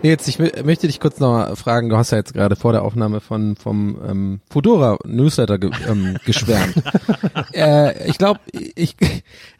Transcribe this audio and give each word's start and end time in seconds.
Jetzt, 0.00 0.28
ich 0.28 0.36
mö- 0.38 0.62
möchte 0.64 0.86
dich 0.86 1.00
kurz 1.00 1.18
noch 1.18 1.32
mal 1.32 1.56
fragen, 1.56 1.88
du 1.88 1.96
hast 1.96 2.12
ja 2.12 2.18
jetzt 2.18 2.32
gerade 2.32 2.54
vor 2.54 2.70
der 2.72 2.82
Aufnahme 2.82 3.20
von 3.20 3.56
vom 3.56 3.98
ähm, 4.08 4.40
Fudora 4.48 4.96
Newsletter 5.04 5.58
ge 5.58 5.70
ähm, 5.88 6.16
geschwärmt. 6.24 6.74
äh, 7.52 8.08
ich 8.08 8.16
glaube, 8.16 8.38
ich, 8.52 8.94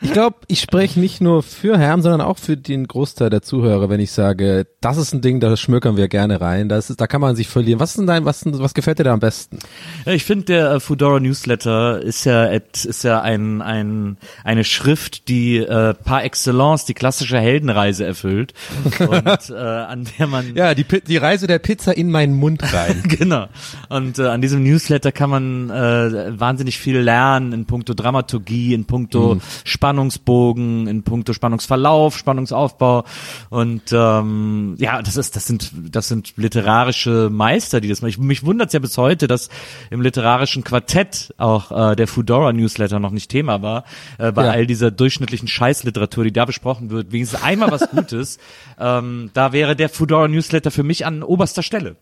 ich 0.00 0.12
glaube, 0.12 0.36
ich 0.46 0.60
spreche 0.60 1.00
nicht 1.00 1.20
nur 1.20 1.42
für 1.42 1.76
Herrn, 1.76 2.02
sondern 2.02 2.20
auch 2.20 2.38
für 2.38 2.56
den 2.56 2.86
Großteil 2.86 3.30
der 3.30 3.42
Zuhörer, 3.42 3.88
wenn 3.90 3.98
ich 3.98 4.12
sage, 4.12 4.68
das 4.80 4.96
ist 4.96 5.12
ein 5.12 5.22
Ding, 5.22 5.40
da 5.40 5.56
schmökern 5.56 5.96
wir 5.96 6.06
gerne 6.06 6.40
rein. 6.40 6.68
Das 6.68 6.88
ist, 6.88 7.00
da 7.00 7.08
kann 7.08 7.20
man 7.20 7.34
sich 7.34 7.48
verlieren. 7.48 7.80
Was 7.80 7.90
ist 7.90 7.98
denn 7.98 8.06
dein, 8.06 8.24
was, 8.24 8.42
was 8.46 8.74
gefällt 8.74 9.00
dir 9.00 9.04
da 9.04 9.14
am 9.14 9.20
besten? 9.20 9.58
Ja, 10.06 10.12
ich 10.12 10.24
finde, 10.24 10.44
der 10.44 10.70
äh, 10.70 10.78
Foodora 10.80 11.18
Newsletter 11.18 12.00
ist 12.00 12.24
ja 12.24 12.44
ist 12.44 13.02
ja 13.02 13.20
ein, 13.22 13.60
ein 13.60 14.18
eine 14.44 14.62
Schrift, 14.62 15.28
die 15.28 15.56
äh, 15.56 15.94
par 15.94 16.22
excellence 16.22 16.84
die 16.84 16.94
klassische 16.94 17.40
Heldenreise 17.40 18.04
erfüllt 18.06 18.54
und 19.00 19.50
äh, 19.50 19.54
an 19.54 20.06
der 20.16 20.27
man 20.30 20.54
Ja, 20.56 20.74
die, 20.74 20.84
die 20.84 21.16
Reise 21.16 21.46
der 21.46 21.58
Pizza 21.58 21.96
in 21.96 22.10
meinen 22.10 22.34
Mund 22.34 22.62
rein. 22.72 23.02
genau. 23.08 23.46
Und 23.88 24.18
äh, 24.18 24.26
an 24.26 24.40
diesem 24.42 24.62
Newsletter 24.62 25.12
kann 25.12 25.30
man 25.30 25.70
äh, 25.70 26.38
wahnsinnig 26.38 26.78
viel 26.78 26.98
lernen 26.98 27.52
in 27.52 27.64
puncto 27.66 27.94
Dramaturgie, 27.94 28.74
in 28.74 28.84
puncto 28.84 29.34
Mhm. 29.36 29.40
Spannungsbogen, 29.64 30.86
in 30.86 31.02
puncto 31.02 31.32
Spannungsverlauf, 31.32 32.16
Spannungsaufbau. 32.16 33.04
Und 33.50 33.82
ähm, 33.92 34.74
ja, 34.78 35.02
das 35.02 35.16
ist, 35.16 35.36
das 35.36 35.46
sind, 35.46 35.72
das 35.90 36.08
sind 36.08 36.32
literarische 36.36 37.28
Meister, 37.30 37.80
die 37.80 37.88
das 37.88 38.00
machen. 38.00 38.10
Ich, 38.10 38.18
mich 38.18 38.44
wundert 38.44 38.72
ja 38.72 38.78
bis 38.80 38.96
heute, 38.96 39.26
dass 39.26 39.48
im 39.90 40.00
literarischen 40.00 40.64
Quartett 40.64 41.34
auch 41.38 41.92
äh, 41.92 41.96
der 41.96 42.06
Foodora 42.06 42.52
Newsletter 42.52 42.98
noch 43.00 43.10
nicht 43.10 43.30
Thema 43.30 43.60
war. 43.62 43.84
Äh, 44.18 44.32
bei 44.32 44.44
Ja. 44.44 44.50
all 44.52 44.66
dieser 44.66 44.90
durchschnittlichen 44.90 45.48
Scheißliteratur, 45.48 46.24
die 46.24 46.32
da 46.32 46.44
besprochen 46.44 46.90
wird, 46.90 47.12
wenigstens 47.12 47.42
einmal 47.42 47.70
was 47.70 47.88
Gutes. 47.90 48.38
ähm, 48.78 49.30
da 49.34 49.52
wäre 49.52 49.74
der 49.76 49.88
Foodora 50.18 50.28
Newsletter 50.28 50.70
für 50.70 50.82
mich 50.82 51.06
an 51.06 51.22
oberster 51.22 51.62
Stelle. 51.62 51.96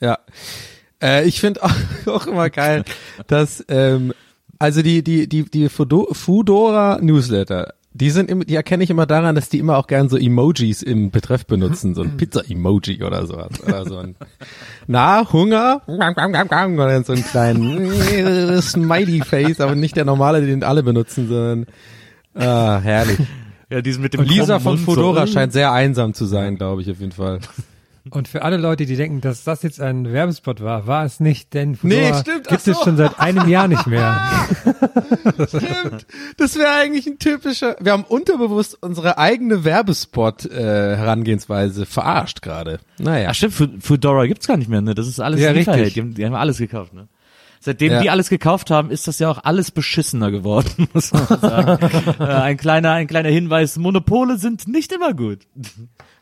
Ja. 0.00 0.18
Äh, 1.02 1.26
ich 1.26 1.40
finde 1.40 1.62
auch, 1.62 1.72
auch 2.06 2.26
immer 2.26 2.48
geil, 2.50 2.84
dass 3.26 3.64
ähm, 3.68 4.12
also 4.58 4.82
die 4.82 5.02
die 5.02 5.28
die 5.28 5.44
die 5.44 5.68
Fudo- 5.68 6.14
Foodora 6.14 6.98
Newsletter, 7.02 7.74
die 7.92 8.10
sind 8.10 8.30
immer, 8.30 8.44
die 8.44 8.54
erkenne 8.54 8.82
ich 8.82 8.90
immer 8.90 9.04
daran, 9.04 9.34
dass 9.34 9.50
die 9.50 9.58
immer 9.58 9.76
auch 9.76 9.86
gern 9.88 10.08
so 10.08 10.16
Emojis 10.16 10.82
im 10.82 11.10
Betreff 11.10 11.44
benutzen, 11.46 11.94
so 11.94 12.02
ein 12.02 12.16
Pizza 12.16 12.42
Emoji 12.48 13.02
oder 13.02 13.26
sowas 13.26 13.60
oder 13.62 13.84
so 13.84 13.98
ein 13.98 14.16
Na 14.86 15.30
Hunger 15.30 15.82
oder 15.86 17.04
so 17.04 17.12
einen 17.12 17.24
kleinen 17.24 18.62
Smiley 18.62 19.20
Face, 19.20 19.60
aber 19.60 19.74
nicht 19.74 19.96
der 19.96 20.06
normale, 20.06 20.40
den 20.46 20.62
alle 20.64 20.82
benutzen, 20.82 21.28
sondern 21.28 21.66
ah, 22.34 22.80
herrlich. 22.80 23.18
Ja, 23.70 23.80
diesen 23.82 24.02
mit 24.02 24.14
dem 24.14 24.20
Und 24.20 24.28
Lisa 24.30 24.58
von 24.60 24.80
Mund 24.84 24.96
so. 24.96 25.26
Scheint 25.26 25.52
sehr 25.52 25.72
einsam 25.72 26.14
zu 26.14 26.24
sein, 26.26 26.56
glaube 26.56 26.82
ich 26.82 26.90
auf 26.90 27.00
jeden 27.00 27.12
Fall. 27.12 27.40
Und 28.10 28.28
für 28.28 28.42
alle 28.42 28.58
Leute, 28.58 28.84
die 28.84 28.96
denken, 28.96 29.22
dass 29.22 29.44
das 29.44 29.62
jetzt 29.62 29.80
ein 29.80 30.12
Werbespot 30.12 30.62
war, 30.62 30.86
war 30.86 31.06
es 31.06 31.20
nicht, 31.20 31.54
denn 31.54 31.78
Nee, 31.80 32.02
Fedora 32.02 32.20
stimmt, 32.20 32.48
gibt 32.48 32.68
es 32.68 32.76
so. 32.76 32.84
schon 32.84 32.98
seit 32.98 33.18
einem 33.18 33.48
Jahr 33.48 33.66
nicht 33.66 33.86
mehr. 33.86 34.14
Stimmt. 35.48 36.06
Das 36.36 36.58
wäre 36.58 36.74
eigentlich 36.74 37.06
ein 37.06 37.18
typischer. 37.18 37.76
Wir 37.80 37.92
haben 37.92 38.04
unterbewusst 38.04 38.76
unsere 38.82 39.16
eigene 39.16 39.64
Werbespot-Herangehensweise 39.64 41.86
verarscht 41.86 42.42
gerade. 42.42 42.78
Naja. 42.98 43.28
Ach 43.30 43.34
stimmt, 43.34 43.54
Fu- 43.54 43.68
Foodora 43.80 44.26
gibt's 44.26 44.46
gar 44.46 44.58
nicht 44.58 44.68
mehr, 44.68 44.82
ne? 44.82 44.94
Das 44.94 45.08
ist 45.08 45.18
alles 45.20 45.40
Ja, 45.40 45.50
richtig. 45.52 45.94
Die 45.94 46.00
haben, 46.00 46.12
die 46.14 46.26
haben 46.26 46.34
alles 46.34 46.58
gekauft, 46.58 46.92
ne? 46.94 47.08
Seitdem 47.64 47.92
Ja. 47.92 48.02
die 48.02 48.10
alles 48.10 48.28
gekauft 48.28 48.70
haben, 48.70 48.90
ist 48.90 49.08
das 49.08 49.18
ja 49.18 49.30
auch 49.30 49.42
alles 49.42 49.70
beschissener 49.70 50.30
geworden, 50.30 50.86
muss 50.92 51.12
man 51.14 51.26
sagen. 51.26 51.88
äh, 52.20 52.24
ein 52.24 52.56
kleiner, 52.58 52.92
ein 52.92 53.06
kleiner 53.06 53.30
Hinweis, 53.30 53.78
Monopole 53.78 54.36
sind 54.36 54.68
nicht 54.68 54.92
immer 54.92 55.14
gut. 55.14 55.46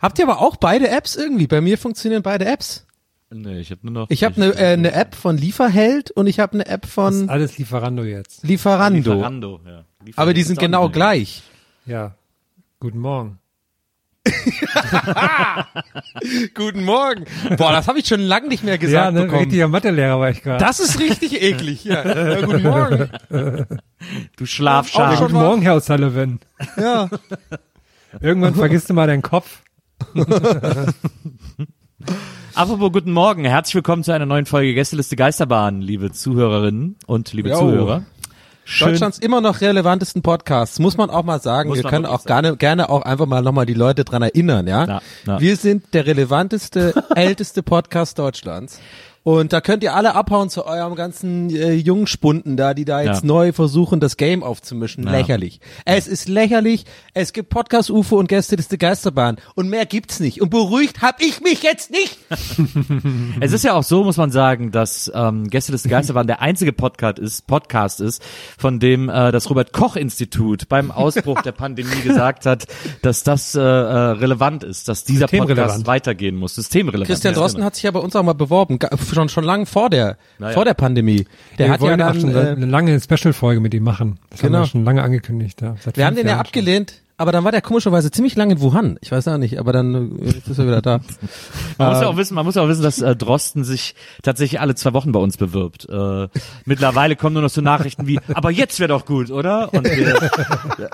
Habt 0.01 0.21
ihr 0.21 0.29
aber 0.29 0.41
auch 0.41 0.55
beide 0.55 0.89
Apps 0.89 1.17
irgendwie? 1.17 1.49
Bei 1.49 1.61
mir 1.61 1.79
funktionieren 1.79 2.23
beide 2.23 2.45
Apps. 2.45 2.87
Nee, 3.31 3.59
ich 3.59 3.73
habe 3.73 3.81
nur 3.83 3.93
noch. 3.93 4.11
Ich 4.11 4.23
habe 4.23 4.37
eine 4.37 4.55
äh, 4.55 4.77
ne 4.77 4.93
App 4.93 5.17
von 5.17 5.37
Lieferheld 5.37 6.13
und 6.13 6.29
ich 6.29 6.39
habe 6.39 6.53
eine 6.53 6.67
App 6.67 6.83
Das 6.83 6.91
ist 6.91 6.95
von 6.95 7.29
alles 7.29 7.59
Lieferando 7.59 8.05
jetzt. 8.05 8.45
Lieferando. 8.45 9.15
Lieferando, 9.15 9.61
ja. 9.65 9.85
Lieferando 10.05 10.13
Aber 10.23 10.35
die 10.35 10.43
sind 10.45 10.61
genau 10.61 10.91
gleich. 10.91 11.43
Ja. 11.87 12.15
Guten 12.79 12.99
Morgen. 13.01 13.39
Guten 16.55 16.85
Morgen. 16.85 17.25
Boah, 17.57 17.73
das 17.73 17.89
habe 17.89 17.99
ich 17.99 18.07
schon 18.07 18.21
lange 18.21 18.47
nicht 18.49 18.63
mehr 18.63 18.75
ja, 18.75 18.81
gesagt 18.81 19.15
ne, 19.15 19.23
bekommen. 19.23 19.41
richtiger 19.43 19.67
Mathelehrer 19.69 20.21
war 20.21 20.31
ich 20.31 20.43
gerade. 20.43 20.63
Das 20.65 20.79
ist 20.81 20.99
richtig 21.01 21.41
eklig. 21.43 21.85
Ja. 21.85 22.05
ja, 22.07 22.41
guten 22.43 22.63
Morgen. 22.63 23.09
Du 24.37 24.47
Schlafschaf. 24.47 25.17
Schon 25.19 25.27
Guten 25.27 25.35
mal- 25.39 25.47
Morgen, 25.49 25.63
Herr 25.63 25.77
O'Sullivan. 25.77 26.39
Ja. 26.77 27.09
Irgendwann 28.21 28.55
vergisst 28.55 28.91
du 28.91 28.95
mal 28.95 29.07
deinen 29.07 29.23
Kopf. 29.23 29.63
Apropos 32.55 32.93
guten 32.93 33.13
Morgen, 33.13 33.45
herzlich 33.45 33.75
willkommen 33.77 34.03
zu 34.05 34.13
einer 34.13 34.27
neuen 34.27 34.45
Folge 34.47 34.75
Gästeliste 34.75 35.17
Geisterbahn, 35.17 35.81
liebe 35.81 36.11
Zuhörerinnen 36.13 36.97
und 37.07 37.33
liebe 37.33 37.49
Jo. 37.51 37.59
Zuhörer. 37.59 38.05
Schön, 38.65 38.89
Deutschlands 38.89 39.19
immer 39.19 39.41
noch 39.41 39.61
relevantesten 39.61 40.23
Podcasts, 40.23 40.79
muss 40.79 40.97
man 40.97 41.11
auch 41.11 41.25
mal 41.25 41.41
sagen. 41.41 41.69
Muss 41.69 41.79
Wir 41.79 41.91
können 41.91 42.07
auch 42.07 42.25
gerne, 42.25 42.57
gerne 42.57 42.89
auch 42.89 43.03
einfach 43.03 43.27
mal 43.27 43.43
nochmal 43.43 43.67
die 43.67 43.75
Leute 43.75 44.05
dran 44.05 44.23
erinnern, 44.23 44.67
ja? 44.69 44.87
Na, 44.87 45.03
na. 45.27 45.41
Wir 45.41 45.57
sind 45.57 45.93
der 45.95 46.07
relevanteste, 46.07 46.95
älteste 47.17 47.63
Podcast 47.63 48.19
Deutschlands. 48.19 48.79
Und 49.25 49.53
da 49.53 49.61
könnt 49.61 49.83
ihr 49.85 49.95
alle 49.95 50.15
abhauen 50.17 50.51
zu 50.51 50.67
eurem 50.67 50.95
ganzen 50.97 51.49
äh, 51.51 51.73
Jungspunden 51.75 52.57
da, 52.57 52.75
die 52.75 52.85
da 52.85 53.01
jetzt 53.03 53.23
Ja. 53.23 53.27
neu 53.29 53.53
versuchen, 53.53 54.01
das 54.01 54.17
Game 54.17 54.43
aufzumischen. 54.43 55.05
Ja. 55.05 55.13
Lächerlich. 55.13 55.61
Es 55.85 56.09
ist 56.09 56.29
lächerlich. 56.29 56.85
Es 57.15 57.33
gibt 57.33 57.49
Podcast 57.49 57.91
UFO 57.91 58.19
und 58.19 58.29
Gästeliste 58.29 58.79
Geisterbahn. 58.79 59.37
Und 59.55 59.69
mehr 59.69 59.87
gibt's 59.87 60.19
nicht. 60.19 60.41
Und 60.43 60.51
beruhigt 60.51 61.03
hab 61.03 61.21
ich 61.23 61.41
mich 61.41 61.63
jetzt 61.63 61.91
nicht. 61.91 62.19
Es 63.41 63.53
ist 63.53 63.65
ja 63.65 63.75
auch 63.75 63.83
so, 63.83 64.05
muss 64.05 64.17
man 64.17 64.31
sagen, 64.31 64.71
dass 64.71 65.11
ähm, 65.15 65.49
Gästeliste 65.49 65.89
Geisterbahn 65.89 66.27
der 66.27 66.41
einzige 66.41 66.73
Podcast 66.73 67.19
ist, 67.19 67.47
Podcast 67.47 68.01
ist, 68.01 68.23
von 68.59 68.79
dem 68.81 69.09
äh, 69.09 69.33
das 69.33 69.49
Robert 69.51 69.73
Koch 69.73 69.97
Institut 69.97 70.69
beim 70.69 70.91
Ausbruch 70.91 71.43
der 71.43 71.53
Pandemie 71.53 71.91
gesagt 72.05 72.47
hat, 72.47 72.67
dass 73.03 73.23
das 73.25 73.55
äh, 73.55 73.61
äh, 73.61 73.65
relevant 73.65 74.65
ist, 74.65 74.89
dass 74.89 75.05
dieser 75.05 75.27
Podcast 75.27 75.87
weitergehen 75.87 76.37
muss, 76.37 76.55
systemrelevant. 76.55 77.07
Christian 77.09 77.35
Drosten 77.35 77.65
hat 77.65 77.75
sich 77.75 77.85
ja 77.85 77.91
bei 77.91 78.01
uns 78.01 78.15
auch 78.17 78.23
mal 78.23 78.33
beworben, 78.35 78.79
schon 79.15 79.29
schon 79.29 79.45
lange 79.45 79.67
vor 79.67 79.91
der 79.91 80.17
Naja. 80.39 80.55
vor 80.55 80.65
der 80.65 80.75
Pandemie. 80.75 81.27
Der 81.59 81.67
wir 81.67 81.73
hat 81.73 81.81
ja 81.81 81.87
wollen 81.87 82.03
auch 82.03 82.13
dann 82.13 82.21
schon 82.21 82.35
äh, 82.35 82.49
eine 82.51 82.67
lange 82.67 83.01
Special-Folge 83.01 83.61
mit 83.61 83.75
ihm 83.75 83.85
machen. 83.85 84.19
Das 84.31 84.41
Genau. 84.41 84.59
haben 84.59 84.63
wir 84.65 84.67
schon 84.69 84.85
lange 84.85 85.03
angekündigt. 85.03 85.61
Ja. 85.63 85.75
Wir 85.95 86.07
haben 86.07 86.17
den 86.17 86.27
ja 86.27 86.39
abgelehnt, 86.39 86.95
aber 87.23 87.33
dann 87.33 87.45
war 87.45 87.53
der 87.53 87.63
komischerweise 87.63 88.11
ziemlich 88.11 88.37
lange 88.37 88.55
in 88.55 88.61
Wuhan. 88.61 88.99
Ich 89.01 89.11
weiß 89.13 89.27
auch 89.29 89.39
nicht, 89.39 89.59
aber 89.59 89.73
dann 89.73 90.19
äh, 90.19 90.29
ist 90.51 90.59
er 90.59 90.67
wieder 90.67 90.83
da. 90.83 91.01
Man 91.79 91.89
muss 91.91 92.01
ja 92.03 92.09
auch 92.09 92.17
wissen, 92.17 92.35
man 92.35 92.45
muss 92.45 92.55
ja 92.57 92.63
auch 92.63 92.69
wissen, 92.69 92.83
dass 92.83 93.01
äh, 93.01 93.17
Drosten 93.17 93.65
sich 93.65 93.95
tatsächlich 94.23 94.61
alle 94.61 94.75
zwei 94.75 94.93
Wochen 94.93 95.13
bei 95.13 95.19
uns 95.21 95.37
bewirbt. 95.37 95.89
Äh, 95.89 96.29
mittlerweile 96.67 97.17
kommen 97.17 97.33
nur 97.35 97.43
noch 97.43 97.49
so 97.51 97.61
Nachrichten 97.61 98.07
wie, 98.07 98.21
aber 98.35 98.51
jetzt 98.51 98.79
wäre 98.79 98.89
doch 98.89 99.07
gut, 99.07 99.31
oder? 99.31 99.73
Und 99.73 99.85
wir, 99.85 100.31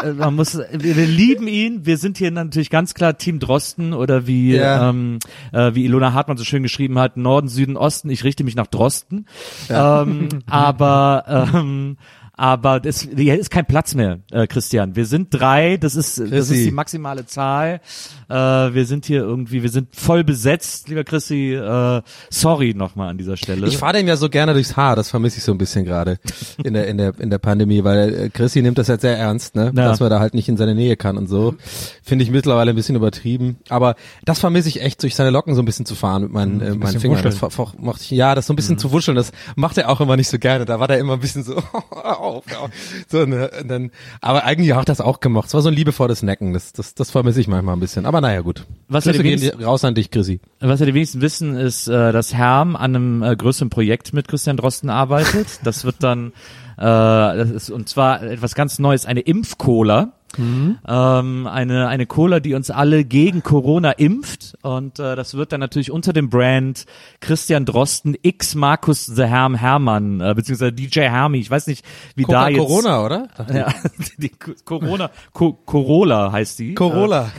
äh, 0.02 0.12
man 0.12 0.34
muss, 0.34 0.56
wir, 0.56 0.96
wir 0.96 1.06
lieben 1.06 1.48
ihn. 1.48 1.84
Wir 1.84 1.96
sind 1.98 2.18
hier 2.18 2.30
natürlich 2.30 2.70
ganz 2.70 2.94
klar 2.94 3.18
Team 3.18 3.38
Drosten 3.40 3.92
oder 3.92 4.26
wie 4.26 4.54
Ja. 4.56 4.90
ähm, 4.90 5.18
äh, 5.52 5.74
wie 5.74 5.84
Ilona 5.84 6.12
Hartmann 6.12 6.36
so 6.36 6.44
schön 6.44 6.62
geschrieben 6.62 6.98
hat: 6.98 7.16
Norden, 7.16 7.48
Süden, 7.48 7.76
Osten. 7.76 8.10
Ich 8.10 8.22
richte 8.24 8.44
mich 8.44 8.54
nach 8.54 8.66
Drosten. 8.68 9.26
Ähm, 9.68 10.28
aber 10.46 11.24
ähm, 11.54 11.96
aber 12.38 12.78
das, 12.78 13.00
hier 13.00 13.36
ist 13.36 13.50
kein 13.50 13.66
Platz 13.66 13.96
mehr, 13.96 14.20
äh, 14.30 14.46
Christian. 14.46 14.94
Wir 14.94 15.06
sind 15.06 15.28
drei, 15.30 15.76
das 15.76 15.96
ist, 15.96 16.18
das 16.18 16.50
ist 16.50 16.64
die 16.64 16.70
maximale 16.70 17.26
Zahl. 17.26 17.80
Äh, 18.28 18.34
wir 18.34 18.86
sind 18.86 19.06
hier 19.06 19.22
irgendwie, 19.22 19.64
wir 19.64 19.70
sind 19.70 19.88
voll 19.96 20.22
besetzt, 20.22 20.88
lieber 20.88 21.02
Chrissy. 21.02 21.54
Äh, 21.54 22.00
sorry 22.30 22.74
nochmal 22.74 23.08
an 23.08 23.18
dieser 23.18 23.36
Stelle. 23.36 23.66
Ich 23.66 23.76
fahre 23.76 23.94
dem 23.94 24.06
ja 24.06 24.16
so 24.16 24.28
gerne 24.28 24.52
durchs 24.52 24.76
Haar, 24.76 24.94
das 24.94 25.10
vermisse 25.10 25.38
ich 25.38 25.42
so 25.42 25.50
ein 25.50 25.58
bisschen 25.58 25.84
gerade 25.84 26.20
in 26.62 26.74
der, 26.74 26.86
in 26.86 26.98
der, 26.98 27.18
in 27.18 27.28
der 27.28 27.38
Pandemie, 27.38 27.82
weil 27.82 28.14
äh, 28.14 28.28
Chrissy 28.28 28.62
nimmt 28.62 28.78
das 28.78 28.86
jetzt 28.86 29.02
sehr 29.02 29.18
ernst, 29.18 29.56
ne? 29.56 29.72
Ja. 29.74 29.88
Dass 29.88 29.98
man 29.98 30.08
da 30.08 30.20
halt 30.20 30.34
nicht 30.34 30.48
in 30.48 30.56
seine 30.56 30.76
Nähe 30.76 30.96
kann 30.96 31.16
und 31.16 31.26
so. 31.26 31.56
Finde 32.04 32.22
ich 32.22 32.30
mittlerweile 32.30 32.70
ein 32.70 32.76
bisschen 32.76 32.94
übertrieben. 32.94 33.58
Aber 33.68 33.96
das 34.24 34.38
vermisse 34.38 34.68
ich 34.68 34.80
echt, 34.80 35.02
durch 35.02 35.16
seine 35.16 35.30
Locken 35.30 35.56
so 35.56 35.62
ein 35.62 35.64
bisschen 35.64 35.86
zu 35.86 35.96
fahren 35.96 36.22
mit 36.22 36.32
meinen, 36.32 36.60
äh, 36.60 36.74
meinen 36.76 37.00
Fingern. 37.00 37.20
Das 37.20 38.10
ja, 38.10 38.36
das 38.36 38.46
so 38.46 38.52
ein 38.52 38.56
bisschen 38.56 38.78
zu 38.78 38.92
wuscheln, 38.92 39.16
das 39.16 39.32
macht 39.56 39.76
er 39.76 39.88
auch 39.88 40.00
immer 40.00 40.16
nicht 40.16 40.28
so 40.28 40.38
gerne. 40.38 40.66
Da 40.66 40.78
war 40.78 40.86
der 40.86 41.00
immer 41.00 41.14
ein 41.14 41.20
bisschen 41.20 41.42
so, 41.42 41.56
hör 41.56 42.20
auf, 42.28 42.44
auf. 42.56 42.70
so 43.08 43.24
ne, 43.26 43.50
dann, 43.66 43.90
aber 44.20 44.44
eigentlich 44.44 44.74
hat 44.74 44.88
das 44.88 45.00
auch 45.00 45.20
gemacht. 45.20 45.48
Es 45.48 45.54
war 45.54 45.62
so 45.62 45.68
ein 45.68 45.74
liebevolles 45.74 46.22
Necken, 46.22 46.52
das, 46.52 46.72
das, 46.72 46.94
das 46.94 47.10
vermisse 47.10 47.40
ich 47.40 47.48
manchmal 47.48 47.76
ein 47.76 47.80
bisschen. 47.80 48.06
Aber 48.06 48.20
naja, 48.20 48.40
gut. 48.40 48.66
Was 48.88 49.04
ja 49.04 49.12
Grüße 49.12 49.22
die 49.22 49.36
gehen 49.36 49.64
raus 49.64 49.84
an 49.84 49.94
dich, 49.94 50.10
Chrissy. 50.10 50.40
Was 50.60 50.80
ja 50.80 50.86
die 50.86 50.94
wenigsten 50.94 51.20
wissen, 51.20 51.56
ist, 51.56 51.88
äh, 51.88 52.12
dass 52.12 52.34
Herm 52.34 52.76
an 52.76 52.94
einem 52.94 53.22
äh, 53.22 53.36
größeren 53.36 53.70
Projekt 53.70 54.12
mit 54.12 54.28
Christian 54.28 54.56
Drosten 54.56 54.90
arbeitet. 54.90 55.60
Das 55.64 55.84
wird 55.84 55.96
dann, 56.00 56.28
äh, 56.76 56.82
das 56.82 57.50
ist, 57.50 57.70
und 57.70 57.88
zwar 57.88 58.22
etwas 58.22 58.54
ganz 58.54 58.78
Neues, 58.78 59.06
eine 59.06 59.20
Impfcola. 59.20 60.12
Ähm, 60.36 61.46
eine, 61.46 61.88
eine 61.88 62.06
Cola, 62.06 62.40
die 62.40 62.54
uns 62.54 62.70
alle 62.70 63.04
gegen 63.04 63.42
Corona 63.42 63.92
impft. 63.92 64.56
Und 64.62 64.98
äh, 64.98 65.16
das 65.16 65.34
wird 65.34 65.52
dann 65.52 65.60
natürlich 65.60 65.90
unter 65.90 66.12
dem 66.12 66.28
Brand 66.30 66.84
Christian 67.20 67.64
Drosten 67.64 68.16
x 68.20 68.54
Markus 68.54 69.06
the 69.06 69.24
Herm 69.24 69.54
Hermann, 69.54 70.20
äh, 70.20 70.34
beziehungsweise 70.34 70.72
DJ 70.72 71.00
Hermi. 71.00 71.38
Ich 71.38 71.50
weiß 71.50 71.66
nicht, 71.66 71.84
wie 72.14 72.22
da 72.24 72.28
Coca 72.28 72.48
jetzt. 72.48 72.58
Corona, 72.58 73.04
oder? 73.04 73.28
Ja, 73.52 73.72
die 74.18 74.28
Co- 74.28 74.52
Corona, 74.64 75.10
Co 75.32 75.52
Corolla 75.52 76.30
heißt 76.32 76.58
die. 76.58 76.74
Corolla. 76.74 77.30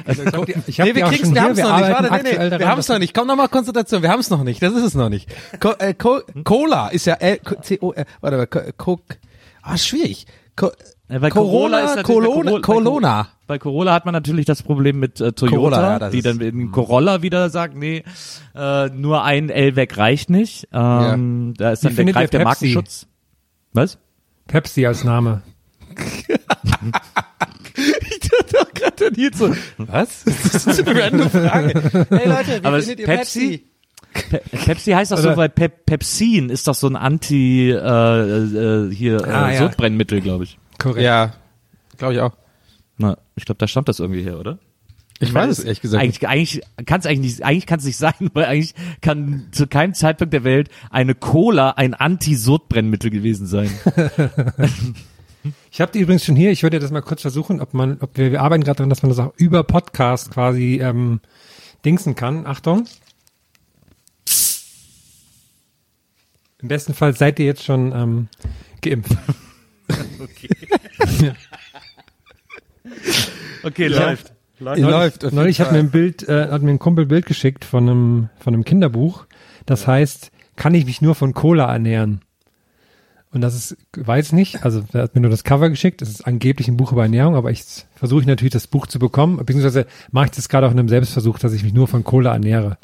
Ich 0.68 0.80
hab 0.80 0.88
nee, 0.88 0.94
die 0.94 1.00
wir 1.00 1.06
kriegen's, 1.06 1.34
wir 1.34 1.42
haben's 1.42 1.58
wir 1.58 1.66
noch 1.66 1.78
nicht. 1.78 1.90
Warte, 1.90 2.24
nee, 2.24 2.32
nee, 2.32 2.36
daran, 2.38 2.60
wir 2.60 2.68
haben's 2.68 2.88
noch 2.88 3.00
nicht. 3.00 3.14
Komm 3.14 3.28
noch 3.28 3.36
mal 3.36 3.48
Konzentration. 3.48 4.02
Wir 4.02 4.10
haben's 4.10 4.30
noch 4.30 4.44
nicht. 4.44 4.62
Das 4.62 4.74
ist 4.74 4.84
es 4.84 4.96
noch 4.96 5.10
nicht. 5.10 5.30
Co 5.60 5.72
äh, 5.78 5.94
Co 5.94 6.22
Cola 6.44 6.88
ist 6.90 7.06
ja 7.06 7.14
L 7.16 7.40
C 7.62 7.78
O 7.82 7.92
R. 7.92 8.06
Warte 8.22 8.38
mal. 8.38 8.48
Co 8.48 8.60
Co 8.78 9.00
ah, 9.62 9.78
schwierig. 9.78 10.26
Co 10.56 10.72
bei 11.18 11.30
Corona, 11.32 11.80
ist 11.80 11.96
natürlich- 11.96 12.06
bei 12.22 12.26
Corona, 12.28 12.52
Corona- 12.60 12.84
Corona. 12.84 13.28
Bei 13.48 13.58
Corolla 13.58 13.94
hat 13.94 14.06
man 14.06 14.14
natürlich 14.14 14.46
das 14.46 14.62
Problem 14.62 15.00
mit 15.00 15.20
äh, 15.20 15.32
Toyota, 15.32 15.56
Corolla, 15.56 15.82
ja, 15.94 16.00
das 16.00 16.12
die 16.12 16.22
dann 16.22 16.40
in 16.40 16.72
Corolla 16.72 17.24
wieder 17.24 17.50
sagt, 17.50 17.76
nee, 17.76 18.04
äh, 18.56 18.90
nur 18.90 19.24
ein 19.24 19.50
L 19.50 19.76
weg 19.76 19.98
reicht 19.98 20.30
nicht. 20.30 20.68
Ähm, 20.72 21.56
Da 21.58 21.72
ist 21.72 21.84
Wie 21.84 21.88
dann 21.96 22.06
der 22.06 22.14
greift 22.14 22.34
der? 22.34 22.44
Markenschutz. 22.44 23.08
Was? 23.74 23.98
Pepsi 24.48 24.86
als 24.86 25.04
Name. 25.04 25.42
Ich 27.76 28.20
dachte 28.20 28.60
auch 28.62 28.74
gerade 28.74 29.12
hier 29.16 29.32
so. 29.34 29.54
Was? 29.78 30.24
Das 30.26 30.66
ist 30.68 30.88
eine 30.88 31.02
random 31.04 31.30
Frage. 31.30 31.74
Hey 32.10 32.28
Leute, 32.28 32.62
wie 32.62 32.66
Aber 32.68 32.80
findet 32.82 33.00
ihr 33.00 33.06
Pepsi? 33.06 33.66
Pe 34.30 34.42
Pepsi 34.66 34.92
heißt 34.92 35.12
doch 35.12 35.20
Oder- 35.20 35.32
so, 35.32 35.38
weil 35.38 35.50
Pep 35.50 35.86
Pepsin 35.86 36.50
ist 36.50 36.68
doch 36.68 36.76
so 36.76 36.88
ein 36.88 36.96
Anti 36.96 37.70
äh, 37.72 37.76
äh, 37.76 38.94
hier 38.94 39.22
äh, 39.22 39.30
Ah, 39.30 39.52
ja. 39.52 39.60
Sodbrennmittel, 39.60 40.22
glaube 40.22 40.44
ich. 40.46 40.58
Korrekt. 40.80 41.02
Ja, 41.02 41.34
glaube 41.98 42.14
ich 42.16 42.20
auch. 42.22 42.34
Na, 42.98 43.18
ich 43.36 43.46
glaube, 43.46 43.60
da 43.60 43.68
stammt 43.68 43.88
das 43.88 44.00
irgendwie 44.00 44.24
her, 44.24 44.40
oder? 44.40 44.58
Ich 45.22 45.34
weiß 45.34 45.50
es 45.50 45.60
ehrlich 45.60 45.82
gesagt. 45.82 46.06
nicht. 46.06 46.26
Eigentlich, 46.26 46.64
eigentlich 46.66 46.86
kann 46.86 47.00
es 47.02 47.06
eigentlich 47.06 47.20
nicht, 47.20 47.44
eigentlich 47.44 47.66
kann 47.66 47.80
es 47.80 47.86
nicht 47.86 47.98
sein, 47.98 48.14
weil 48.34 48.46
eigentlich 48.46 48.74
kann 49.02 49.48
zu 49.52 49.68
keinem 49.68 49.94
Zeitpunkt 49.94 50.34
der 50.34 50.44
Welt 50.44 50.70
eine 50.90 51.14
Cola 51.14 51.72
ein 51.72 51.94
Anti-Sodbrennmittel 51.94 53.12
gewesen 53.12 53.46
sein. 53.46 53.70
Ich 55.72 55.80
habe 55.80 55.92
die 55.92 56.00
übrigens 56.00 56.26
schon 56.26 56.36
hier. 56.36 56.52
Ich 56.52 56.64
würde 56.64 56.80
das 56.80 56.92
mal 56.92 57.02
kurz 57.02 57.22
versuchen, 57.22 57.62
ob 57.62 57.74
man, 57.74 58.00
ob 58.02 58.18
wir, 58.18 58.32
wir 58.34 58.42
arbeiten 58.42 58.62
gerade 58.62 58.78
daran, 58.80 58.90
dass 58.90 59.04
man 59.04 59.10
das 59.10 59.20
auch 59.20 59.34
über 59.38 59.64
Podcast 59.64 60.32
quasi 60.32 60.82
ähm, 60.82 61.22
dingsen 61.86 62.16
kann. 62.16 62.46
Achtung. 62.46 62.86
Im 66.62 66.68
besten 66.68 66.94
Fall 66.94 67.16
seid 67.16 67.40
ihr 67.40 67.46
jetzt 67.46 67.64
schon 67.64 67.94
ähm, 67.94 68.28
geimpft. 68.82 69.16
Okay, 73.64 73.88
läuft. 73.88 74.34
Läuft. 74.60 75.26
auf 75.26 75.32
Neulich 75.32 75.58
jeden 75.58 75.68
hat 75.68 75.74
mir 75.74 75.80
ein 75.80 75.92
Bild, 75.92 76.28
äh, 76.28 76.48
hat 76.50 76.62
mir 76.62 76.72
ein 76.72 76.80
Kumpel 76.80 77.06
ein 77.06 77.08
Bild 77.08 77.26
geschickt 77.26 77.66
von 77.66 77.90
einem, 77.90 78.30
von 78.40 78.54
einem 78.54 78.64
Kinderbuch. 78.64 79.26
Das 79.66 79.88
heißt, 79.88 80.32
kann 80.56 80.74
ich 80.74 80.86
mich 80.86 81.02
nur 81.02 81.16
von 81.16 81.34
Cola 81.34 81.72
ernähren? 81.72 82.22
Und 83.32 83.42
das 83.42 83.54
ist, 83.54 83.78
weiß 83.96 84.32
nicht, 84.32 84.64
also 84.64 84.84
er 84.92 85.04
hat 85.04 85.14
mir 85.14 85.22
nur 85.22 85.30
das 85.30 85.44
Cover 85.44 85.70
geschickt, 85.70 86.02
das 86.02 86.10
ist 86.10 86.26
angeblich 86.26 86.68
ein 86.68 86.78
Buch 86.78 86.92
über 86.92 87.04
Ernährung, 87.04 87.36
aber 87.36 87.52
ich 87.52 87.64
versuche 87.94 88.26
natürlich 88.26 88.54
das 88.54 88.66
Buch 88.66 88.88
zu 88.88 88.98
bekommen, 88.98 89.38
beziehungsweise 89.38 89.86
mache 90.12 90.26
ich 90.26 90.32
das 90.32 90.50
gerade 90.50 90.66
auch 90.66 90.72
in 90.72 90.80
einem 90.80 90.90
Selbstversuch, 90.90 91.38
dass 91.38 91.54
ich 91.54 91.62
mich 91.62 91.74
nur 91.74 91.88
von 91.88 92.04
Cola 92.04 92.34
ernähre. 92.34 92.80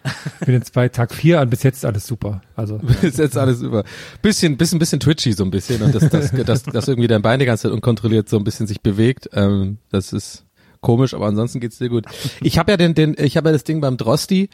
Bin 0.45 0.53
jetzt 0.53 0.73
bei 0.73 0.87
Tag 0.89 1.15
vier 1.15 1.41
und 1.41 1.49
bis 1.49 1.63
jetzt 1.63 1.77
ist 1.77 1.85
alles 1.85 2.05
super. 2.05 2.41
Also 2.55 2.79
ist 3.01 3.17
jetzt 3.17 3.37
alles 3.37 3.61
über. 3.61 3.85
Bisschen, 4.21 4.55
bisschen, 4.55 4.77
bisschen 4.77 4.99
twitchy 4.99 5.33
so 5.33 5.43
ein 5.43 5.49
bisschen 5.49 5.81
und 5.81 5.95
das, 5.95 6.09
das, 6.09 6.31
das, 6.31 6.63
das 6.63 6.87
irgendwie 6.87 7.07
dein 7.07 7.23
Bein 7.23 7.39
die 7.39 7.45
ganze 7.45 7.63
Zeit 7.63 7.71
unkontrolliert 7.71 8.29
so 8.29 8.37
ein 8.37 8.43
bisschen 8.43 8.67
sich 8.67 8.81
bewegt. 8.81 9.29
Ähm, 9.33 9.79
das 9.89 10.13
ist 10.13 10.44
komisch, 10.85 11.15
aber 11.15 11.25
ansonsten 11.25 11.59
geht's 11.59 11.79
dir 11.79 11.89
gut. 11.89 12.05
Ich 12.41 12.59
habe 12.59 12.71
ja 12.71 12.77
den, 12.77 12.93
den, 12.93 13.15
ich 13.17 13.37
habe 13.37 13.49
ja 13.49 13.53
das 13.53 13.63
Ding 13.63 13.81
beim 13.81 13.97
Drosti, 13.97 14.49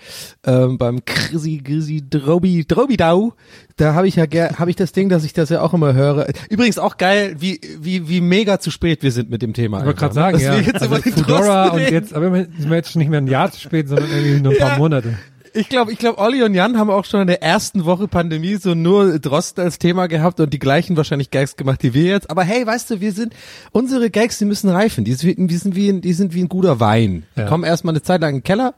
ähm, 0.45 0.78
beim 0.78 1.04
Krisi, 1.04 1.62
Grisi, 1.63 2.01
Drobi, 2.10 2.66
Drobidau. 2.66 3.33
Da 3.75 3.94
habe 3.94 4.07
ich 4.07 4.16
ja 4.16 4.25
habe 4.57 4.69
ich 4.69 4.78
das 4.78 4.94
Ding, 4.94 5.10
dass 5.10 5.25
ich 5.25 5.33
das 5.33 5.50
ja 5.50 5.62
auch 5.62 5.74
immer 5.74 5.94
höre. 5.94 6.28
Übrigens 6.50 6.80
auch 6.80 6.98
geil, 6.98 7.36
wie, 7.39 7.60
wie, 7.80 8.07
wie 8.07 8.22
mega 8.22 8.60
zu 8.60 8.72
spät 8.72 9.04
wir 9.04 9.12
sind 9.12 9.30
mit 9.30 9.42
dem 9.42 9.54
Thema. 9.54 9.80
ich 9.80 9.86
wollte 9.86 10.00
gerade 10.00 10.13
sagen, 10.13 10.39
ja. 10.39 10.56
wir 10.56 10.62
jetzt 10.62 10.81
Also 10.81 10.95
Drosten 10.95 11.69
und 11.72 11.92
jetzt, 11.92 12.13
aber 12.13 12.28
immerhin 12.28 12.48
sind 12.57 12.69
wir 12.69 12.78
jetzt 12.78 12.92
schon 12.92 13.01
nicht 13.01 13.10
mehr 13.10 13.19
ein 13.19 13.28
Jahr 13.28 13.51
zu 13.51 13.60
spät, 13.60 13.89
sondern 13.89 14.10
irgendwie 14.10 14.42
nur 14.42 14.54
ein 14.54 14.57
paar 14.57 14.72
Ja. 14.72 14.78
Monate. 14.78 15.18
Ich 15.53 15.68
glaube, 15.68 15.92
ich 15.92 15.98
glaube, 15.98 16.18
Olli 16.18 16.44
und 16.44 16.53
Jan 16.53 16.77
haben 16.77 16.89
auch 16.89 17.03
schon 17.03 17.21
in 17.21 17.27
der 17.27 17.44
ersten 17.44 17.83
Woche 17.83 18.07
Pandemie 18.07 18.56
so 18.56 18.74
nur 18.74 19.19
Drosten 19.19 19.63
als 19.65 19.80
Thema 19.80 20.07
gehabt 20.07 20.39
und 20.39 20.53
die 20.53 20.59
gleichen 20.59 20.95
wahrscheinlich 20.95 21.30
Gags 21.30 21.57
gemacht, 21.57 21.83
die 21.83 21.94
wir 21.94 22.06
jetzt. 22.06 22.30
Aber 22.30 22.44
hey, 22.44 22.65
weißt 22.65 22.89
du, 22.89 23.01
wir 23.01 23.12
sind, 23.12 23.33
unsere 23.74 24.09
Gags, 24.09 24.38
die 24.38 24.45
müssen 24.45 24.69
reifen. 24.69 25.03
Die 25.03 25.13
sind, 25.13 25.50
die 25.51 25.57
sind 25.57 25.75
wie 25.75 25.89
ein, 25.89 26.00
die 26.00 26.13
sind 26.13 26.33
wie 26.33 26.42
ein 26.42 26.48
guter 26.48 26.80
Wein. 26.80 27.23
Die 27.35 27.42
Ja. 27.42 27.47
kommen 27.47 27.66
erstmal 27.66 27.92
eine 27.94 28.02
Zeit 28.02 28.21
lang 28.21 28.30
in 28.30 28.35
den 28.37 28.44
Keller 28.44 28.73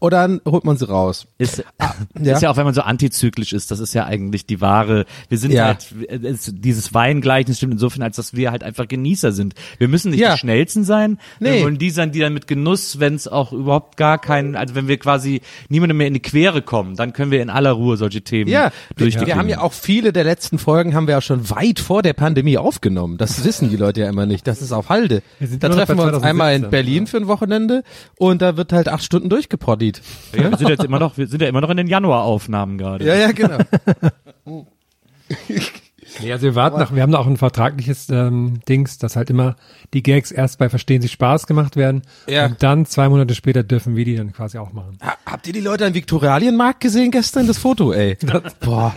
und 0.00 0.12
dann 0.12 0.40
holt 0.46 0.64
man 0.64 0.76
sie 0.76 0.88
raus. 0.88 1.26
Ist, 1.38 1.64
ja. 2.20 2.32
ist 2.34 2.42
ja 2.42 2.50
auch, 2.50 2.56
wenn 2.56 2.64
man 2.64 2.74
so 2.74 2.82
antizyklisch 2.82 3.52
ist, 3.52 3.70
das 3.70 3.80
ist 3.80 3.94
ja 3.94 4.04
eigentlich 4.06 4.46
die 4.46 4.60
wahre, 4.60 5.04
wir 5.28 5.38
sind 5.38 5.52
Ja. 5.52 5.66
halt, 5.66 5.86
es, 6.08 6.52
dieses 6.54 6.94
Weingleichen 6.94 7.54
stimmt 7.54 7.72
insofern, 7.74 8.02
als 8.02 8.16
dass 8.16 8.34
wir 8.34 8.50
halt 8.50 8.62
einfach 8.62 8.86
Genießer 8.88 9.32
sind. 9.32 9.54
Wir 9.78 9.88
müssen 9.88 10.10
nicht 10.10 10.20
Ja. 10.20 10.32
die 10.34 10.38
Schnellsten 10.38 10.84
sein, 10.84 11.18
Nee. 11.40 11.54
wir 11.58 11.62
wollen 11.64 11.78
die 11.78 11.90
sein, 11.90 12.12
die 12.12 12.20
dann 12.20 12.34
mit 12.34 12.46
Genuss, 12.46 13.00
wenn 13.00 13.14
es 13.14 13.28
auch 13.28 13.52
überhaupt 13.52 13.96
gar 13.96 14.18
keinen, 14.18 14.56
also 14.56 14.74
wenn 14.74 14.88
wir 14.88 14.98
quasi 14.98 15.40
niemandem 15.68 15.96
mehr 15.98 16.06
in 16.08 16.14
die 16.14 16.20
Quere 16.20 16.62
kommen, 16.62 16.96
dann 16.96 17.12
können 17.12 17.30
wir 17.30 17.42
in 17.42 17.50
aller 17.50 17.72
Ruhe 17.72 17.96
solche 17.96 18.22
Themen 18.22 18.50
Ja, 18.50 18.72
wir, 18.94 19.04
durchgehen. 19.04 19.26
wir 19.26 19.36
haben 19.36 19.48
ja 19.48 19.60
auch 19.60 19.72
viele 19.72 20.12
der 20.12 20.24
letzten 20.24 20.58
Folgen 20.58 20.94
haben 20.94 21.06
wir 21.06 21.14
ja 21.14 21.20
schon 21.20 21.50
weit 21.50 21.80
vor 21.80 22.02
der 22.02 22.12
Pandemie 22.12 22.58
aufgenommen. 22.58 23.16
Das 23.18 23.44
wissen 23.44 23.70
die 23.70 23.76
Leute 23.76 24.00
ja 24.02 24.08
immer 24.08 24.26
nicht. 24.26 24.46
Das 24.46 24.62
ist 24.62 24.72
auf 24.72 24.88
Halde. 24.88 25.22
Wir 25.38 25.48
sind 25.48 25.62
Da 25.62 25.68
treffen 25.68 25.96
wir 25.96 26.04
uns 26.04 26.22
einmal 26.22 26.54
in 26.54 26.62
2017. 26.62 26.70
Berlin 26.70 27.06
für 27.06 27.16
ein 27.18 27.26
Wochenende 27.26 27.82
und 28.16 28.42
da 28.42 28.56
wird 28.56 28.72
halt 28.72 28.88
acht 28.88 29.02
Stunden 29.04 29.28
durchgepoddied. 29.92 30.00
Ja, 30.36 30.50
wir 30.50 30.58
sind 30.58 30.68
jetzt 30.68 30.84
immer 30.84 30.98
noch, 30.98 31.16
wir 31.18 31.26
sind 31.26 31.42
ja 31.42 31.48
immer 31.48 31.60
noch 31.60 31.70
in 31.70 31.76
den 31.76 31.86
Januaraufnahmen 31.86 32.78
gerade. 32.78 33.04
Ja, 33.04 33.14
ja, 33.14 33.32
genau. 33.32 33.58
Nee, 36.22 36.32
also 36.32 36.44
wir 36.44 36.54
warten 36.54 36.78
noch, 36.80 36.94
wir 36.94 37.02
haben 37.02 37.12
da 37.12 37.18
auch 37.18 37.26
ein 37.26 37.36
vertragliches 37.36 38.08
ähm, 38.08 38.60
Dings, 38.66 38.96
dass 38.96 39.14
halt 39.14 39.28
immer 39.28 39.56
die 39.92 40.02
Gags 40.02 40.32
erst 40.32 40.58
bei 40.58 40.70
Verstehen 40.70 41.02
Sie 41.02 41.08
Spaß 41.08 41.46
gemacht 41.46 41.76
werden 41.76 42.00
Ja. 42.26 42.46
und 42.46 42.62
dann 42.62 42.86
zwei 42.86 43.08
Monate 43.10 43.34
später 43.34 43.62
dürfen 43.62 43.94
wir 43.94 44.06
die 44.06 44.16
dann 44.16 44.32
quasi 44.32 44.56
auch 44.58 44.72
machen. 44.72 44.98
Ha- 45.02 45.16
Habt 45.26 45.46
ihr 45.46 45.52
die 45.52 45.60
Leute 45.60 45.84
am 45.86 45.92
Viktualienmarkt 45.94 46.80
gesehen 46.80 47.10
gestern? 47.10 47.46
Das 47.46 47.58
Foto, 47.58 47.92
ey. 47.92 48.16
Boah. 48.60 48.94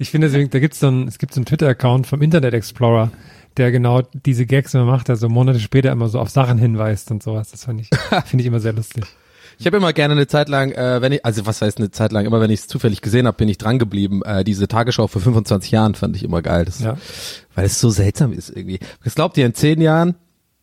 Ich 0.00 0.10
finde, 0.10 0.26
deswegen, 0.26 0.50
da 0.50 0.58
gibt's 0.58 0.80
so 0.80 0.88
ein, 0.88 1.06
es 1.06 1.18
gibt 1.18 1.32
so 1.32 1.38
einen 1.38 1.46
Twitter-Account 1.46 2.08
vom 2.08 2.20
Internet 2.22 2.54
Explorer, 2.54 3.12
der 3.56 3.70
genau 3.70 4.02
diese 4.26 4.46
Gags 4.46 4.74
immer 4.74 4.84
macht, 4.86 5.06
der 5.08 5.14
so 5.16 5.28
Monate 5.28 5.60
später 5.60 5.92
immer 5.92 6.08
so 6.08 6.18
auf 6.18 6.28
Sachen 6.28 6.58
hinweist 6.58 7.12
und 7.12 7.22
sowas. 7.22 7.52
Das 7.52 7.64
fand 7.64 7.80
ich, 7.82 7.88
finde 8.26 8.42
ich 8.42 8.46
immer 8.46 8.60
sehr 8.60 8.72
lustig. 8.72 9.04
Ich 9.60 9.66
habe 9.66 9.76
immer 9.76 9.92
gerne 9.92 10.12
eine 10.12 10.26
Zeit 10.26 10.48
lang, 10.48 10.72
äh, 10.72 11.02
wenn 11.02 11.12
ich, 11.12 11.22
also 11.22 11.44
was 11.44 11.60
heißt 11.60 11.76
eine 11.76 11.90
Zeit 11.90 12.12
lang, 12.12 12.24
immer 12.24 12.40
wenn 12.40 12.50
ich 12.50 12.60
es 12.60 12.66
zufällig 12.66 13.02
gesehen 13.02 13.26
habe, 13.26 13.36
bin 13.36 13.46
ich 13.46 13.58
dran 13.58 13.78
geblieben. 13.78 14.22
Äh, 14.24 14.42
diese 14.42 14.68
Tagesschau 14.68 15.06
vor 15.06 15.20
25 15.20 15.70
Jahren 15.70 15.94
fand 15.94 16.16
ich 16.16 16.22
immer 16.24 16.40
geil. 16.40 16.64
Das, 16.64 16.80
Ja. 16.80 16.96
Weil 17.54 17.66
es 17.66 17.78
so 17.78 17.90
seltsam 17.90 18.32
ist 18.32 18.48
irgendwie. 18.48 18.80
Was 19.04 19.14
glaubt 19.14 19.36
ihr 19.36 19.44
in 19.44 19.52
zehn 19.52 19.82
Jahren? 19.82 20.14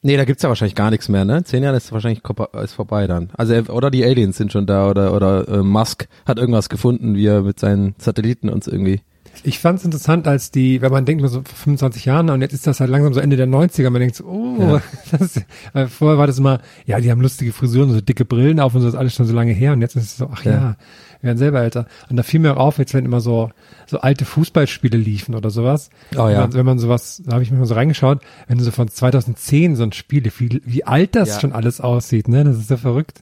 Nee, 0.01 0.17
da 0.17 0.25
gibt's 0.25 0.41
ja 0.41 0.49
wahrscheinlich 0.49 0.73
gar 0.73 0.89
nichts 0.89 1.09
mehr, 1.09 1.25
ne? 1.25 1.43
Zehn 1.43 1.61
Jahre 1.61 1.77
ist 1.77 1.91
wahrscheinlich 1.91 2.23
ist 2.63 2.73
vorbei 2.73 3.05
dann. 3.05 3.29
Also 3.37 3.53
er- 3.53 3.69
oder 3.69 3.91
die 3.91 4.03
Aliens 4.03 4.35
sind 4.35 4.51
schon 4.51 4.65
da 4.65 4.89
oder 4.89 5.13
oder 5.13 5.47
äh, 5.47 5.57
Musk 5.61 6.07
hat 6.25 6.39
irgendwas 6.39 6.67
gefunden, 6.67 7.13
wie 7.13 7.27
er 7.27 7.43
mit 7.43 7.59
seinen 7.59 7.93
Satelliten 7.99 8.49
uns 8.49 8.67
irgendwie. 8.67 9.01
Ich 9.43 9.59
fand 9.59 9.79
es 9.79 9.85
interessant, 9.85 10.27
als 10.27 10.51
die, 10.51 10.81
wenn 10.81 10.91
man 10.91 11.05
denkt, 11.05 11.21
nur 11.21 11.29
so 11.29 11.41
vor 11.43 11.55
25 11.55 12.05
Jahren 12.05 12.29
und 12.29 12.41
jetzt 12.41 12.53
ist 12.53 12.67
das 12.67 12.79
halt 12.79 12.89
langsam 12.89 13.13
so 13.13 13.19
Ende 13.19 13.37
der 13.37 13.47
90er, 13.47 13.89
man 13.89 13.99
denkt 14.01 14.15
so, 14.15 14.25
oh, 14.25 14.79
das, 15.11 15.41
weil 15.73 15.87
vorher 15.87 16.17
war 16.17 16.27
das 16.27 16.37
immer, 16.39 16.59
ja, 16.85 16.99
die 16.99 17.11
haben 17.11 17.21
lustige 17.21 17.53
Frisuren, 17.53 17.91
so 17.91 18.01
dicke 18.01 18.25
Brillen 18.25 18.59
auf 18.59 18.73
und 18.75 18.81
so, 18.81 18.87
das 18.87 18.93
ist 18.95 18.99
alles 18.99 19.15
schon 19.15 19.25
so 19.25 19.33
lange 19.33 19.53
her 19.53 19.73
und 19.73 19.81
jetzt 19.81 19.95
ist 19.95 20.03
es 20.03 20.17
so, 20.17 20.29
ach 20.33 20.43
ja, 20.43 20.51
Ja. 20.51 20.75
wir 21.21 21.27
werden 21.27 21.37
selber 21.37 21.61
älter. 21.61 21.87
Und 22.09 22.17
da 22.17 22.23
fiel 22.23 22.39
mir 22.39 22.53
auch 22.53 22.57
auf, 22.67 22.77
jetzt 22.77 22.93
wenn 22.93 23.05
immer 23.05 23.21
so, 23.21 23.49
so 23.85 23.99
alte 23.99 24.25
Fußballspiele 24.25 24.97
liefen 24.97 25.35
oder 25.35 25.49
sowas. 25.49 25.89
Oh 26.15 26.27
ja. 26.27 26.29
Wenn 26.29 26.37
man, 26.37 26.53
wenn 26.53 26.65
man 26.65 26.79
sowas, 26.79 27.21
da 27.25 27.33
habe 27.33 27.43
ich 27.43 27.51
mir 27.51 27.57
mal 27.57 27.65
so 27.65 27.75
reingeschaut, 27.75 28.21
wenn 28.47 28.57
du 28.57 28.63
so 28.63 28.71
von 28.71 28.87
2010 28.87 29.75
so 29.75 29.83
ein 29.83 29.93
Spiel, 29.93 30.23
wie, 30.37 30.61
wie 30.65 30.83
alt 30.83 31.15
das 31.15 31.29
Ja. 31.29 31.39
schon 31.39 31.53
alles 31.53 31.79
aussieht, 31.81 32.27
ne, 32.27 32.43
das 32.43 32.57
ist 32.57 32.67
so 32.67 32.77
verrückt. 32.77 33.21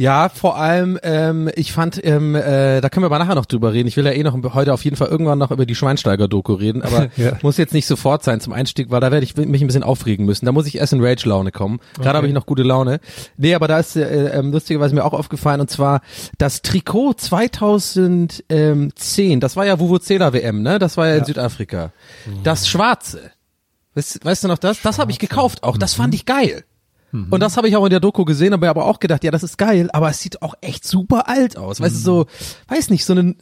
Ja, 0.00 0.28
vor 0.28 0.56
allem, 0.56 0.96
ähm, 1.02 1.50
ich 1.56 1.72
fand, 1.72 2.00
ähm, 2.04 2.36
äh, 2.36 2.80
da 2.80 2.88
können 2.88 3.02
wir 3.02 3.06
aber 3.06 3.18
nachher 3.18 3.34
noch 3.34 3.46
drüber 3.46 3.72
reden. 3.72 3.88
Ich 3.88 3.96
will 3.96 4.06
ja 4.06 4.12
eh 4.12 4.22
noch 4.22 4.36
heute 4.54 4.72
auf 4.72 4.84
jeden 4.84 4.94
Fall 4.96 5.08
irgendwann 5.08 5.38
noch 5.38 5.50
über 5.50 5.66
die 5.66 5.74
Schweinsteiger-Doku 5.74 6.52
reden, 6.54 6.82
aber 6.82 7.08
Ja. 7.16 7.32
muss 7.42 7.56
jetzt 7.56 7.74
nicht 7.74 7.84
sofort 7.86 8.22
sein 8.22 8.40
zum 8.40 8.52
Einstieg, 8.52 8.92
weil 8.92 9.00
da 9.00 9.10
werde 9.10 9.24
ich 9.24 9.36
mich 9.36 9.60
ein 9.60 9.66
bisschen 9.66 9.82
aufregen 9.82 10.24
müssen. 10.24 10.46
Da 10.46 10.52
muss 10.52 10.68
ich 10.68 10.76
erst 10.78 10.92
in 10.92 11.04
Rage-Laune 11.04 11.50
kommen. 11.50 11.80
Gerade 11.96 12.10
Okay. 12.10 12.16
habe 12.16 12.26
ich 12.28 12.32
noch 12.32 12.46
gute 12.46 12.62
Laune. 12.62 13.00
Nee, 13.36 13.56
aber 13.56 13.66
da 13.66 13.80
ist 13.80 13.96
äh, 13.96 14.28
ähm, 14.38 14.52
lustigerweise 14.52 14.94
mir 14.94 15.04
auch 15.04 15.14
aufgefallen 15.14 15.60
und 15.60 15.68
zwar 15.68 16.00
das 16.38 16.62
Trikot 16.62 17.14
2010, 17.14 19.40
das 19.40 19.56
war 19.56 19.66
ja 19.66 19.80
Vuvuzela 19.80 20.32
WM, 20.32 20.62
ne? 20.62 20.78
Das 20.78 20.96
war 20.96 21.08
ja, 21.08 21.16
in 21.16 21.24
Südafrika. 21.24 21.90
Das 22.44 22.68
Schwarze. 22.68 23.32
Weißt, 23.94 24.24
weißt 24.24 24.44
du 24.44 24.48
noch 24.48 24.58
das? 24.58 24.80
Das 24.82 25.00
habe 25.00 25.10
ich 25.10 25.18
gekauft 25.18 25.64
auch. 25.64 25.76
Das 25.76 25.94
fand 25.94 26.14
ich 26.14 26.24
geil. 26.24 26.62
Und 27.10 27.40
das 27.40 27.56
habe 27.56 27.68
ich 27.68 27.76
auch 27.76 27.84
in 27.84 27.90
der 27.90 28.00
Doku 28.00 28.24
gesehen, 28.26 28.52
aber 28.52 28.68
aber 28.68 28.84
auch 28.84 29.00
gedacht, 29.00 29.24
ja, 29.24 29.30
das 29.30 29.42
ist 29.42 29.56
geil, 29.56 29.88
aber 29.92 30.10
es 30.10 30.20
sieht 30.20 30.42
auch 30.42 30.54
echt 30.60 30.86
super 30.86 31.26
alt 31.28 31.56
aus. 31.56 31.80
Weißt 31.80 31.94
du, 31.96 32.00
so, 32.00 32.26
weiß 32.68 32.90
nicht, 32.90 33.04
so 33.06 33.14
eine, 33.14 33.34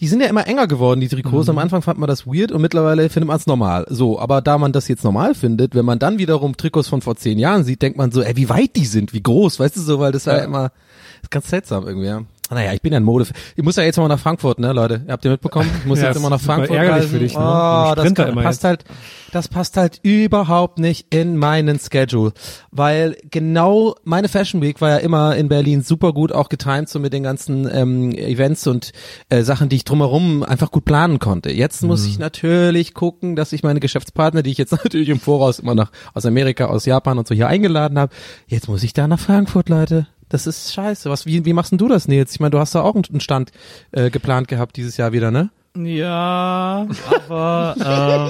die 0.00 0.08
sind 0.08 0.20
ja 0.22 0.26
immer 0.26 0.46
enger 0.46 0.66
geworden, 0.66 1.00
die 1.00 1.08
Trikots. 1.08 1.48
Am 1.50 1.58
Anfang 1.58 1.82
fand 1.82 1.98
man 1.98 2.08
das 2.08 2.26
weird 2.26 2.50
und 2.50 2.62
mittlerweile 2.62 3.10
findet 3.10 3.28
man 3.28 3.36
es 3.36 3.46
normal. 3.46 3.84
So, 3.90 4.18
aber 4.18 4.40
da 4.40 4.56
man 4.56 4.72
das 4.72 4.88
jetzt 4.88 5.04
normal 5.04 5.34
findet, 5.34 5.74
wenn 5.74 5.84
man 5.84 5.98
dann 5.98 6.18
wiederum 6.18 6.56
Trikots 6.56 6.88
von 6.88 7.02
vor 7.02 7.16
zehn 7.16 7.38
Jahren 7.38 7.64
sieht, 7.64 7.82
denkt 7.82 7.98
man 7.98 8.10
so, 8.10 8.22
ey, 8.22 8.36
wie 8.36 8.48
weit 8.48 8.76
die 8.76 8.86
sind, 8.86 9.12
wie 9.12 9.22
groß, 9.22 9.60
weißt 9.60 9.76
du 9.76 9.80
so, 9.80 10.00
weil 10.00 10.12
das 10.12 10.26
war 10.26 10.38
ja 10.38 10.44
immer, 10.44 10.70
das 10.70 11.24
ist 11.24 11.30
ganz 11.30 11.50
seltsam 11.50 11.86
irgendwie, 11.86 12.08
ja. 12.08 12.22
Naja, 12.50 12.72
ich 12.72 12.82
bin 12.82 12.92
ja 12.92 12.98
ein 12.98 13.04
Mode. 13.04 13.26
Ich 13.54 13.62
muss 13.62 13.76
ja 13.76 13.84
jetzt 13.84 13.96
mal 13.96 14.08
nach 14.08 14.18
Frankfurt, 14.18 14.58
ne, 14.58 14.72
Leute? 14.72 15.02
Habt 15.08 15.24
ihr 15.24 15.30
mitbekommen? 15.30 15.70
Ich 15.80 15.86
muss 15.86 16.00
Ja, 16.00 16.08
jetzt 16.08 16.16
immer 16.16 16.30
nach 16.30 16.40
Frankfurt 16.40 16.76
reisen. 16.76 17.10
für 17.10 17.18
dich, 17.20 17.34
ne? 17.34 17.40
Oh, 17.40 17.94
das 17.94 18.14
kann, 18.14 18.28
immer 18.28 18.42
passt 18.42 18.62
jetzt. 18.62 18.68
halt, 18.68 18.84
das 19.32 19.48
passt 19.48 19.76
halt 19.76 20.00
überhaupt 20.02 20.78
nicht 20.78 21.14
in 21.14 21.36
meinen 21.36 21.78
Schedule, 21.78 22.32
weil 22.72 23.16
genau 23.30 23.94
meine 24.04 24.28
Fashion 24.28 24.60
Week 24.62 24.80
war 24.80 24.90
ja 24.90 24.96
immer 24.96 25.36
in 25.36 25.48
Berlin 25.48 25.82
super 25.82 26.12
gut 26.12 26.32
auch 26.32 26.48
getimt 26.48 26.88
so 26.88 26.98
mit 26.98 27.12
den 27.12 27.22
ganzen 27.22 27.68
ähm, 27.72 28.10
Events 28.12 28.66
und 28.66 28.92
äh, 29.28 29.42
Sachen, 29.42 29.68
die 29.68 29.76
ich 29.76 29.84
drumherum 29.84 30.42
einfach 30.42 30.70
gut 30.70 30.84
planen 30.84 31.18
konnte. 31.20 31.52
Jetzt 31.52 31.82
muss 31.82 32.04
ich 32.06 32.18
natürlich 32.18 32.94
gucken, 32.94 33.36
dass 33.36 33.52
ich 33.52 33.62
meine 33.62 33.80
Geschäftspartner, 33.80 34.42
die 34.42 34.50
ich 34.50 34.58
jetzt 34.58 34.72
natürlich 34.84 35.08
im 35.08 35.20
Voraus 35.20 35.60
immer 35.60 35.74
nach 35.74 35.92
aus 36.14 36.26
Amerika, 36.26 36.66
aus 36.66 36.84
Japan 36.84 37.18
und 37.18 37.28
so 37.28 37.34
hier 37.34 37.48
eingeladen 37.48 37.98
habe, 37.98 38.12
jetzt 38.48 38.68
muss 38.68 38.82
ich 38.82 38.92
da 38.92 39.06
nach 39.06 39.20
Frankfurt, 39.20 39.68
Leute. 39.68 40.06
Das 40.30 40.46
ist 40.46 40.72
scheiße. 40.72 41.10
Was, 41.10 41.26
wie, 41.26 41.44
wie 41.44 41.52
machst 41.52 41.72
denn 41.72 41.78
du 41.78 41.88
das, 41.88 42.08
Nils? 42.08 42.32
Ich 42.32 42.40
meine, 42.40 42.52
du 42.52 42.58
hast 42.58 42.74
da 42.74 42.80
auch 42.80 42.94
einen 42.94 43.20
Stand 43.20 43.50
äh, 43.92 44.10
geplant 44.10 44.48
gehabt 44.48 44.76
dieses 44.76 44.96
Jahr 44.96 45.12
wieder, 45.12 45.30
ne? 45.30 45.50
Ja, 45.76 46.88
aber 47.28 47.76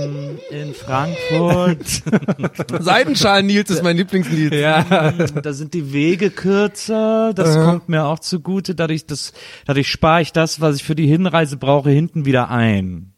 ähm, 0.03 0.39
in 0.51 0.75
Frankfurt, 0.75 2.03
Seidenschalen 2.83 3.47
Nils 3.47 3.71
ist 3.71 3.83
mein 3.83 3.97
Lieblings-Nils. 3.97 4.55
Ja. 4.55 5.13
da 5.13 5.53
sind 5.55 5.73
die 5.73 5.93
Wege 5.93 6.31
kürzer. 6.31 7.33
Das 7.35 7.57
kommt 7.57 7.89
mir 7.89 8.05
auch 8.05 8.19
zugute. 8.19 8.75
Dadurch, 8.75 9.07
das, 9.07 9.33
dadurch 9.65 9.89
spare 9.89 10.21
ich 10.21 10.33
das, 10.33 10.61
was 10.61 10.77
ich 10.77 10.85
für 10.85 10.95
die 10.95 11.07
Hinreise 11.07 11.57
brauche, 11.57 11.89
hinten 11.91 12.27
wieder 12.27 12.51
ein. 12.51 13.15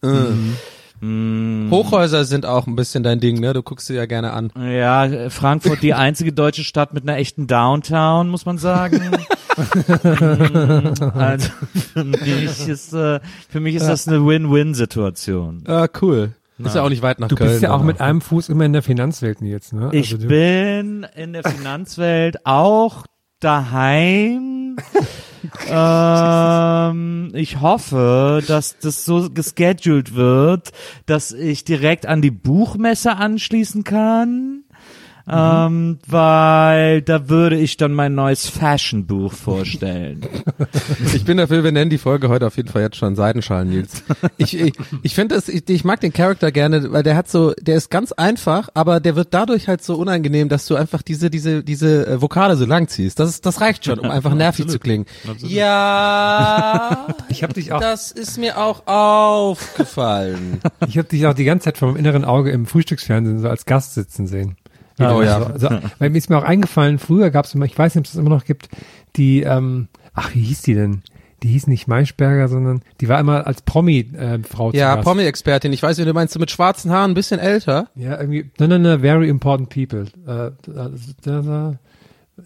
Hochhäuser 1.02 2.24
sind 2.24 2.46
auch 2.46 2.66
ein 2.68 2.76
bisschen 2.76 3.02
dein 3.02 3.18
Ding, 3.18 3.40
ne? 3.40 3.52
Du 3.52 3.62
guckst 3.62 3.88
sie 3.88 3.94
ja 3.94 4.06
gerne 4.06 4.32
an. 4.32 4.52
Ja, 4.56 5.28
Frankfurt 5.30 5.82
die 5.82 5.94
einzige 5.94 6.32
deutsche 6.32 6.62
Stadt 6.62 6.94
mit 6.94 7.02
einer 7.02 7.16
echten 7.18 7.46
Downtown, 7.48 8.28
muss 8.28 8.46
man 8.46 8.58
sagen. 8.58 9.00
Mm, 9.10 11.02
also 11.18 11.48
für 11.92 12.04
mich 12.04 12.68
ist 12.68 12.92
äh, 12.92 13.20
für 13.48 13.60
mich 13.60 13.74
ist 13.74 13.86
das 13.88 14.06
eine 14.06 14.24
Win-Win-Situation. 14.24 15.64
Ah, 15.66 15.88
cool. 16.00 16.32
Ist 16.58 16.76
ja 16.76 16.82
auch 16.84 16.88
nicht 16.90 17.02
weit 17.02 17.18
nach 17.18 17.26
Du 17.28 17.34
Köln. 17.34 17.50
bist 17.50 17.62
ja 17.62 17.72
auch 17.72 17.82
mit 17.82 18.00
einem 18.00 18.20
Fuß 18.20 18.48
immer 18.48 18.64
in 18.64 18.72
der 18.72 18.82
Finanzwelt 18.82 19.40
jetzt, 19.40 19.72
ne? 19.72 19.88
Ich 19.92 20.12
Also 20.12 20.18
du- 20.22 20.28
bin 20.28 21.04
in 21.16 21.32
der 21.32 21.42
Finanzwelt 21.42 22.46
auch 22.46 23.04
daheim. 23.40 24.76
Ähm, 25.68 27.30
ich 27.34 27.60
hoffe, 27.60 28.42
dass 28.46 28.78
das 28.78 29.04
so 29.04 29.28
gescheduled 29.30 30.14
wird, 30.14 30.72
dass 31.06 31.32
ich 31.32 31.64
direkt 31.64 32.06
an 32.06 32.22
die 32.22 32.30
Buchmesse 32.30 33.16
anschließen 33.16 33.84
kann. 33.84 34.61
Ähm, 35.28 35.98
weil 36.08 37.02
da 37.02 37.28
würde 37.28 37.56
ich 37.56 37.76
dann 37.76 37.92
mein 37.92 38.14
neues 38.14 38.48
Fashion-Buch 38.48 39.32
vorstellen. 39.32 40.26
Ich 41.14 41.24
bin 41.24 41.36
dafür, 41.36 41.62
wir 41.64 41.72
nennen 41.72 41.90
die 41.90 41.98
Folge 41.98 42.28
heute 42.28 42.46
auf 42.46 42.56
jeden 42.56 42.68
Fall 42.68 42.82
jetzt 42.82 42.96
schon 42.96 43.14
Seidenschalen, 43.16 43.68
Nils. 43.68 44.02
Ich, 44.36 44.58
ich, 44.58 44.72
ich 45.02 45.14
finde 45.14 45.34
das, 45.34 45.48
ich, 45.48 45.68
ich 45.68 45.84
mag 45.84 46.00
den 46.00 46.12
Charakter 46.12 46.50
gerne, 46.50 46.92
weil 46.92 47.02
der 47.02 47.16
hat 47.16 47.28
so, 47.28 47.52
der 47.60 47.76
ist 47.76 47.90
ganz 47.90 48.12
einfach, 48.12 48.68
aber 48.74 49.00
der 49.00 49.16
wird 49.16 49.28
dadurch 49.34 49.68
halt 49.68 49.82
so 49.84 49.96
unangenehm, 49.96 50.48
dass 50.48 50.66
du 50.66 50.74
einfach 50.76 51.02
diese, 51.02 51.30
diese, 51.30 51.62
diese 51.62 52.06
äh, 52.06 52.22
Vokale 52.22 52.56
so 52.56 52.64
lang 52.64 52.88
ziehst. 52.88 53.18
Das 53.20 53.28
ist, 53.28 53.46
das 53.46 53.60
reicht 53.60 53.84
schon, 53.84 53.98
um 53.98 54.10
einfach 54.10 54.34
nervig 54.34 54.68
zu 54.68 54.78
klingen. 54.78 55.06
Ja, 55.38 57.06
Ich 57.28 57.42
habe 57.42 57.52
dich 57.54 57.72
auch, 57.72 57.80
das 57.80 58.10
ist 58.10 58.38
mir 58.38 58.58
auch 58.58 58.86
aufgefallen. 58.86 60.60
ich 60.86 60.98
habe 60.98 61.08
dich 61.08 61.26
auch 61.26 61.34
die 61.34 61.44
ganze 61.44 61.64
Zeit 61.64 61.78
vom 61.78 61.96
inneren 61.96 62.24
Auge 62.24 62.50
im 62.50 62.66
Frühstücksfernsehen 62.66 63.40
so 63.40 63.48
als 63.48 63.66
Gast 63.66 63.94
sitzen 63.94 64.26
sehen. 64.26 64.56
Wie 64.96 65.04
Oh 65.04 65.20
du 65.20 65.22
ja. 65.22 65.40
So, 65.58 65.68
so, 65.68 65.78
weil 65.98 66.10
mir 66.10 66.18
ist 66.18 66.30
mir 66.30 66.38
auch 66.38 66.44
eingefallen, 66.44 66.98
früher 66.98 67.30
gab 67.30 67.44
es 67.44 67.54
immer, 67.54 67.64
ich 67.64 67.78
weiß 67.78 67.94
nicht, 67.94 68.02
ob 68.02 68.04
es 68.06 68.12
das 68.12 68.20
immer 68.20 68.30
noch 68.30 68.44
gibt, 68.44 68.68
die, 69.16 69.42
ähm, 69.42 69.88
ach, 70.14 70.34
wie 70.34 70.42
hieß 70.42 70.62
die 70.62 70.74
denn? 70.74 71.02
Die 71.42 71.48
hieß 71.48 71.66
nicht 71.66 71.88
Maischberger, 71.88 72.46
sondern 72.46 72.82
die 73.00 73.08
war 73.08 73.18
immer 73.18 73.46
als 73.48 73.62
Promi-Frau 73.62 74.70
zu 74.70 74.76
Ja, 74.76 74.94
Gast. 74.94 75.06
Promi-Expertin. 75.06 75.72
Ich 75.72 75.82
weiß, 75.82 75.98
wie 75.98 76.04
du 76.04 76.12
meinst, 76.12 76.34
du 76.36 76.38
mit 76.38 76.52
schwarzen 76.52 76.92
Haaren, 76.92 77.10
ein 77.10 77.14
bisschen 77.14 77.40
älter. 77.40 77.88
Ja, 77.96 78.20
irgendwie, 78.20 78.50
no, 78.60 78.68
no, 78.68 78.78
no, 78.78 78.98
very 78.98 79.28
important 79.28 79.68
people. 79.68 80.02
Äh, 80.24 80.52
da, 80.62 80.90
da, 81.24 81.42
da, 81.42 81.78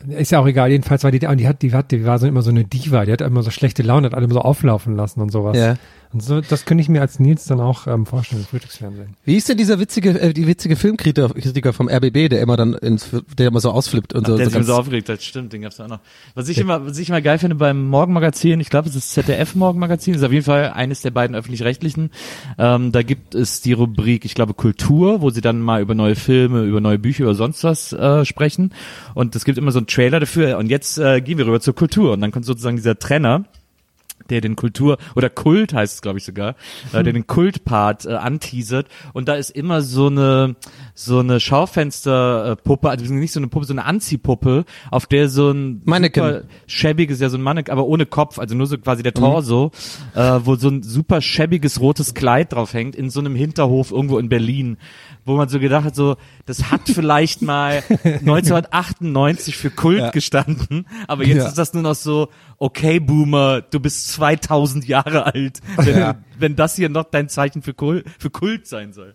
ist 0.09 0.33
ja 0.33 0.41
auch 0.41 0.47
egal, 0.47 0.71
jedenfalls 0.71 1.05
war 1.05 1.11
die, 1.11 1.27
und 1.27 1.39
die 1.39 1.47
hat, 1.47 1.63
die 1.63 1.73
hat, 1.73 1.91
die 1.91 2.05
war 2.05 2.19
so 2.19 2.27
immer 2.27 2.43
so 2.43 2.51
eine 2.51 2.65
Diva, 2.65 3.05
die 3.05 3.13
hat 3.13 3.21
immer 3.21 3.43
so 3.43 3.51
schlechte 3.51 3.83
Laune, 3.83 4.07
hat 4.07 4.15
alle 4.15 4.25
immer 4.25 4.35
so 4.35 4.41
auflaufen 4.41 4.97
lassen 4.97 5.21
und 5.21 5.31
sowas. 5.31 5.57
Ja. 5.57 5.77
So, 6.21 6.41
das 6.41 6.65
könnte 6.65 6.83
ich 6.83 6.89
mir 6.89 7.01
als 7.01 7.19
Nils 7.19 7.45
dann 7.45 7.61
auch 7.61 7.87
ähm, 7.87 8.07
vorstellen, 8.07 8.43
im 8.43 8.47
Frühstücksfernsehen. 8.47 9.17
Wie 9.25 9.37
ist 9.37 9.49
denn 9.49 9.57
dieser 9.57 9.79
witzige, 9.79 10.21
äh, 10.21 10.33
die 10.33 10.47
witzige 10.47 10.77
Filmkritiker 10.77 11.29
Kritiker 11.29 11.73
vom 11.73 11.89
RBB, 11.89 12.29
der 12.29 12.41
immer 12.41 12.57
dann 12.57 12.75
ins, 12.75 13.11
der 13.39 13.49
immer 13.49 13.61
so 13.61 13.71
ausflippt 13.71 14.15
und 14.15 14.27
so. 14.27 14.37
der 14.37 14.47
so 14.47 14.51
sich 14.51 14.57
immer 14.57 14.65
so 14.65 14.75
aufgeregt 14.75 15.09
hat, 15.09 15.23
stimmt, 15.23 15.53
den 15.53 15.63
gab's 15.63 15.81
auch 15.81 15.89
noch. 15.89 16.01
Was 16.35 16.49
ich 16.49 16.59
immer, 16.59 16.87
was 16.87 16.99
ich 16.99 17.09
immer 17.09 17.21
geil 17.21 17.39
finde 17.39 17.57
beim 17.57 17.85
Morgenmagazin, 17.85 18.61
ich 18.61 18.71
glaube, 18.71 18.89
es 18.89 18.97
ist 18.97 19.13
ZDF 19.13 19.55
Morgenmagazin, 19.55 20.15
ist 20.15 20.23
auf 20.23 20.33
jeden 20.33 20.45
Fall 20.45 20.71
eines 20.73 21.03
der 21.03 21.11
beiden 21.11 21.37
öffentlich-rechtlichen. 21.37 22.11
Ähm, 22.59 22.93
da 22.93 23.03
gibt 23.03 23.35
es 23.35 23.61
die 23.61 23.73
Rubrik, 23.73 24.25
ich 24.25 24.35
glaube, 24.35 24.55
Kultur, 24.55 25.21
wo 25.21 25.31
sie 25.31 25.41
dann 25.41 25.61
mal 25.61 25.81
über 25.81 25.95
neue 25.95 26.17
Filme, 26.17 26.65
über 26.65 26.81
neue 26.81 26.99
Bücher, 26.99 27.25
über 27.25 27.35
sonst 27.35 27.65
was 27.65 27.93
äh, 27.93 28.25
sprechen. 28.25 28.73
Und 29.15 29.37
es 29.37 29.45
gibt 29.45 29.59
immer 29.59 29.73
so 29.73 29.79
einen 29.79 29.87
Trailer 29.87 30.21
dafür. 30.21 30.59
Und 30.59 30.69
jetzt 30.69 30.99
äh, 30.99 31.21
gehen 31.21 31.39
wir 31.39 31.47
rüber 31.47 31.61
zur 31.61 31.75
Kultur. 31.75 32.13
Und 32.13 32.21
dann 32.21 32.33
kommt 32.33 32.45
sozusagen 32.45 32.77
dieser 32.77 32.99
Trenner 32.99 33.45
der 34.31 34.41
den 34.41 34.57
Kultur 34.57 34.99
oder 35.15 35.31
Kult 35.31 35.75
heißt 35.75 35.95
es 35.95 36.03
glaube 36.03 36.19
ich 36.19 36.25
sogar, 36.25 36.57
äh, 36.93 37.03
der 37.03 37.13
den 37.13 37.27
Kultpart 37.27 38.07
äh, 38.07 38.15
anteasert. 38.15 38.89
Und 39.13 39.29
da 39.29 39.35
ist 39.35 39.51
immer 39.51 39.83
so 39.83 40.07
eine 40.07 40.57
so 40.99 41.19
eine 41.19 41.41
Schaufensterpuppe, 41.41 42.89
also 42.89 43.13
nicht 43.13 43.31
so 43.33 43.39
eine 43.39 43.49
Puppe, 43.49 43.67
so 43.67 43.75
eine 43.75 43.85
Anziehpuppe, 43.85 44.65
auf 44.91 45.05
der 45.07 45.29
so 45.29 45.51
ein 45.51 45.83
Mannequin. 45.85 46.25
super 46.25 46.43
schäbiges, 46.67 47.21
ja 47.21 47.29
so 47.29 47.37
ein 47.37 47.43
Mannequin, 47.43 47.71
aber 47.73 47.85
ohne 47.85 48.07
Kopf, 48.07 48.39
also 48.39 48.55
nur 48.55 48.67
so 48.67 48.79
quasi 48.79 49.03
der 49.03 49.13
Torso, 49.13 49.73
äh, 50.15 50.41
wo 50.45 50.57
so 50.57 50.69
ein 50.71 50.83
super 50.83 51.21
schäbiges 51.21 51.81
rotes 51.81 52.15
Kleid 52.15 52.55
drauf 52.55 52.73
hängt 52.73 52.97
in 52.97 53.11
so 53.11 53.21
einem 53.21 53.35
Hinterhof 53.35 53.91
irgendwo 53.93 54.19
in 54.19 54.31
Berlin, 54.31 54.79
wo 55.27 55.37
man 55.37 55.51
so 55.51 55.61
gedacht 55.61 55.85
hat, 55.85 55.95
so 55.95 56.17
das 56.47 56.71
hat 56.71 56.81
vielleicht 56.87 57.43
mal 57.43 57.83
1998 58.05 59.57
für 59.57 59.71
Kult 59.71 59.99
Ja. 59.99 60.11
gestanden, 60.11 60.87
aber 61.09 61.25
jetzt 61.27 61.37
Ja. 61.43 61.49
ist 61.49 61.59
das 61.59 61.75
nur 61.75 61.83
noch 61.83 61.95
so, 61.95 62.29
okay 62.59 63.01
Boomer, 63.01 63.61
du 63.61 63.81
bist 63.81 64.09
2000 64.13 64.87
Jahre 64.89 65.27
alt, 65.27 65.61
wenn, 65.77 65.99
Ja. 65.99 66.15
wenn 66.39 66.57
das 66.57 66.77
hier 66.77 66.89
noch 66.89 67.05
dein 67.05 67.29
Zeichen 67.29 67.61
für 67.63 67.75
Kult, 67.75 68.07
für 68.19 68.31
Kult 68.31 68.67
sein 68.67 68.93
soll. 68.93 69.15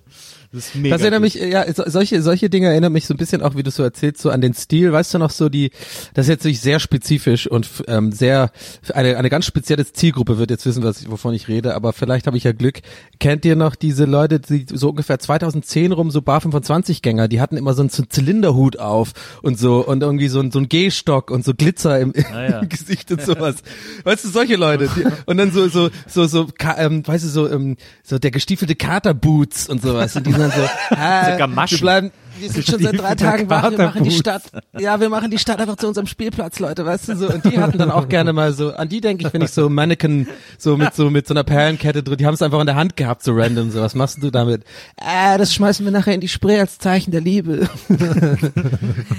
Das 0.54 0.68
ist 0.68 0.76
mega. 0.76 0.96
Das 0.96 1.02
erinnert 1.02 1.22
gut. 1.24 1.34
mich, 1.42 1.52
ja, 1.52 1.72
so, 1.74 1.84
solche, 1.88 2.22
solche 2.22 2.50
Dinge 2.50 2.68
erinnern 2.68 2.92
mich 2.92 3.06
so 3.06 3.14
ein 3.14 3.18
bisschen 3.18 3.42
auch, 3.42 3.56
wie 3.56 3.64
du 3.64 3.72
so 3.72 3.84
erzählst, 3.84 4.22
so 4.22 4.30
an 4.30 4.42
den 4.42 4.54
Stil. 4.54 4.92
Weißt 4.92 5.14
du 5.14 5.18
noch 5.18 5.30
so 5.32 5.48
die, 5.50 5.72
das 6.14 6.26
ist 6.26 6.30
jetzt 6.30 6.44
wirklich 6.44 6.60
sehr 6.62 6.80
spezifisch 6.80 7.48
und 7.48 7.68
ähm, 7.88 8.12
sehr, 8.12 8.52
eine, 8.94 9.18
eine 9.18 9.30
ganz 9.30 9.46
spezielle 9.46 9.86
Zielgruppe 9.86 10.38
wird 10.38 10.50
jetzt 10.52 10.66
wissen, 10.66 10.84
was 10.84 11.02
ich, 11.02 11.10
wovon 11.10 11.34
ich 11.34 11.48
rede, 11.48 11.74
aber 11.76 11.94
vielleicht 11.94 12.28
habe 12.28 12.36
ich 12.38 12.44
ja 12.44 12.52
Glück. 12.52 12.82
Kennt 13.20 13.46
ihr 13.46 13.56
noch 13.56 13.76
diese 13.76 14.06
Leute, 14.06 14.40
die 14.40 14.66
so 14.72 14.90
ungefähr 14.90 15.20
2010 15.20 15.92
rum, 15.94 16.12
so 16.12 16.22
Bar 16.22 16.42
25 16.42 17.02
Gänger, 17.02 17.28
die 17.28 17.40
hatten 17.40 17.56
immer 17.58 17.74
so 17.74 17.82
einen, 17.82 17.90
Zylinderhut 17.90 18.78
auf 18.80 19.12
und 19.42 19.58
so 19.58 19.86
und 19.88 20.04
irgendwie 20.04 20.28
so, 20.28 20.40
ein- 20.42 20.52
so 20.52 20.60
ein 20.60 20.68
Gehstock 20.70 21.32
und 21.32 21.46
so 21.46 21.54
Glitzer 21.54 22.00
im, 22.00 22.14
Ah, 22.34 22.44
ja. 22.44 22.60
im 22.60 22.70
Gesicht 22.70 23.12
und 23.12 23.22
sowas. 23.22 23.56
Weißt 24.04 24.26
du, 24.26 24.30
solche 24.30 24.56
Leute. 24.58 24.90
Die, 24.96 25.06
und 25.26 25.38
dann 25.38 25.52
so, 25.52 25.68
so, 25.70 25.90
so, 26.08 26.26
so, 26.28 26.48
ka- 26.58 26.76
ähm, 26.78 27.08
weißt 27.08 27.24
du, 27.26 27.30
so, 27.30 27.50
ähm, 27.50 27.78
so 28.04 28.20
der 28.20 28.32
gestiefelte 28.32 28.76
Katerboots 28.76 29.70
und 29.70 29.82
sowas. 29.82 30.16
Und 30.16 30.28
die 30.28 30.32
sind 30.32 30.41
dann 30.42 30.52
so, 30.52 30.62
ah, 30.96 31.38
wir 31.38 31.78
bleiben, 31.80 32.12
wir 32.42 32.50
sind 32.50 32.66
schon 32.66 32.82
seit 32.82 33.00
drei 33.00 33.16
Tagen 33.16 33.50
wach, 33.50 33.70
wir 33.70 33.78
machen 33.78 34.04
die. 34.04 34.12
Stadt, 34.12 34.44
ja, 34.80 35.00
wir 35.00 35.10
machen 35.10 35.32
die 35.32 35.38
Stadt 35.38 35.60
einfach 35.60 35.76
zu 35.76 35.88
unserem 35.88 36.08
Spielplatz, 36.08 36.60
Leute, 36.60 36.86
weißt 36.86 37.10
du, 37.10 37.16
so. 37.16 37.30
Und 37.30 37.46
die 37.46 37.60
hatten 37.60 37.78
dann 37.78 37.92
auch 37.92 38.10
gerne 38.10 38.34
mal 38.34 38.54
so, 38.54 38.74
an 38.74 38.90
die 38.90 39.02
denke 39.02 39.28
ich, 39.28 39.34
wenn 39.34 39.42
ich 39.42 39.52
so 39.52 39.70
Mannequin, 39.70 40.28
so 40.58 40.78
mit 40.78 40.94
so, 40.94 41.10
mit 41.10 41.28
so 41.28 41.34
einer 41.34 41.44
Perlenkette 41.44 42.04
drin, 42.04 42.18
die 42.18 42.26
haben 42.26 42.34
es 42.34 42.42
einfach 42.42 42.60
in 42.60 42.66
der 42.66 42.76
Hand 42.76 42.98
gehabt, 42.98 43.24
so 43.24 43.34
random, 43.34 43.72
so, 43.72 43.82
was 43.82 43.96
machst 43.96 44.22
du 44.24 44.32
damit? 44.32 44.64
Ah, 44.98 45.38
das 45.38 45.54
schmeißen 45.54 45.86
wir 45.86 45.92
nachher 45.92 46.14
in 46.14 46.22
die 46.22 46.28
Spree 46.28 46.60
als 46.60 46.80
Zeichen 46.80 47.12
der 47.12 47.22
Liebe. 47.22 47.70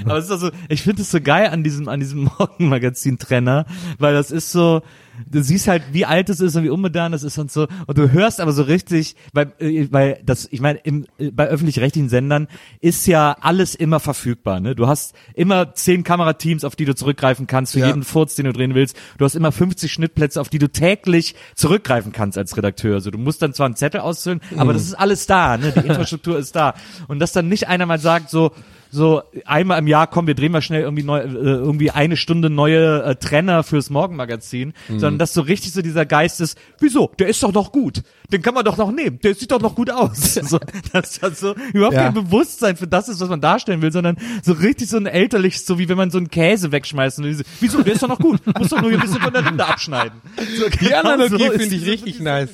Aber 0.04 0.18
es 0.18 0.26
ist 0.26 0.30
also, 0.30 0.50
ich 0.68 0.82
finde 0.82 1.02
es 1.02 1.10
so 1.10 1.20
geil 1.20 1.48
an 1.48 1.62
diesem, 1.62 1.88
an 1.88 2.00
diesem 2.00 2.24
Morgenmagazin-Trenner, 2.38 3.66
weil 3.98 4.14
das 4.14 4.30
ist 4.30 4.50
so, 4.50 4.82
du 5.30 5.42
siehst 5.42 5.68
halt, 5.68 5.82
wie 5.92 6.04
alt 6.06 6.28
es 6.28 6.40
ist 6.40 6.56
und 6.56 6.64
wie 6.64 6.68
unmodern 6.70 7.12
es 7.12 7.22
ist 7.22 7.38
und 7.38 7.50
so, 7.50 7.66
und 7.86 7.98
du 7.98 8.10
hörst 8.12 8.40
aber 8.40 8.52
so 8.52 8.62
richtig, 8.62 9.16
weil, 9.32 9.52
äh, 9.58 9.86
weil 9.90 10.20
das, 10.24 10.48
ich 10.50 10.60
meine, 10.60 10.78
im, 10.80 11.06
äh, 11.18 11.30
bei 11.30 11.46
öffentlich-rechtlichen 11.48 12.08
Sendern 12.08 12.48
ist 12.80 13.06
ja 13.06 13.36
alles 13.40 13.74
immer 13.74 14.00
verfügbar, 14.00 14.60
ne? 14.60 14.74
Du 14.74 14.86
hast 14.86 15.14
immer 15.34 15.74
zehn 15.74 16.04
Kamerateams, 16.04 16.64
auf 16.64 16.76
die 16.76 16.84
du 16.84 16.94
zurückgreifen 16.94 17.46
kannst, 17.46 17.72
für 17.72 17.80
Ja. 17.80 17.86
jeden 17.88 18.02
Furz, 18.04 18.34
den 18.34 18.46
du 18.46 18.52
drehen 18.52 18.74
willst. 18.74 18.96
Du 19.18 19.24
hast 19.24 19.34
immer 19.34 19.52
50 19.52 19.92
Schnittplätze, 19.92 20.40
auf 20.40 20.48
die 20.48 20.58
du 20.58 20.68
täglich 20.70 21.34
zurückgreifen 21.54 22.12
kannst 22.12 22.38
als 22.38 22.56
Redakteur. 22.56 22.94
Also 22.94 23.10
du 23.10 23.18
musst 23.18 23.42
dann 23.42 23.52
zwar 23.54 23.66
einen 23.66 23.76
Zettel 23.76 24.00
ausfüllen, 24.00 24.40
aber 24.56 24.72
das 24.72 24.82
ist 24.82 24.94
alles 24.94 25.26
da, 25.26 25.56
ne? 25.58 25.72
Die 25.72 25.86
Infrastruktur 25.86 26.38
ist 26.38 26.56
da. 26.56 26.74
Und 27.08 27.18
dass 27.18 27.32
dann 27.32 27.48
nicht 27.48 27.68
einer 27.68 27.86
mal 27.86 27.98
sagt, 27.98 28.30
so, 28.30 28.52
so 28.94 29.22
einmal 29.46 29.78
im 29.78 29.86
Jahr, 29.86 30.06
komm, 30.06 30.26
wir 30.26 30.34
drehen 30.34 30.52
mal 30.52 30.60
schnell 30.60 30.82
irgendwie 30.82 31.02
neu, 31.02 31.20
äh, 31.20 31.24
irgendwie 31.32 31.90
eine 31.90 32.18
Stunde 32.18 32.50
neue 32.50 33.02
äh, 33.02 33.14
Trenner 33.16 33.62
fürs 33.62 33.88
Morgenmagazin, 33.88 34.74
sondern 34.88 35.18
dass 35.18 35.32
so 35.32 35.40
richtig 35.40 35.72
so 35.72 35.80
dieser 35.80 36.04
Geist 36.04 36.42
ist, 36.42 36.58
wieso? 36.78 37.10
Der 37.18 37.28
ist 37.28 37.42
doch 37.42 37.54
noch 37.54 37.72
gut. 37.72 38.02
Den 38.30 38.42
kann 38.42 38.52
man 38.52 38.64
doch 38.66 38.76
noch 38.76 38.92
nehmen. 38.92 39.18
Der 39.24 39.34
sieht 39.34 39.50
doch 39.50 39.60
noch 39.62 39.74
gut 39.74 39.90
aus. 39.90 40.34
so, 40.42 40.58
dass 40.92 41.18
das 41.20 41.40
so 41.40 41.54
überhaupt 41.72 41.94
Ja. 41.94 42.04
kein 42.04 42.14
Bewusstsein 42.14 42.76
für 42.76 42.86
das 42.86 43.08
ist, 43.08 43.18
was 43.20 43.30
man 43.30 43.40
darstellen 43.40 43.80
will, 43.80 43.92
sondern 43.92 44.16
so 44.42 44.52
richtig 44.52 44.88
so 44.90 44.98
ein 44.98 45.06
elterliches, 45.06 45.64
so 45.64 45.78
wie 45.78 45.88
wenn 45.88 45.96
man 45.96 46.10
so 46.10 46.18
einen 46.18 46.28
Käse 46.30 46.70
wegschmeißt 46.70 47.18
und 47.18 47.24
diese, 47.24 47.44
wieso? 47.60 47.82
Der 47.82 47.94
ist 47.94 48.02
doch 48.02 48.08
noch 48.08 48.18
gut. 48.18 48.40
Muss 48.58 48.68
doch 48.68 48.80
nur 48.82 48.90
hier 48.90 48.98
ein 48.98 49.02
bisschen 49.06 49.22
von 49.22 49.32
der 49.32 49.46
Rinde 49.46 49.66
abschneiden. 49.66 50.20
So, 50.58 50.68
Die 50.68 50.76
genau 50.84 50.98
Analogie 50.98 51.46
so 51.46 51.52
finde 51.52 51.76
ich 51.76 51.86
richtig 51.86 52.20
nice. 52.20 52.50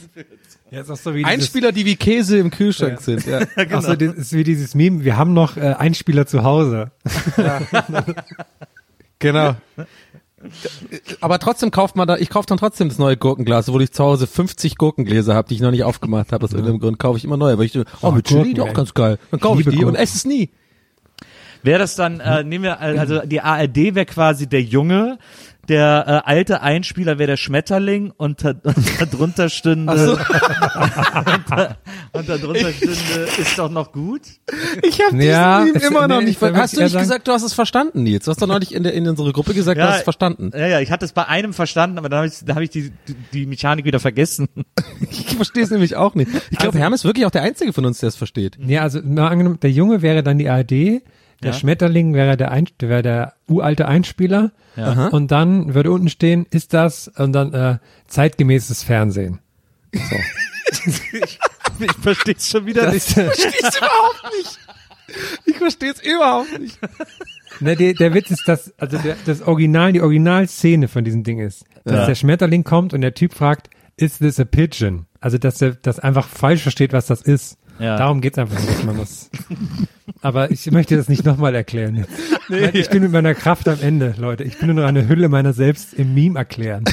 Ja, 0.70 0.80
ist 0.82 0.90
auch 0.90 0.96
so 0.96 1.14
wie 1.14 1.18
dieses, 1.22 1.32
Einspieler, 1.32 1.72
die 1.72 1.86
wie 1.86 1.96
Käse 1.96 2.38
im 2.38 2.50
Kühlschrank 2.50 3.00
sind, 3.00 3.24
ja. 3.26 3.40
auch 3.72 3.82
so, 3.82 3.94
das 3.96 4.14
ist 4.14 4.32
wie 4.34 4.44
dieses 4.44 4.74
Meme, 4.74 5.04
wir 5.04 5.16
haben 5.16 5.32
noch 5.32 5.56
äh, 5.56 5.74
Einspieler 5.78 6.26
zu 6.26 6.42
Hause. 6.42 6.90
Genau. 9.20 9.56
Aber 11.20 11.38
trotzdem 11.40 11.72
kauft 11.72 11.96
man 11.96 12.06
da, 12.06 12.16
ich 12.16 12.30
kaufe 12.30 12.46
dann 12.46 12.58
trotzdem 12.58 12.88
das 12.88 12.98
neue 12.98 13.16
Gurkenglas, 13.16 13.68
obwohl 13.68 13.82
ich 13.82 13.92
zu 13.92 14.04
Hause 14.04 14.28
50 14.28 14.76
Gurkengläser 14.76 15.34
habe, 15.34 15.48
die 15.48 15.54
ich 15.54 15.60
noch 15.60 15.72
nicht 15.72 15.82
aufgemacht 15.82 16.32
habe. 16.32 16.44
Aus 16.44 16.52
irgendeinem 16.52 16.78
Grund 16.78 16.98
kaufe 17.00 17.18
ich 17.18 17.24
immer 17.24 17.36
neue, 17.36 17.58
weil 17.58 17.64
ich, 17.66 17.76
oh, 17.76 17.84
Oh, 18.00 18.12
mit 18.12 18.26
Chili, 18.28 18.54
Gurken, 18.54 18.70
auch 18.70 18.74
ganz 18.74 18.94
geil. 18.94 19.18
Dann 19.32 19.40
kaufe 19.40 19.60
ich 19.60 19.66
liebe 19.66 19.76
die 19.76 19.84
und 19.84 19.92
Gurken. 19.94 20.02
esse 20.02 20.16
es 20.16 20.24
nie. 20.24 20.50
Wäre 21.64 21.80
das 21.80 21.96
dann, 21.96 22.20
äh, 22.20 22.44
nehmen 22.44 22.62
wir, 22.62 22.78
also 22.80 23.20
die 23.26 23.40
ARD 23.40 23.96
wäre 23.96 24.06
quasi 24.06 24.48
der 24.48 24.62
Junge, 24.62 25.18
der 25.68 26.22
äh, 26.26 26.28
alte 26.30 26.62
Einspieler 26.62 27.18
wäre 27.18 27.28
der 27.28 27.36
Schmetterling 27.36 28.10
und, 28.16 28.44
da, 28.44 28.50
und 28.62 28.76
darunter 29.12 29.48
stünde 29.48 29.92
und, 30.12 30.20
da, 31.50 31.76
und 32.12 32.28
darunter 32.28 32.72
stünde 32.72 33.28
ist 33.38 33.58
doch 33.58 33.70
noch 33.70 33.92
gut. 33.92 34.22
Ich 34.82 35.00
habe 35.04 35.22
Ja, 35.22 35.64
diesen 35.64 35.74
Meme 35.80 35.86
immer 35.86 36.08
noch 36.08 36.18
nee, 36.18 36.24
nicht 36.26 36.36
ich 36.36 36.40
würd 36.42 36.54
ver- 36.54 36.62
Hast 36.62 36.76
du 36.76 36.82
nicht 36.82 36.92
sagen- 36.92 37.02
gesagt, 37.04 37.28
du 37.28 37.32
hast 37.32 37.42
es 37.42 37.52
verstanden, 37.52 38.02
Nils? 38.02 38.24
Du 38.24 38.30
hast 38.30 38.40
doch 38.40 38.46
neulich 38.46 38.74
in, 38.74 38.82
der, 38.82 38.94
in 38.94 39.06
unsere 39.08 39.32
Gruppe 39.32 39.54
gesagt, 39.54 39.78
du 39.78 39.86
hast 39.86 39.98
es 39.98 40.02
verstanden. 40.02 40.50
Ja, 40.54 40.66
ja, 40.66 40.80
ich 40.80 40.90
hatte 40.90 41.04
es 41.04 41.12
bei 41.12 41.26
einem 41.26 41.52
verstanden, 41.52 41.98
aber 41.98 42.08
dann 42.08 42.18
habe 42.18 42.28
ich, 42.28 42.34
da 42.44 42.54
hab 42.54 42.62
ich 42.62 42.70
die, 42.70 42.92
die, 43.32 43.46
Mechanik 43.46 43.84
wieder 43.84 44.00
vergessen. 44.00 44.48
Ich 45.10 45.36
verstehe 45.36 45.62
es 45.62 45.70
nämlich 45.70 45.94
auch 45.96 46.14
nicht. 46.14 46.30
Ich 46.50 46.58
glaube, 46.58 46.78
Herm 46.78 46.92
ist 46.92 47.04
wirklich 47.04 47.24
auch 47.26 47.30
der 47.30 47.42
Einzige 47.42 47.72
von 47.72 47.84
uns, 47.84 47.98
der 48.00 48.08
es 48.08 48.16
versteht. 48.16 48.58
Ja, 48.66 48.82
also 48.82 49.00
mal 49.02 49.28
angenommen, 49.28 49.58
der 49.60 49.70
Junge 49.70 50.02
wäre 50.02 50.22
dann 50.22 50.38
die 50.38 50.48
ARD, 50.48 51.02
der 51.42 51.52
Ja. 51.52 51.56
Schmetterling 51.58 52.14
wäre 52.14 52.36
der, 52.36 52.50
Ein 52.50 52.66
wäre 52.80 53.02
der 53.02 53.34
uralte 53.46 53.86
Einspieler 53.88 54.50
Ja. 54.76 55.08
und 55.08 55.30
dann 55.30 55.74
würde 55.74 55.90
unten 55.92 56.08
stehen, 56.08 56.46
ist 56.50 56.74
das 56.74 57.08
und 57.08 57.32
dann 57.32 57.52
äh, 57.54 57.78
zeitgemäßes 58.06 58.82
Fernsehen. 58.82 59.40
Ich 61.80 61.92
verstehe 62.02 62.34
es 62.36 62.48
schon 62.48 62.66
wieder 62.66 62.90
nicht. 62.92 63.06
Ich 65.46 65.56
verstehe 65.56 65.92
es 65.92 66.02
überhaupt 66.02 66.58
nicht. 66.58 66.78
Ne, 67.60 67.76
der, 67.76 67.94
der 67.94 68.14
Witz 68.14 68.30
ist, 68.30 68.46
dass 68.46 68.72
also 68.78 68.98
der, 68.98 69.16
das 69.24 69.42
Original, 69.42 69.92
die 69.92 70.00
Originalszene 70.02 70.88
von 70.88 71.04
diesem 71.04 71.22
Ding 71.24 71.38
ist, 71.38 71.64
dass 71.84 71.94
Ja. 71.94 72.06
der 72.06 72.14
Schmetterling 72.14 72.64
kommt 72.64 72.92
und 72.94 73.00
der 73.00 73.14
Typ 73.14 73.32
fragt, 73.32 73.70
is 73.96 74.18
this 74.18 74.38
a 74.38 74.44
pigeon? 74.44 75.06
Also 75.20 75.38
dass 75.38 75.62
er 75.62 75.72
das 75.74 75.98
einfach 75.98 76.28
falsch 76.28 76.62
versteht, 76.62 76.92
was 76.92 77.06
das 77.06 77.22
ist. 77.22 77.56
Ja. 77.78 77.96
Darum 77.96 78.20
geht's 78.20 78.38
einfach 78.38 78.58
nicht, 78.58 78.68
dass 78.70 78.84
man 78.84 78.98
das. 78.98 79.30
Aber 80.20 80.50
ich 80.50 80.70
möchte 80.70 80.96
das 80.96 81.08
nicht 81.08 81.24
nochmal 81.24 81.54
erklären. 81.54 81.94
Jetzt. 82.48 82.74
ich 82.74 82.90
bin 82.90 83.02
mit 83.02 83.12
meiner 83.12 83.34
Kraft 83.34 83.68
am 83.68 83.80
Ende, 83.80 84.14
Leute. 84.18 84.44
Ich 84.44 84.58
bin 84.58 84.66
nur 84.68 84.82
noch 84.82 84.88
eine 84.88 85.08
Hülle 85.08 85.28
meiner 85.28 85.52
selbst 85.52 85.94
im 85.94 86.14
Meme 86.14 86.38
erklären. 86.38 86.84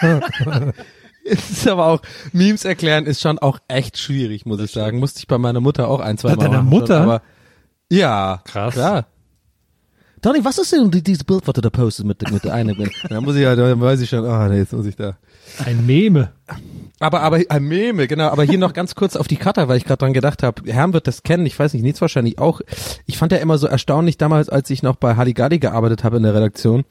Es 1.30 1.50
ist 1.50 1.68
aber 1.68 1.86
auch, 1.88 2.00
Memes 2.32 2.64
erklären 2.64 3.04
ist 3.04 3.20
schon 3.20 3.38
auch 3.38 3.58
echt 3.68 3.98
schwierig, 3.98 4.46
muss 4.46 4.60
ich 4.60 4.70
sagen. 4.70 4.98
Musste 4.98 5.18
ich 5.18 5.26
bei 5.26 5.36
meiner 5.36 5.60
Mutter 5.60 5.88
auch 5.88 6.00
ein, 6.00 6.16
zwei 6.16 6.30
Bei 6.30 6.36
Mal 6.36 6.42
deiner 6.44 6.56
machen 6.62 6.70
Mutter? 6.70 7.00
Aber 7.02 7.22
ja, 7.90 8.40
Krass. 8.44 8.72
Klar. 8.74 9.06
Donny, 10.22 10.44
was 10.44 10.58
ist 10.58 10.72
denn 10.72 10.90
die- 10.90 11.02
dieses 11.02 11.24
Bild, 11.24 11.46
was 11.46 11.52
du 11.54 11.60
da 11.60 11.70
postest 11.70 12.06
mit, 12.06 12.28
mit 12.30 12.44
der 12.44 12.54
einen? 12.54 12.90
da 13.10 13.20
muss 13.20 13.36
ich 13.36 13.42
ja, 13.42 13.54
da 13.54 13.78
weiß 13.78 14.00
ich 14.00 14.08
schon, 14.08 14.24
ah, 14.24 14.48
nee, 14.48 14.56
jetzt 14.58 14.72
muss 14.72 14.86
ich 14.86 14.96
da. 14.96 15.16
Ein 15.64 15.86
Meme. 15.86 16.32
Aber, 17.00 17.20
aber, 17.20 17.40
ein 17.48 17.62
Meme, 17.62 18.08
genau, 18.08 18.28
aber 18.28 18.42
hier 18.42 18.58
noch 18.58 18.72
ganz 18.72 18.94
kurz 18.94 19.14
auf 19.14 19.28
die 19.28 19.36
Cutter, 19.36 19.68
weil 19.68 19.76
ich 19.76 19.84
gerade 19.84 19.98
dran 19.98 20.12
gedacht 20.12 20.42
habe, 20.42 20.70
Herm 20.72 20.92
wird 20.92 21.06
das 21.06 21.22
kennen, 21.22 21.46
ich 21.46 21.56
weiß 21.56 21.72
nicht, 21.74 21.82
Nils 21.82 22.00
wahrscheinlich 22.00 22.38
auch. 22.38 22.60
Ich 23.06 23.18
fand 23.18 23.30
ja 23.30 23.38
immer 23.38 23.56
so 23.56 23.68
erstaunlich 23.68 24.18
damals, 24.18 24.48
als 24.48 24.68
ich 24.70 24.82
noch 24.82 24.96
bei 24.96 25.14
Halligalli 25.14 25.60
gearbeitet 25.60 26.02
habe 26.02 26.16
in 26.16 26.24
der 26.24 26.34
Redaktion, 26.34 26.84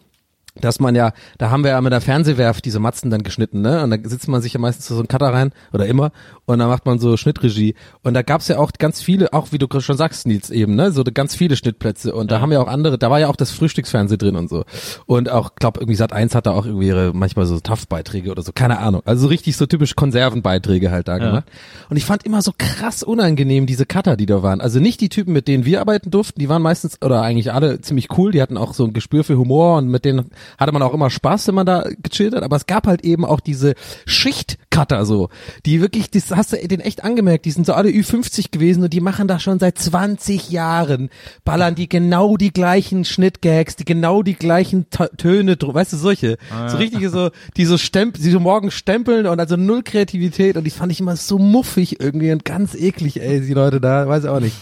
dass 0.62 0.80
man 0.80 0.96
ja, 0.96 1.12
da 1.38 1.50
haben 1.50 1.63
wir 1.63 1.72
ja 1.72 1.82
mit 1.82 1.91
der 1.91 2.02
Fernsehwerf 2.02 2.62
diese 2.62 2.80
Matzen 2.80 3.10
dann 3.10 3.24
geschnitten, 3.24 3.62
ne? 3.62 3.84
Und 3.84 3.91
da 3.91 3.98
sitzt 4.10 4.28
man 4.28 4.41
sich 4.41 4.54
ja 4.54 4.60
meistens 4.60 4.88
so 4.88 4.96
einen 4.96 5.08
Cutter 5.08 5.28
rein, 5.28 5.52
oder 5.74 5.86
immer, 5.86 6.12
und 6.46 6.60
dann 6.60 6.70
macht 6.70 6.86
man 6.86 7.00
so 7.00 7.17
Schnittregie. 7.17 7.76
Und 8.04 8.13
da 8.13 8.22
gab's 8.22 8.48
ja 8.48 8.58
auch 8.58 8.72
ganz 8.78 9.02
viele, 9.02 9.34
auch 9.34 9.52
wie 9.52 9.58
du 9.58 9.67
schon 9.80 9.98
sagst, 9.98 10.28
Nils 10.28 10.50
eben, 10.50 10.76
ne? 10.76 10.91
So 10.91 11.04
ganz 11.04 11.36
viele 11.36 11.56
Schnittplätze. 11.56 12.13
Und 12.13 12.32
da 12.32 12.41
haben 12.41 12.52
ja 12.52 12.62
auch 12.62 12.67
andere, 12.67 12.98
da 12.98 13.10
war 13.10 13.20
ja 13.20 13.28
auch 13.28 13.36
das 13.36 13.52
Frühstücksfernsehen 13.52 14.17
drin 14.17 14.36
und 14.36 14.50
so. 14.50 14.63
Und 15.06 15.30
auch, 15.30 15.56
glaub, 15.56 15.78
irgendwie 15.78 15.96
Sat 15.96 16.13
1 16.13 16.36
hat 16.36 16.46
da 16.46 16.52
auch 16.52 16.65
irgendwie 16.65 16.88
ihre, 16.88 17.13
manchmal 17.13 17.46
so 17.46 17.60
TAF-Beiträge 17.60 18.32
oder 18.32 18.41
so, 18.41 18.52
keine 18.54 18.80
Ahnung. 18.80 19.02
Also 19.06 19.24
so 19.24 19.28
richtig 19.28 19.58
so 19.58 19.65
typisch 19.65 19.96
Konservenbeiträge 19.96 20.91
halt 20.91 21.08
da 21.08 21.17
gemacht. 21.17 21.46
Und 21.89 21.98
ich 21.98 22.06
fand 22.06 22.24
immer 22.24 22.41
so 22.41 22.52
krass 22.58 23.04
unangenehm 23.04 23.65
diese 23.65 23.86
Cutter, 23.86 24.17
die 24.17 24.26
da 24.26 24.43
waren. 24.43 24.62
Also 24.62 24.80
nicht 24.80 25.02
die 25.02 25.10
Typen, 25.10 25.34
mit 25.34 25.48
denen 25.48 25.65
wir 25.65 25.82
arbeiten 25.82 26.12
durften, 26.12 26.39
die 26.39 26.50
waren 26.50 26.62
meistens, 26.62 27.02
oder 27.02 27.22
eigentlich 27.22 27.52
alle 27.52 27.82
ziemlich 27.82 28.08
cool, 28.17 28.32
die 28.32 28.41
hatten 28.41 28.58
auch 28.58 28.74
so 28.74 28.86
ein 28.86 28.93
Gespür 28.93 29.24
für 29.24 29.38
Humor 29.38 29.78
und 29.78 29.88
mit 29.89 30.06
denen 30.06 30.32
hatte 30.58 30.72
man 30.72 30.82
auch 30.82 30.94
immer 30.94 31.10
Spaß, 31.10 31.48
wenn 31.48 31.56
man 31.56 31.66
da 31.66 31.86
gechillt 32.02 32.36
hat, 32.36 32.44
aber 32.44 32.56
es 32.56 32.66
gab 32.66 32.88
halt 32.88 33.04
eben 33.04 33.26
auch 33.26 33.40
diese 33.40 33.76
Schichtcutter 34.06 35.06
so, 35.06 35.30
die 35.66 35.82
wirklich, 35.82 36.10
das 36.12 36.32
hast 36.32 36.54
du 36.54 36.68
den 36.68 36.80
echt 36.80 37.04
angemerkt, 37.04 37.46
die 37.46 37.52
sind 37.52 37.66
so 37.66 37.74
alle 37.74 37.90
Ü50 37.90 38.52
gewesen 38.52 38.84
und 38.84 38.94
die 38.94 39.02
machen 39.02 39.28
das 39.28 39.44
schon 39.44 39.60
seit 39.60 39.78
20 39.78 40.50
Jahren, 40.50 41.10
ballern 41.44 41.76
die 41.76 41.90
genau 41.90 42.38
die 42.38 42.52
gleichen 42.52 43.06
Schnittgags, 43.06 43.76
die 43.76 43.86
genau 43.86 44.24
die 44.24 44.36
gleichen 44.36 44.90
T 44.90 45.08
Töne, 45.18 45.58
weißt 45.60 45.94
du, 45.94 45.98
solche, 45.98 46.38
so 46.68 46.78
richtige 46.78 47.10
so, 47.10 47.30
die 47.56 47.66
so 47.66 47.78
stempeln, 47.78 48.24
die 48.24 48.32
so 48.32 48.40
morgen 48.40 48.72
stempeln 48.72 49.28
und 49.28 49.40
also 49.40 49.56
null 49.56 49.84
Kreativität 49.84 50.58
und 50.58 50.64
die 50.64 50.72
fand 50.72 50.92
ich 50.92 51.00
immer 51.00 51.16
so 51.16 51.38
muffig 51.40 52.00
irgendwie 52.00 52.32
und 52.32 52.46
ganz 52.46 52.76
eklig, 52.76 53.22
ey, 53.22 53.42
die 53.42 53.54
Leute 53.54 53.82
da, 53.82 54.08
weiß 54.08 54.26
ich 54.26 54.30
auch 54.30 54.40
nicht. 54.40 54.56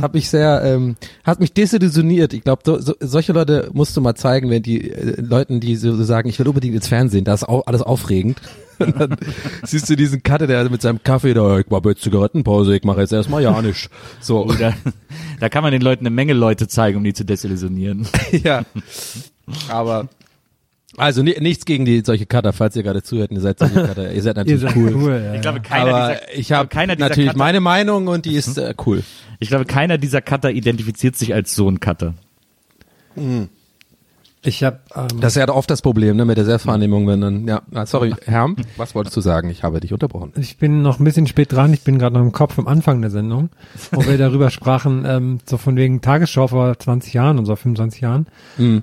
Das 0.00 0.04
hat 0.04 0.14
mich 0.14 0.30
sehr, 0.30 0.62
ähm, 0.64 0.96
hat 1.24 1.40
mich 1.40 1.52
desillusioniert. 1.52 2.32
Ich 2.32 2.42
glaube, 2.42 2.62
so, 2.64 2.80
so, 2.80 2.94
solche 3.00 3.34
Leute 3.34 3.68
musst 3.74 3.94
du 3.94 4.00
mal 4.00 4.14
zeigen, 4.14 4.48
wenn 4.48 4.62
die 4.62 4.90
äh, 4.90 5.20
Leuten, 5.20 5.60
die 5.60 5.76
so, 5.76 5.94
so 5.94 6.04
sagen, 6.04 6.26
ich 6.30 6.38
will 6.38 6.48
unbedingt 6.48 6.74
ins 6.74 6.88
Fernsehen, 6.88 7.24
da 7.26 7.34
ist 7.34 7.46
auch 7.46 7.66
alles 7.66 7.82
aufregend. 7.82 8.40
Und 8.78 8.98
dann 8.98 9.16
siehst 9.62 9.90
du 9.90 9.96
diesen 9.96 10.22
Cutter, 10.22 10.46
der 10.46 10.70
mit 10.70 10.80
seinem 10.80 11.02
Kaffee 11.02 11.34
da, 11.34 11.58
ich 11.58 11.68
mache 11.68 11.90
jetzt 11.90 12.00
Zigarettenpause, 12.00 12.74
ich 12.74 12.84
mache 12.84 13.00
jetzt 13.00 13.12
erstmal 13.12 13.42
ja 13.42 13.60
nicht. 13.60 13.90
So, 14.22 14.50
Da, 14.58 14.72
da 15.38 15.48
kann 15.50 15.62
man 15.62 15.72
den 15.72 15.82
Leuten 15.82 16.06
eine 16.06 16.14
Menge 16.14 16.32
Leute 16.32 16.66
zeigen, 16.66 16.96
um 16.96 17.04
die 17.04 17.12
zu 17.12 17.26
desillusionieren. 17.26 18.08
ja. 18.32 18.62
Aber 19.68 20.08
Also 21.00 21.22
ni 21.22 21.34
nichts 21.40 21.64
gegen 21.64 21.86
die 21.86 22.02
solche 22.04 22.26
Cutter, 22.26 22.52
falls 22.52 22.76
ihr 22.76 22.82
gerade 22.82 23.02
zuhört, 23.02 23.30
ihr 23.32 23.40
seid 23.40 23.58
solche 23.58 23.82
Cutter, 23.82 24.12
ihr 24.12 24.22
seid 24.22 24.36
Ihr 24.36 24.44
natürlich 24.44 24.60
seid 24.60 24.76
cool. 24.76 24.94
cool. 24.94 25.22
ja, 25.24 25.34
Ich 25.34 25.40
glaube, 25.40 25.60
keiner 25.60 25.94
Aber 25.94 26.14
dieser, 26.14 26.38
ich 26.38 26.52
habe 26.52 26.68
keiner 26.68 26.94
dieser 26.94 27.08
natürlich 27.08 27.30
Cutter, 27.30 27.38
meine 27.38 27.60
Meinung 27.60 28.06
und 28.08 28.26
die 28.26 28.34
ist 28.36 28.58
äh, 28.58 28.74
cool. 28.86 29.02
ich 29.38 29.48
glaube, 29.48 29.64
keiner 29.64 29.96
dieser 29.96 30.20
Cutter 30.20 30.50
identifiziert 30.50 31.16
sich 31.16 31.32
als 31.32 31.54
so 31.54 31.70
ein 31.70 31.80
Cutter. 31.80 32.14
Ich 34.42 34.64
habe 34.64 34.80
ähm, 34.94 35.20
Das 35.20 35.36
ist 35.36 35.36
ja 35.36 35.48
oft 35.48 35.70
das 35.70 35.82
Problem, 35.82 36.16
ne, 36.16 36.24
mit 36.24 36.38
der 36.38 36.46
Selbstwahrnehmung, 36.46 37.06
wenn 37.06 37.20
dann, 37.20 37.46
ja, 37.46 37.62
ah, 37.74 37.84
sorry, 37.84 38.14
Herm, 38.24 38.56
was 38.76 38.94
wolltest 38.94 39.16
du 39.16 39.20
sagen? 39.20 39.50
Ich 39.50 39.62
habe 39.62 39.80
dich 39.80 39.92
unterbrochen. 39.92 40.32
Ich 40.36 40.56
bin 40.56 40.82
noch 40.82 40.98
ein 40.98 41.04
bisschen 41.04 41.26
spät 41.26 41.52
dran. 41.52 41.74
Ich 41.74 41.82
bin 41.82 41.98
gerade 41.98 42.14
noch 42.14 42.22
im 42.22 42.32
Kopf 42.32 42.58
am 42.58 42.66
Anfang 42.66 43.02
der 43.02 43.10
Sendung, 43.10 43.50
wo 43.92 44.04
wir 44.04 44.16
darüber 44.16 44.50
sprachen, 44.50 45.04
ähm, 45.06 45.38
so 45.44 45.58
von 45.58 45.76
wegen 45.76 46.00
Tagesschau 46.00 46.48
vor 46.48 46.78
20 46.78 47.12
Jahren 47.12 47.38
und 47.38 47.46
so 47.46 47.54
25 47.54 48.00
Jahren. 48.00 48.26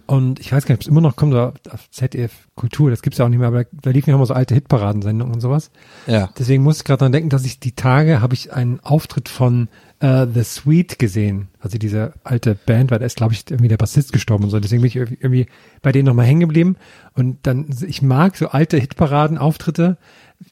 Und 0.06 0.39
ich 0.39 0.52
weiß 0.52 0.65
gar 0.65 0.74
nicht, 0.74 0.80
ob 0.80 0.82
es 0.82 0.88
immer 0.88 1.02
noch 1.02 1.15
kommt, 1.15 1.34
oder 1.34 1.54
auf 1.72 1.89
ZDF 1.91 2.46
Kultur, 2.58 2.89
das 2.89 3.02
gibt's 3.02 3.17
ja 3.20 3.26
auch 3.26 3.30
nicht 3.30 3.39
mehr, 3.39 3.48
aber 3.48 3.65
da 3.72 3.91
liefen 3.91 4.10
ja 4.10 4.17
immer 4.17 4.26
so 4.26 4.34
alte 4.34 4.54
Hitparadensendungen 4.54 5.34
und 5.34 5.39
sowas. 5.39 5.72
Ja. 6.08 6.30
Deswegen 6.38 6.63
muss 6.63 6.80
ich 6.80 6.84
gerade 6.84 7.00
dran 7.00 7.13
denken, 7.13 7.30
dass 7.30 7.46
ich 7.46 7.62
die 7.62 7.72
Tage 7.72 8.20
habe 8.20 8.34
ich 8.34 8.52
einen 8.52 8.82
Auftritt 8.82 9.30
von 9.30 9.70
äh, 10.00 10.28
The 10.32 10.43
Sweet 10.43 11.00
gesehen. 11.00 11.48
Also 11.60 11.78
diese 11.78 12.13
alte 12.24 12.56
Band, 12.56 12.91
weil 12.91 13.00
da 13.00 13.06
ist, 13.06 13.15
glaube 13.17 13.34
ich, 13.34 13.50
irgendwie 13.50 13.70
der 13.70 13.78
Bassist 13.78 14.12
gestorben 14.12 14.43
und 14.43 14.50
so. 14.50 14.60
Deswegen 14.60 14.82
bin 14.82 14.89
ich 14.89 14.96
irgendwie- 14.98 15.17
irgendwie 15.22 15.46
bei 15.82 15.91
denen 15.91 16.08
nochmal 16.08 16.26
hängen 16.26 16.41
geblieben. 16.41 16.76
Und 17.13 17.38
dann, 17.43 17.67
ich 17.88 18.02
mag 18.02 18.36
so 18.36 18.50
alte 18.50 18.78
Hitparaden-Auftritte, 18.78 19.98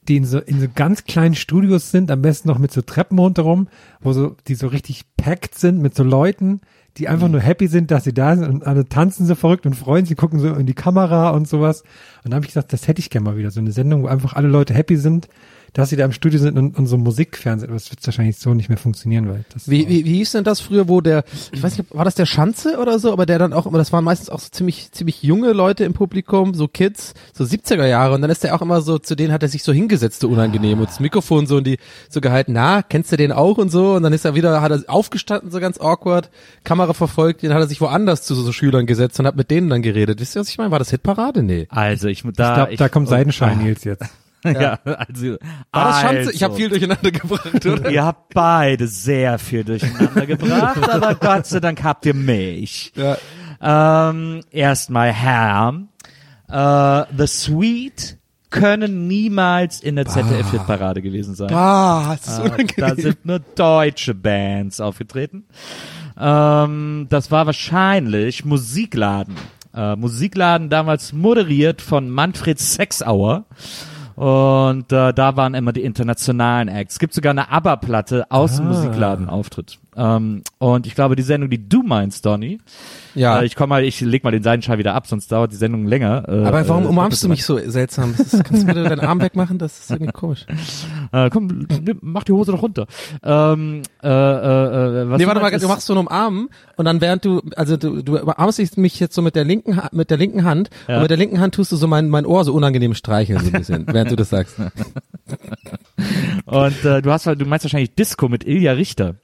die 0.08 0.18
in 0.18 0.26
so, 0.26 0.40
in 0.40 0.60
so 0.60 0.68
ganz 0.74 1.04
kleinen 1.06 1.36
Studios 1.36 1.92
sind, 1.92 2.10
am 2.12 2.22
besten 2.22 2.48
noch 2.48 2.58
mit 2.58 2.72
so 2.72 2.82
Treppen 2.82 3.20
rundherum, 3.20 3.68
wo 4.02 4.14
so, 4.14 4.36
die 4.48 4.56
so 4.56 4.68
richtig 4.68 5.04
packed 5.18 5.56
sind 5.56 5.80
mit 5.82 5.96
so 5.96 6.04
Leuten, 6.04 6.62
die 6.98 7.10
einfach 7.10 7.28
nur 7.28 7.42
happy 7.42 7.68
sind, 7.68 7.92
dass 7.92 8.06
sie 8.06 8.14
da 8.14 8.36
sind 8.36 8.50
und 8.50 8.66
alle 8.66 8.88
tanzen 8.88 9.26
so 9.26 9.36
verrückt 9.36 9.66
und 9.66 9.74
freuen 9.74 10.06
sich, 10.06 10.16
gucken 10.16 10.40
so 10.40 10.54
in 10.54 10.66
die 10.66 10.74
Kamera 10.74 11.32
und 11.32 11.48
sowas. 11.48 11.82
Und 12.24 12.32
dann 12.32 12.36
habe 12.36 12.46
ich 12.46 12.52
gesagt, 12.52 12.72
das 12.72 12.88
hätte 12.88 13.00
ich 13.00 13.10
gerne 13.10 13.26
mal 13.26 13.38
wieder. 13.38 13.52
So 13.52 13.60
eine 13.60 13.72
Sendung, 13.72 14.04
wo 14.04 14.08
einfach 14.08 14.34
alle 14.34 14.48
Leute 14.48 14.74
happy 14.74 14.96
sind, 14.96 15.28
dass 15.76 15.90
sie 15.90 15.98
da 15.98 16.06
im 16.06 16.14
Studio 16.14 16.40
sind 16.40 16.58
und, 16.58 16.78
und 16.78 16.88
so 16.88 16.98
Musikfernsehen. 16.98 17.70
Aber 17.70 17.78
das 17.78 17.92
wird 17.92 18.06
wahrscheinlich 18.08 18.38
so 18.38 18.54
nicht 18.54 18.70
mehr 18.70 18.78
funktionieren, 18.78 19.28
weil 19.28 19.44
das 19.54 19.70
Wie, 19.70 19.88
wie, 19.90 20.06
wie 20.06 20.16
hieß 20.16 20.32
denn 20.32 20.46
das 20.46 20.62
früher, 20.62 20.88
wo 20.88 21.02
der, 21.02 21.26
ich 21.52 21.62
weiß 21.62 21.78
nicht, 21.78 21.94
war 21.94 22.06
das 22.06 22.16
der 22.16 22.26
Schanze 22.26 22.80
oder 22.80 22.98
so, 22.98 23.12
aber 23.12 23.26
der 23.26 23.40
dann 23.40 23.52
auch 23.52 23.66
immer, 23.66 23.78
das 23.78 23.92
waren 23.92 24.06
meistens 24.06 24.30
auch 24.30 24.40
so 24.40 24.48
ziemlich, 24.50 24.92
ziemlich 24.94 25.22
junge 25.22 25.52
Leute 25.52 25.84
im 25.84 25.94
Publikum, 25.94 26.54
so 26.54 26.70
Kids, 26.70 27.14
so 27.34 27.44
70er 27.44 27.86
Jahre 27.86 28.16
und 28.16 28.22
dann 28.22 28.32
ist 28.32 28.46
der 28.46 28.56
auch 28.56 28.62
immer 28.62 28.80
so, 28.80 29.00
zu 29.00 29.16
denen 29.16 29.34
hat 29.34 29.44
er 29.44 29.50
sich 29.50 29.64
so 29.64 29.74
hingesetzt, 29.74 30.22
so 30.22 30.30
unangenehm 30.30 30.80
und 30.80 30.88
das 30.88 31.02
Mikrofon 31.02 31.46
so 31.46 31.58
in 31.58 31.66
die, 31.66 31.78
so 32.10 32.22
gehalten, 32.22 32.54
na, 32.54 32.82
kennst 32.82 33.12
du 33.12 33.18
den 33.18 33.34
auch 33.34 33.58
und 33.58 33.70
so 33.70 33.96
und 33.96 34.04
dann 34.04 34.14
ist 34.14 34.24
er 34.24 34.34
wieder, 34.34 34.62
hat 34.62 34.72
er 34.72 34.82
aufgestanden, 34.88 35.52
so 35.52 35.60
ganz 35.60 35.78
awkward, 35.78 36.30
Kamera 36.64 36.94
verfolgt, 36.94 37.44
dann 37.44 37.54
hat 37.54 37.60
er 37.60 37.68
sich 37.68 37.82
woanders 37.82 38.24
zu 38.24 38.34
so, 38.34 38.44
so 38.44 38.54
Schülern 38.54 38.86
gesetzt 38.86 39.20
und 39.20 39.28
hat 39.28 39.36
mit 39.36 39.52
denen 39.52 39.70
dann 39.70 39.82
geredet. 39.82 40.22
Wisst 40.22 40.38
ihr, 40.38 40.40
was 40.40 40.48
ich 40.48 40.58
meine? 40.58 40.72
War 40.72 40.80
das 40.80 40.92
Hitparade? 40.92 41.44
Nee. 41.44 41.68
Also 41.70 42.08
ich 42.08 42.24
ich 42.24 42.34
da, 42.34 42.56
glaube, 42.56 42.78
da 42.78 42.88
kommt 42.88 43.10
Seidenschein 43.10 43.58
Nils 43.58 43.84
jetzt. 43.84 44.06
ja, 44.46 44.80
also, 44.84 45.38
War 45.72 45.86
das 45.88 46.02
Schanze? 46.02 46.18
also, 46.20 46.32
Ich 46.32 46.44
habe 46.44 46.56
viel 46.56 46.70
durcheinander 46.70 47.12
gebracht, 47.12 47.66
oder? 47.66 47.90
Ihr 47.90 48.04
habt 48.06 48.34
beide 48.34 48.88
sehr 48.88 49.38
viel 49.40 49.64
durcheinander 49.64 50.26
gebracht, 50.28 50.90
aber 50.90 51.16
Gott 51.16 51.46
sei 51.48 51.60
Dank 51.60 51.84
habt 51.84 52.06
ihr 52.06 52.14
mich. 52.14 52.94
Ja. 52.96 53.18
Ähm, 54.10 54.42
erstmal 54.52 55.12
Herr. 55.12 55.74
Äh, 56.48 57.04
The 57.18 57.28
Sweet 57.28 58.18
können 58.52 59.08
niemals 59.08 59.82
in 59.82 59.96
der 59.98 60.06
ZDF-Hitparade 60.06 61.02
gewesen 61.02 61.36
sein. 61.36 61.52
Ah, 61.54 62.16
das 62.16 62.28
ist 62.28 62.40
Äh, 62.40 62.42
unangenehm. 62.44 62.74
da 62.78 62.96
sind 62.96 63.26
nur 63.26 63.40
deutsche 63.40 64.14
Bands 64.14 64.80
aufgetreten. 64.80 65.46
Ähm, 66.18 67.08
das 67.10 67.32
war 67.32 67.46
wahrscheinlich 67.46 68.46
Musikladen. 68.46 69.36
Äh, 69.74 69.98
Musikladen 69.98 70.70
damals 70.70 71.12
moderiert 71.12 71.82
von 71.82 72.10
Manfred 72.10 72.60
Sexauer. 72.60 73.44
Und 74.16 74.92
äh, 74.94 75.14
da 75.14 75.36
waren 75.36 75.54
immer 75.54 75.74
die 75.74 75.84
internationalen 75.84 76.68
Acts. 76.70 76.96
Es 76.96 77.00
gibt 77.00 77.14
sogar 77.14 77.32
eine 77.32 77.50
ABBA-Platte 77.52 78.26
aus 78.30 78.58
dem 78.58 78.68
Musikladenauftritt. 78.68 79.80
Ähm, 79.98 80.42
und 80.58 80.88
ich 80.88 80.94
glaube, 80.96 81.16
die 81.16 81.24
Sendung, 81.24 81.50
die 81.50 81.70
du 81.70 81.82
meinst, 81.82 82.26
Donny, 82.26 82.60
ja. 83.14 83.40
äh, 83.40 83.46
ich 83.46 83.56
komm 83.56 83.70
mal, 83.70 83.84
ich 83.86 84.02
leg 84.02 84.24
mal 84.26 84.32
den 84.32 84.44
Seidenschal 84.44 84.78
wieder 84.78 84.94
ab, 84.94 85.08
sonst 85.08 85.32
dauert 85.32 85.52
die 85.54 85.56
Sendung 85.56 85.86
länger. 85.88 86.26
Äh, 86.28 86.44
Aber 86.46 86.68
warum 86.68 86.84
äh, 86.84 86.88
umarmst 86.88 87.24
du 87.24 87.30
mich 87.30 87.46
so 87.46 87.58
seltsam? 87.70 88.14
Ist, 88.18 88.44
kannst 88.44 88.64
du 88.64 88.68
bitte 88.68 88.84
deinen 88.84 89.00
Arm 89.00 89.22
wegmachen? 89.22 89.58
Das 89.58 89.80
ist 89.80 89.92
irgendwie 89.92 90.12
komisch. 90.12 90.46
Äh, 91.12 91.30
komm, 91.30 91.48
nimm- 91.70 92.00
mach 92.02 92.24
die 92.24 92.32
Hose 92.34 92.52
doch 92.52 92.62
runter. 92.64 92.88
Ähm, 93.24 93.84
äh, 94.04 94.08
äh, 94.08 95.10
was 95.10 95.18
nee, 95.20 95.28
warte 95.28 95.40
mal, 95.40 95.50
meinst, 95.52 95.64
du 95.64 95.68
ist- 95.68 95.72
machst 95.72 95.86
so 95.86 95.94
einen 95.94 96.08
Umarmen 96.08 96.50
und 96.78 96.86
dann 96.86 97.00
während 97.00 97.24
du, 97.24 97.42
also 97.56 97.78
du, 97.78 98.02
du 98.02 98.18
umarmst 98.18 98.78
mich 98.78 99.00
jetzt 99.00 99.14
so 99.16 99.22
mit 99.22 99.36
der 99.36 99.46
linken, 99.46 99.80
mit 99.92 100.10
der 100.10 100.18
linken 100.18 100.44
Hand 100.44 100.70
Ja. 100.88 100.96
und 100.96 101.02
mit 101.04 101.12
der 101.12 101.18
linken 101.18 101.40
Hand 101.40 101.56
tust 101.56 101.72
du 101.72 101.76
so 101.78 101.88
mein, 101.88 102.10
mein 102.10 102.26
Ohr 102.26 102.44
so 102.44 102.54
unangenehm 102.54 102.96
streicheln 102.96 103.40
so 103.40 103.46
ein 103.46 103.52
bisschen, 103.54 103.86
während 103.94 104.12
du 104.12 104.16
das 104.18 104.30
sagst. 104.32 104.58
Und 106.46 106.76
du 106.84 107.12
hast 107.12 107.28
halt, 107.28 107.40
du 107.42 107.46
meinst 107.46 107.66
wahrscheinlich 107.66 107.96
Disco 107.96 108.28
mit 108.30 108.46
Ilja 108.46 108.74
Richter. 108.74 109.16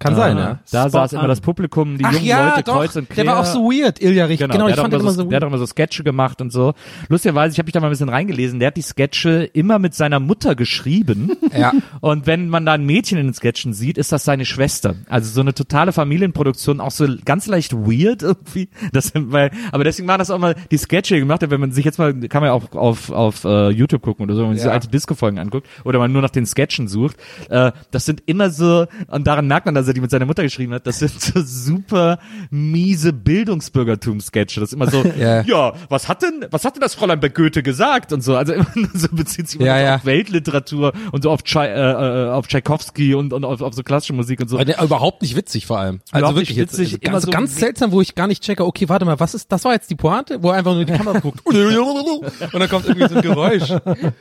Kann 0.00 0.16
sein, 0.16 0.36
ja. 0.36 0.58
Da 0.72 0.82
Spot 0.82 0.90
saß 0.90 1.12
immer 1.12 1.22
on. 1.22 1.28
das 1.28 1.40
Publikum, 1.40 1.96
die 1.98 2.04
Ach 2.04 2.12
jungen 2.12 2.24
ja, 2.26 2.48
Leute 2.48 2.62
doch, 2.64 2.74
kreuz 2.74 2.96
und 2.96 3.08
quer. 3.08 3.22
der 3.24 3.32
war 3.32 3.40
auch 3.40 3.44
so 3.44 3.60
weird, 3.70 4.02
Ilja 4.02 4.24
Richter. 4.24 4.46
Genau, 4.48 4.54
Genau, 4.54 4.66
der, 4.66 4.74
ich 4.74 4.78
hat 4.78 4.82
fand 4.82 4.94
auch 4.94 4.98
den 4.98 5.00
immer 5.00 5.10
immer 5.10 5.14
so, 5.16 5.22
so 5.24 5.28
der 5.28 5.36
hat 5.36 5.44
auch 5.44 5.48
immer 5.48 5.58
so 5.58 5.66
Sketche 5.66 6.02
gemacht 6.02 6.40
und 6.40 6.50
so. 6.52 6.74
Lustigerweise, 7.08 7.52
ich 7.52 7.58
habe 7.58 7.66
mich 7.66 7.72
da 7.74 7.80
mal 7.80 7.86
ein 7.86 7.90
bisschen 7.90 8.08
reingelesen, 8.08 8.58
der 8.58 8.68
hat 8.68 8.76
die 8.76 8.82
Sketche 8.82 9.44
immer 9.52 9.78
mit 9.78 9.94
seiner 9.94 10.18
Mutter 10.20 10.54
geschrieben. 10.56 11.32
Ja. 11.56 11.72
Und 12.00 12.26
wenn 12.28 12.48
man 12.48 12.64
da 12.64 12.74
ein 12.74 12.86
Mädchen 12.86 13.18
in 13.18 13.26
den 13.26 13.34
Sketchen 13.34 13.72
sieht, 13.74 13.98
ist 13.98 14.12
das 14.12 14.24
seine 14.24 14.44
Schwester. 14.44 14.94
Also 15.08 15.28
so 15.30 15.40
eine 15.40 15.52
totale 15.52 15.92
Familienproduktion, 15.92 16.80
auch 16.80 16.92
so 16.92 17.06
ganz 17.24 17.46
leicht 17.48 17.72
weird 17.74 18.22
irgendwie. 18.22 18.68
Das, 18.92 19.12
weil, 19.14 19.50
aber 19.72 19.84
deswegen 19.84 20.06
waren 20.08 20.18
das 20.20 20.30
auch 20.30 20.38
mal 20.38 20.54
die 20.70 20.76
Sketche 20.78 21.18
gemacht, 21.18 21.42
wenn 21.48 21.60
man 21.60 21.72
sich 21.72 21.84
jetzt 21.84 21.98
mal, 21.98 22.14
kann 22.28 22.40
man 22.42 22.48
ja 22.48 22.52
auch 22.52 22.72
auf, 22.74 23.10
auf 23.10 23.44
uh, 23.44 23.68
YouTube 23.68 24.02
gucken 24.02 24.24
oder 24.24 24.34
so, 24.34 24.40
wenn 24.42 24.48
man 24.48 24.56
sich 24.56 24.62
so 24.62 24.68
Ja. 24.68 24.74
alte 24.74 24.88
Disco-Folgen 24.88 25.38
anguckt 25.38 25.66
oder 25.84 25.98
man 25.98 26.12
nur 26.12 26.22
nach 26.22 26.30
den 26.30 26.46
Sketchen 26.46 26.86
sucht. 26.88 27.16
Äh, 27.48 27.72
das 27.90 28.06
sind 28.06 28.22
immer 28.26 28.50
so, 28.50 28.86
und 29.08 29.26
daran 29.26 29.46
merkt 29.48 29.66
man, 29.66 29.74
dass 29.74 29.86
er 29.90 29.94
die 29.94 30.00
mit 30.00 30.10
seiner 30.10 30.26
Mutter 30.26 30.42
geschrieben 30.42 30.72
hat, 30.72 30.86
das 30.86 30.98
sind 31.00 31.20
so 31.20 31.42
super 31.42 32.18
miese 32.50 33.12
Bildungsbürgertum-Sketche. 33.12 34.60
Das 34.60 34.70
ist 34.70 34.72
immer 34.74 34.90
so, 34.90 35.04
Ja. 35.18 35.42
ja, 35.42 35.72
was 35.88 36.08
hat 36.08 36.22
denn, 36.22 36.46
was 36.50 36.64
hat 36.64 36.76
denn 36.76 36.80
das 36.80 36.94
Fräulein 36.94 37.20
bei 37.20 37.28
Goethe 37.28 37.62
gesagt 37.62 38.12
und 38.12 38.22
so. 38.22 38.36
Also 38.36 38.52
immer 38.54 38.66
nur 38.74 38.88
so 38.94 39.08
bezieht 39.10 39.48
sich 39.48 39.60
immer 39.60 39.66
Ja, 39.68 39.78
ja. 39.78 39.94
auf 39.96 40.04
Weltliteratur 40.04 40.92
und 41.12 41.22
so 41.22 41.30
auf, 41.30 41.42
Tschai, 41.42 41.66
äh, 41.68 42.26
äh, 42.26 42.30
auf 42.30 42.46
Tchaikovsky 42.46 43.14
und, 43.14 43.32
und 43.32 43.44
auf, 43.44 43.60
auf 43.60 43.74
so 43.74 43.82
klassische 43.82 44.12
Musik 44.12 44.40
und 44.40 44.48
so. 44.48 44.58
Aber 44.58 44.82
überhaupt 44.82 45.22
nicht 45.22 45.36
witzig 45.36 45.66
vor 45.66 45.78
allem. 45.78 46.00
Also 46.10 46.18
Überhaupt 46.18 46.36
wirklich 46.36 46.50
nicht 46.50 46.58
jetzt, 46.58 46.78
witzig, 46.78 46.94
also 46.94 46.98
immer 47.02 47.12
ganz, 47.12 47.24
so 47.24 47.30
ganz 47.30 47.56
seltsam, 47.56 47.92
wo 47.92 48.00
ich 48.00 48.14
gar 48.14 48.26
nicht 48.26 48.42
checke, 48.42 48.64
okay, 48.64 48.88
warte 48.88 49.04
mal, 49.04 49.18
was 49.20 49.34
ist, 49.34 49.50
das 49.52 49.64
war 49.64 49.72
jetzt 49.72 49.90
die 49.90 49.96
Pointe, 49.96 50.42
wo 50.42 50.50
er 50.50 50.56
einfach 50.58 50.72
nur 50.72 50.82
in 50.82 50.86
die 50.86 50.92
Kamera 50.92 51.18
guckt. 51.18 51.40
und 51.44 51.54
dann 51.54 52.68
kommt 52.68 52.86
irgendwie 52.86 53.08
so 53.08 53.16
ein 53.16 53.22
Geräusch. 53.22 53.72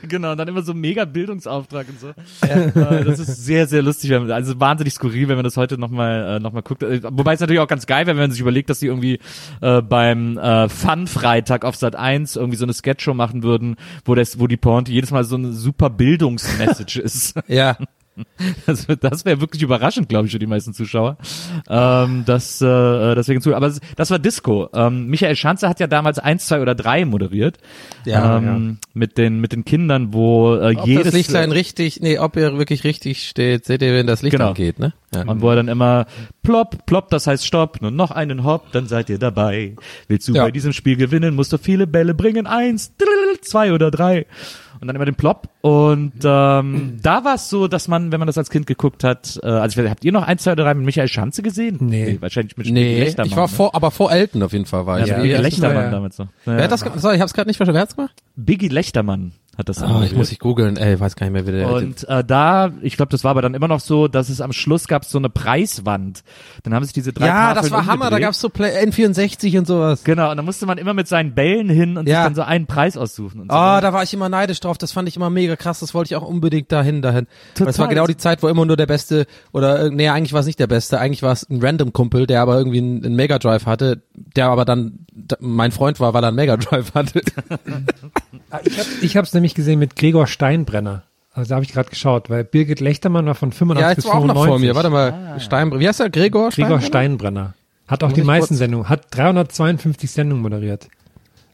Genau, 0.08 0.32
und 0.32 0.38
dann 0.38 0.47
immer 0.47 0.63
so 0.63 0.73
mega 0.73 1.05
Bildungsauftrag 1.05 1.88
und 1.89 1.99
so. 1.99 2.08
Äh, 2.47 3.03
das 3.03 3.19
ist 3.19 3.45
sehr, 3.45 3.67
sehr 3.67 3.82
lustig. 3.82 4.12
Also 4.13 4.60
wahnsinnig 4.60 4.93
skurril, 4.93 5.27
wenn 5.27 5.36
man 5.36 5.43
das 5.43 5.58
heute 5.59 5.77
nochmal 5.77 6.37
äh, 6.37 6.39
noch 6.39 6.53
mal 6.53 6.61
guckt. 6.61 6.83
Äh, 6.83 7.01
Wobei 7.03 7.33
es 7.33 7.39
natürlich 7.39 7.59
auch 7.59 7.67
ganz 7.67 7.85
geil 7.85 8.07
wäre, 8.07 8.17
wenn 8.17 8.23
man 8.23 8.31
sich 8.31 8.41
überlegt, 8.41 8.69
dass 8.69 8.79
die 8.79 8.87
irgendwie 8.87 9.19
äh, 9.61 9.81
beim 9.81 10.37
äh, 10.37 10.67
Fun-Freitag 10.69 11.65
auf 11.65 11.75
Sat 11.75 11.95
1 11.95 12.35
irgendwie 12.35 12.57
so 12.57 12.65
eine 12.65 12.73
Sketchshow 12.73 13.13
machen 13.13 13.43
würden, 13.43 13.75
wo 14.05 14.15
das, 14.15 14.39
wo 14.39 14.47
die 14.47 14.57
Pointe 14.57 14.91
jedes 14.91 15.11
Mal 15.11 15.23
so 15.23 15.35
eine 15.35 15.53
super 15.53 15.89
Bildungsmessage 15.89 16.99
ist. 17.03 17.39
Ja. 17.47 17.77
Das, 18.65 18.86
das 18.99 19.25
wäre 19.25 19.41
wirklich 19.41 19.62
überraschend, 19.62 20.10
glaube 20.10 20.27
ich, 20.27 20.32
für 20.32 20.39
die 20.39 20.47
meisten 20.47 20.73
Zuschauer. 20.73 21.17
Ähm, 21.69 22.23
das, 22.25 22.62
äh, 22.62 23.15
deswegen 23.15 23.41
zu. 23.41 23.55
Aber 23.55 23.71
das 23.95 24.12
war 24.12 24.19
Disco. 24.19 24.69
Ähm, 24.73 25.08
Michael 25.08 25.36
Schanze 25.36 25.67
hat 25.67 25.79
ja 25.79 25.88
damals 25.88 26.19
eins, 26.19 26.45
zwei 26.47 26.62
oder 26.62 26.75
drei 26.75 27.05
moderiert. 27.05 27.58
Ja, 28.05 28.38
ähm, 28.38 28.77
Mit 28.93 29.17
den 29.17 29.39
mit 29.41 29.51
den 29.51 29.65
Kindern, 29.65 30.13
wo 30.13 30.55
äh, 30.55 30.75
Ob 30.75 30.88
jedes 30.88 31.05
das 31.05 31.13
Lichtlein 31.13 31.51
richtig, 31.51 31.99
nee, 32.01 32.17
ob 32.19 32.38
er 32.38 32.58
wirklich 32.58 32.84
richtig 32.84 33.27
steht, 33.27 33.65
seht 33.65 33.82
ihr, 33.82 33.93
wenn 33.93 34.08
das 34.08 34.21
Licht 34.21 34.34
Genau. 34.38 34.49
angeht, 34.49 34.79
ne? 34.79 34.93
Ja. 35.13 35.23
und 35.23 35.41
wo 35.41 35.49
er 35.49 35.55
dann 35.55 35.67
immer 35.69 36.05
plopp, 36.43 36.86
plopp, 36.86 37.10
das 37.10 37.25
heißt 37.25 37.43
stopp, 37.43 37.82
nur 37.82 37.89
noch 37.89 38.12
einen 38.12 38.43
Hopp, 38.43 38.71
dann 38.73 38.86
seid 38.86 39.10
ihr 39.10 39.17
dabei. 39.17 39.75
Willst 40.08 40.27
du 40.27 40.34
Ja. 40.36 40.43
bei 40.43 40.51
diesem 40.51 40.71
Spiel 40.71 40.97
gewinnen, 40.97 41.34
musst 41.34 41.51
du 41.51 41.58
viele 41.58 41.88
Bälle 41.88 42.13
bringen, 42.13 42.45
eins, 42.45 42.93
zwei 43.41 43.73
oder 43.73 43.89
drei. 43.89 44.27
Und 44.81 44.87
dann 44.87 44.95
immer 44.95 45.05
den 45.05 45.15
Plop. 45.15 45.49
Und 45.61 46.13
ähm, 46.23 46.97
da 47.01 47.23
war 47.25 47.35
es 47.35 47.49
so, 47.49 47.67
dass 47.67 47.87
man, 47.87 48.11
wenn 48.11 48.19
man 48.19 48.27
das 48.27 48.37
als 48.37 48.49
Kind 48.49 48.65
geguckt 48.65 49.03
hat, 49.03 49.39
äh, 49.43 49.47
also 49.47 49.81
habt 49.89 50.05
ihr 50.05 50.11
noch 50.11 50.23
eins, 50.23 50.43
zwei 50.43 50.53
oder 50.53 50.63
drei 50.63 50.73
mit 50.73 50.85
Michael 50.85 51.07
Schanze 51.07 51.41
gesehen? 51.41 51.77
Nee. 51.81 52.17
wahrscheinlich 52.21 52.55
mit 52.55 52.69
Nee, 52.69 52.99
Lechtermann, 52.99 53.29
ich 53.29 53.35
war 53.35 53.47
ne? 53.47 53.49
vor, 53.49 53.75
aber 53.75 53.91
vor 53.91 54.11
Elton 54.11 54.41
auf 54.43 54.53
jeden 54.53 54.65
Fall 54.65 54.85
war 54.85 55.01
ich. 55.01 55.07
ja, 55.07 55.17
heißt 55.17 55.41
Lechtermann 55.41 55.83
ja. 55.83 55.91
damals 55.91 56.17
noch. 56.17 56.27
Wer 56.45 56.63
hat 56.63 56.71
das, 56.71 56.85
sorry, 56.97 57.15
ich 57.15 57.21
hab's 57.21 57.33
gerade 57.33 57.49
nicht 57.49 57.57
verstanden, 57.57 57.75
wer 57.75 57.81
hat's 57.81 57.95
gemacht? 57.95 58.15
Biggie 58.35 58.69
Lechtermann 58.69 59.33
hat 59.59 59.69
das 59.69 59.83
Oh, 59.83 60.01
ich 60.03 60.15
muss 60.15 60.31
ich 60.31 60.39
googeln, 60.39 60.77
ey, 60.77 60.99
weiß 60.99 61.15
gar 61.15 61.25
nicht 61.27 61.33
mehr, 61.33 61.45
wie 61.45 61.51
der 61.51 61.69
Und 61.69 62.07
äh, 62.09 62.23
da, 62.23 62.71
ich 62.81 62.95
glaube, 62.97 63.11
das 63.11 63.23
war 63.23 63.31
aber 63.31 63.41
dann 63.43 63.53
immer 63.53 63.67
noch 63.67 63.79
so, 63.79 64.07
dass 64.07 64.29
es 64.29 64.41
am 64.41 64.53
Schluss 64.53 64.87
gab 64.87 65.05
so 65.05 65.17
eine 65.19 65.29
Preiswand. 65.29 66.23
Dann 66.63 66.73
haben 66.73 66.83
sich 66.83 66.93
diese 66.93 67.13
drei 67.13 67.27
Ja, 67.27 67.53
Tafeln 67.53 67.61
das 67.63 67.71
war 67.71 67.85
Hammer, 67.85 68.05
da 68.05 68.15
umgedreht. 68.15 68.21
gab's 68.23 68.39
so 68.41 68.49
Play 68.49 68.83
N64 68.85 69.57
und 69.59 69.67
sowas. 69.67 70.03
Genau, 70.03 70.31
und 70.31 70.37
dann 70.37 70.45
musste 70.45 70.65
man 70.65 70.77
immer 70.77 70.93
mit 70.93 71.07
seinen 71.07 71.35
Bällen 71.35 71.69
hin 71.69 71.97
und 71.97 72.07
Ja. 72.07 72.15
sich 72.21 72.23
dann 72.25 72.35
so 72.35 72.41
einen 72.41 72.65
Preis 72.65 72.97
aussuchen. 72.97 73.41
Und 73.41 73.51
so. 73.51 73.57
Oh, 73.57 73.79
da 73.81 73.93
war 73.93 74.01
ich 74.03 74.13
immer 74.13 74.29
neidisch 74.29 74.59
drauf. 74.61 74.77
Das 74.77 74.91
fand 74.91 75.07
ich 75.09 75.15
immer 75.17 75.29
mega 75.29 75.55
krass. 75.55 75.79
Das 75.81 75.93
wollte 75.93 76.13
ich 76.13 76.15
auch 76.15 76.27
unbedingt 76.27 76.71
dahin, 76.71 77.01
dahin. 77.01 77.27
Weil 77.57 77.67
Das 77.67 77.77
war 77.79 77.87
genau 77.89 78.07
die 78.07 78.17
Zeit, 78.17 78.41
wo 78.41 78.47
immer 78.47 78.65
nur 78.65 78.77
der 78.77 78.87
Beste 78.87 79.25
oder 79.51 79.85
äh, 79.85 79.89
nee, 79.91 80.07
eigentlich 80.09 80.33
war 80.33 80.39
es 80.39 80.45
nicht 80.47 80.59
der 80.59 80.67
Beste. 80.67 80.99
Eigentlich 80.99 81.21
war 81.21 81.33
es 81.33 81.43
ein 81.49 81.61
random 81.61 81.91
Kumpel, 81.93 82.25
der 82.27 82.41
aber 82.41 82.57
irgendwie 82.57 82.77
einen, 82.79 83.03
einen 83.05 83.15
Mega 83.15 83.37
Drive 83.39 83.65
hatte, 83.65 84.03
der 84.13 84.47
aber 84.47 84.63
dann 84.63 85.05
mein 85.41 85.71
Freund 85.71 85.99
war, 85.99 86.13
weil 86.13 86.23
er 86.23 86.29
einen 86.29 86.37
Mega 86.37 86.55
Drive 86.55 86.93
hatte. 86.93 87.21
Ich 88.63 88.79
habe 88.79 88.89
ich 89.01 89.17
hab's 89.17 89.33
nämlich 89.33 89.48
gesehen 89.55 89.79
mit 89.79 89.95
Gregor 89.95 90.27
Steinbrenner. 90.27 91.03
Also 91.33 91.49
da 91.49 91.55
habe 91.55 91.65
ich 91.65 91.71
gerade 91.71 91.89
geschaut, 91.89 92.29
weil 92.29 92.43
Birgit 92.43 92.79
Lechtermann 92.79 93.25
war 93.25 93.35
von 93.35 93.51
85 93.51 93.81
ja, 93.81 93.95
bis 93.95 94.03
jetzt 94.03 94.12
war 94.12 94.19
auch 94.19 94.21
95. 94.21 94.35
noch 94.43 94.51
vor 94.51 94.59
mir. 94.59 94.75
Warte 94.75 94.89
mal, 94.89 95.39
Steinbrenner. 95.39 95.81
Wie 95.81 95.88
heißt 95.88 95.99
er? 95.99 96.09
Gregor? 96.09 96.49
Gregor 96.49 96.81
Steinbrenner? 96.81 96.81
Steinbrenner. 96.81 97.53
Hat 97.88 98.03
auch 98.03 98.09
Muss 98.09 98.15
die 98.15 98.21
ich 98.21 98.27
meisten 98.27 98.55
Sendungen, 98.55 98.88
hat 98.88 99.07
352 99.12 100.12
Sendungen 100.12 100.43
moderiert. 100.43 100.88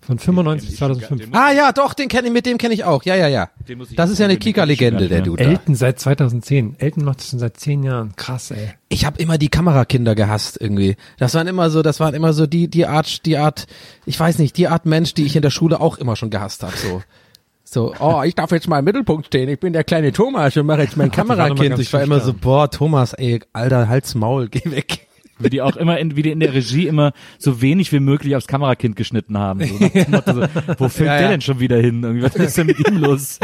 Von 0.02 0.20
95 0.20 0.70
bis 0.70 0.78
2005. 0.78 1.30
Ah 1.32 1.52
ja, 1.52 1.72
doch, 1.72 1.96
den 1.96 2.10
kenne 2.10 2.28
ich, 2.28 2.34
mit 2.34 2.46
dem 2.46 2.60
kenne 2.60 2.76
ich 2.76 2.84
auch. 2.84 3.04
Ja, 3.04 3.16
ja, 3.16 3.28
ja. 3.28 3.50
Den 3.68 3.80
muss 3.80 3.90
ich 3.90 3.96
Das 3.96 4.12
ist 4.12 4.20
ja 4.20 4.26
eine 4.26 4.38
Kika-Legende, 4.38 5.08
der. 5.08 5.22
Dude. 5.22 5.44
da. 5.44 5.50
Elton 5.50 5.74
seit 5.74 6.00
2010. 6.00 6.76
Elton 6.78 7.06
macht 7.06 7.20
das 7.22 7.30
schon 7.30 7.40
seit 7.40 7.58
zehn 7.58 7.82
Jahren. 7.82 8.16
Krass, 8.16 8.52
ey. 8.52 8.74
Ich 8.90 9.04
habe 9.06 9.20
immer 9.20 9.40
die 9.40 9.50
Kamerakinder 9.50 10.14
gehasst 10.14 10.62
irgendwie. 10.62 10.96
Das 11.18 11.34
waren 11.34 11.48
immer 11.48 11.72
so, 11.72 11.82
das 11.82 12.00
waren 12.00 12.14
immer 12.14 12.34
so 12.34 12.46
die 12.46 12.68
die 12.68 12.86
Art, 12.86 13.26
die 13.26 13.38
Art, 13.38 13.66
ich 14.06 14.20
weiß 14.20 14.38
nicht, 14.38 14.58
die 14.58 14.68
Art 14.68 14.86
Mensch, 14.86 15.16
die 15.16 15.26
ich 15.26 15.36
in 15.36 15.42
der 15.42 15.50
Schule 15.50 15.80
auch 15.82 15.98
immer 15.98 16.16
schon 16.16 16.30
gehasst 16.30 16.62
habe. 16.62 16.74
So, 16.78 17.02
so, 17.68 17.94
oh, 18.00 18.22
ich 18.24 18.36
darf 18.36 18.52
jetzt 18.52 18.68
mal 18.68 18.80
im 18.80 18.86
Mittelpunkt 18.86 19.26
stehen. 19.26 19.50
Ich 19.50 19.60
bin 19.60 19.74
der 19.74 19.84
kleine 19.84 20.12
Thomas 20.12 20.56
und 20.56 20.68
mache 20.68 20.84
jetzt 20.84 20.96
mein 20.98 21.10
Ach, 21.12 21.16
Kamerakind. 21.16 21.80
Ich 21.80 21.92
war 21.92 22.04
immer 22.04 22.20
so, 22.20 22.34
boah, 22.34 22.70
Thomas, 22.70 23.14
ey, 23.14 23.42
alter 23.54 23.90
Hals 23.90 24.14
Maul, 24.16 24.48
geh 24.50 24.70
weg. 24.70 25.08
Wie 25.40 25.50
die 25.50 25.62
auch 25.62 25.76
immer 25.76 25.98
in, 25.98 26.16
wie 26.16 26.22
die 26.22 26.32
in 26.32 26.40
der 26.40 26.54
Regie 26.54 26.88
immer 26.88 27.12
so 27.38 27.62
wenig 27.62 27.92
wie 27.92 28.00
möglich 28.00 28.36
aufs 28.38 28.48
Kamerakind 28.48 28.96
geschnitten 28.96 29.38
haben. 29.38 29.66
So 29.66 29.74
Motto 30.08 30.34
so, 30.34 30.48
wo 30.78 30.88
filmt 30.90 31.08
Ja, 31.08 31.18
der 31.18 31.22
ja. 31.24 31.28
denn 31.30 31.42
schon 31.42 31.60
wieder 31.60 31.78
hin? 31.78 32.04
Irgendwie, 32.04 32.24
was 32.24 32.36
ist 32.36 32.58
denn 32.58 32.68
mit 32.68 32.88
ihm 32.88 32.98
los? 32.98 33.40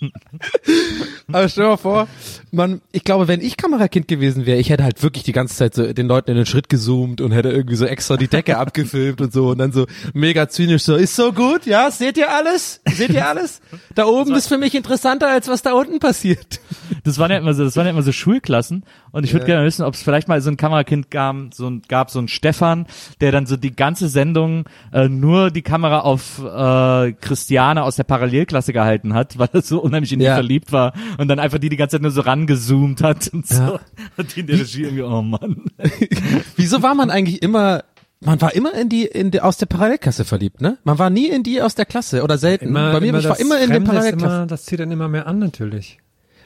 Aber 1.32 1.48
stell 1.48 1.64
dir 1.64 1.70
mal 1.70 1.76
vor, 1.76 2.08
man, 2.50 2.80
ich 2.92 3.04
glaube, 3.04 3.28
wenn 3.28 3.40
ich 3.40 3.56
Kamerakind 3.56 4.08
gewesen 4.08 4.46
wäre, 4.46 4.58
ich 4.58 4.70
hätte 4.70 4.84
halt 4.84 5.02
wirklich 5.02 5.24
die 5.24 5.32
ganze 5.32 5.56
Zeit 5.56 5.74
so 5.74 5.92
den 5.92 6.06
Leuten 6.06 6.30
in 6.30 6.36
den 6.36 6.46
Schritt 6.46 6.68
gezoomt 6.68 7.20
und 7.20 7.32
hätte 7.32 7.50
irgendwie 7.50 7.76
so 7.76 7.86
extra 7.86 8.16
die 8.16 8.28
Decke 8.28 8.58
abgefilmt 8.62 9.20
und 9.20 9.32
so 9.32 9.48
und 9.50 9.58
dann 9.58 9.72
so 9.72 9.86
mega 10.14 10.48
zynisch 10.48 10.82
so, 10.82 10.96
ist 10.96 11.16
so 11.16 11.32
gut, 11.32 11.66
ja, 11.66 11.90
seht 11.90 12.16
ihr 12.18 12.30
alles? 12.30 12.80
Seht 12.92 13.10
ihr 13.10 13.26
alles? 13.26 13.60
Da 13.94 14.04
oben 14.06 14.34
ist 14.34 14.48
für 14.48 14.58
mich 14.58 14.74
interessanter, 14.74 15.28
als 15.28 15.48
was 15.48 15.62
da 15.62 15.72
unten 15.72 15.98
passiert. 15.98 16.60
Das 17.04 17.18
waren 17.18 17.30
ja 17.30 17.38
immer 17.38 17.54
so, 17.54 17.64
das 17.64 17.76
waren 17.76 17.86
ja 17.86 17.90
immer 17.90 18.02
so 18.02 18.12
Schulklassen. 18.12 18.84
Und 19.12 19.24
ich 19.24 19.32
würde 19.34 19.44
gerne 19.46 19.66
wissen, 19.66 19.84
ob 19.84 19.94
es 19.94 20.02
vielleicht 20.02 20.28
mal 20.28 20.40
so 20.40 20.50
ein 20.50 20.56
Kamerakind 20.56 21.10
gab, 21.10 21.36
so 21.52 21.68
ein, 21.68 21.82
gab, 21.86 22.10
so 22.10 22.18
ein 22.18 22.28
Stefan, 22.28 22.86
der 23.20 23.32
dann 23.32 23.44
so 23.46 23.56
die 23.56 23.74
ganze 23.74 24.08
Sendung 24.08 24.64
äh, 24.92 25.08
nur 25.08 25.50
die 25.50 25.60
Kamera 25.62 26.00
auf 26.00 26.38
äh, 26.38 27.12
Christiane 27.12 27.82
aus 27.82 27.96
der 27.96 28.04
Parallelklasse 28.04 28.72
gehalten 28.72 29.12
hat, 29.14 29.38
weil 29.38 29.48
er 29.52 29.62
so 29.62 29.80
unheimlich 29.80 30.12
in 30.12 30.20
Ja. 30.20 30.34
verliebt 30.34 30.72
war 30.72 30.92
und 31.22 31.28
dann 31.28 31.38
einfach 31.38 31.58
die 31.58 31.68
die 31.68 31.76
ganze 31.76 31.96
Zeit 31.96 32.02
nur 32.02 32.10
so 32.10 32.20
rangezoomt 32.20 33.02
hat 33.02 33.28
und 33.32 33.46
so. 33.46 33.78
Und 34.16 34.36
die 34.36 34.40
in 34.40 34.46
der 34.46 34.58
Regie 34.58 34.82
irgendwie, 34.82 35.02
oh 35.02 35.22
Mann. 35.22 35.64
Wieso 36.56 36.82
war 36.82 36.94
man 36.94 37.10
eigentlich 37.10 37.42
immer 37.42 37.84
man 38.24 38.40
war 38.40 38.54
immer 38.54 38.72
in 38.74 38.88
die, 38.88 39.04
in 39.04 39.32
die 39.32 39.40
aus 39.40 39.56
der 39.56 39.66
Parallelklasse 39.66 40.24
verliebt, 40.24 40.60
ne? 40.60 40.78
Man 40.84 40.96
war 40.98 41.10
nie 41.10 41.28
in 41.28 41.42
die 41.42 41.60
aus 41.60 41.74
der 41.74 41.86
Klasse 41.86 42.22
oder 42.22 42.38
selten. 42.38 42.72
Bei 42.72 43.00
mir, 43.00 43.14
ich 43.14 43.28
war 43.28 43.40
immer 43.40 43.60
in 43.60 43.72
ist 43.72 43.84
Parallelklassen. 43.84 44.36
Immer, 44.38 44.46
das 44.46 44.64
zieht 44.64 44.78
dann 44.78 44.92
immer 44.92 45.08
mehr 45.08 45.26
an, 45.26 45.40
natürlich. 45.40 45.98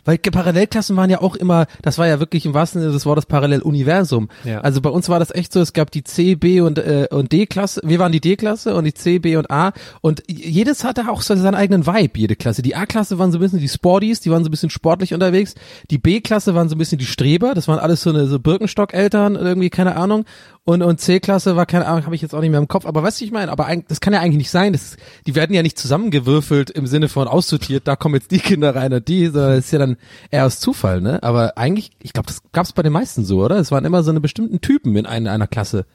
Weil 0.07 0.16
Parallelklassen 0.19 0.97
waren 0.97 1.11
ja 1.11 1.21
auch 1.21 1.37
immer, 1.37 1.66
das 1.83 1.99
war 1.99 2.07
ja 2.07 2.21
wirklich 2.21 2.47
im 2.47 2.55
wahrsten 2.55 2.81
Sinne 2.81 2.92
des 2.92 3.05
Wortes 3.05 3.27
Paralleluniversum. 3.27 4.29
Ja. 4.45 4.61
Also 4.61 4.81
bei 4.81 4.88
uns 4.88 5.11
war 5.11 5.19
das 5.19 5.35
echt 5.35 5.53
so, 5.53 5.61
es 5.61 5.75
gab 5.75 5.90
die 5.90 6.05
C, 6.05 6.37
B 6.37 6.62
und, 6.62 6.79
äh, 6.79 7.09
und 7.11 7.33
D-Klasse, 7.33 7.83
wir 7.85 7.99
waren 7.99 8.12
die 8.12 8.21
D-Klasse 8.21 8.75
und 8.75 8.85
die 8.85 8.95
C, 8.95 9.19
B 9.19 9.37
und 9.37 9.51
A 9.51 9.73
und 10.01 10.23
jedes 10.27 10.85
hatte 10.85 11.11
auch 11.11 11.21
so 11.21 11.37
seinen 11.37 11.55
eigenen 11.55 11.87
Vibe, 11.87 12.19
jede 12.19 12.37
Klasse. 12.37 12.62
Die 12.62 12.75
A-Klasse 12.75 13.19
waren 13.19 13.33
so 13.33 13.38
ein 13.38 13.40
bisschen 13.40 13.59
die 13.59 13.69
Sporties, 13.69 14.21
die 14.21 14.31
waren 14.31 14.45
so 14.45 14.49
ein 14.49 14.53
bisschen 14.53 14.71
sportlich 14.71 15.12
unterwegs. 15.12 15.55
Die 15.90 15.99
B-Klasse 15.99 16.55
waren 16.55 16.69
so 16.69 16.77
ein 16.77 16.79
bisschen 16.79 16.99
die 16.99 17.07
Streber, 17.07 17.55
das 17.55 17.69
waren 17.69 17.79
alles 17.79 18.03
so 18.03 18.11
eine 18.11 18.27
so 18.27 18.38
Birkenstock-Eltern, 18.38 19.37
irgendwie, 19.37 19.71
keine 19.71 19.97
Ahnung. 19.97 20.25
Und, 20.68 20.83
und 20.83 21.00
C-Klasse 21.00 21.55
war, 21.55 21.64
keine 21.64 21.87
Ahnung, 21.87 22.07
habe 22.07 22.16
ich 22.16 22.22
jetzt 22.22 22.35
auch 22.35 22.40
nicht 22.40 22.50
mehr 22.50 22.59
im 22.59 22.66
Kopf, 22.66 22.87
aber 22.87 23.00
weißt 23.00 23.20
du, 23.20 23.24
ich 23.24 23.31
meine, 23.31 23.52
aber 23.52 23.68
das 23.87 24.00
kann 24.00 24.12
ja 24.12 24.18
eigentlich 24.18 24.38
nicht 24.38 24.50
sein. 24.50 24.72
Das, 24.72 24.96
die 25.24 25.37
werden 25.37 25.55
ja 25.55 25.62
nicht 25.62 25.79
zusammengewürfelt 25.79 26.70
im 26.70 26.88
Sinne 26.88 27.09
von 27.09 27.29
aussortiert, 27.29 27.87
da 27.87 27.94
kommen 27.94 28.16
jetzt 28.16 28.33
die 28.33 28.40
Kinder 28.40 28.74
rein 28.74 28.92
und 28.92 29.07
die, 29.07 29.29
sondern 29.29 29.50
das 29.50 29.66
ist 29.66 29.70
ja 29.70 29.79
dann 29.79 29.96
eher 30.33 30.44
aus 30.44 30.59
Zufall, 30.59 31.00
ne? 31.00 31.22
Aber 31.22 31.57
eigentlich, 31.57 31.92
ich 32.02 32.12
glaube, 32.12 32.26
das 32.26 32.42
gab's 32.50 32.72
bei 32.72 32.83
den 32.83 32.92
meisten 32.92 33.24
so, 33.24 33.44
oder? 33.44 33.59
Es 33.59 33.70
waren 33.70 33.85
immer 33.85 34.02
so 34.02 34.11
eine 34.11 34.20
bestimmten 34.20 34.61
Typen 34.61 34.96
in 34.96 35.07
einer, 35.07 35.31
einer 35.31 35.46
Klasse. 35.46 35.87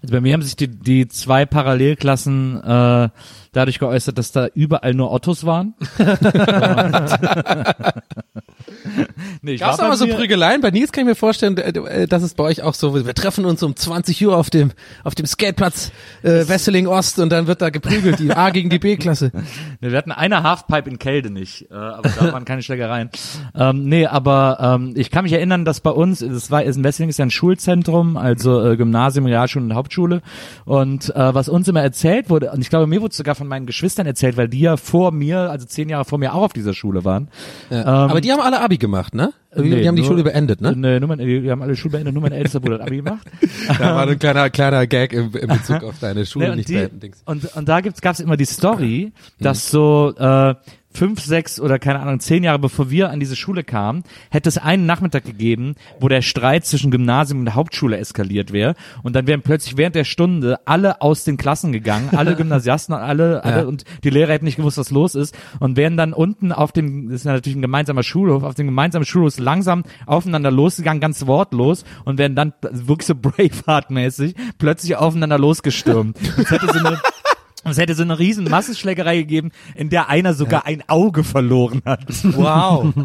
Also 0.00 0.14
bei 0.14 0.22
mir 0.22 0.32
haben 0.32 0.42
sich 0.42 0.56
die, 0.56 0.68
die 0.68 1.06
zwei 1.08 1.44
Parallelklassen 1.44 2.56
äh, 2.56 3.08
dadurch 3.52 3.78
geäußert, 3.78 4.18
dass 4.18 4.32
da 4.32 4.48
überall 4.54 4.94
nur 4.94 5.12
Ottos 5.12 5.44
waren. 5.44 5.74
nee, 9.42 9.56
Gab's 9.56 9.78
war 9.78 9.86
aber 9.86 9.94
bei 9.94 9.96
so 9.96 10.06
Prügeleien? 10.08 10.60
Bei 10.60 10.70
Nils 10.70 10.92
kann 10.92 11.02
ich 11.02 11.08
mir 11.08 11.14
vorstellen, 11.14 11.56
äh, 11.58 11.70
äh, 12.02 12.06
dass 12.06 12.22
es 12.22 12.34
bei 12.34 12.44
euch 12.44 12.62
auch 12.62 12.74
so, 12.74 12.94
wir 12.94 13.14
treffen 13.14 13.44
uns 13.44 13.62
um 13.62 13.76
20 13.76 14.26
Uhr 14.26 14.36
auf 14.36 14.50
dem, 14.50 14.72
auf 15.04 15.14
dem 15.14 15.26
Skateplatz 15.26 15.92
äh, 16.22 16.48
Wesseling 16.48 16.86
Ost 16.86 17.18
und 17.18 17.30
dann 17.30 17.46
wird 17.46 17.60
da 17.62 17.70
geprügelt, 17.70 18.18
die 18.18 18.32
A 18.32 18.50
gegen 18.50 18.70
die 18.70 18.78
B-Klasse. 18.78 19.30
Nee, 19.80 19.90
wir 19.90 19.98
hatten 19.98 20.12
eine 20.12 20.44
Halfpipe 20.44 20.88
in 20.88 20.98
Kelde 20.98 21.30
nicht, 21.30 21.68
äh, 21.70 21.74
aber 21.74 22.08
da 22.08 22.32
waren 22.32 22.44
keine 22.44 22.62
Schlägereien. 22.62 23.10
Ähm, 23.54 23.88
nee, 23.88 24.06
aber 24.06 24.58
ähm, 24.60 24.92
ich 24.96 25.10
kann 25.10 25.24
mich 25.24 25.32
erinnern, 25.32 25.64
dass 25.64 25.80
bei 25.80 25.90
uns, 25.90 26.20
das 26.20 26.50
war, 26.50 26.62
in 26.62 26.84
Wesseling 26.84 27.08
ist 27.08 27.18
ja 27.18 27.24
ein 27.24 27.30
Schulzentrum, 27.30 28.16
also 28.16 28.64
äh, 28.64 28.76
Gymnasium, 28.76 29.26
Realschule 29.26 29.64
und 29.64 29.74
Hauptschule. 29.74 30.22
Und 30.64 31.14
äh, 31.16 31.34
was 31.34 31.48
uns 31.48 31.66
immer 31.66 31.82
erzählt 31.82 32.30
wurde, 32.30 32.52
und 32.52 32.60
ich 32.60 32.70
glaube, 32.70 32.86
mir 32.86 33.02
wurde 33.02 33.14
sogar 33.14 33.34
von 33.42 33.48
meinen 33.48 33.66
Geschwistern 33.66 34.06
erzählt, 34.06 34.36
weil 34.36 34.48
die 34.48 34.60
ja 34.60 34.76
vor 34.76 35.10
mir, 35.12 35.50
also 35.50 35.66
zehn 35.66 35.88
Jahre 35.88 36.04
vor 36.04 36.18
mir 36.18 36.32
auch 36.34 36.42
auf 36.42 36.52
dieser 36.52 36.74
Schule 36.74 37.04
waren. 37.04 37.28
Ja. 37.70 37.84
aber 37.84 38.20
die 38.20 38.30
haben 38.32 38.40
alle 38.40 38.60
Abi 38.60 38.78
gemacht, 38.78 39.14
ne? 39.14 39.32
Die, 39.56 39.62
Nee, 39.68 39.82
die 39.82 39.88
haben 39.88 39.96
die 39.96 40.02
nur- 40.02 40.10
Schule 40.12 40.22
beendet, 40.24 40.60
ne? 40.62 40.74
Nee, 40.74 40.98
nur 41.00 41.08
mein, 41.08 41.18
die 41.18 41.50
haben 41.50 41.60
alle 41.60 41.76
Schule 41.76 41.92
beendet, 41.92 42.14
nur 42.14 42.22
mein 42.22 42.32
ältester 42.32 42.60
Bruder 42.60 42.74
hat 42.76 42.82
Abi 42.86 42.96
gemacht. 42.98 43.26
Da 43.78 43.94
war 43.96 44.06
ein 44.08 44.18
kleiner, 44.18 44.48
kleiner 44.50 44.86
Gag 44.86 45.12
im, 45.12 45.30
im 45.34 45.48
Bezug 45.48 45.82
auf 45.84 45.98
deine 46.00 46.24
Schule 46.26 46.46
Nee, 46.46 46.50
und, 46.52 46.56
nicht 46.58 46.68
die, 46.68 46.74
beenden, 46.74 47.10
und, 47.26 47.54
und 47.56 47.68
da 47.68 47.80
gibt's, 47.80 48.00
gab's 48.00 48.20
immer 48.20 48.36
die 48.36 48.44
Story, 48.46 49.12
dass 49.40 49.70
so 49.70 50.14
äh, 50.16 50.54
fünf, 50.94 51.20
sechs 51.20 51.58
oder 51.60 51.78
keine 51.78 52.00
Ahnung, 52.00 52.20
zehn 52.20 52.44
Jahre 52.44 52.58
bevor 52.58 52.90
wir 52.90 53.10
an 53.10 53.20
diese 53.20 53.36
Schule 53.36 53.64
kamen, 53.64 54.04
hätte 54.30 54.48
es 54.48 54.58
einen 54.58 54.86
Nachmittag 54.86 55.24
gegeben, 55.24 55.74
wo 56.00 56.08
der 56.08 56.22
Streit 56.22 56.64
zwischen 56.66 56.90
Gymnasium 56.90 57.40
und 57.40 57.54
Hauptschule 57.54 57.96
eskaliert 57.98 58.52
wäre. 58.52 58.74
Und 59.02 59.16
dann 59.16 59.26
wären 59.26 59.42
plötzlich 59.42 59.76
während 59.76 59.94
der 59.94 60.04
Stunde 60.04 60.58
alle 60.66 61.00
aus 61.00 61.24
den 61.24 61.36
Klassen 61.36 61.72
gegangen, 61.72 62.10
alle 62.16 62.36
Gymnasiasten, 62.36 62.94
alle, 62.94 63.44
alle 63.44 63.62
Ja. 63.62 63.66
und 63.66 63.84
die 64.04 64.10
Lehrer 64.10 64.32
hätten 64.32 64.44
nicht 64.44 64.56
gewusst, 64.56 64.78
was 64.78 64.90
los 64.90 65.14
ist. 65.14 65.34
Und 65.60 65.76
wären 65.76 65.96
dann 65.96 66.12
unten 66.12 66.52
auf 66.52 66.72
dem, 66.72 67.08
das 67.08 67.16
ist 67.20 67.24
ja 67.24 67.32
natürlich 67.32 67.56
ein 67.56 67.62
gemeinsamer 67.62 68.02
Schulhof, 68.02 68.42
auf 68.42 68.54
dem 68.54 68.66
gemeinsamen 68.66 69.04
Schulhof 69.04 69.38
langsam 69.38 69.84
aufeinander 70.06 70.50
losgegangen, 70.50 71.00
ganz 71.00 71.26
wortlos 71.26 71.84
und 72.04 72.18
wären 72.18 72.34
dann 72.34 72.52
wirklich 72.62 73.06
so 73.06 73.14
Braveheart-mäßig 73.66 74.34
plötzlich 74.58 74.96
aufeinander 74.96 75.38
losgestürmt. 75.38 76.16
Es 76.42 76.50
hätte 76.50 76.66
so 76.72 76.78
eine 76.84 76.98
es 77.64 77.78
hätte 77.78 77.94
so 77.94 78.02
eine 78.02 78.18
riesen 78.18 78.44
Massenschlägerei 78.44 79.18
gegeben, 79.18 79.50
in 79.74 79.88
der 79.90 80.08
einer 80.08 80.34
sogar 80.34 80.66
ein 80.66 80.82
Auge 80.88 81.24
verloren 81.24 81.82
hat. 81.84 82.04
Wow. 82.22 82.92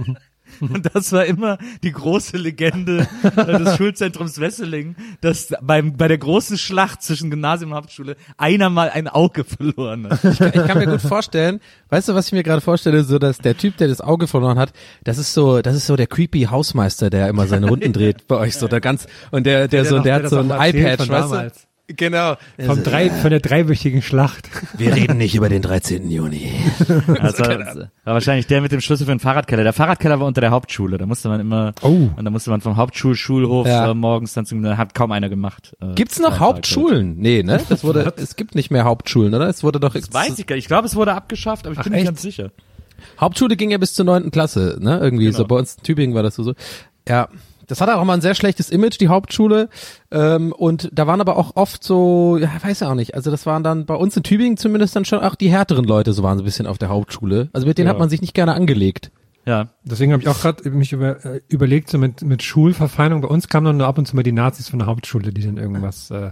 Und 0.62 0.90
das 0.96 1.12
war 1.12 1.26
immer 1.26 1.58
die 1.84 1.92
große 1.92 2.38
Legende 2.38 3.06
äh, 3.22 3.30
des 3.60 3.76
Schulzentrums 3.76 4.40
Wesseling, 4.40 4.96
dass 5.22 5.54
beim, 5.62 5.98
bei 5.98 6.08
der 6.08 6.18
großen 6.18 6.58
Schlacht 6.58 7.04
zwischen 7.04 7.30
Gymnasium 7.30 7.72
und 7.72 7.78
Hauptschule 7.78 8.16
einer 8.38 8.70
mal 8.70 8.90
ein 8.90 9.08
Auge 9.10 9.44
verloren 9.44 10.10
hat. 10.10 10.24
Ich 10.24 10.38
kann 10.66 10.78
mir 10.80 10.88
gut 10.88 11.02
vorstellen, 11.02 11.60
weißt 11.90 12.08
du, 12.10 12.16
was 12.16 12.28
ich 12.28 12.32
mir 12.32 12.44
gerade 12.44 12.62
vorstelle, 12.62 13.04
so 13.04 13.20
dass 13.20 13.38
der 13.40 13.58
Typ, 13.58 13.76
der 13.78 13.90
das 13.90 14.00
Auge 14.02 14.26
verloren 14.26 14.58
hat, 14.58 14.72
das 15.04 15.18
ist 15.18 15.34
so, 15.34 15.62
das 15.62 15.76
ist 15.76 15.86
so 15.86 15.96
der 15.98 16.08
creepy 16.08 16.44
Hausmeister, 16.44 17.10
der 17.10 17.28
immer 17.28 17.46
seine 17.46 17.68
Runden 17.68 17.92
dreht 17.94 18.26
bei 18.28 18.38
euch 18.38 18.56
so, 18.56 18.68
der 18.70 18.80
ganz 18.80 19.06
und 19.32 19.46
der 19.46 19.68
der, 19.68 19.84
Der 19.84 19.86
so 19.90 19.98
noch- 19.98 20.04
der 20.04 20.16
der 20.22 20.24
hat 20.24 20.30
so 20.32 20.40
ein 20.40 20.46
iPad, 20.50 21.00
weißt 21.00 21.10
damals. 21.12 21.62
du? 21.62 21.68
Genau. 21.90 22.36
Vom 22.60 22.84
drei, 22.84 23.10
von 23.10 23.30
der 23.30 23.40
dreiwöchigen 23.40 24.02
Schlacht. 24.02 24.50
Wir 24.78 24.94
reden 24.94 25.18
nicht 25.18 25.36
über 25.36 25.48
den 25.48 25.62
13. 25.62 26.10
Juni. 26.12 26.52
Also, 27.20 27.44
das 27.44 27.76
war 27.78 28.14
wahrscheinlich 28.14 28.46
der 28.48 28.60
mit 28.62 28.72
dem 28.74 28.82
Schlüssel 28.82 29.06
für 29.06 29.12
den 29.14 29.20
Fahrradkeller. 29.22 29.64
Der 29.64 29.72
Fahrradkeller 29.72 30.20
war 30.20 30.28
unter 30.28 30.42
der 30.42 30.52
Hauptschule. 30.52 30.98
Da 30.98 31.06
musste 31.06 31.30
man 31.30 31.40
immer, 31.40 31.74
Oh. 31.82 32.10
und 32.16 32.26
da 32.26 32.30
musste 32.30 32.50
man 32.50 32.60
vom 32.60 32.76
Hauptschulschulhof 32.76 33.68
Ja. 33.68 33.92
äh, 33.92 33.94
morgens 33.94 34.34
dann 34.34 34.46
zum, 34.46 34.66
hat 34.78 34.94
kaum 34.96 35.12
einer 35.14 35.30
gemacht. 35.30 35.76
Äh, 35.82 35.94
Gibt's 35.96 36.20
noch 36.20 36.40
Hauptschulen? 36.40 37.18
Nee, 37.20 37.44
ne? 37.44 37.62
Das 37.70 37.84
wurde 37.86 38.14
es 38.18 38.36
gibt 38.36 38.56
nicht 38.56 38.70
mehr 38.70 38.84
Hauptschulen, 38.84 39.34
oder? 39.34 39.48
Es 39.48 39.64
wurde 39.64 39.80
doch 39.80 39.94
Das 39.94 40.14
weiß 40.14 40.38
ich 40.40 40.46
gar 40.46 40.56
nicht. 40.58 40.66
Ich 40.66 40.68
glaube, 40.68 40.88
es 40.88 40.96
wurde 40.96 41.14
abgeschafft, 41.14 41.66
aber 41.66 41.74
ich 41.74 41.80
Ach, 41.80 41.84
bin 41.84 41.94
nicht 41.94 42.02
echt? 42.02 42.08
ganz 42.10 42.22
sicher. 42.22 42.52
Hauptschule 43.20 43.56
ging 43.56 43.72
ja 43.72 43.78
bis 43.78 43.94
zur 43.94 44.06
neunten 44.06 44.32
Klasse, 44.32 44.78
ne? 44.82 45.00
Irgendwie 45.00 45.32
so 45.32 45.38
Genau. 45.38 45.48
bei 45.48 45.56
uns 45.58 45.76
in 45.76 45.84
Tübingen 45.84 46.16
war 46.16 46.24
das 46.24 46.36
so 46.36 46.44
so. 46.44 46.54
Ja, 47.08 47.30
Das 47.68 47.82
hatte 47.82 47.98
auch 47.98 48.04
mal 48.06 48.14
ein 48.14 48.22
sehr 48.22 48.34
schlechtes 48.36 48.70
Image, 48.70 49.00
die 49.00 49.10
Hauptschule. 49.10 49.70
Ähm, 50.10 50.54
und 50.54 50.90
da 50.94 51.06
waren 51.06 51.22
aber 51.22 51.38
auch 51.38 51.56
oft 51.56 51.84
so, 51.84 52.38
ja, 52.42 52.50
weiß 52.62 52.80
ja 52.80 52.90
auch 52.90 52.96
nicht. 52.96 53.14
Also 53.16 53.30
das 53.30 53.46
waren 53.46 53.64
dann 53.64 53.86
bei 53.86 53.96
uns 53.96 54.16
in 54.18 54.24
Tübingen 54.24 54.58
zumindest 54.58 54.96
dann 54.96 55.06
schon 55.06 55.20
auch 55.20 55.36
die 55.36 55.50
härteren 55.50 55.86
Leute, 55.86 56.14
so 56.14 56.24
waren 56.24 56.38
so 56.38 56.44
ein 56.44 56.46
bisschen 56.46 56.66
auf 56.68 56.78
der 56.78 56.90
Hauptschule. 56.90 57.50
Also 57.54 57.68
mit 57.68 57.78
denen 57.78 57.88
Ja. 57.88 57.92
hat 57.94 58.00
man 58.00 58.10
sich 58.10 58.22
nicht 58.22 58.34
gerne 58.34 58.54
angelegt. 58.54 59.12
Ja. 59.46 59.70
Deswegen 59.86 60.12
habe 60.12 60.22
ich 60.22 60.28
auch 60.28 60.42
gerade 60.42 60.70
mich 60.72 60.92
über, 60.92 61.24
äh, 61.26 61.40
überlegt, 61.48 61.90
so 61.90 61.98
mit, 61.98 62.22
mit 62.22 62.44
Schulverfeindung. 62.44 63.22
Bei 63.22 63.30
uns 63.30 63.48
kamen 63.48 63.66
dann 63.66 63.78
nur 63.78 63.88
ab 63.88 63.98
und 63.98 64.06
zu 64.06 64.14
mal 64.16 64.24
die 64.24 64.34
Nazis 64.34 64.68
von 64.68 64.80
der 64.80 64.88
Hauptschule, 64.90 65.32
die 65.32 65.42
dann 65.42 65.56
irgendwas 65.58 66.12
äh, 66.12 66.32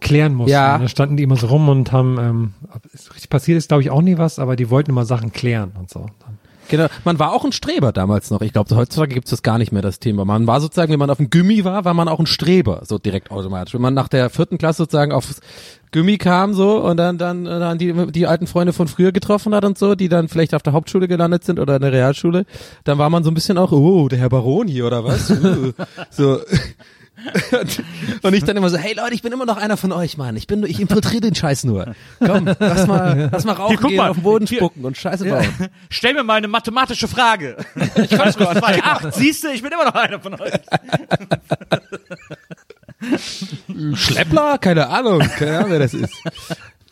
klären 0.00 0.34
mussten. 0.34 0.52
Ja. 0.52 0.74
Und 0.74 0.80
dann 0.82 0.88
standen 0.88 1.16
die 1.16 1.22
immer 1.22 1.36
so 1.36 1.46
rum 1.46 1.70
und 1.70 1.90
haben, 1.92 2.18
ähm, 2.18 2.54
ob 2.74 2.82
es 2.92 3.10
richtig 3.14 3.30
passiert 3.30 3.56
ist, 3.56 3.68
glaube 3.68 3.82
ich, 3.82 3.90
auch 3.90 4.02
nie 4.02 4.18
was, 4.18 4.38
aber 4.38 4.56
die 4.56 4.68
wollten 4.68 4.90
immer 4.90 5.06
Sachen 5.06 5.32
klären 5.32 5.72
und 5.78 5.88
so. 5.88 6.00
Dann 6.20 6.38
Genau. 6.70 6.86
Man 7.04 7.18
war 7.18 7.32
auch 7.32 7.44
ein 7.44 7.52
Streber 7.52 7.92
damals 7.92 8.30
noch. 8.30 8.40
Ich 8.40 8.52
glaube, 8.52 8.74
heutzutage 8.76 9.14
gibt's 9.14 9.30
das 9.30 9.42
gar 9.42 9.58
nicht 9.58 9.72
mehr, 9.72 9.82
das 9.82 9.98
Thema. 9.98 10.24
Man 10.24 10.46
war 10.46 10.60
sozusagen, 10.60 10.92
wenn 10.92 10.98
man 10.98 11.10
auf 11.10 11.16
dem 11.16 11.28
Gummi 11.28 11.64
war, 11.64 11.84
war 11.84 11.94
man 11.94 12.08
auch 12.08 12.20
ein 12.20 12.26
Streber, 12.26 12.82
so 12.84 12.98
direkt 12.98 13.30
automatisch. 13.30 13.74
Wenn 13.74 13.82
man 13.82 13.94
nach 13.94 14.08
der 14.08 14.30
vierten 14.30 14.56
Klasse 14.56 14.84
sozusagen 14.84 15.12
aufs 15.12 15.40
Gummi 15.92 16.18
kam 16.18 16.54
so 16.54 16.78
und 16.78 16.96
dann 16.96 17.18
dann 17.18 17.44
dann 17.44 17.76
die 17.76 17.92
die 18.12 18.28
alten 18.28 18.46
Freunde 18.46 18.72
von 18.72 18.86
früher 18.86 19.10
getroffen 19.10 19.54
hat 19.54 19.64
und 19.64 19.76
so, 19.76 19.96
die 19.96 20.08
dann 20.08 20.28
vielleicht 20.28 20.54
auf 20.54 20.62
der 20.62 20.72
Hauptschule 20.72 21.08
gelandet 21.08 21.44
sind 21.44 21.58
oder 21.58 21.76
in 21.76 21.82
der 21.82 21.92
Realschule, 21.92 22.46
dann 22.84 22.98
war 22.98 23.10
man 23.10 23.24
so 23.24 23.30
ein 23.30 23.34
bisschen 23.34 23.58
auch, 23.58 23.72
oh, 23.72 24.06
der 24.08 24.20
Herr 24.20 24.28
Baron 24.28 24.68
hier 24.68 24.86
oder 24.86 25.04
was? 25.04 25.30
Uh, 25.40 25.72
so 26.10 26.40
und 28.22 28.34
ich 28.34 28.44
dann 28.44 28.56
immer 28.56 28.70
so, 28.70 28.76
hey 28.76 28.94
Leute, 28.94 29.14
ich 29.14 29.22
bin 29.22 29.32
immer 29.32 29.46
noch 29.46 29.56
einer 29.56 29.76
von 29.76 29.92
euch, 29.92 30.16
Mann. 30.16 30.36
Ich 30.36 30.46
bin, 30.46 30.62
ich 30.64 30.80
infiltriere 30.80 31.20
den 31.20 31.34
Scheiß 31.34 31.64
nur. 31.64 31.94
Komm, 32.18 32.46
lass 32.58 32.86
mal, 32.86 33.28
lass 33.32 33.44
mal 33.44 33.52
rauchen 33.52 33.78
Hier, 33.78 33.88
gehen, 33.88 33.96
mal. 33.96 34.10
auf 34.10 34.16
den 34.16 34.22
Boden 34.22 34.46
Hier. 34.46 34.58
spucken 34.58 34.84
und 34.84 34.96
Scheiße 34.96 35.24
bauen. 35.24 35.46
Stell 35.90 36.14
mir 36.14 36.24
mal 36.24 36.34
eine 36.34 36.48
mathematische 36.48 37.08
Frage. 37.08 37.56
Ich 37.96 38.10
kann 38.10 38.32
sogar 38.32 38.54
zwei 38.56 38.82
acht. 38.82 39.14
Siehst 39.14 39.44
du, 39.44 39.48
ich 39.48 39.62
bin 39.62 39.72
immer 39.72 39.84
noch 39.84 39.94
einer 39.94 40.20
von 40.20 40.40
euch. 40.40 40.52
Schleppler? 43.94 44.58
Keine 44.58 44.88
Ahnung, 44.88 45.20
keine 45.20 45.58
Ahnung, 45.58 45.70
wer 45.70 45.78
das 45.78 45.94
ist. 45.94 46.12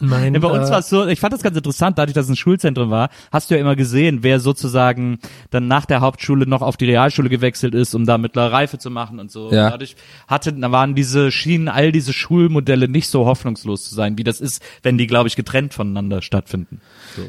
Mein, 0.00 0.34
Ja, 0.34 0.40
bei 0.40 0.48
uns 0.48 0.68
äh, 0.68 0.72
war 0.72 0.78
es 0.78 0.88
so, 0.88 1.06
ich 1.06 1.20
fand 1.20 1.32
das 1.32 1.42
ganz 1.42 1.56
interessant, 1.56 1.98
dadurch, 1.98 2.14
dass 2.14 2.26
es 2.26 2.30
ein 2.30 2.36
Schulzentrum 2.36 2.90
war, 2.90 3.10
hast 3.32 3.50
du 3.50 3.54
ja 3.54 3.60
immer 3.60 3.76
gesehen, 3.76 4.22
wer 4.22 4.40
sozusagen 4.40 5.18
dann 5.50 5.66
nach 5.66 5.86
der 5.86 6.00
Hauptschule 6.00 6.46
noch 6.46 6.62
auf 6.62 6.76
die 6.76 6.86
Realschule 6.86 7.28
gewechselt 7.28 7.74
ist, 7.74 7.94
um 7.94 8.06
da 8.06 8.18
mittlere 8.18 8.52
Reife 8.52 8.78
zu 8.78 8.90
machen 8.90 9.18
und 9.18 9.30
so. 9.30 9.52
Ja. 9.52 9.66
Und 9.66 9.72
dadurch 9.72 9.96
hatte, 10.26 10.52
da 10.52 10.72
waren 10.72 10.94
diese, 10.94 11.30
schienen 11.30 11.68
all 11.68 11.92
diese 11.92 12.12
Schulmodelle 12.12 12.88
nicht 12.88 13.08
so 13.08 13.26
hoffnungslos 13.26 13.88
zu 13.88 13.94
sein, 13.94 14.18
wie 14.18 14.24
das 14.24 14.40
ist, 14.40 14.62
wenn 14.82 14.98
die, 14.98 15.06
glaube 15.06 15.28
ich, 15.28 15.36
getrennt 15.36 15.74
voneinander 15.74 16.22
stattfinden. 16.22 16.80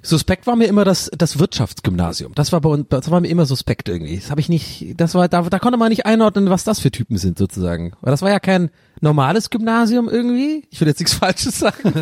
Suspekt 0.02 0.48
war 0.48 0.56
mir 0.56 0.66
immer 0.66 0.86
das, 0.86 1.10
das 1.18 1.40
Wirtschaftsgymnasium. 1.40 2.34
Das 2.36 2.52
war 2.52 2.62
bei 2.62 2.70
uns, 2.70 2.88
das 2.90 3.10
war 3.12 3.22
mir 3.22 3.28
immer 3.28 3.46
suspekt 3.46 3.90
irgendwie. 3.90 4.18
Das 4.18 4.32
habe 4.32 4.42
ich 4.42 4.50
nicht, 4.50 4.96
das 4.98 5.16
war, 5.16 5.28
da, 5.28 5.42
da 5.44 5.60
konnte 5.60 5.78
man 5.78 5.90
nicht 5.90 6.06
einordnen, 6.06 6.50
was 6.50 6.64
das 6.64 6.80
für 6.80 6.92
Typen 6.92 7.18
sind 7.18 7.38
sozusagen. 7.38 7.94
Weil 8.02 8.12
das 8.12 8.22
war 8.22 8.30
ja 8.30 8.40
kein 8.40 8.70
normales 9.02 9.50
Gymnasium 9.50 10.10
irgendwie. 10.10 10.66
Ich 10.70 10.82
will 10.82 10.88
jetzt 10.88 11.00
nichts 11.00 11.14
Falsches 11.20 11.60
sagen. 11.60 11.94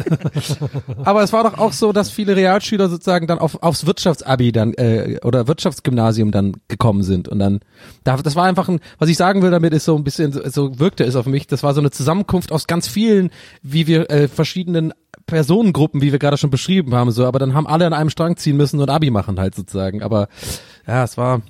Aber 1.03 1.23
es 1.23 1.33
war 1.33 1.43
doch 1.43 1.57
auch 1.57 1.73
so, 1.73 1.91
dass 1.91 2.09
viele 2.09 2.35
Realschüler 2.35 2.89
sozusagen 2.89 3.27
dann 3.27 3.39
auf, 3.39 3.61
aufs 3.61 3.85
Wirtschaftsabi 3.85 4.51
dann, 4.51 4.73
äh, 4.73 5.19
oder 5.23 5.47
Wirtschaftsgymnasium 5.47 6.31
dann 6.31 6.53
gekommen 6.67 7.03
sind. 7.03 7.27
Und 7.27 7.39
dann, 7.39 7.59
da, 8.03 8.17
das 8.17 8.35
war 8.35 8.45
einfach 8.45 8.67
ein, 8.69 8.79
was 8.97 9.09
ich 9.09 9.17
sagen 9.17 9.41
will 9.41 9.51
damit 9.51 9.73
ist 9.73 9.85
so 9.85 9.95
ein 9.95 10.03
bisschen, 10.03 10.31
so, 10.31 10.47
so 10.49 10.79
wirkte 10.79 11.03
es 11.03 11.15
auf 11.15 11.25
mich, 11.25 11.47
das 11.47 11.63
war 11.63 11.73
so 11.73 11.79
eine 11.79 11.91
Zusammenkunft 11.91 12.51
aus 12.51 12.67
ganz 12.67 12.87
vielen, 12.87 13.31
wie 13.61 13.87
wir, 13.87 14.09
äh, 14.09 14.27
verschiedenen 14.27 14.93
Personengruppen, 15.27 16.01
wie 16.01 16.11
wir 16.11 16.19
gerade 16.19 16.37
schon 16.37 16.49
beschrieben 16.49 16.95
haben, 16.95 17.11
so, 17.11 17.25
aber 17.25 17.37
dann 17.37 17.53
haben 17.53 17.67
alle 17.67 17.85
an 17.85 17.93
einem 17.93 18.09
Strang 18.09 18.37
ziehen 18.37 18.57
müssen 18.57 18.79
und 18.79 18.89
Abi 18.89 19.11
machen 19.11 19.39
halt 19.39 19.53
sozusagen. 19.53 20.01
Aber 20.01 20.29
ja, 20.87 21.03
es 21.03 21.17
war, 21.17 21.41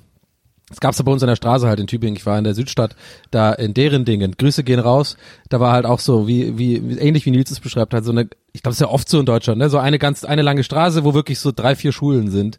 es 0.70 0.80
gab's 0.80 0.98
ja 0.98 1.04
bei 1.04 1.12
uns 1.12 1.22
an 1.22 1.28
der 1.28 1.36
Straße 1.36 1.66
halt 1.66 1.80
in 1.80 1.86
Tübingen. 1.86 2.16
Ich 2.16 2.26
war 2.26 2.36
in 2.36 2.44
der 2.44 2.54
Südstadt, 2.54 2.94
da 3.30 3.52
in 3.52 3.72
deren 3.72 4.04
Dingen. 4.04 4.32
Grüße 4.36 4.64
gehen 4.64 4.80
raus. 4.80 5.16
Da 5.48 5.60
war 5.60 5.72
halt 5.72 5.86
auch 5.86 6.00
so, 6.00 6.26
wie, 6.28 6.58
wie, 6.58 6.76
ähnlich 6.98 7.24
wie 7.24 7.30
Nils 7.30 7.50
es 7.50 7.60
beschreibt, 7.60 7.94
halt 7.94 8.04
so 8.04 8.10
eine, 8.10 8.28
ich 8.52 8.62
glaube, 8.62 8.72
es 8.72 8.80
ist 8.80 8.86
ja 8.86 8.92
oft 8.92 9.08
so 9.08 9.20
in 9.20 9.26
Deutschland, 9.26 9.58
ne? 9.58 9.70
So 9.70 9.78
eine 9.78 9.98
ganz, 9.98 10.24
eine 10.24 10.42
lange 10.42 10.64
Straße, 10.64 11.04
wo 11.04 11.14
wirklich 11.14 11.38
so 11.38 11.52
drei, 11.54 11.74
vier 11.76 11.92
Schulen 11.92 12.30
sind. 12.30 12.58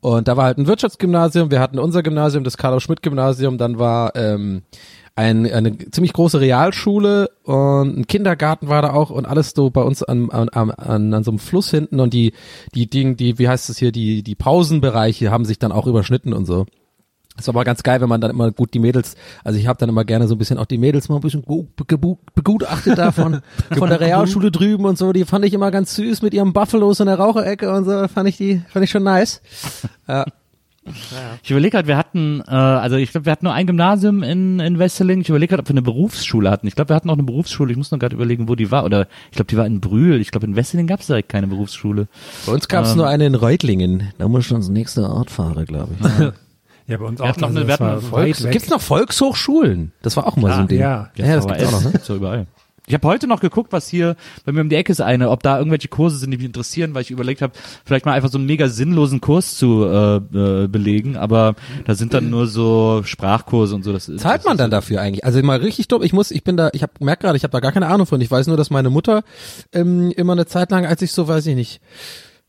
Und 0.00 0.26
da 0.26 0.36
war 0.36 0.44
halt 0.44 0.58
ein 0.58 0.66
Wirtschaftsgymnasium, 0.66 1.50
wir 1.50 1.60
hatten 1.60 1.78
unser 1.78 2.02
Gymnasium, 2.02 2.42
das 2.42 2.56
Karl-Schmidt-Gymnasium, 2.56 3.58
dann 3.58 3.78
war 3.78 4.16
ähm, 4.16 4.62
ein, 5.16 5.50
eine 5.50 5.78
ziemlich 5.90 6.12
große 6.12 6.40
Realschule 6.40 7.30
und 7.42 7.98
ein 7.98 8.06
Kindergarten 8.06 8.68
war 8.68 8.82
da 8.82 8.92
auch 8.92 9.08
und 9.08 9.24
alles 9.24 9.52
so 9.56 9.70
bei 9.70 9.82
uns 9.82 10.02
an, 10.02 10.30
an, 10.30 10.50
an, 10.50 11.14
an 11.14 11.24
so 11.24 11.30
einem 11.30 11.38
Fluss 11.38 11.70
hinten 11.70 12.00
und 12.00 12.12
die, 12.12 12.34
die 12.74 12.88
Ding, 12.88 13.16
die, 13.16 13.38
wie 13.38 13.48
heißt 13.48 13.70
es 13.70 13.78
hier, 13.78 13.92
die, 13.92 14.22
die 14.22 14.34
Pausenbereiche 14.34 15.30
haben 15.30 15.46
sich 15.46 15.58
dann 15.58 15.72
auch 15.72 15.86
überschnitten 15.86 16.34
und 16.34 16.44
so. 16.44 16.66
Das 17.34 17.46
war 17.46 17.54
aber 17.54 17.64
ganz 17.64 17.82
geil, 17.82 18.00
wenn 18.00 18.08
man 18.08 18.20
dann 18.20 18.30
immer 18.30 18.50
gut 18.50 18.74
die 18.74 18.78
Mädels, 18.78 19.14
also 19.42 19.58
ich 19.58 19.66
habe 19.66 19.78
dann 19.78 19.88
immer 19.88 20.04
gerne 20.04 20.28
so 20.28 20.34
ein 20.34 20.38
bisschen 20.38 20.58
auch 20.58 20.66
die 20.66 20.78
Mädels 20.78 21.08
mal 21.08 21.16
ein 21.16 21.22
bisschen 21.22 21.44
begutachtet 22.34 22.98
davon, 22.98 23.40
von 23.76 23.88
der 23.88 24.00
Realschule 24.00 24.50
drüben 24.50 24.84
und 24.84 24.98
so, 24.98 25.12
die 25.12 25.24
fand 25.24 25.46
ich 25.46 25.54
immer 25.54 25.70
ganz 25.70 25.94
süß 25.96 26.20
mit 26.20 26.34
ihrem 26.34 26.52
Buffalos 26.52 27.00
in 27.00 27.06
der 27.06 27.18
Raucherecke 27.18 27.72
und 27.72 27.84
so, 27.84 28.06
fand 28.08 28.28
ich 28.28 28.36
die, 28.36 28.62
fand 28.68 28.84
ich 28.84 28.90
schon 28.90 29.02
nice. 29.02 29.40
Ja. 30.06 30.26
Ich 31.42 31.50
überlege 31.50 31.76
halt, 31.76 31.86
wir 31.86 31.96
hatten, 31.96 32.42
äh, 32.46 32.50
also 32.50 32.96
ich 32.96 33.10
glaube, 33.10 33.26
wir 33.26 33.32
hatten 33.32 33.44
nur 33.44 33.54
ein 33.54 33.66
Gymnasium 33.66 34.22
in, 34.22 34.60
in 34.60 34.78
Wesseling. 34.78 35.20
Ich 35.20 35.28
überlege 35.28 35.52
halt, 35.52 35.60
ob 35.60 35.68
wir 35.68 35.72
eine 35.74 35.82
Berufsschule 35.82 36.50
hatten. 36.50 36.66
Ich 36.66 36.74
glaube, 36.74 36.90
wir 36.90 36.96
hatten 36.96 37.08
auch 37.10 37.14
eine 37.14 37.22
Berufsschule. 37.22 37.70
Ich 37.70 37.76
muss 37.76 37.90
noch 37.90 37.98
gerade 37.98 38.14
überlegen, 38.16 38.48
wo 38.48 38.54
die 38.54 38.70
war. 38.70 38.84
Oder 38.84 39.06
ich 39.30 39.36
glaube, 39.36 39.46
die 39.48 39.56
war 39.56 39.66
in 39.66 39.80
Brühl. 39.80 40.20
Ich 40.20 40.30
glaube, 40.30 40.46
in 40.46 40.56
Wesseling 40.56 40.86
gab 40.86 41.00
es 41.00 41.06
direkt 41.06 41.28
keine 41.28 41.46
Berufsschule. 41.46 42.08
Bei 42.46 42.52
uns 42.52 42.68
gab 42.68 42.84
es 42.84 42.94
nur 42.94 43.08
eine 43.08 43.26
in 43.26 43.34
Reutlingen. 43.34 44.12
Da 44.18 44.28
muss 44.28 44.40
ich 44.42 44.46
schon 44.46 44.58
ins 44.58 44.68
nächste 44.68 45.08
Ort 45.08 45.30
fahren, 45.30 45.64
glaube 45.66 45.94
ich. 46.00 46.06
ja, 46.86 46.96
bei 46.98 47.04
uns 47.04 47.18
Wir 47.20 47.24
auch. 47.24 47.28
hatten 47.30 47.40
noch 47.40 47.48
also 47.48 47.58
eine- 47.60 47.68
wir 47.68 47.74
hatten 47.74 48.42
noch. 48.44 48.50
Gibt's 48.50 48.84
Volkshochschulen? 48.84 49.92
Das 50.02 50.16
war 50.16 50.26
auch 50.26 50.36
mal 50.36 50.52
so 50.54 50.60
ein 50.60 50.68
Ding. 50.68 50.80
ja. 50.80 51.10
ja, 51.16 51.36
das 51.36 51.46
gibt's 51.46 51.64
auch 51.64 51.72
noch. 51.72 51.84
Ne? 51.84 52.00
Doch 52.06 52.14
überall. 52.14 52.46
Ich 52.88 52.94
habe 52.94 53.08
heute 53.08 53.26
noch 53.26 53.40
geguckt, 53.40 53.72
was 53.72 53.88
hier 53.88 54.14
bei 54.44 54.52
mir 54.52 54.60
um 54.60 54.68
die 54.68 54.76
Ecke 54.76 54.92
ist 54.92 55.00
eine, 55.00 55.30
ob 55.30 55.42
da 55.42 55.58
irgendwelche 55.58 55.88
Kurse 55.88 56.18
sind, 56.18 56.30
die 56.30 56.36
mich 56.36 56.46
interessieren, 56.46 56.94
weil 56.94 57.02
ich 57.02 57.10
überlegt 57.10 57.42
habe, 57.42 57.52
vielleicht 57.84 58.06
mal 58.06 58.12
einfach 58.12 58.30
so 58.30 58.38
einen 58.38 58.46
mega 58.46 58.68
sinnlosen 58.68 59.20
Kurs 59.20 59.56
zu 59.56 59.84
äh, 59.84 60.16
äh, 60.16 60.68
belegen, 60.68 61.16
aber 61.16 61.56
da 61.84 61.96
sind 61.96 62.14
dann 62.14 62.30
nur 62.30 62.46
so 62.46 63.02
Sprachkurse 63.04 63.74
und 63.74 63.82
so. 63.82 63.92
Das 63.92 64.08
ist, 64.08 64.20
Zahlt 64.20 64.44
man 64.44 64.56
dann 64.56 64.70
dafür 64.70 65.00
eigentlich? 65.00 65.24
Also 65.24 65.42
mal 65.42 65.58
richtig 65.58 65.88
dumm. 65.88 66.04
Ich 66.04 66.12
muss, 66.12 66.30
ich 66.30 66.44
bin 66.44 66.56
da, 66.56 66.70
ich 66.74 66.82
habe 66.82 66.92
merk 67.00 67.18
gerade, 67.18 67.36
ich 67.36 67.42
habe 67.42 67.52
da 67.52 67.58
gar 67.58 67.72
keine 67.72 67.88
Ahnung 67.88 68.06
von. 68.06 68.20
Ich 68.20 68.30
weiß 68.30 68.46
nur, 68.46 68.56
dass 68.56 68.70
meine 68.70 68.90
Mutter 68.90 69.24
ähm, 69.72 70.12
immer 70.12 70.34
eine 70.34 70.46
Zeit 70.46 70.70
lang, 70.70 70.86
als 70.86 71.02
ich 71.02 71.10
so, 71.10 71.26
weiß 71.26 71.44
ich 71.46 71.56
nicht, 71.56 71.80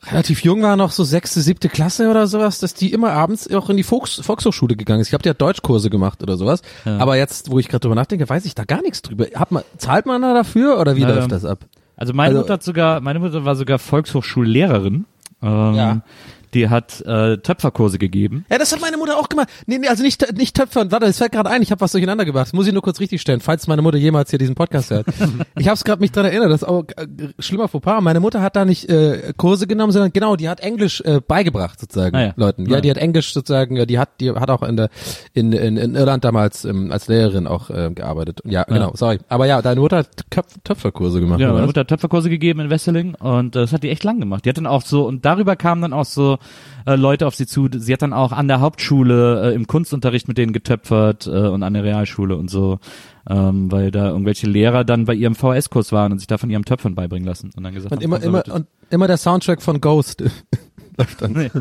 relativ 0.05 0.43
jung 0.43 0.61
war, 0.61 0.75
noch 0.77 0.91
so 0.91 1.03
sechste, 1.03 1.41
siebte 1.41 1.69
Klasse 1.69 2.09
oder 2.09 2.27
sowas, 2.27 2.59
dass 2.59 2.73
die 2.73 2.91
immer 2.93 3.11
abends 3.11 3.51
auch 3.53 3.69
in 3.69 3.77
die 3.77 3.83
Volks 3.83 4.15
Volkshochschule 4.15 4.75
gegangen 4.75 5.01
ist. 5.01 5.11
Ich 5.11 5.17
die 5.19 5.29
hat 5.29 5.41
Deutschkurse 5.41 5.89
gemacht 5.89 6.21
oder 6.23 6.37
sowas. 6.37 6.61
Aber 6.85 7.17
jetzt, 7.17 7.49
wo 7.51 7.59
ich 7.59 7.67
gerade 7.67 7.81
drüber 7.81 7.95
nachdenke, 7.95 8.29
weiß 8.29 8.45
ich 8.45 8.55
da 8.55 8.63
gar 8.63 8.81
nichts 8.81 9.01
drüber. 9.01 9.25
Hat 9.35 9.51
man, 9.51 9.63
zahlt 9.77 10.05
man 10.05 10.21
da 10.21 10.33
dafür 10.33 10.79
oder 10.79 10.95
wie 10.95 11.01
Na, 11.01 11.13
läuft 11.13 11.31
das 11.31 11.45
ab? 11.45 11.65
Also 11.95 12.13
meine 12.13 12.29
Also- 12.29 12.41
Mutter 12.41 12.53
hat 12.53 12.63
sogar, 12.63 13.01
meine 13.01 13.19
Mutter 13.19 13.43
war 13.43 13.55
sogar 13.55 13.79
Volkshochschullehrerin. 13.79 15.05
Ähm, 15.41 15.73
Ja. 15.75 16.01
Die 16.57 16.69
hat 16.69 17.01
äh, 17.05 17.37
Töpferkurse 17.37 17.99
gegeben. 17.99 18.43
Ja, 18.49 18.57
das 18.57 18.71
hat 18.71 18.81
meine 18.81 18.97
Mutter 18.97 19.17
auch 19.19 19.29
gemacht. 19.29 19.47
Nee, 19.67 19.77
nee, 19.77 19.87
also 19.87 20.01
nicht, 20.01 20.33
nicht 20.35 20.55
Töpfern. 20.55 20.91
Warte, 20.91 21.05
es 21.05 21.19
fällt 21.19 21.31
gerade 21.33 21.51
ein, 21.51 21.61
ich 21.61 21.69
habe 21.69 21.81
was 21.81 21.91
durcheinander 21.91 22.25
gebracht. 22.25 22.47
Das 22.47 22.53
muss 22.53 22.65
ich 22.65 22.73
nur 22.73 22.81
kurz 22.81 22.99
richtig 22.99 23.21
stellen, 23.21 23.41
falls 23.41 23.67
meine 23.67 23.83
Mutter 23.83 23.97
jemals 23.99 24.31
hier 24.31 24.39
diesen 24.39 24.55
Podcast 24.55 24.89
hört. 24.89 25.05
ich 25.55 25.67
habe 25.67 25.75
es 25.75 25.83
gerade 25.83 26.01
mich 26.01 26.11
dran 26.11 26.25
erinnert, 26.25 26.49
das 26.49 26.63
ist 26.63 26.67
auch 26.67 26.83
äh, 26.97 27.05
schlimmer 27.37 27.67
Fauxpas. 27.67 28.01
Meine 28.01 28.19
Mutter 28.19 28.41
hat 28.41 28.55
da 28.55 28.65
nicht 28.65 28.89
äh, 28.89 29.33
Kurse 29.37 29.67
genommen, 29.67 29.91
sondern 29.91 30.11
genau, 30.13 30.35
die 30.35 30.49
hat 30.49 30.61
Englisch 30.61 31.01
äh, 31.01 31.21
beigebracht 31.25 31.79
sozusagen 31.79 32.15
Ah 32.15 32.21
ja. 32.27 32.33
Leuten. 32.37 32.65
Ja, 32.65 32.77
Ah. 32.77 32.81
die 32.81 32.89
hat 32.89 32.97
Englisch 32.97 33.33
sozusagen, 33.33 33.75
ja, 33.75 33.85
die 33.85 33.99
hat 33.99 34.19
die 34.19 34.31
hat 34.31 34.49
auch 34.49 34.63
in 34.63 34.77
der 34.77 34.89
in, 35.33 35.53
in, 35.53 35.77
in 35.77 35.93
Irland 35.93 36.23
damals 36.23 36.65
ähm, 36.65 36.91
als 36.91 37.07
Lehrerin 37.07 37.45
auch 37.45 37.69
äh, 37.69 37.91
gearbeitet. 37.93 38.39
Ja, 38.45 38.63
genau, 38.63 38.93
sorry. 38.95 39.19
Aber 39.29 39.45
ja, 39.45 39.61
deine 39.61 39.79
Mutter 39.79 39.97
hat 39.97 40.31
Köpf 40.31 40.55
Töpferkurse 40.63 41.19
gemacht. 41.19 41.39
Ja, 41.39 41.53
meine? 41.53 41.67
Mutter 41.67 41.81
hat 41.81 41.87
Töpferkurse 41.89 42.29
gegeben 42.31 42.61
in 42.61 42.69
Wesseling 42.71 43.13
und 43.15 43.55
äh, 43.55 43.59
das 43.61 43.73
hat 43.73 43.83
die 43.83 43.89
echt 43.89 44.03
lang 44.03 44.19
gemacht. 44.19 44.45
Die 44.45 44.49
hat 44.49 44.57
dann 44.57 44.65
auch 44.65 44.81
so, 44.81 45.05
und 45.05 45.23
darüber 45.23 45.55
kamen 45.55 45.83
dann 45.83 45.93
auch 45.93 46.05
so 46.05 46.37
äh, 46.85 46.95
Leute 46.95 47.27
auf 47.27 47.35
sie 47.35 47.45
zu. 47.45 47.67
Sie 47.71 47.91
hat 47.93 48.01
dann 48.01 48.13
auch 48.13 48.31
an 48.31 48.47
der 48.47 48.59
Hauptschule 48.59 49.51
äh, 49.51 49.55
im 49.55 49.67
Kunstunterricht 49.67 50.27
mit 50.27 50.37
denen 50.37 50.53
getöpfert 50.53 51.27
äh, 51.27 51.29
und 51.29 51.63
an 51.63 51.73
der 51.73 51.83
Realschule 51.83 52.35
und 52.35 52.49
so, 52.49 52.79
ähm, 53.29 53.71
weil 53.71 53.91
da 53.91 54.09
irgendwelche 54.09 54.47
Lehrer 54.47 54.83
dann 54.83 55.05
bei 55.05 55.13
ihrem 55.13 55.35
VS-Kurs 55.35 55.91
waren 55.91 56.11
und 56.13 56.19
sich 56.19 56.27
da 56.27 56.37
von 56.37 56.49
ihrem 56.49 56.65
Töpfern 56.65 56.95
beibringen 56.95 57.27
lassen. 57.27 57.51
Und 57.55 57.63
dann 57.63 57.73
gesagt 57.73 57.91
und 57.91 57.97
haben, 57.97 58.03
immer 58.03 58.21
immer 58.23 58.43
und 58.53 58.67
immer 58.89 59.07
der 59.07 59.17
Soundtrack 59.17 59.61
von 59.61 59.81
Ghost. 59.81 60.23
Nee, 61.29 61.51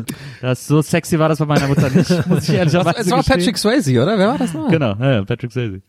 das 0.41 0.65
so 0.65 0.81
sexy 0.81 1.19
war 1.19 1.29
das 1.29 1.37
bei 1.37 1.45
meiner 1.45 1.67
Mutter 1.67 1.91
nicht, 1.91 2.27
muss 2.27 2.49
ich 2.49 2.55
ehrlicherweise 2.55 3.01
Es 3.01 3.11
war. 3.11 3.21
Patrick 3.21 3.55
Swayze, 3.55 3.91
oder? 4.01 4.17
Wer 4.17 4.29
war 4.29 4.37
das 4.39 4.51
noch? 4.51 4.67
Genau, 4.69 4.95
ja, 4.95 5.23
Patrick 5.25 5.51
Swayze. 5.51 5.83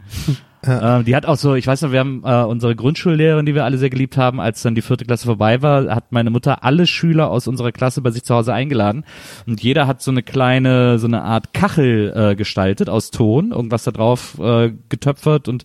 Ähm, 0.66 1.04
die 1.04 1.14
hat 1.14 1.26
auch 1.26 1.36
so, 1.36 1.54
ich 1.54 1.66
weiß 1.66 1.82
noch, 1.82 1.92
wir 1.92 2.00
haben 2.00 2.22
äh, 2.24 2.42
unsere 2.42 2.74
Grundschullehrerin, 2.74 3.46
die 3.46 3.54
wir 3.54 3.64
alle 3.64 3.78
sehr 3.78 3.90
geliebt 3.90 4.16
haben, 4.16 4.40
als 4.40 4.62
dann 4.62 4.74
die 4.74 4.82
vierte 4.82 5.04
Klasse 5.04 5.26
vorbei 5.26 5.62
war, 5.62 5.94
hat 5.94 6.10
meine 6.10 6.30
Mutter 6.30 6.64
alle 6.64 6.86
Schüler 6.86 7.30
aus 7.30 7.46
unserer 7.46 7.72
Klasse 7.72 8.00
bei 8.00 8.10
sich 8.10 8.24
zu 8.24 8.34
Hause 8.34 8.52
eingeladen 8.52 9.04
und 9.46 9.62
jeder 9.62 9.86
hat 9.86 10.02
so 10.02 10.10
eine 10.10 10.22
kleine, 10.22 10.98
so 10.98 11.06
eine 11.06 11.22
Art 11.22 11.54
Kachel 11.54 12.12
äh, 12.14 12.36
gestaltet 12.36 12.88
aus 12.88 13.10
Ton, 13.10 13.52
irgendwas 13.52 13.84
da 13.84 13.90
drauf 13.90 14.38
äh, 14.40 14.72
getöpfert 14.88 15.48
und 15.48 15.64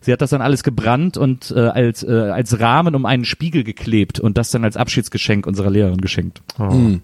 sie 0.00 0.12
hat 0.12 0.20
das 0.20 0.30
dann 0.30 0.42
alles 0.42 0.62
gebrannt 0.62 1.16
und 1.16 1.52
äh, 1.54 1.60
als 1.60 2.02
äh, 2.02 2.12
als 2.12 2.60
Rahmen 2.60 2.94
um 2.94 3.06
einen 3.06 3.24
Spiegel 3.24 3.64
geklebt 3.64 4.20
und 4.20 4.36
das 4.36 4.50
dann 4.50 4.64
als 4.64 4.76
Abschiedsgeschenk 4.76 5.46
unserer 5.46 5.70
Lehrerin 5.70 6.00
geschenkt. 6.00 6.42
Hm. 6.56 7.02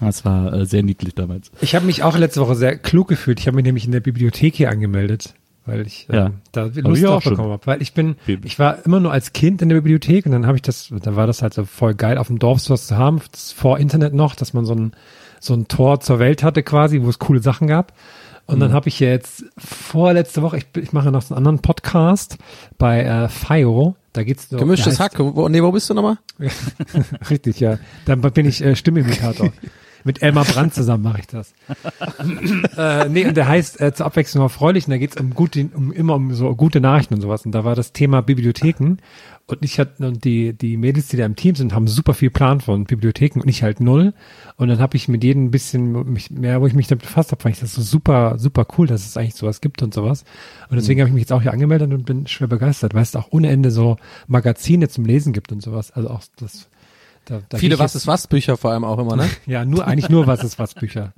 Das 0.00 0.24
war 0.24 0.52
äh, 0.52 0.66
sehr 0.66 0.82
niedlich 0.82 1.14
damals. 1.14 1.50
Ich 1.60 1.74
habe 1.74 1.86
mich 1.86 2.02
auch 2.02 2.18
letzte 2.18 2.40
Woche 2.40 2.56
sehr 2.56 2.76
klug 2.76 3.08
gefühlt. 3.08 3.40
Ich 3.40 3.46
habe 3.46 3.56
mich 3.56 3.64
nämlich 3.64 3.86
in 3.86 3.92
der 3.92 4.00
Bibliothek 4.00 4.54
hier 4.54 4.70
angemeldet. 4.70 5.34
Weil 5.66 5.86
ich 5.86 6.06
Ja. 6.10 6.26
ähm, 6.26 6.34
da 6.52 6.64
Lust 6.64 6.76
ich 7.00 7.06
auch 7.06 7.22
drauf 7.22 7.24
bekommen 7.24 7.50
habe. 7.52 7.66
Weil 7.66 7.82
ich 7.82 7.94
bin, 7.94 8.16
ich 8.26 8.58
war 8.58 8.84
immer 8.84 9.00
nur 9.00 9.12
als 9.12 9.32
Kind 9.32 9.62
in 9.62 9.68
der 9.68 9.76
Bibliothek 9.76 10.26
und 10.26 10.32
dann 10.32 10.46
habe 10.46 10.56
ich 10.56 10.62
das, 10.62 10.92
da 11.02 11.16
war 11.16 11.26
das 11.26 11.42
halt 11.42 11.54
so 11.54 11.64
voll 11.64 11.94
geil, 11.94 12.18
auf 12.18 12.26
dem 12.28 12.38
Dorf 12.38 12.60
sowas 12.60 12.86
zu 12.86 12.96
haben, 12.96 13.20
vor 13.56 13.78
Internet 13.78 14.14
noch, 14.14 14.34
dass 14.34 14.52
man 14.54 14.64
so 14.64 14.74
ein, 14.74 14.92
so 15.40 15.54
ein 15.54 15.68
Tor 15.68 16.00
zur 16.00 16.18
Welt 16.18 16.42
hatte 16.42 16.62
quasi, 16.62 17.02
wo 17.02 17.08
es 17.08 17.18
coole 17.18 17.40
Sachen 17.40 17.66
gab. 17.68 17.92
Und 18.46 18.56
Mhm. 18.56 18.60
dann 18.60 18.72
habe 18.74 18.88
ich 18.88 19.00
jetzt 19.00 19.44
vorletzte 19.56 20.42
Woche, 20.42 20.58
ich, 20.58 20.66
ich 20.76 20.92
mache 20.92 21.10
noch 21.10 21.22
so 21.22 21.34
einen 21.34 21.38
anderen 21.46 21.60
Podcast 21.60 22.36
bei 22.76 23.02
äh, 23.02 23.28
FIO, 23.30 23.96
da 24.12 24.22
geht's 24.22 24.50
so, 24.50 24.58
Gemischtes 24.58 25.00
Hack. 25.00 25.18
Wo, 25.18 25.48
nee, 25.48 25.62
wo 25.62 25.72
bist 25.72 25.88
du 25.88 25.94
nochmal? 25.94 26.18
Richtig, 27.30 27.60
ja. 27.60 27.78
Dann 28.04 28.20
bin 28.20 28.46
ich 28.46 28.62
äh, 28.62 28.76
Stimmimitator. 28.76 29.50
Mit 30.04 30.22
Elmar 30.22 30.44
Brandt 30.44 30.74
zusammen 30.74 31.02
mache 31.02 31.20
ich 31.20 31.26
das. 31.26 31.54
äh, 32.76 33.08
nee, 33.08 33.26
und 33.26 33.36
der 33.36 33.48
heißt 33.48 33.80
äh, 33.80 33.94
zur 33.94 34.06
Abwechslung 34.06 34.42
erfreulich 34.42 34.86
und 34.86 34.90
da 34.90 34.98
geht's 34.98 35.18
um 35.18 35.30
gute, 35.30 35.68
um 35.74 35.92
immer 35.92 36.14
um 36.14 36.34
so 36.34 36.54
gute 36.54 36.80
Nachrichten 36.80 37.14
und 37.14 37.22
sowas. 37.22 37.46
Und 37.46 37.52
da 37.52 37.64
war 37.64 37.74
das 37.74 37.92
Thema 37.92 38.20
Bibliotheken. 38.20 38.98
Und 39.46 39.62
ich 39.62 39.78
hatte, 39.78 40.06
und 40.06 40.24
die, 40.24 40.54
die 40.54 40.78
Mädels, 40.78 41.08
die 41.08 41.18
da 41.18 41.26
im 41.26 41.36
Team 41.36 41.54
sind, 41.54 41.74
haben 41.74 41.86
super 41.86 42.14
viel 42.14 42.30
Plan 42.30 42.60
von 42.60 42.84
Bibliotheken 42.84 43.40
und 43.40 43.48
ich 43.48 43.62
halt 43.62 43.78
null. 43.78 44.14
Und 44.56 44.68
dann 44.68 44.78
habe 44.78 44.96
ich 44.96 45.06
mit 45.08 45.22
jedem 45.22 45.44
ein 45.44 45.50
bisschen 45.50 46.12
mich, 46.12 46.30
mehr, 46.30 46.62
wo 46.62 46.66
ich 46.66 46.72
mich 46.72 46.86
damit 46.86 47.04
befasst 47.04 47.30
habe, 47.30 47.42
fand 47.42 47.54
ich 47.54 47.60
das 47.60 47.74
so 47.74 47.82
super, 47.82 48.38
super 48.38 48.66
cool, 48.78 48.86
dass 48.86 49.04
es 49.04 49.18
eigentlich 49.18 49.34
sowas 49.34 49.60
gibt 49.60 49.82
und 49.82 49.92
sowas. 49.92 50.24
Und 50.70 50.76
deswegen 50.76 51.00
habe 51.00 51.08
ich 51.08 51.14
mich 51.14 51.22
jetzt 51.22 51.32
auch 51.32 51.42
hier 51.42 51.52
angemeldet 51.52 51.92
und 51.92 52.06
bin 52.06 52.26
schwer 52.26 52.48
begeistert, 52.48 52.94
weil 52.94 53.02
es 53.02 53.14
auch 53.16 53.28
ohne 53.32 53.50
Ende 53.50 53.70
so 53.70 53.98
Magazine 54.28 54.88
zum 54.88 55.04
Lesen 55.04 55.34
gibt 55.34 55.52
und 55.52 55.62
sowas. 55.62 55.90
Also 55.90 56.08
auch 56.08 56.22
das, 56.36 56.68
da, 57.24 57.40
da 57.48 57.58
Viele 57.58 57.78
Was 57.78 57.94
ist 57.94 58.06
was 58.06 58.26
Bücher 58.26 58.56
vor 58.56 58.72
allem 58.72 58.84
auch 58.84 58.98
immer, 58.98 59.16
ne? 59.16 59.28
ja, 59.46 59.64
nur, 59.64 59.86
eigentlich 59.86 60.08
nur 60.08 60.26
was 60.26 60.44
ist 60.44 60.58
was 60.58 60.74
Bücher. 60.74 61.12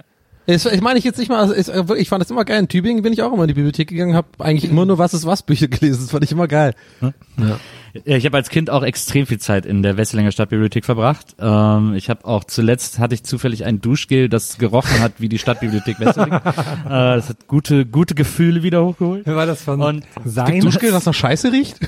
Ich 0.49 0.81
meine 0.81 0.97
ich 0.97 1.05
jetzt 1.05 1.19
nicht 1.19 1.29
mal, 1.29 1.53
äh, 1.53 1.99
ich 1.99 2.09
fand 2.09 2.23
das 2.23 2.31
immer 2.31 2.45
geil. 2.45 2.61
In 2.61 2.69
Tübingen 2.69 3.03
bin 3.03 3.13
ich 3.13 3.23
auch 3.23 3.33
immer 3.33 3.43
in 3.43 3.49
die 3.49 3.55
Bibliothek 3.55 3.89
gegangen, 3.89 4.15
habe 4.15 4.29
eigentlich 4.39 4.71
immer 4.71 4.87
nur 4.87 4.97
Was 4.97 5.13
ist 5.13 5.27
was 5.27 5.43
Bücher 5.43 5.67
gelesen. 5.69 6.03
Das 6.03 6.11
fand 6.13 6.23
ich 6.23 6.31
immer 6.31 6.47
geil. 6.47 6.75
Ja, 7.01 7.59
Ich 8.05 8.25
habe 8.25 8.37
als 8.37 8.49
Kind 8.49 8.71
auch 8.71 8.85
extrem 8.85 9.27
viel 9.27 9.39
Zeit 9.41 9.67
in 9.67 9.83
der 9.83 9.97
Wesselinger 9.97 10.31
Stadtbibliothek 10.31 10.85
verbracht. 10.85 11.35
Ähm, 11.41 11.95
ich 11.95 12.09
habe 12.11 12.25
auch 12.25 12.45
zuletzt 12.45 13.01
hatte 13.01 13.17
ich 13.17 13.25
zufällig 13.25 13.65
ein 13.65 13.81
Duschgel, 13.81 14.29
das 14.29 14.59
gerochen 14.59 15.01
hat 15.01 15.15
wie 15.19 15.29
die 15.29 15.39
Stadtbibliothek 15.39 15.99
Wesseling. 15.99 16.33
äh, 16.35 16.41
das 16.85 17.29
hat 17.31 17.49
gute 17.49 17.85
gute 17.85 18.15
Gefühle 18.15 18.63
wieder 18.63 18.85
hochgeholt. 18.85 19.23
Wer 19.27 19.35
war 19.35 19.47
das 19.47 19.63
von 19.63 19.81
Und 19.81 20.05
sein? 20.25 20.61
Duschgel, 20.61 20.93
das 20.93 21.07
nach 21.07 21.15
Scheiße 21.15 21.51
riecht? 21.51 21.81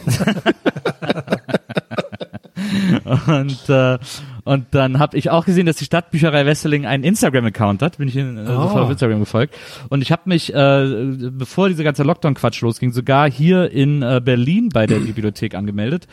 Und, 3.26 3.68
äh, 3.68 3.98
und 4.44 4.66
dann 4.70 4.98
habe 4.98 5.16
ich 5.16 5.30
auch 5.30 5.44
gesehen, 5.44 5.66
dass 5.66 5.76
die 5.76 5.84
Stadtbücherei 5.84 6.46
Wesseling 6.46 6.86
einen 6.86 7.04
Instagram-Account 7.04 7.82
hat. 7.82 7.98
Bin 7.98 8.09
ich 8.09 8.16
in, 8.16 8.38
äh, 8.38 8.46
sofort 8.46 8.84
auf 8.84 8.90
Instagram 8.90 9.20
gefolgt. 9.20 9.54
Und 9.88 10.02
ich 10.02 10.11
habe 10.11 10.22
mich, 10.26 10.54
äh, 10.54 11.14
bevor 11.30 11.68
dieser 11.68 11.84
ganze 11.84 12.02
Lockdown-Quatsch 12.02 12.62
losging, 12.62 12.92
sogar 12.92 13.30
hier 13.30 13.70
in 13.70 14.02
äh, 14.02 14.20
Berlin 14.24 14.70
bei 14.72 14.86
der 14.86 15.00
Bibliothek 15.00 15.54
angemeldet. 15.54 16.06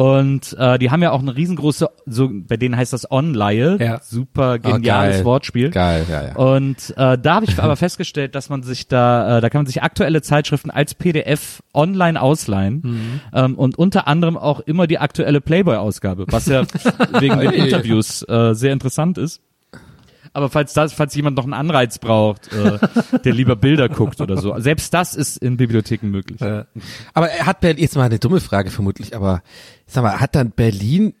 Und 0.00 0.56
äh, 0.58 0.78
die 0.78 0.90
haben 0.90 1.02
ja 1.02 1.10
auch 1.10 1.20
eine 1.20 1.36
riesengroße, 1.36 1.90
so 2.06 2.30
bei 2.32 2.56
denen 2.56 2.74
heißt 2.74 2.94
das 2.94 3.10
Online, 3.10 3.76
Ja. 3.78 4.00
super 4.02 4.58
geniales 4.58 5.16
geil. 5.16 5.24
Wortspiel. 5.26 5.68
Geil, 5.68 6.06
ja, 6.08 6.28
ja. 6.28 6.36
Und 6.36 6.94
äh, 6.96 7.18
da 7.18 7.34
habe 7.34 7.44
ich 7.44 7.58
aber 7.58 7.76
festgestellt, 7.76 8.34
dass 8.34 8.48
man 8.48 8.62
sich 8.62 8.88
da, 8.88 9.36
äh, 9.36 9.40
da 9.42 9.50
kann 9.50 9.58
man 9.58 9.66
sich 9.66 9.82
aktuelle 9.82 10.22
Zeitschriften 10.22 10.70
als 10.70 10.94
PDF 10.94 11.62
online 11.74 12.18
ausleihen 12.18 13.20
ähm, 13.34 13.56
und 13.58 13.76
unter 13.76 14.08
anderem 14.08 14.38
auch 14.38 14.60
immer 14.60 14.86
die 14.86 14.98
aktuelle 14.98 15.42
Playboy-Ausgabe, 15.42 16.24
was 16.30 16.46
ja 16.46 16.62
wegen 17.20 17.38
den 17.38 17.50
Interviews 17.52 18.22
äh, 18.26 18.54
sehr 18.54 18.72
interessant 18.72 19.18
ist. 19.18 19.42
Aber 20.32 20.48
falls 20.48 20.72
das, 20.74 20.92
falls 20.92 21.14
jemand 21.14 21.36
noch 21.36 21.44
einen 21.44 21.54
Anreiz 21.54 21.98
braucht, 21.98 22.52
äh, 22.52 22.78
der 23.24 23.32
lieber 23.32 23.56
Bilder 23.56 23.88
guckt 23.88 24.20
oder 24.20 24.36
so, 24.36 24.58
selbst 24.58 24.94
das 24.94 25.14
ist 25.14 25.36
in 25.38 25.56
Bibliotheken 25.56 26.06
möglich. 26.08 26.40
Äh, 26.40 26.64
Aber 27.14 27.28
er 27.30 27.46
hat 27.46 27.60
Berlin, 27.60 27.82
jetzt 27.82 27.96
mal 27.96 28.04
eine 28.04 28.18
dumme 28.18 28.40
Frage 28.40 28.70
vermutlich, 28.70 29.16
aber 29.16 29.42
sag 29.86 30.02
mal, 30.02 30.20
hat 30.20 30.34
dann 30.36 30.52
Berlin, 30.52 31.14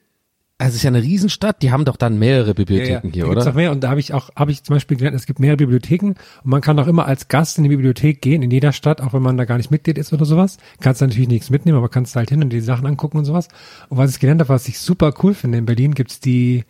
also 0.58 0.70
es 0.70 0.76
ist 0.76 0.82
ja 0.82 0.88
eine 0.88 1.02
Riesenstadt, 1.02 1.62
die 1.62 1.72
haben 1.72 1.84
doch 1.84 1.96
dann 1.96 2.18
mehrere 2.18 2.54
Bibliotheken 2.54 3.10
hier, 3.10 3.24
da 3.24 3.30
gibt's 3.30 3.42
oder? 3.42 3.44
Noch 3.46 3.54
mehr 3.54 3.72
und 3.72 3.80
da 3.80 3.88
habe 3.90 3.98
ich 3.98 4.14
auch, 4.14 4.30
habe 4.36 4.52
ich 4.52 4.62
zum 4.62 4.76
Beispiel 4.76 4.96
gelernt, 4.96 5.16
es 5.16 5.26
gibt 5.26 5.40
mehrere 5.40 5.56
Bibliotheken 5.56 6.08
und 6.08 6.16
man 6.44 6.60
kann 6.60 6.78
auch 6.78 6.86
immer 6.86 7.06
als 7.06 7.26
Gast 7.28 7.58
in 7.58 7.64
die 7.64 7.70
Bibliothek 7.70 8.22
gehen, 8.22 8.42
in 8.42 8.50
jeder 8.50 8.72
Stadt, 8.72 9.00
auch 9.00 9.12
wenn 9.12 9.22
man 9.22 9.36
da 9.36 9.44
gar 9.44 9.56
nicht 9.56 9.70
Mitglied 9.70 9.98
ist 9.98 10.12
oder 10.12 10.24
sowas. 10.24 10.58
Kannst 10.80 11.00
natürlich 11.00 11.28
nichts 11.28 11.50
mitnehmen, 11.50 11.78
aber 11.78 11.88
kannst 11.88 12.14
halt 12.14 12.28
hin 12.28 12.42
und 12.42 12.50
die 12.50 12.60
Sachen 12.60 12.86
angucken 12.86 13.18
und 13.18 13.24
sowas. 13.24 13.48
Und 13.88 13.98
was 13.98 14.10
ich 14.12 14.20
gelernt 14.20 14.40
habe, 14.40 14.50
was 14.50 14.68
ich 14.68 14.78
super 14.78 15.14
cool 15.22 15.34
finde, 15.34 15.58
in 15.58 15.66
Berlin 15.66 15.94
gibt's 15.94 16.20
die 16.20 16.64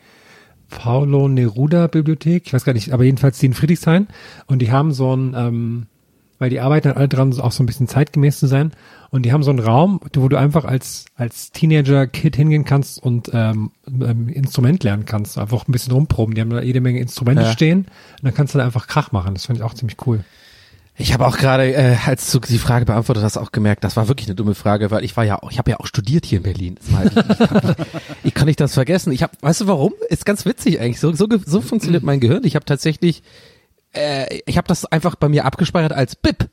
Paulo 0.71 1.29
Neruda 1.29 1.87
Bibliothek, 1.89 2.47
ich 2.47 2.53
weiß 2.53 2.65
gar 2.65 2.73
nicht, 2.73 2.93
aber 2.93 3.05
jedenfalls 3.05 3.39
die 3.39 3.47
in 3.47 3.55
Friedrichshain 3.55 4.09
und 4.47 4.61
die 4.61 4.71
haben 4.73 4.93
so 4.93 5.15
ein, 5.15 5.35
ähm, 5.37 5.87
weil 6.39 6.49
die 6.51 6.61
arbeiten 6.61 6.89
halt 6.89 6.97
alle 6.97 7.09
dran, 7.09 7.39
auch 7.39 7.53
so 7.53 7.63
ein 7.63 7.67
bisschen 7.67 7.87
zeitgemäß 7.87 8.39
zu 8.39 8.47
sein. 8.47 8.73
Und 9.11 9.27
die 9.27 9.33
haben 9.33 9.43
so 9.43 9.51
einen 9.51 9.59
Raum, 9.59 10.01
wo 10.15 10.29
du 10.29 10.37
einfach 10.39 10.65
als, 10.65 11.05
als 11.17 11.51
Teenager-Kid 11.51 12.37
hingehen 12.37 12.65
kannst 12.65 13.03
und 13.03 13.31
ähm, 13.35 13.73
ähm, 13.89 14.29
Instrument 14.29 14.83
lernen 14.85 15.05
kannst. 15.05 15.37
Einfach 15.37 15.69
ein 15.69 15.73
bisschen 15.73 15.93
rumproben. 15.93 16.35
Die 16.35 16.41
haben 16.41 16.49
da 16.51 16.63
jede 16.63 16.81
Menge 16.81 17.01
Instrumente 17.01 17.43
Ja. 17.43 17.53
stehen 17.53 17.81
und 17.81 18.23
dann 18.23 18.33
kannst 18.35 18.55
du 18.55 18.59
da 18.59 18.65
einfach 18.65 18.87
Krach 18.87 19.11
machen. 19.13 19.35
Das 19.35 19.47
fand 19.47 19.59
ich 19.59 19.65
auch 19.65 19.75
ziemlich 19.75 19.99
cool. 20.07 20.25
Ich 21.01 21.13
habe 21.15 21.27
auch 21.27 21.39
gerade, 21.39 21.73
äh, 21.73 21.97
als 22.07 22.31
du 22.31 22.39
die 22.41 22.59
Frage 22.59 22.85
beantwortet 22.85 23.25
hast, 23.25 23.37
auch 23.39 23.53
gemerkt, 23.53 23.85
das 23.85 23.97
war 23.97 24.09
wirklich 24.09 24.29
eine 24.29 24.35
dumme 24.35 24.55
Frage, 24.55 24.91
weil 24.91 25.03
ich 25.05 25.17
war 25.17 25.25
ja, 25.25 25.43
auch- 25.43 25.51
ich 25.51 25.59
habe 25.59 25.71
ja 25.71 25.81
auch 25.81 25.87
studiert 25.87 26.27
hier 26.27 26.39
in 26.39 26.43
Berlin. 26.43 26.77
War- 26.91 27.07
Ich, 27.07 27.17
hab, 27.17 27.87
ich 28.25 28.35
kann 28.35 28.47
nicht 28.47 28.61
das 28.61 28.75
vergessen. 28.75 29.11
Ich 29.13 29.23
habe, 29.23 29.33
weißt 29.41 29.63
du 29.63 29.67
warum? 29.67 29.95
Ist 30.11 30.27
ganz 30.27 30.45
witzig 30.45 30.79
eigentlich. 30.81 31.01
So, 31.01 31.13
so, 31.15 31.27
so 31.47 31.61
funktioniert 31.63 32.03
mein 32.03 32.21
Gehirn. 32.21 32.45
Ich 32.45 32.55
habe 32.55 32.65
tatsächlich, 32.67 33.23
äh, 33.95 34.41
ich 34.47 34.59
habe 34.59 34.69
das 34.69 34.85
einfach 34.85 35.15
bei 35.15 35.29
mir 35.29 35.45
abgespeichert 35.47 35.93
als 35.93 36.17
BIP. 36.17 36.49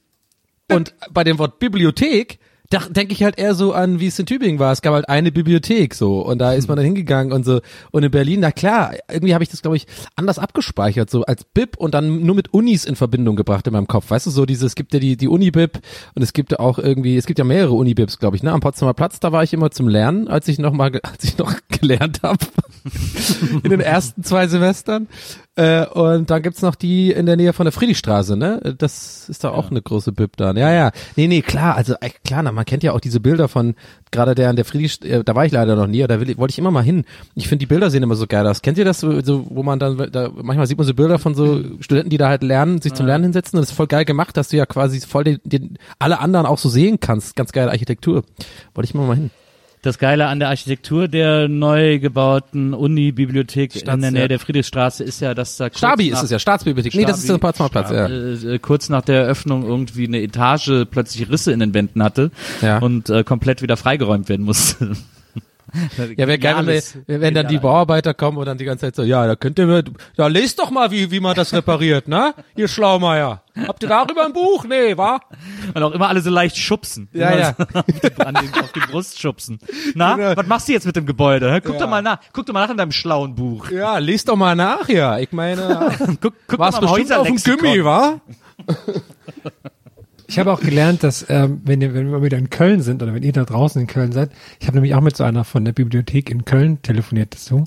Und 0.71 0.93
bei 1.11 1.23
dem 1.23 1.39
Wort 1.39 1.59
Bibliothek, 1.59 2.39
da 2.70 2.80
denke 2.89 3.13
ich 3.13 3.24
halt 3.24 3.38
eher 3.38 3.55
so 3.55 3.74
an, 3.74 3.99
wie 3.99 4.07
es 4.07 4.20
in 4.20 4.26
Tübingen 4.26 4.59
war. 4.59 4.72
Es 4.72 4.82
gab 4.82 4.93
halt 4.93 5.07
eine 5.07 5.32
Bibliothek 5.32 5.93
so 5.93 6.22
und 6.22 6.39
da 6.39 6.53
ist 6.53 6.68
man 6.68 6.76
dann 6.76 6.86
hingegangen 6.86 7.32
und 7.32 7.45
so. 7.45 7.61
Und 7.91 8.03
in 8.03 8.11
Berlin, 8.11 8.41
na 8.41 8.51
klar, 8.51 8.93
irgendwie 9.09 9.34
habe 9.34 9.43
ich 9.43 9.49
das, 9.49 9.61
glaube 9.61 9.78
ich, 9.78 9.88
anders 10.15 10.39
abgespeichert, 10.39 11.09
so 11.09 11.24
als 11.24 11.43
BIP 11.45 11.78
und 11.78 11.93
dann 11.93 12.26
nur 12.26 12.36
mit 12.36 12.53
Unis 12.53 12.86
in 12.86 12.95
Verbindung 12.95 13.36
gebracht 13.36 13.68
in 13.68 13.74
meinem 13.74 13.88
Kopf. 13.88 14.09
Weißt 14.09 14.26
du, 14.26 14.32
so 14.32 14.45
dieses, 14.45 14.68
es 14.68 14.76
gibt 14.76 14.93
ja 14.93 14.99
die, 14.99 15.15
die 15.15 15.28
Uni-BIP 15.28 15.80
und 16.15 16.22
es 16.22 16.34
gibt 16.34 16.51
ja 16.51 16.59
auch 16.59 16.78
irgendwie, 16.78 17.18
es 17.18 17.26
gibt 17.26 17.39
ja 17.39 17.45
mehrere 17.45 17.74
Uni-BIPs, 17.74 18.20
glaube 18.20 18.36
ich, 18.36 18.43
ne? 18.43 18.51
Am 18.51 18.59
Potsdamer 18.59 18.93
Platz, 18.93 19.20
da 19.20 19.32
war 19.32 19.43
ich 19.43 19.53
immer 19.53 19.72
zum 19.72 19.88
Lernen, 19.88 20.28
als 20.28 20.47
ich 20.47 20.59
noch 20.59 20.74
mal, 20.74 20.91
als 21.03 21.24
ich 21.24 21.38
noch 21.38 21.53
gelernt 21.70 22.22
habe. 22.24 22.45
in 23.63 23.70
den 23.70 23.80
ersten 23.80 24.24
zwei 24.24 24.47
Semestern. 24.47 25.07
Äh, 25.58 25.88
und 25.88 26.30
dann 26.30 26.43
gibt's 26.43 26.62
noch 26.62 26.76
die 26.76 27.12
in 27.12 27.26
der 27.26 27.36
Nähe 27.36 27.51
von 27.51 27.66
der 27.66 27.72
Friedrichstraße, 27.72 28.38
ne? 28.38 28.76
Das 28.78 29.28
ist 29.28 29.43
da 29.43 29.49
auch 29.49 29.72
eine 29.72 29.82
große 29.82 30.12
Bib 30.12 30.38
dann. 30.38 30.55
Ja, 30.55 30.72
ja. 30.72 30.91
Nee, 31.16 31.28
nee, 31.28 31.41
klar, 31.41 31.76
also 31.76 31.95
äh, 31.99 32.12
klar, 32.24 32.43
na, 32.43 32.51
man 32.51 32.64
kennt 32.64 32.84
ja 32.84 32.91
auch 32.93 32.99
diese 32.99 33.20
Bilder 33.20 33.47
von 33.47 33.74
gerade 34.12 34.36
der 34.36 34.51
an 34.51 34.55
der 34.55 34.66
Friedrich, 34.66 35.03
äh, 35.03 35.24
da 35.24 35.34
war 35.34 35.47
ich 35.47 35.51
leider 35.51 35.76
noch 35.76 35.88
nie, 35.88 36.05
da 36.05 36.20
will, 36.20 36.30
ich- 36.30 36.38
wollte 36.38 36.51
ich 36.51 36.60
immer 36.60 36.70
mal 36.70 36.84
hin. 36.84 37.05
Ich 37.34 37.47
finde 37.47 37.62
die 37.62 37.66
Bilder 37.66 37.89
sehen 37.89 38.03
immer 38.03 38.16
so 38.16 38.28
geil 38.28 38.45
aus. 38.45 38.62
Kennt 38.62 38.78
ihr 38.78 38.86
das 38.86 38.99
so, 38.99 39.20
so 39.22 39.47
wo 39.49 39.64
man 39.64 39.80
dann 39.80 39.97
da 40.12 40.30
manchmal 40.34 40.68
sieht 40.68 40.78
man 40.78 40.86
so 40.86 40.93
Bilder 40.93 41.18
von 41.18 41.34
so 41.34 41.60
Studenten, 41.80 42.12
die 42.12 42.18
da 42.18 42.30
halt 42.30 42.43
lernen, 42.43 42.80
sich 42.80 42.93
zum 42.93 43.08
Lernen 43.08 43.24
hinsetzen 43.24 43.58
und 43.58 43.64
das 43.64 43.72
ist 43.72 43.76
voll 43.76 43.88
geil 43.88 44.05
gemacht, 44.05 44.38
dass 44.38 44.49
du 44.49 44.58
ja 44.58 44.68
quasi 44.68 45.01
voll 45.01 45.24
den, 45.24 45.39
den 45.43 45.78
alle 45.97 46.20
anderen 46.20 46.45
auch 46.45 46.60
so 46.60 46.70
sehen 46.70 46.99
kannst. 46.99 47.36
Ganz 47.36 47.51
geile 47.51 47.72
Architektur. 47.72 48.24
Wollte 48.76 48.88
ich 48.89 48.93
immer 48.93 49.05
mal 49.08 49.16
hin. 49.16 49.32
Das 49.88 49.99
Geile 49.99 50.27
an 50.27 50.39
der 50.39 50.49
Architektur 50.49 51.07
der 51.07 51.47
neu 51.47 51.99
gebauten 51.99 52.73
Uni-Bibliothek 52.73 53.73
in 53.88 54.01
der 54.01 54.11
Nähe 54.11 54.27
der 54.27 54.38
Friedrichstraße 54.38 55.01
ist 55.01 55.21
ja, 55.21 55.33
dass 55.33 55.55
da 55.55 55.69
kurz 55.69 55.77
Stabi 55.77 56.09
nach- 56.09 56.17
ist 56.17 56.23
es 56.25 56.31
ja, 56.31 56.39
Staatsbibliothek. 56.39 56.93
Nee, 56.93 57.05
das 57.05 57.19
ist 57.19 57.29
der 57.29 57.38
Potsdamer 57.38 57.69
Platz, 57.69 57.89
ja. 57.91 58.05
äh, 58.07 58.55
äh, 58.55 58.59
kurz 58.59 58.89
nach 58.89 59.01
der 59.01 59.21
Eröffnung 59.21 59.63
irgendwie 59.65 60.05
eine 60.07 60.21
Etage 60.21 60.85
plötzlich 60.91 61.29
Risse 61.31 61.53
in 61.53 61.61
den 61.61 61.73
Wänden 61.73 62.03
hatte 62.03 62.31
Ja. 62.61 62.79
und 62.79 63.09
äh, 63.09 63.23
komplett 63.23 63.61
wieder 63.61 63.77
freigeräumt 63.77 64.27
werden 64.27 64.45
musste. 64.45 64.91
Ja, 66.18 66.28
wäre 66.28 66.39
geil, 66.39 66.65
wenn, 67.07 67.22
wenn 67.22 67.34
dann 67.34 67.47
die 67.47 67.57
Bauarbeiter 67.59 68.13
kommen 68.13 68.38
und 68.38 68.45
dann 68.45 68.57
die 68.57 68.65
ganze 68.65 68.86
Zeit 68.86 68.95
so, 68.95 69.03
ja, 69.03 69.28
da 69.28 69.36
könnt 69.36 69.59
ihr 69.59 69.65
mir, 69.65 69.84
ja, 70.18 70.28
lest 70.28 70.59
doch 70.59 70.72
mal, 70.72 70.91
wie, 70.91 71.11
wie 71.11 71.20
man 71.20 71.36
das 71.36 71.53
repariert, 71.53 72.07
ne? 72.07 72.34
Ihr 72.55 72.68
Schlaumeier. 72.68 73.41
Habt 73.68 73.84
ihr 73.84 73.89
darüber 73.89 74.26
ein 74.26 74.34
Buch? 74.34 74.65
Nee, 74.65 74.95
wa? 74.97 75.20
Und 75.74 75.82
auch 75.84 75.91
immer 75.91 76.07
alle 76.09 76.22
so 76.22 76.30
leicht 76.30 76.57
schubsen. 76.57 77.09
Ja, 77.11 77.30
Immer 77.32 77.39
ja. 77.41 77.55
So 77.57 78.24
an 78.24 78.36
den, 78.36 78.53
auf 78.53 78.72
die 78.72 78.80
Brust 78.80 79.20
schubsen. 79.20 79.59
Na, 79.95 80.15
Genau. 80.15 80.38
was 80.38 80.47
machst 80.47 80.68
du 80.68 80.74
jetzt 80.74 80.86
mit 80.86 80.95
dem 80.95 81.05
Gebäude? 81.05 81.51
hä? 81.51 81.59
Guck 81.63 81.74
Ja. 81.74 81.80
doch 81.82 81.89
mal 81.89 82.01
nach, 82.01 82.20
guck 82.34 82.45
doch 82.45 82.53
mal 82.53 82.61
nach 82.63 82.70
in 82.72 82.78
deinem 82.78 82.91
schlauen 82.91 83.36
Buch. 83.36 83.70
Ja, 83.72 83.97
lest 83.97 84.30
doch 84.30 84.36
mal 84.36 84.55
nach, 84.55 84.88
ja. 84.89 85.18
Ich 85.20 85.32
meine, 85.32 85.91
Guck, 86.22 86.34
guck 86.47 86.59
war's 86.59 86.76
doch 86.80 86.89
mal 86.89 86.97
im 86.99 87.07
bestimmt 87.07 87.20
auf 87.20 87.28
dem. 87.43 87.57
Gummi, 87.57 87.84
wa? 87.84 88.22
Ich 90.30 90.38
habe 90.39 90.51
auch 90.51 90.59
gelernt, 90.59 91.03
dass 91.03 91.25
ähm, 91.30 91.61
wenn, 91.63 91.82
ihr, 91.82 91.93
wenn 91.93 92.11
wir 92.11 92.21
wieder 92.21 92.38
in 92.38 92.49
Köln 92.49 92.82
sind 92.82 93.01
oder 93.01 93.13
wenn 93.13 93.23
ihr 93.23 93.32
da 93.32 93.45
draußen 93.45 93.80
in 93.80 93.88
Köln 93.88 94.11
seid, 94.11 94.30
ich 94.59 94.67
habe 94.67 94.75
nämlich 94.75 94.93
auch 94.93 95.01
mit 95.01 95.15
so 95.15 95.23
einer 95.23 95.45
von 95.45 95.63
der 95.63 95.71
Bibliothek 95.71 96.30
in 96.30 96.43
Köln 96.43 96.82
telefoniert 96.82 97.34
dazu. 97.34 97.63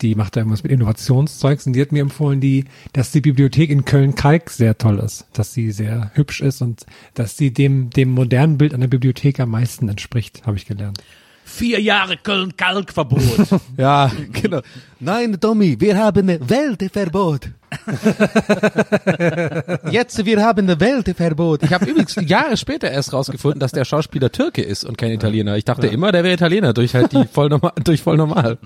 Die 0.00 0.14
macht 0.14 0.34
da 0.34 0.40
irgendwas 0.40 0.62
mit 0.62 0.72
Innovationszeugs 0.72 1.66
und 1.66 1.74
die 1.74 1.82
hat 1.82 1.92
mir 1.92 2.00
empfohlen, 2.00 2.40
die, 2.40 2.64
dass 2.94 3.12
die 3.12 3.20
Bibliothek 3.20 3.68
in 3.68 3.84
Köln-Kalk 3.84 4.48
sehr 4.48 4.78
toll 4.78 4.98
ist, 4.98 5.26
dass 5.34 5.52
sie 5.52 5.72
sehr 5.72 6.10
hübsch 6.14 6.40
ist 6.40 6.62
und 6.62 6.86
dass 7.12 7.36
sie 7.36 7.52
dem, 7.52 7.90
dem 7.90 8.10
modernen 8.10 8.56
Bild 8.56 8.72
an 8.72 8.80
der 8.80 8.88
Bibliothek 8.88 9.38
am 9.38 9.50
meisten 9.50 9.90
entspricht, 9.90 10.46
habe 10.46 10.56
ich 10.56 10.64
gelernt. 10.64 11.02
Vier 11.50 11.80
Jahre 11.80 12.16
Köln-Kalk-Verbot. 12.16 13.20
Ja, 13.76 14.10
genau. 14.32 14.60
Nein, 15.00 15.36
Tommy, 15.40 15.80
wir 15.80 15.98
haben 15.98 16.28
Weltverbot. 16.28 17.50
Jetzt, 19.90 20.24
wir 20.24 20.42
haben 20.42 20.70
ein 20.70 20.80
Weltverbot. 20.80 21.62
Ich 21.62 21.72
habe 21.72 21.86
übrigens 21.86 22.16
Jahre 22.26 22.56
später 22.56 22.90
erst 22.90 23.12
rausgefunden, 23.12 23.58
dass 23.58 23.72
der 23.72 23.84
Schauspieler 23.84 24.30
Türke 24.30 24.62
ist 24.62 24.84
und 24.84 24.96
kein 24.96 25.10
Italiener. 25.10 25.56
Ich 25.56 25.64
dachte 25.64 25.88
immer, 25.88 26.12
der 26.12 26.24
wäre 26.24 26.34
Italiener 26.34 26.72
durch 26.72 26.94
halt 26.94 27.12
die 27.12 27.24
voll 27.24 27.48
normal, 27.48 27.72
durch 27.82 28.02
voll 28.02 28.16
normal. 28.16 28.58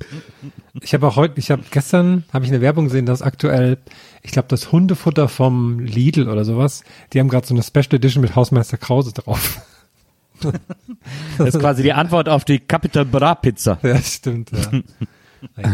Ich 0.80 0.94
habe 0.94 1.06
auch 1.06 1.16
heute, 1.16 1.38
ich 1.38 1.50
habe 1.50 1.62
gestern 1.70 2.24
habe 2.32 2.44
ich 2.44 2.50
eine 2.50 2.60
Werbung 2.60 2.84
gesehen, 2.84 3.06
dass 3.06 3.22
aktuell, 3.22 3.78
ich 4.22 4.32
glaube, 4.32 4.48
das 4.48 4.72
Hundefutter 4.72 5.28
vom 5.28 5.80
Lidl 5.80 6.28
oder 6.28 6.44
sowas, 6.44 6.82
die 7.12 7.20
haben 7.20 7.28
gerade 7.28 7.46
so 7.46 7.54
eine 7.54 7.62
Special 7.62 7.94
Edition 7.94 8.20
mit 8.20 8.36
Hausmeister 8.36 8.76
Krause 8.76 9.12
drauf. 9.12 9.60
Das 11.38 11.54
ist 11.54 11.60
quasi 11.60 11.82
die 11.82 11.92
Antwort 11.92 12.28
auf 12.28 12.44
die 12.44 12.58
Capital 12.58 13.04
Bra 13.04 13.34
Pizza. 13.34 13.78
Ja, 13.82 14.00
stimmt, 14.00 14.50
ja. 14.52 14.80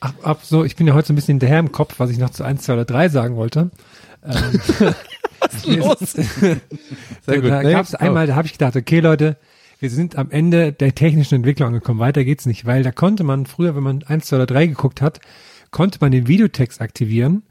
Ach, 0.00 0.12
ab, 0.22 0.40
so, 0.42 0.64
ich 0.64 0.76
bin 0.76 0.86
ja 0.86 0.94
heute 0.94 1.08
so 1.08 1.12
ein 1.12 1.16
bisschen 1.16 1.34
hinterher 1.34 1.58
im 1.58 1.72
Kopf, 1.72 1.96
was 1.98 2.10
ich 2.10 2.18
noch 2.18 2.30
zu 2.30 2.42
1, 2.42 2.62
2 2.62 2.72
oder 2.72 2.84
3 2.86 3.08
sagen 3.10 3.36
wollte. 3.36 3.70
Ähm, 4.24 4.32
was 5.40 5.54
ist 5.54 5.66
los? 5.66 5.98
Sehr 7.26 7.40
gut. 7.40 7.50
Da 7.50 7.62
Nee, 7.62 7.72
gab's 7.72 7.94
oh. 7.94 7.98
einmal, 7.98 8.26
da 8.26 8.34
habe 8.34 8.46
ich 8.46 8.52
gedacht, 8.52 8.76
okay 8.76 9.00
Leute, 9.00 9.36
wir 9.78 9.90
sind 9.90 10.16
am 10.16 10.30
Ende 10.30 10.72
der 10.72 10.94
technischen 10.94 11.34
Entwicklung 11.36 11.68
angekommen. 11.68 12.00
Weiter 12.00 12.24
geht's 12.24 12.46
nicht, 12.46 12.64
weil 12.64 12.82
da 12.82 12.92
konnte 12.92 13.24
man 13.24 13.46
früher, 13.46 13.76
wenn 13.76 13.82
man 13.82 14.02
1, 14.02 14.26
2 14.26 14.36
oder 14.36 14.46
3 14.46 14.66
geguckt 14.68 15.02
hat, 15.02 15.20
konnte 15.70 15.98
man 16.00 16.12
den 16.12 16.26
Videotext 16.26 16.80
aktivieren 16.80 17.42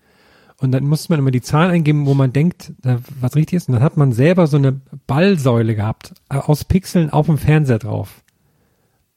und 0.61 0.71
dann 0.71 0.85
musste 0.85 1.11
man 1.11 1.19
immer 1.19 1.31
die 1.31 1.41
Zahlen 1.41 1.71
eingeben, 1.71 2.05
wo 2.05 2.13
man 2.13 2.33
denkt, 2.33 2.73
was 3.21 3.35
richtig 3.35 3.57
ist. 3.57 3.69
Und 3.69 3.75
dann 3.75 3.83
hat 3.83 3.97
man 3.97 4.11
selber 4.11 4.47
so 4.47 4.57
eine 4.57 4.73
Ballsäule 5.07 5.75
gehabt, 5.75 6.13
äh, 6.29 6.35
aus 6.35 6.65
Pixeln 6.65 7.09
auf 7.09 7.27
dem 7.27 7.37
Fernseher 7.37 7.79
drauf. 7.79 8.21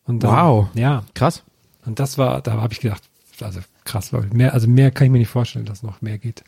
Und 0.04 0.22
dann, 0.22 0.30
Wow. 0.32 0.68
Ja, 0.74 1.04
Krass. 1.14 1.42
und 1.84 1.98
das 1.98 2.18
war, 2.18 2.40
da 2.42 2.52
habe 2.60 2.72
ich 2.72 2.80
gedacht, 2.80 3.02
also 3.40 3.60
krass, 3.84 4.12
Leute, 4.12 4.36
mehr, 4.36 4.54
also 4.54 4.68
mehr 4.68 4.90
kann 4.92 5.06
ich 5.06 5.10
mir 5.10 5.18
nicht 5.18 5.28
vorstellen, 5.28 5.64
dass 5.64 5.82
noch 5.82 6.00
mehr 6.02 6.18
geht. 6.18 6.44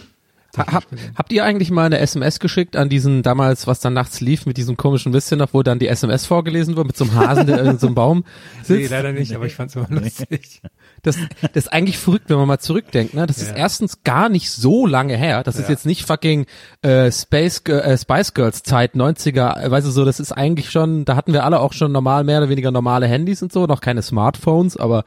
Ha, 0.56 0.72
hab, 0.72 0.84
habt 1.16 1.32
ihr 1.32 1.44
eigentlich 1.44 1.72
mal 1.72 1.86
eine 1.86 1.98
SMS 1.98 2.38
geschickt 2.38 2.76
an 2.76 2.88
diesen 2.88 3.24
damals, 3.24 3.66
was 3.66 3.80
dann 3.80 3.92
nachts 3.94 4.20
lief, 4.20 4.46
mit 4.46 4.56
diesem 4.56 4.76
komischen 4.76 5.12
Wissen 5.12 5.38
noch, 5.38 5.52
wo 5.52 5.64
dann 5.64 5.80
die 5.80 5.88
SMS 5.88 6.26
vorgelesen 6.26 6.76
wurde, 6.76 6.86
mit 6.86 6.96
so 6.96 7.04
einem 7.06 7.14
Hasen, 7.16 7.46
der 7.48 7.64
in 7.64 7.78
so 7.80 7.88
einem 7.88 7.96
Baum 7.96 8.18
Nee, 8.58 8.62
sitzt? 8.82 8.90
leider 8.92 9.10
nicht, 9.12 9.34
aber 9.34 9.46
ich 9.46 9.54
fand's 9.56 9.74
immer 9.74 9.88
lustig. 9.90 10.62
Das, 11.04 11.16
das 11.40 11.50
ist 11.54 11.72
eigentlich 11.72 11.98
verrückt, 11.98 12.24
wenn 12.28 12.36
man 12.38 12.48
mal 12.48 12.58
zurückdenkt. 12.58 13.14
Ne? 13.14 13.26
Das 13.26 13.38
ist 13.38 13.50
Ja. 13.50 13.56
erstens 13.56 14.02
gar 14.04 14.28
nicht 14.28 14.50
so 14.50 14.86
lange 14.86 15.16
her. 15.16 15.42
Das 15.44 15.56
ist 15.56 15.64
Ja. 15.68 15.70
jetzt 15.70 15.86
nicht 15.86 16.04
fucking 16.06 16.46
äh, 16.82 17.12
Space, 17.12 17.62
äh, 17.66 17.96
Spice 17.96 18.34
Girls 18.34 18.62
Zeit, 18.62 18.94
90er. 18.94 19.60
äh, 19.62 19.70
Weißt 19.70 19.86
du 19.86 19.90
so, 19.90 20.04
das 20.04 20.18
ist 20.20 20.32
eigentlich 20.32 20.70
schon, 20.70 21.04
da 21.04 21.16
hatten 21.16 21.32
wir 21.32 21.44
alle 21.44 21.60
auch 21.60 21.72
schon 21.72 21.92
normal, 21.92 22.24
mehr 22.24 22.38
oder 22.38 22.48
weniger 22.48 22.70
normale 22.70 23.06
Handys 23.06 23.42
und 23.42 23.52
so, 23.52 23.66
noch 23.66 23.80
keine 23.80 24.02
Smartphones, 24.02 24.76
aber 24.76 25.04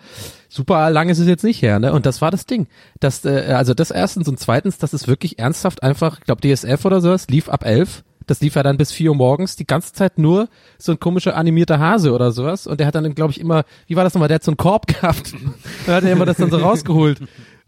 super 0.49 0.89
lang 0.89 1.09
ist 1.09 1.19
es 1.19 1.27
jetzt 1.27 1.43
nicht 1.43 1.61
her. 1.61 1.79
Ne? 1.79 1.91
Und 1.93 2.05
das 2.05 2.21
war 2.21 2.31
das 2.31 2.45
Ding. 2.45 2.67
Das, 2.99 3.25
äh, 3.25 3.53
also 3.55 3.73
das 3.73 3.91
erstens 3.91 4.27
und 4.27 4.39
zweitens, 4.39 4.77
das 4.77 4.93
ist 4.93 5.07
wirklich 5.07 5.39
ernsthaft 5.39 5.83
einfach, 5.83 6.19
ich 6.19 6.25
glaube 6.25 6.41
DSF 6.41 6.85
oder 6.85 7.01
sowas, 7.01 7.27
lief 7.27 7.49
ab 7.49 7.65
elf. 7.65 8.03
Das 8.27 8.41
lief 8.41 8.55
ja 8.55 8.61
dann 8.63 8.77
bis 8.77 8.91
vier 8.91 9.09
Uhr 9.11 9.15
morgens, 9.15 9.55
die 9.55 9.65
ganze 9.65 9.93
Zeit 9.93 10.17
nur 10.19 10.47
so 10.77 10.91
ein 10.91 10.99
komischer 10.99 11.35
animierter 11.35 11.79
Hase 11.79 12.11
oder 12.13 12.31
sowas. 12.31 12.67
Und 12.67 12.79
der 12.79 12.87
hat 12.87 12.93
dann, 12.95 13.15
glaube 13.15 13.31
ich, 13.31 13.39
immer, 13.39 13.63
wie 13.87 13.95
war 13.95 14.03
das 14.03 14.13
nochmal, 14.13 14.27
der 14.27 14.35
hat 14.35 14.43
so 14.43 14.51
einen 14.51 14.57
Korb 14.57 14.85
gehabt. 15.01 15.33
Dann 15.85 15.95
hat 15.95 16.03
er 16.03 16.11
immer 16.11 16.25
das 16.25 16.37
dann 16.37 16.51
so 16.51 16.57
rausgeholt. 16.57 17.19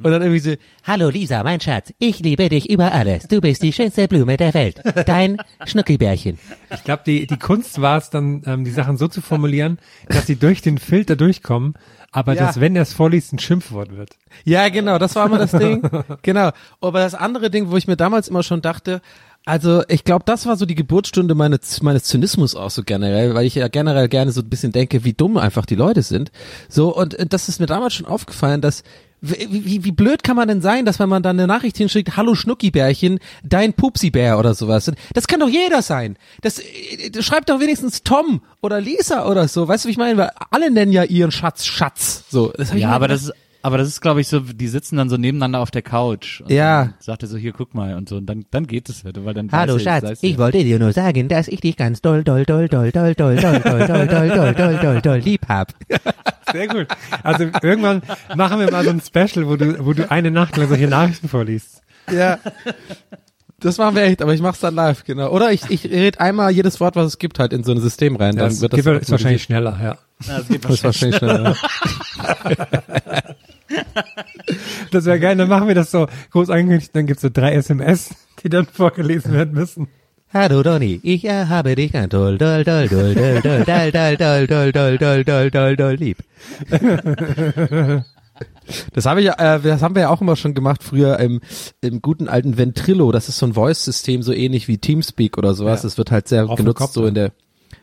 Und 0.01 0.11
dann 0.11 0.21
irgendwie 0.21 0.39
so, 0.39 0.53
Hallo 0.85 1.09
Lisa, 1.09 1.43
mein 1.43 1.59
Schatz, 1.59 1.91
ich 1.99 2.19
liebe 2.19 2.47
dich 2.47 2.69
über 2.69 2.93
alles. 2.93 3.27
Du 3.27 3.41
bist 3.41 3.61
die 3.63 3.73
schönste 3.73 4.07
Blume 4.07 4.37
der 4.37 4.53
Welt. 4.53 4.81
Dein 5.05 5.37
Schnuckibärchen. 5.65 6.39
Ich 6.73 6.83
glaube, 6.85 7.03
die, 7.05 7.27
die 7.27 7.37
Kunst 7.37 7.81
war 7.81 7.97
es 7.97 8.09
dann, 8.09 8.43
ähm, 8.45 8.63
die 8.63 8.71
Sachen 8.71 8.95
so 8.95 9.07
zu 9.09 9.21
formulieren, 9.21 9.77
dass 10.07 10.25
sie 10.27 10.37
durch 10.37 10.61
den 10.61 10.77
Filter 10.77 11.17
durchkommen, 11.17 11.73
aber 12.11 12.33
Ja. 12.33 12.45
dass, 12.47 12.61
wenn 12.61 12.77
er 12.77 12.83
es 12.83 12.93
vorliest, 12.93 13.33
ein 13.33 13.39
Schimpfwort 13.39 13.95
wird. 13.95 14.11
Ja, 14.45 14.69
genau, 14.69 14.99
das 14.99 15.15
war 15.15 15.25
immer 15.25 15.37
das 15.37 15.51
Ding. 15.51 15.81
Genau. 16.21 16.51
Aber 16.79 16.99
das 16.99 17.13
andere 17.13 17.49
Ding, 17.49 17.69
wo 17.69 17.75
ich 17.75 17.87
mir 17.87 17.97
damals 17.97 18.29
immer 18.29 18.41
schon 18.43 18.61
dachte, 18.61 19.01
also 19.49 19.81
ich 19.87 20.03
glaube, 20.03 20.25
das 20.25 20.45
war 20.45 20.57
so 20.57 20.67
die 20.67 20.75
Geburtsstunde 20.75 21.33
meines, 21.33 21.81
meines 21.81 22.03
Zynismus 22.03 22.53
auch 22.53 22.69
so 22.69 22.83
generell, 22.83 23.33
weil 23.33 23.47
ich 23.47 23.55
ja 23.55 23.67
generell 23.67 24.07
gerne 24.07 24.31
so 24.31 24.41
ein 24.41 24.49
bisschen 24.49 24.71
denke, 24.71 25.03
wie 25.03 25.13
dumm 25.13 25.37
einfach 25.37 25.65
die 25.65 25.75
Leute 25.75 26.03
sind. 26.03 26.31
So, 26.69 26.95
und 26.95 27.15
äh, 27.15 27.25
das 27.25 27.49
ist 27.49 27.59
mir 27.59 27.65
damals 27.65 27.95
schon 27.95 28.05
aufgefallen, 28.05 28.61
dass 28.61 28.83
wie, 29.21 29.65
wie, 29.65 29.83
wie 29.83 29.91
blöd 29.91 30.23
kann 30.23 30.35
man 30.35 30.47
denn 30.47 30.61
sein, 30.61 30.85
dass 30.85 30.99
wenn 30.99 31.09
man 31.09 31.23
dann 31.23 31.39
eine 31.39 31.47
Nachricht 31.47 31.77
hinschickt, 31.77 32.15
hallo 32.15 32.35
Schnuckibärchen, 32.35 33.19
dein 33.43 33.73
Pupsibär 33.73 34.37
oder 34.37 34.53
sowas. 34.53 34.91
Das 35.15 35.27
kann 35.27 35.39
doch 35.39 35.49
jeder 35.49 35.81
sein. 35.81 36.15
Das 36.41 36.59
äh, 36.59 37.23
schreibt 37.23 37.49
doch 37.49 37.59
wenigstens 37.59 38.03
Tom 38.03 38.41
oder 38.61 38.79
Lisa 38.79 39.27
oder 39.27 39.47
so. 39.47 39.67
Weißt 39.67 39.83
du, 39.83 39.87
wie 39.87 39.93
ich 39.93 39.97
meine? 39.97 40.15
Weil 40.15 40.29
alle 40.51 40.69
nennen 40.69 40.91
ja 40.91 41.03
ihren 41.03 41.31
Schatz 41.31 41.65
Schatz. 41.65 42.25
So, 42.29 42.53
das 42.55 42.71
Ja, 42.73 42.91
aber 42.91 43.07
das 43.07 43.23
ist, 43.23 43.33
aber 43.61 43.77
das 43.77 43.87
ist, 43.87 44.01
glaube 44.01 44.21
ich, 44.21 44.27
so, 44.27 44.39
die 44.39 44.67
sitzen 44.67 44.97
dann 44.97 45.09
so 45.09 45.17
nebeneinander 45.17 45.59
auf 45.59 45.71
der 45.71 45.81
Couch. 45.81 46.41
Und 46.41 46.51
Ja. 46.51 46.85
Dann 46.85 46.93
sagt 46.99 47.23
er 47.23 47.27
so, 47.29 47.37
hier, 47.37 47.51
guck 47.51 47.73
mal, 47.73 47.95
und 47.95 48.07
so, 48.09 48.17
und 48.17 48.25
dann, 48.25 48.45
dann 48.51 48.67
geht 48.67 48.89
es 48.89 49.03
wieder, 49.05 49.25
weil 49.25 49.33
dann 49.33 49.51
Hallo 49.51 49.73
er, 49.75 49.79
Schatz, 49.79 50.19
ich 50.21 50.33
er. 50.33 50.37
wollte 50.39 50.63
dir 50.63 50.79
nur 50.79 50.93
sagen, 50.93 51.27
dass 51.27 51.47
ich 51.47 51.59
dich 51.61 51.75
ganz 51.77 52.01
doll, 52.01 52.23
doll, 52.23 52.45
doll, 52.45 52.67
doll, 52.69 52.91
doll, 52.91 53.13
doll, 53.13 53.35
doll, 53.35 53.61
doll, 53.61 53.87
doll, 53.87 54.07
doll, 54.07 54.29
doll, 54.29 54.53
doll, 54.55 54.77
doll, 54.81 55.01
doll 55.01 55.17
lieb 55.19 55.41
hab. 55.47 55.73
Sehr 56.51 56.67
gut. 56.67 56.87
Also 57.23 57.45
irgendwann 57.61 58.01
machen 58.35 58.59
wir 58.59 58.71
mal 58.71 58.83
so 58.83 58.89
ein 58.91 59.01
Special, 59.01 59.47
wo 59.47 59.55
du, 59.55 59.85
wo 59.85 59.93
du 59.93 60.09
eine 60.09 60.31
Nacht 60.31 60.57
lang 60.57 60.67
solche 60.67 60.87
Nachrichten 60.87 61.27
vorliest. 61.29 61.81
Ja. 62.11 62.39
Das 63.59 63.77
machen 63.77 63.95
wir 63.95 64.03
echt, 64.03 64.21
aber 64.21 64.33
ich 64.33 64.41
mach's 64.41 64.61
dann 64.61 64.73
live, 64.73 65.03
genau. 65.03 65.31
Oder 65.31 65.51
ich, 65.51 65.69
ich 65.69 65.83
red 65.83 66.19
einmal 66.21 66.49
jedes 66.51 66.79
Wort, 66.79 66.95
was 66.95 67.05
es 67.07 67.17
gibt, 67.17 67.39
halt 67.39 67.51
in 67.51 67.63
so 67.65 67.73
ein 67.73 67.81
System 67.81 68.15
rein. 68.15 68.37
Dann 68.37 68.47
Das 68.49 68.61
wird 68.61 68.71
das 68.71 68.85
geht, 68.85 69.01
ist 69.01 69.11
wahrscheinlich 69.11 69.43
schneller, 69.43 69.77
ja. 69.83 69.97
Ja, 70.27 70.37
das 70.37 70.47
geht 70.47 70.63
das 70.63 70.71
ist 70.75 70.83
wahrscheinlich 70.85 71.17
schneller. 71.17 71.55
Das 74.91 75.05
wäre 75.05 75.19
geil, 75.19 75.37
dann 75.37 75.49
machen 75.49 75.67
wir 75.67 75.75
das 75.75 75.91
so 75.91 76.07
groß 76.31 76.49
angekündigt, 76.49 76.95
dann 76.95 77.05
gibt's 77.05 77.21
so 77.21 77.29
drei 77.31 77.53
SMS, 77.53 78.09
die 78.43 78.49
dann 78.49 78.65
vorgelesen 78.65 79.33
werden 79.33 79.53
müssen. 79.53 79.87
Hallo 80.33 80.63
Donny, 80.63 80.99
ich 81.03 81.25
äh, 81.25 81.45
habe 81.45 81.75
dich 81.75 81.91
ganz 81.91 82.09
doll, 82.09 82.37
doll, 82.37 82.63
doll, 82.63 82.87
doll, 82.87 83.13
doll, 83.13 83.41
doll, 83.41 83.63
doll, 83.63 83.91
doll, 83.91 84.17
doll, 84.17 84.47
doll, 84.47 84.71
doll, 84.71 84.97
doll, 84.97 85.23
doll, 85.23 85.51
doll, 85.51 85.75
doll 85.75 85.93
lieb. 85.95 86.17
Das 88.93 89.05
habe 89.05 89.21
ich, 89.21 89.25
ja, 89.25 89.55
äh, 89.55 89.59
das 89.59 89.81
haben 89.81 89.95
wir 89.95 90.03
ja 90.03 90.09
auch 90.09 90.21
immer 90.21 90.35
schon 90.35 90.53
gemacht 90.53 90.83
früher 90.83 91.19
im, 91.19 91.41
im 91.81 92.01
guten 92.01 92.27
alten 92.27 92.57
Ventrilo. 92.57 93.11
Das 93.11 93.27
ist 93.27 93.37
so 93.37 93.45
ein 93.45 93.53
Voice-System, 93.53 94.21
so 94.21 94.31
ähnlich 94.31 94.67
wie 94.67 94.77
Teamspeak 94.77 95.37
oder 95.37 95.53
sowas. 95.53 95.81
Ja. 95.81 95.87
Das 95.87 95.97
wird 95.97 96.11
halt 96.11 96.27
sehr 96.27 96.45
genutzt, 96.45 96.93
so 96.93 97.05
in 97.05 97.15
der, 97.15 97.31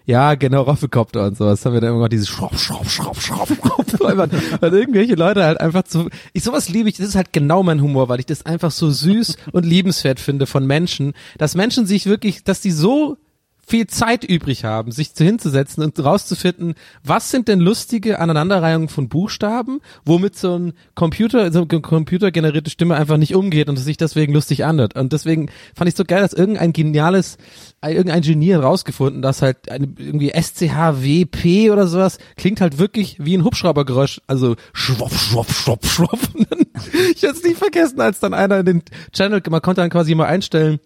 ja, 0.06 0.36
genau, 0.36 0.62
Roffelkopter 0.62 1.26
und 1.26 1.36
sowas. 1.36 1.66
Haben 1.66 1.74
wir 1.74 1.80
dann 1.80 1.94
immer 1.94 2.08
dieses 2.08 2.28
Schraub, 2.28 2.56
Schraub, 2.56 2.88
Schraub, 2.88 3.20
Schraub, 3.20 3.50
Schraub, 3.50 3.88
weil 4.60 4.72
irgendwelche 4.72 5.16
Leute 5.16 5.42
halt 5.42 5.60
einfach 5.60 5.82
zu, 5.82 6.08
ich 6.32 6.44
sowas 6.44 6.68
liebe 6.68 6.88
ich, 6.88 6.96
das 6.96 7.08
ist 7.08 7.16
halt 7.16 7.32
genau 7.32 7.64
mein 7.64 7.82
Humor, 7.82 8.08
weil 8.08 8.20
ich 8.20 8.26
das 8.26 8.46
einfach 8.46 8.70
so 8.70 8.88
süß 8.88 9.36
und 9.50 9.66
liebenswert 9.66 10.20
finde 10.20 10.46
von 10.46 10.64
Menschen, 10.64 11.12
dass 11.38 11.56
Menschen 11.56 11.86
sich 11.86 12.06
wirklich, 12.06 12.44
dass 12.44 12.60
die 12.60 12.70
so 12.70 13.16
viel 13.66 13.88
Zeit 13.88 14.22
übrig 14.22 14.64
haben, 14.64 14.92
sich 14.92 15.14
zu 15.14 15.24
hinzusetzen 15.24 15.82
und 15.82 15.98
rauszufinden, 15.98 16.74
was 17.02 17.32
sind 17.32 17.48
denn 17.48 17.58
lustige 17.58 18.20
Aneinanderreihungen 18.20 18.88
von 18.88 19.08
Buchstaben, 19.08 19.80
womit 20.04 20.36
so 20.36 20.56
ein 20.56 20.72
Computer, 20.94 21.52
so 21.52 21.66
eine 21.68 21.80
computergenerierte 21.80 22.70
Stimme 22.70 22.94
einfach 22.94 23.16
nicht 23.16 23.34
umgeht 23.34 23.68
und 23.68 23.76
es 23.76 23.84
sich 23.84 23.96
deswegen 23.96 24.32
lustig 24.32 24.64
anhört. 24.64 24.94
Und 24.94 25.12
deswegen 25.12 25.50
fand 25.74 25.88
ich 25.88 25.96
so 25.96 26.04
geil, 26.04 26.20
dass 26.20 26.32
irgendein 26.32 26.72
geniales, 26.72 27.38
irgendein 27.82 28.22
Genie 28.22 28.52
rausgefunden, 28.52 29.20
dass 29.20 29.42
halt 29.42 29.68
eine, 29.68 29.88
irgendwie 29.98 30.30
SCHWP 30.30 31.72
oder 31.72 31.88
sowas 31.88 32.18
klingt 32.36 32.60
halt 32.60 32.78
wirklich 32.78 33.16
wie 33.18 33.36
ein 33.36 33.44
Hubschraubergeräusch, 33.44 34.20
also 34.28 34.54
schwopp, 34.72 35.12
schwopp, 35.12 35.50
schwopp, 35.50 35.84
schwopp. 35.84 36.20
Ich 37.14 37.22
werde 37.22 37.38
es 37.38 37.42
nie 37.42 37.54
vergessen, 37.54 38.00
als 38.02 38.20
dann 38.20 38.34
einer 38.34 38.60
in 38.60 38.66
den 38.66 38.82
Channel, 39.10 39.42
man 39.48 39.62
konnte 39.62 39.80
dann 39.80 39.88
quasi 39.88 40.14
mal 40.14 40.26
einstellen, 40.26 40.78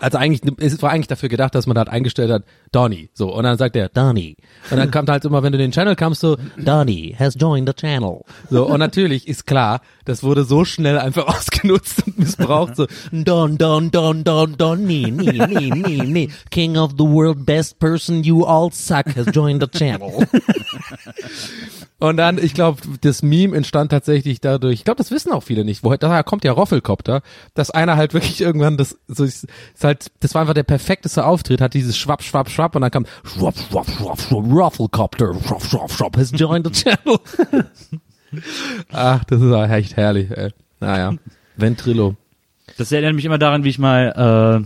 also 0.00 0.18
eigentlich, 0.18 0.40
es 0.58 0.82
war 0.82 0.90
eigentlich 0.90 1.06
dafür 1.06 1.28
gedacht, 1.28 1.54
dass 1.54 1.66
man 1.66 1.78
halt 1.78 1.88
eingestellt 1.88 2.30
hat, 2.30 2.44
Donny. 2.72 3.10
So, 3.14 3.32
und 3.32 3.44
dann 3.44 3.56
sagt 3.58 3.76
er, 3.76 3.88
Donny. 3.88 4.36
Und 4.70 4.78
dann 4.78 4.90
kommt 4.90 5.08
halt 5.08 5.24
immer, 5.24 5.42
wenn 5.42 5.52
du 5.52 5.58
den 5.58 5.70
Channel 5.70 5.94
kamst, 5.94 6.20
so, 6.20 6.36
Donny 6.56 7.14
has 7.18 7.36
joined 7.38 7.68
the 7.68 7.74
channel. 7.74 8.22
so, 8.50 8.66
und 8.66 8.80
natürlich 8.80 9.28
ist 9.28 9.46
klar, 9.46 9.80
das 10.04 10.24
wurde 10.24 10.44
so 10.44 10.64
schnell 10.64 10.98
einfach 10.98 11.26
ausgenutzt 11.28 12.06
und 12.06 12.18
missbraucht, 12.18 12.76
so, 12.76 12.86
Don, 13.12 13.56
don, 13.56 13.90
don, 13.90 14.24
don, 14.24 14.56
don, 14.56 14.84
nee, 14.84 15.10
nee, 15.10 15.46
nee, 15.46 16.02
nee. 16.04 16.28
King 16.50 16.76
of 16.76 16.92
the 16.98 17.04
world, 17.04 17.46
best 17.46 17.78
person, 17.78 18.24
you 18.24 18.44
all 18.44 18.72
suck, 18.72 19.14
has 19.14 19.26
joined 19.32 19.62
the 19.62 19.68
channel. 19.68 20.26
Und 22.04 22.18
dann, 22.18 22.36
ich 22.36 22.52
glaube, 22.52 22.82
das 23.00 23.22
Meme 23.22 23.56
entstand 23.56 23.90
tatsächlich 23.90 24.40
dadurch, 24.40 24.74
ich 24.74 24.84
glaube, 24.84 24.98
das 24.98 25.10
wissen 25.10 25.32
auch 25.32 25.42
viele 25.42 25.64
nicht, 25.64 25.84
woher, 25.84 25.96
daher 25.96 26.22
kommt 26.22 26.44
ja 26.44 26.52
Roffelkopter, 26.52 27.22
dass 27.54 27.70
einer 27.70 27.96
halt 27.96 28.12
wirklich 28.12 28.40
irgendwann 28.42 28.76
das, 28.76 28.98
so 29.08 29.24
halt, 29.84 30.10
das 30.20 30.34
war 30.34 30.42
einfach 30.42 30.54
der 30.54 30.62
perfekteste 30.62 31.24
Auftritt, 31.24 31.60
hat 31.60 31.74
dieses 31.74 31.96
Schwapp, 31.96 32.22
Schwapp, 32.22 32.48
Schwapp 32.50 32.74
und 32.74 32.82
dann 32.82 32.90
kam 32.90 33.06
Schwapp, 33.24 33.56
Schwapp, 33.56 33.88
Schwapp, 33.90 34.20
Schwapp, 34.20 34.44
Roffelkopter, 34.44 35.34
Schwapp, 35.34 35.62
Schwapp, 35.62 35.90
Schwapp, 35.92 36.16
has 36.16 36.32
joined 36.32 36.66
the 36.66 36.72
channel. 36.72 37.18
Ach, 38.92 39.22
das 39.24 39.40
ist 39.40 39.52
auch 39.52 39.68
echt 39.68 39.96
herrlich, 39.96 40.30
ey. 40.30 40.50
Naja, 40.80 41.14
Ventrilo. 41.56 42.16
Das 42.76 42.90
erinnert 42.90 43.14
mich 43.14 43.24
immer 43.24 43.38
daran, 43.38 43.62
wie 43.64 43.68
ich 43.68 43.78
mal 43.78 44.64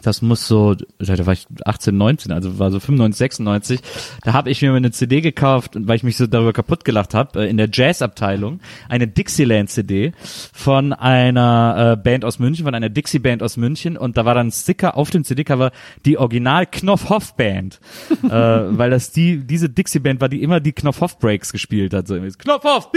das 0.00 0.22
muss 0.22 0.46
so, 0.48 0.74
da 0.98 1.26
war 1.26 1.34
ich 1.34 1.46
18, 1.66 1.94
19, 1.94 2.32
also 2.32 2.58
war 2.58 2.70
so 2.70 2.80
95, 2.80 3.18
96, 3.18 3.80
da 4.22 4.32
habe 4.32 4.48
ich 4.48 4.62
mir 4.62 4.72
eine 4.72 4.90
CD 4.90 5.20
gekauft, 5.20 5.72
weil 5.74 5.96
ich 5.96 6.02
mich 6.02 6.16
so 6.16 6.26
darüber 6.26 6.54
kaputt 6.54 6.86
gelacht 6.86 7.12
habe, 7.12 7.44
in 7.44 7.58
der 7.58 7.68
Jazz-Abteilung, 7.70 8.60
eine 8.88 9.06
Dixieland-CD 9.06 10.12
von 10.54 10.94
einer 10.94 11.92
äh, 11.92 12.02
Band 12.02 12.24
aus 12.24 12.38
München, 12.38 12.64
von 12.64 12.74
einer 12.74 12.88
Dixie-Band 12.88 13.42
aus 13.42 13.58
München 13.58 13.98
und 13.98 14.16
da 14.16 14.24
war 14.24 14.34
dann 14.34 14.46
ein 14.48 14.52
Sticker 14.52 14.96
auf 14.96 15.10
dem 15.10 15.24
CD-Cover, 15.24 15.72
die 16.06 16.16
Original 16.16 16.64
Knopfhoff-Band, 16.64 17.78
äh, 18.24 18.28
weil 18.28 18.88
das 18.88 19.12
die, 19.12 19.46
diese 19.46 19.68
Dixie-Band 19.68 20.22
war, 20.22 20.30
die 20.30 20.42
immer 20.42 20.60
die 20.60 20.72
Knopfhoff-Breaks 20.72 21.52
gespielt 21.52 21.92
hat, 21.92 22.08
so 22.08 22.14
Knopfhoff! 22.38 22.90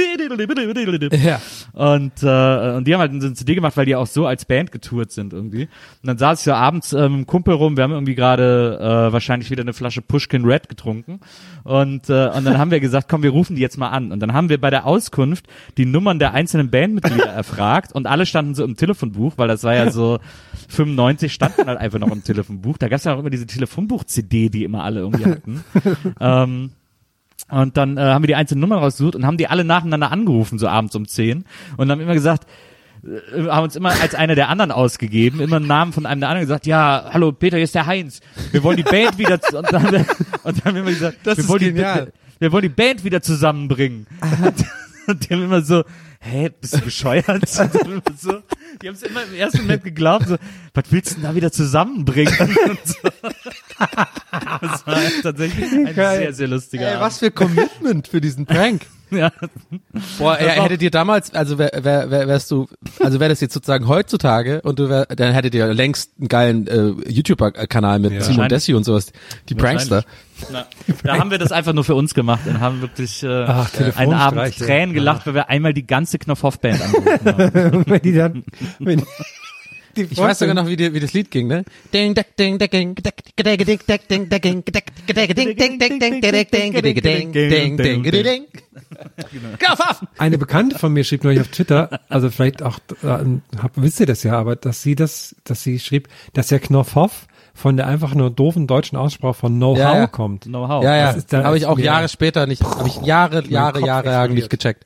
Ja. 1.13 1.41
Und, 1.73 2.23
äh, 2.23 2.75
und 2.77 2.87
die 2.87 2.93
haben 2.93 3.01
halt 3.01 3.11
so 3.21 3.27
eine 3.27 3.35
CD 3.35 3.55
gemacht, 3.55 3.75
weil 3.75 3.85
die 3.85 3.97
auch 3.97 4.07
so 4.07 4.25
als 4.25 4.45
Band 4.45 4.71
getourt 4.71 5.11
sind 5.11 5.33
irgendwie. 5.33 5.63
Und 5.63 6.07
dann 6.07 6.17
saß 6.17 6.39
ich 6.39 6.45
so 6.45 6.53
abends 6.53 6.84
ähm, 6.93 7.01
mit 7.01 7.13
einem 7.13 7.25
Kumpel 7.27 7.53
rum, 7.53 7.77
wir 7.77 7.83
haben 7.83 7.91
irgendwie 7.91 8.15
gerade 8.15 8.77
äh, 8.79 9.13
wahrscheinlich 9.13 9.51
wieder 9.51 9.61
eine 9.61 9.73
Flasche 9.73 10.01
Pushkin 10.01 10.45
Red 10.45 10.69
getrunken. 10.69 11.19
Und, 11.63 12.09
äh, 12.09 12.29
und 12.29 12.45
dann 12.45 12.57
haben 12.57 12.71
wir 12.71 12.79
gesagt, 12.79 13.07
komm, 13.09 13.23
wir 13.23 13.31
rufen 13.31 13.55
die 13.55 13.61
jetzt 13.61 13.77
mal 13.77 13.89
an. 13.89 14.11
Und 14.11 14.19
dann 14.19 14.33
haben 14.33 14.49
wir 14.49 14.59
bei 14.59 14.69
der 14.69 14.85
Auskunft 14.85 15.47
die 15.77 15.85
Nummern 15.85 16.19
der 16.19 16.33
einzelnen 16.33 16.69
Bandmitglieder 16.69 17.25
erfragt 17.33 17.93
und 17.93 18.07
alle 18.07 18.25
standen 18.25 18.55
so 18.55 18.63
im 18.63 18.75
Telefonbuch, 18.75 19.33
weil 19.37 19.47
das 19.47 19.63
war 19.63 19.73
ja 19.73 19.91
so 19.91 20.19
95 20.69 21.33
standen 21.33 21.67
halt 21.67 21.79
einfach 21.79 21.99
noch 21.99 22.11
im 22.11 22.23
Telefonbuch. 22.23 22.77
Da 22.77 22.87
gab 22.87 22.97
es 22.97 23.03
ja 23.03 23.13
auch 23.13 23.19
immer 23.19 23.29
diese 23.29 23.47
Telefonbuch-CD, 23.47 24.49
die 24.49 24.63
immer 24.63 24.83
alle 24.83 25.01
irgendwie 25.01 25.25
hatten. 25.25 25.63
ähm, 26.19 26.71
und 27.49 27.77
dann 27.77 27.97
äh, 27.97 28.01
haben 28.01 28.23
wir 28.23 28.27
die 28.27 28.35
einzelnen 28.35 28.61
Nummern 28.61 28.79
rausgesucht 28.79 29.15
und 29.15 29.25
haben 29.25 29.37
die 29.37 29.47
alle 29.47 29.63
nacheinander 29.63 30.11
angerufen, 30.11 30.57
so 30.57 30.67
abends 30.67 30.95
um 30.95 31.07
10. 31.07 31.45
Und 31.77 31.91
haben 31.91 32.01
immer 32.01 32.13
gesagt, 32.13 32.47
äh, 33.05 33.47
haben 33.49 33.63
uns 33.63 33.75
immer 33.75 33.89
als 34.01 34.15
einer 34.15 34.35
der 34.35 34.49
anderen 34.49 34.71
ausgegeben, 34.71 35.39
immer 35.39 35.57
einen 35.57 35.67
Namen 35.67 35.93
von 35.93 36.05
einem 36.05 36.21
der 36.21 36.29
anderen 36.29 36.47
gesagt, 36.47 36.65
ja, 36.65 37.09
hallo 37.11 37.31
Peter, 37.31 37.57
hier 37.57 37.63
ist 37.65 37.75
der 37.75 37.85
Heinz. 37.85 38.19
Wir 38.51 38.63
wollen 38.63 38.77
die 38.77 38.83
Band 38.83 39.17
wieder 39.17 39.39
zu, 39.41 39.57
und 39.57 39.71
dann, 39.71 39.83
haben 39.83 39.91
wir- 39.91 40.05
und 40.43 40.57
dann 40.57 40.65
haben 40.65 40.75
wir 40.75 40.81
immer 40.81 40.91
gesagt, 40.91 41.17
Das 41.23 41.37
wir 41.37 41.43
ist 41.43 41.49
wollen 41.49 41.59
genial. 41.61 42.05
die 42.07 42.11
wir 42.39 42.51
wollen 42.51 42.63
die 42.63 42.69
Band 42.69 43.03
wieder 43.05 43.21
zusammenbringen. 43.21 44.07
Und 45.07 45.23
die 45.29 45.33
haben 45.33 45.43
immer 45.43 45.61
so, 45.61 45.83
hä, 46.19 46.49
bist 46.59 46.75
du 46.75 46.81
bescheuert? 46.81 47.47
So, 47.47 47.61
die 48.81 48.87
haben 48.89 48.95
es 48.95 49.03
immer 49.03 49.23
im 49.23 49.35
ersten 49.35 49.59
Moment 49.61 49.83
geglaubt, 49.83 50.27
so, 50.27 50.35
was 50.73 50.83
willst 50.89 51.11
du 51.11 51.15
denn 51.15 51.23
da 51.23 51.35
wieder 51.35 51.51
zusammenbringen? 51.51 52.33
Und 52.69 52.79
so. 52.85 52.97
Das 54.61 54.85
war 54.85 54.97
tatsächlich 55.23 55.71
ein 55.71 55.93
sehr, 55.93 56.33
sehr 56.33 56.47
lustiger 56.47 56.93
Ey, 56.93 56.99
was 56.99 57.19
für 57.19 57.31
Commitment 57.31 58.07
für 58.07 58.21
diesen 58.21 58.45
Prank. 58.45 58.85
Ja. 59.11 59.31
Boah, 60.17 60.35
er, 60.35 60.63
hättet 60.63 60.81
ihr 60.81 60.89
damals, 60.89 61.31
also 61.33 61.59
wär, 61.59 61.71
wär, 61.75 62.09
wär, 62.09 62.27
wärst 62.27 62.49
du, 62.49 62.67
also 62.99 63.19
wäre 63.19 63.29
das 63.29 63.39
jetzt 63.39 63.53
sozusagen 63.53 63.87
heutzutage 63.87 64.61
und 64.63 64.79
du 64.79 64.89
wär, 64.89 65.05
dann 65.05 65.31
hättet 65.31 65.53
ihr 65.53 65.71
längst 65.75 66.13
einen 66.17 66.27
geilen 66.27 66.67
äh, 66.67 67.09
YouTube-Kanal 67.09 67.99
mit 67.99 68.11
Simon 68.11 68.27
Wahrscheinlich. 68.27 68.47
Dessi 68.49 68.73
und 68.73 68.83
sowas. 68.83 69.13
Die 69.47 69.53
Prankster. 69.53 70.03
Na, 70.51 70.65
da 71.03 71.19
haben 71.19 71.29
wir 71.29 71.37
das 71.37 71.51
einfach 71.51 71.73
nur 71.73 71.83
für 71.83 71.93
uns 71.93 72.15
gemacht 72.15 72.47
und 72.47 72.59
haben 72.59 72.81
wirklich 72.81 73.21
äh, 73.21 73.45
Ach, 73.47 73.69
einen 73.95 74.13
Abend. 74.13 74.57
Tränen 74.57 74.95
gelacht, 74.95 75.27
weil 75.27 75.35
wir 75.35 75.49
einmal 75.49 75.75
die 75.75 75.85
ganze 75.85 76.17
Knopfhoff-Band 76.17 76.81
angerufen 76.81 77.53
haben. 77.53 77.85
Wenn 77.85 78.01
die 78.01 78.13
dann, 78.13 78.43
wenn 78.79 79.03
Ich 79.97 80.17
weiß 80.17 80.39
sogar 80.39 80.55
noch, 80.55 80.67
wie, 80.67 80.75
die, 80.75 80.93
wie 80.93 80.99
das 80.99 81.13
Lied 81.13 81.31
ging, 81.31 81.47
ne? 81.47 81.63
Ding, 81.93 82.13
deck, 82.13 82.35
ding, 82.37 82.57
deck, 82.57 82.71
ding, 82.71 82.95
deck, 82.95 83.23
deck, 83.37 83.65
ding, 83.65 83.79
deck, 83.85 84.07
ding, 84.07 84.29
deck, 84.29 84.41
ding, 84.41 84.63
deck, 84.65 84.91
deck, 85.07 85.35
ding, 85.35 85.57
ding, 85.57 85.79
deck, 85.79 85.99
ding, 85.99 86.21
deck, 86.21 86.51
ding, 86.51 86.73
deck, 86.73 87.01
ding, 87.01 87.31
ding, 87.31 87.77
ding, 87.77 88.03
ding, 88.03 88.23
ding. 88.23 88.45
Eine 90.17 90.37
Bekannte 90.37 90.77
von 90.79 90.93
mir 90.93 91.03
schrieb 91.03 91.23
neulich 91.23 91.41
auf 91.41 91.47
Twitter, 91.49 91.99
also 92.09 92.29
vielleicht 92.29 92.63
auch, 92.63 92.79
äh, 93.03 93.07
hab, 93.61 93.71
wisst 93.75 93.99
ihr 93.99 94.05
das 94.05 94.23
ja, 94.23 94.33
aber 94.37 94.55
dass 94.55 94.81
sie 94.81 94.95
das, 94.95 95.35
dass 95.43 95.63
sie 95.63 95.79
schrieb, 95.79 96.07
dass 96.33 96.47
der 96.47 96.59
Knopfhoff 96.59 97.27
von 97.53 97.77
der 97.77 97.87
einfach 97.87 98.13
nur 98.13 98.29
doofen 98.29 98.67
deutschen 98.67 98.97
Aussprache 98.97 99.33
von 99.33 99.55
Know-how 99.55 99.77
Ja, 99.79 99.97
ja. 99.97 100.07
kommt. 100.07 100.43
Know-how. 100.43 100.83
Ja, 100.83 100.95
ja, 100.97 101.43
habe 101.43 101.57
ich 101.57 101.65
auch 101.65 101.79
Jahre 101.79 102.09
später 102.09 102.47
nicht, 102.47 102.61
habe 102.63 102.87
ich 102.87 102.97
Jahre, 103.01 103.45
Jahre, 103.47 103.79
Jahre 103.79 104.29
nicht 104.29 104.49
gecheckt. 104.49 104.85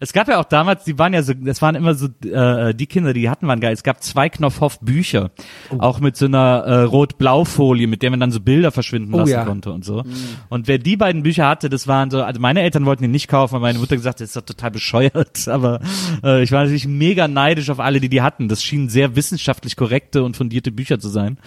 Es 0.00 0.12
gab 0.12 0.28
ja 0.28 0.38
auch 0.40 0.44
damals, 0.44 0.84
die 0.84 0.98
waren 0.98 1.12
ja 1.14 1.22
so, 1.22 1.34
das 1.34 1.60
waren 1.62 1.74
immer 1.74 1.94
so, 1.94 2.08
äh, 2.26 2.74
die 2.74 2.86
Kinder, 2.86 3.12
die 3.12 3.28
hatten 3.30 3.46
waren 3.46 3.60
geil. 3.60 3.72
Es 3.72 3.82
gab 3.82 4.02
zwei 4.02 4.28
Knopfhoff-Bücher, 4.28 5.30
Oh. 5.70 5.76
auch 5.78 6.00
mit 6.00 6.16
so 6.16 6.26
einer 6.26 6.64
äh, 6.66 6.82
Rot-Blau-Folie, 6.82 7.86
mit 7.86 8.02
der 8.02 8.10
man 8.10 8.20
dann 8.20 8.30
so 8.32 8.40
Bilder 8.40 8.70
verschwinden 8.72 9.14
Oh 9.14 9.18
lassen 9.18 9.30
ja. 9.32 9.44
konnte 9.44 9.72
und 9.72 9.84
so. 9.84 10.02
Und 10.48 10.68
wer 10.68 10.78
die 10.78 10.96
beiden 10.96 11.22
Bücher 11.22 11.46
hatte, 11.48 11.68
das 11.68 11.86
waren 11.86 12.10
so, 12.10 12.22
also 12.22 12.40
meine 12.40 12.62
Eltern 12.62 12.84
wollten 12.86 13.02
die 13.02 13.08
nicht 13.08 13.28
kaufen, 13.28 13.54
weil 13.54 13.60
meine 13.60 13.78
Mutter 13.78 13.96
gesagt 13.96 14.16
hat, 14.16 14.20
das 14.20 14.28
ist 14.30 14.36
doch 14.36 14.42
total 14.42 14.70
bescheuert. 14.70 15.46
Aber 15.48 15.80
äh, 16.24 16.42
ich 16.42 16.52
war 16.52 16.60
natürlich 16.62 16.86
mega 16.86 17.28
neidisch 17.28 17.70
auf 17.70 17.80
alle, 17.80 18.00
die 18.00 18.08
die 18.08 18.22
hatten. 18.22 18.48
Das 18.48 18.62
schienen 18.62 18.88
sehr 18.88 19.16
wissenschaftlich 19.16 19.76
korrekte 19.76 20.22
und 20.22 20.36
fundierte 20.36 20.70
Bücher 20.72 20.98
zu 20.98 21.08
sein. 21.08 21.38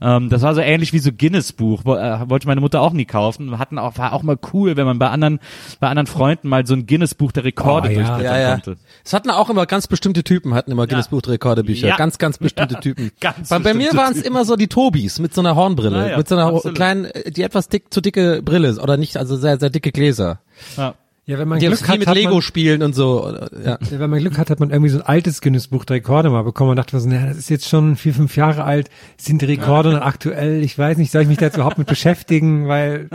Ähm, 0.00 0.28
das 0.28 0.42
war 0.42 0.54
so 0.54 0.60
ähnlich 0.60 0.92
wie 0.92 0.98
so 0.98 1.10
Guinness-Buch, 1.12 1.82
Wo- 1.84 1.96
äh, 1.96 2.28
wollte 2.28 2.46
meine 2.46 2.60
Mutter 2.60 2.80
auch 2.80 2.92
nie 2.92 3.04
kaufen. 3.04 3.50
Wir 3.50 3.58
hatten 3.58 3.78
auch, 3.78 3.98
war 3.98 4.12
auch 4.12 4.22
mal 4.22 4.38
cool, 4.52 4.76
wenn 4.76 4.86
man 4.86 4.98
bei 4.98 5.08
anderen, 5.08 5.38
bei 5.80 5.88
anderen 5.88 6.06
Freunden 6.06 6.48
mal 6.48 6.66
so 6.66 6.74
ein 6.74 6.86
Guinness-Buch 6.86 7.32
der 7.32 7.44
Rekorde. 7.44 7.91
Durchblättern 7.94 8.24
Ja, 8.24 8.38
ja. 8.38 8.52
konnte. 8.52 8.76
Es 9.04 9.12
hatten 9.12 9.30
auch 9.30 9.50
immer 9.50 9.66
ganz 9.66 9.86
bestimmte 9.86 10.24
Typen, 10.24 10.54
hatten 10.54 10.70
immer 10.70 10.86
Guinness 10.86 11.08
Buch 11.08 11.22
Rekordebücher. 11.26 11.88
Ja. 11.88 11.96
Ganz, 11.96 12.18
ganz 12.18 12.38
bestimmte 12.38 12.80
Typen. 12.80 13.10
Ganz 13.20 13.48
bei, 13.48 13.58
bei 13.58 13.74
mir 13.74 13.92
waren 13.94 14.12
es 14.12 14.22
immer 14.22 14.44
so 14.44 14.56
die 14.56 14.68
Tobis 14.68 15.18
mit 15.18 15.34
so 15.34 15.40
einer 15.40 15.56
Hornbrille, 15.56 16.10
ja, 16.10 16.16
mit 16.16 16.28
so 16.28 16.36
einer 16.36 16.46
absolut. 16.46 16.76
kleinen, 16.76 17.04
äh, 17.06 17.30
die 17.30 17.42
etwas 17.42 17.68
dick, 17.68 17.92
zu 17.92 18.00
dicke 18.00 18.42
Brille 18.42 18.80
oder 18.80 18.96
nicht, 18.96 19.16
also 19.16 19.36
sehr, 19.36 19.58
sehr 19.58 19.70
dicke 19.70 19.92
Gläser. 19.92 20.40
Ja. 20.76 20.94
Ja, 21.24 21.38
wenn 21.38 21.46
man 21.46 21.60
Die 21.60 21.66
Glück 21.66 21.88
hat, 21.88 22.00
mit 22.00 22.08
hat 22.08 22.16
Lego 22.16 22.34
man, 22.34 22.42
spielen 22.42 22.82
und 22.82 22.96
so. 22.96 23.32
Ja. 23.64 23.78
Ja, 23.80 24.00
wenn 24.00 24.10
man 24.10 24.18
Glück 24.18 24.38
hat, 24.38 24.50
hat 24.50 24.58
man 24.58 24.70
irgendwie 24.70 24.90
so 24.90 24.98
ein 24.98 25.06
altes 25.06 25.40
Guinness-Buch 25.40 25.84
der 25.84 25.96
Rekorde 25.96 26.30
mal 26.30 26.42
bekommen 26.42 26.70
und 26.70 26.76
dachte 26.76 26.96
man 26.96 27.02
so, 27.02 27.08
naja, 27.08 27.26
das 27.26 27.36
ist 27.36 27.48
jetzt 27.48 27.68
schon 27.68 27.94
vier, 27.94 28.12
fünf 28.12 28.36
Jahre 28.36 28.64
alt, 28.64 28.90
sind 29.16 29.40
die 29.40 29.46
Rekorde 29.46 29.92
noch 29.92 30.00
aktuell, 30.00 30.64
ich 30.64 30.76
weiß 30.76 30.98
nicht, 30.98 31.12
soll 31.12 31.22
ich 31.22 31.28
mich 31.28 31.38
da 31.38 31.46
jetzt 31.46 31.54
überhaupt 31.54 31.78
mit 31.78 31.86
beschäftigen, 31.86 32.66
weil 32.66 33.08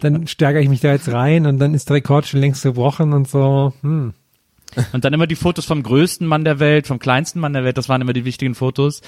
dann 0.00 0.26
steigere 0.26 0.60
ich 0.60 0.68
mich 0.68 0.80
da 0.80 0.90
jetzt 0.90 1.12
rein 1.12 1.46
und 1.46 1.60
dann 1.60 1.74
ist 1.74 1.88
der 1.88 1.96
Rekord 1.96 2.26
schon 2.26 2.40
längst 2.40 2.64
gebrochen 2.64 3.12
und 3.12 3.28
so, 3.28 3.72
hm. 3.82 4.12
Und 4.92 5.04
dann 5.04 5.12
immer 5.12 5.26
die 5.26 5.36
Fotos 5.36 5.64
vom 5.64 5.82
größten 5.82 6.26
Mann 6.26 6.44
der 6.44 6.58
Welt, 6.60 6.86
vom 6.86 6.98
kleinsten 6.98 7.40
Mann 7.40 7.52
der 7.52 7.64
Welt, 7.64 7.76
das 7.78 7.88
waren 7.88 8.00
immer 8.00 8.12
die 8.12 8.24
wichtigen 8.24 8.54
Fotos. 8.54 9.02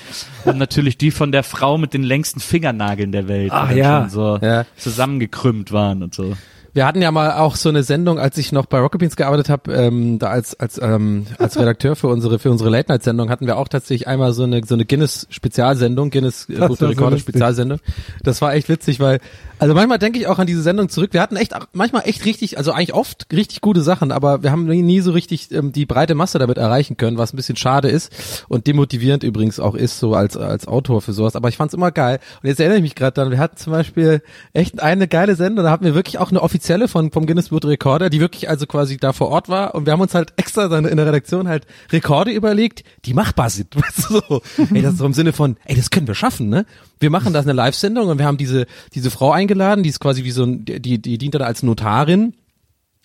Und 0.45 0.59
natürlich 0.59 0.99
die 0.99 1.11
von 1.11 1.33
der 1.33 1.43
Frau 1.43 1.79
mit 1.79 1.95
den 1.95 2.03
längsten 2.03 2.41
Fingernageln 2.41 3.13
der 3.13 3.29
Welt, 3.29 3.51
Ach, 3.53 3.71
die 3.73 3.79
ja. 3.79 4.03
schon 4.03 4.11
so 4.11 4.39
Ja. 4.41 4.65
zusammengekrümmt 4.77 5.73
waren 5.73 6.03
und 6.03 6.15
so. 6.15 6.35
Wir 6.73 6.87
hatten 6.87 7.01
ja 7.01 7.13
mal 7.13 7.35
auch 7.35 7.55
so 7.55 7.69
eine 7.69 7.85
Sendung, 7.85 8.19
als 8.19 8.37
ich 8.37 8.51
noch 8.51 8.67
bei 8.67 8.81
Rocket 8.81 8.99
Beans 8.99 9.15
gearbeitet 9.15 9.49
habe, 9.49 9.73
ähm, 9.73 10.19
da 10.19 10.31
als 10.31 10.59
als 10.59 10.77
ähm, 10.83 11.25
als 11.39 11.57
Redakteur 11.57 11.95
für 11.95 12.09
unsere 12.09 12.41
für 12.41 12.51
unsere 12.51 12.69
Late 12.69 12.91
Night 12.91 13.05
Sendung 13.05 13.31
hatten 13.31 13.47
wir 13.47 13.59
auch 13.59 13.69
tatsächlich 13.69 14.09
einmal 14.09 14.33
so 14.33 14.43
eine 14.43 14.61
so 14.67 14.75
eine 14.75 14.85
Guinness 14.85 15.29
Spezialsendung, 15.31 16.11
Guinness 16.11 16.49
äh, 16.49 16.55
Rekorde 16.61 16.91
lustig. 16.95 17.21
Spezialsendung. 17.21 17.79
Das 18.25 18.43
war 18.43 18.55
echt 18.55 18.69
witzig, 18.69 18.99
weil 18.99 19.21
also 19.59 19.75
manchmal 19.75 19.99
denke 19.99 20.19
ich 20.19 20.27
auch 20.27 20.39
an 20.39 20.47
diese 20.47 20.63
Sendung 20.63 20.89
zurück. 20.89 21.13
Wir 21.13 21.21
hatten 21.21 21.37
echt 21.37 21.55
manchmal 21.73 22.03
echt 22.07 22.25
richtig, 22.25 22.59
also 22.59 22.73
eigentlich 22.73 22.95
oft 22.95 23.27
richtig 23.33 23.61
gute 23.61 23.83
Sachen, 23.83 24.13
aber 24.13 24.43
wir 24.43 24.51
haben 24.51 24.67
nie, 24.67 24.83
nie 24.83 25.01
so 25.01 25.13
richtig 25.13 25.53
ähm, 25.53 25.73
die 25.73 25.87
breite 25.87 26.15
Masse 26.15 26.39
damit 26.39 26.59
erreichen 26.59 26.97
können, 26.97 27.19
was 27.19 27.33
ein 27.33 27.37
bisschen 27.37 27.57
schade 27.57 27.89
ist 27.89 28.45
und 28.49 28.67
demotivierend 28.67 29.23
übrigens 29.23 29.61
auch 29.61 29.75
ist 29.75 29.99
so 29.99 30.15
als 30.15 30.37
als 30.37 30.67
Autor 30.67 31.03
für 31.03 31.13
sowas. 31.13 31.37
Aber 31.37 31.49
ich 31.49 31.57
fand's 31.57 31.75
immer 31.75 31.93
geil. 31.93 32.19
Und 32.43 32.49
jetzt 32.49 32.59
erinnere 32.59 32.79
ich 32.79 32.83
mich 32.83 32.95
gerade 32.95 33.13
dran. 33.13 33.31
Wir 33.31 33.39
hatten 33.39 33.57
zum 33.57 33.73
Beispiel 33.73 34.23
echt 34.53 34.83
eine 34.83 35.07
geile 35.09 35.37
Sendung. 35.37 35.65
Da 35.65 35.71
hatten 35.71 35.85
wir 35.85 35.95
wirklich 35.95 36.19
auch 36.19 36.31
eine 36.31 36.43
offizielle 36.43 36.89
von 36.89 37.13
vom 37.13 37.27
Guinness 37.27 37.53
World 37.53 37.67
Recorder, 37.67 38.11
die 38.11 38.21
wirklich 38.21 38.49
also 38.49 38.67
quasi 38.67 38.97
da 38.97 39.13
vor 39.13 39.29
Ort 39.29 39.49
war. 39.49 39.75
Und 39.75 39.87
wir 39.87 39.93
haben 39.93 40.01
uns 40.01 40.15
halt 40.15 40.33
extra 40.37 40.69
dann 40.69 40.85
in 40.85 40.97
der 40.97 41.07
Redaktion 41.07 41.49
halt 41.49 41.67
Rekorde 41.93 42.33
überlegt, 42.33 42.85
die 43.05 43.15
machbar 43.15 43.51
sind. 43.51 43.77
Weißt 43.77 44.11
du, 44.11 44.21
so. 44.29 44.43
Ey, 44.75 44.83
das 44.83 44.95
ist 44.95 44.99
so 44.99 45.07
im 45.07 45.15
Sinne 45.15 45.33
von, 45.33 45.57
ey, 45.65 45.77
das 45.77 45.91
können 45.91 46.07
wir 46.07 46.15
schaffen, 46.15 46.49
ne? 46.49 46.67
Wir 47.01 47.11
machen 47.11 47.33
das 47.33 47.45
eine 47.45 47.53
Live-Sendung 47.53 48.09
und 48.09 48.19
wir 48.19 48.25
haben 48.25 48.39
diese 48.39 48.67
diese 48.95 49.11
Frau 49.11 49.33
eingeladen, 49.45 49.83
die 49.83 49.91
ist 49.91 50.01
quasi 50.01 50.25
wie 50.25 50.31
so 50.31 50.45
ein, 50.45 50.65
die 50.65 50.99
die 51.01 51.19
dient 51.19 51.35
dann 51.35 51.43
als 51.43 51.63
Notarin. 51.63 52.35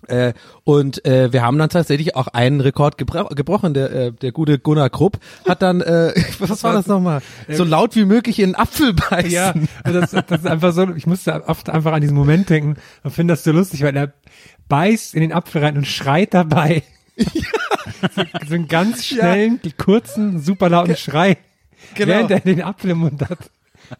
Äh, 0.08 0.32
und 0.64 1.06
äh, 1.06 1.34
wir 1.34 1.42
haben 1.44 1.58
dann 1.58 1.70
tatsächlich 1.70 2.16
auch 2.16 2.28
einen 2.28 2.62
Rekord 2.62 2.98
gebra 2.98 3.24
gebrochen. 3.24 3.74
Der, 3.74 3.92
äh, 3.92 4.12
der 4.14 4.32
gute 4.32 4.58
Gunnar 4.58 4.90
Krupp 4.90 5.20
hat 5.48 5.62
dann, 5.62 5.82
äh, 5.82 6.14
was 6.40 6.64
war 6.64 6.74
das 6.74 6.88
nochmal? 6.88 7.22
So 7.50 7.66
laut 7.66 7.96
wie 7.98 8.06
möglich 8.06 8.40
in 8.40 8.52
den 8.52 8.56
Apfel 8.56 8.94
beißen. 8.94 9.30
Ja, 9.30 9.54
das, 9.84 10.12
das 10.12 10.40
ist 10.40 10.48
einfach 10.48 10.72
so, 10.72 10.90
ich 10.96 11.06
musste 11.06 11.44
oft 11.48 11.70
einfach 11.70 11.92
an 11.92 12.02
diesen 12.02 12.16
Moment 12.16 12.50
denken 12.50 12.78
und 13.04 13.12
finde 13.12 13.34
das 13.34 13.44
so 13.44 13.52
lustig, 13.52 13.84
weil 13.84 13.96
er 13.98 14.14
beißt 14.70 15.16
in 15.16 15.22
den 15.22 15.34
Apfel 15.34 15.64
rein 15.64 15.78
und 15.78 15.86
schreit 15.86 16.34
dabei. 16.34 16.84
So, 18.16 18.24
so 18.48 18.54
einen 18.56 18.68
ganz 18.70 19.06
schnellen, 19.06 19.60
kurzen, 19.78 20.40
super 20.40 20.70
lauten 20.70 20.96
Schrei, 20.96 21.38
Genau. 21.96 22.08
während 22.14 22.32
er 22.32 22.40
den 22.40 22.62
Apfel 22.62 22.92
im 22.92 23.00
Mund 23.00 23.28
hat. 23.30 23.50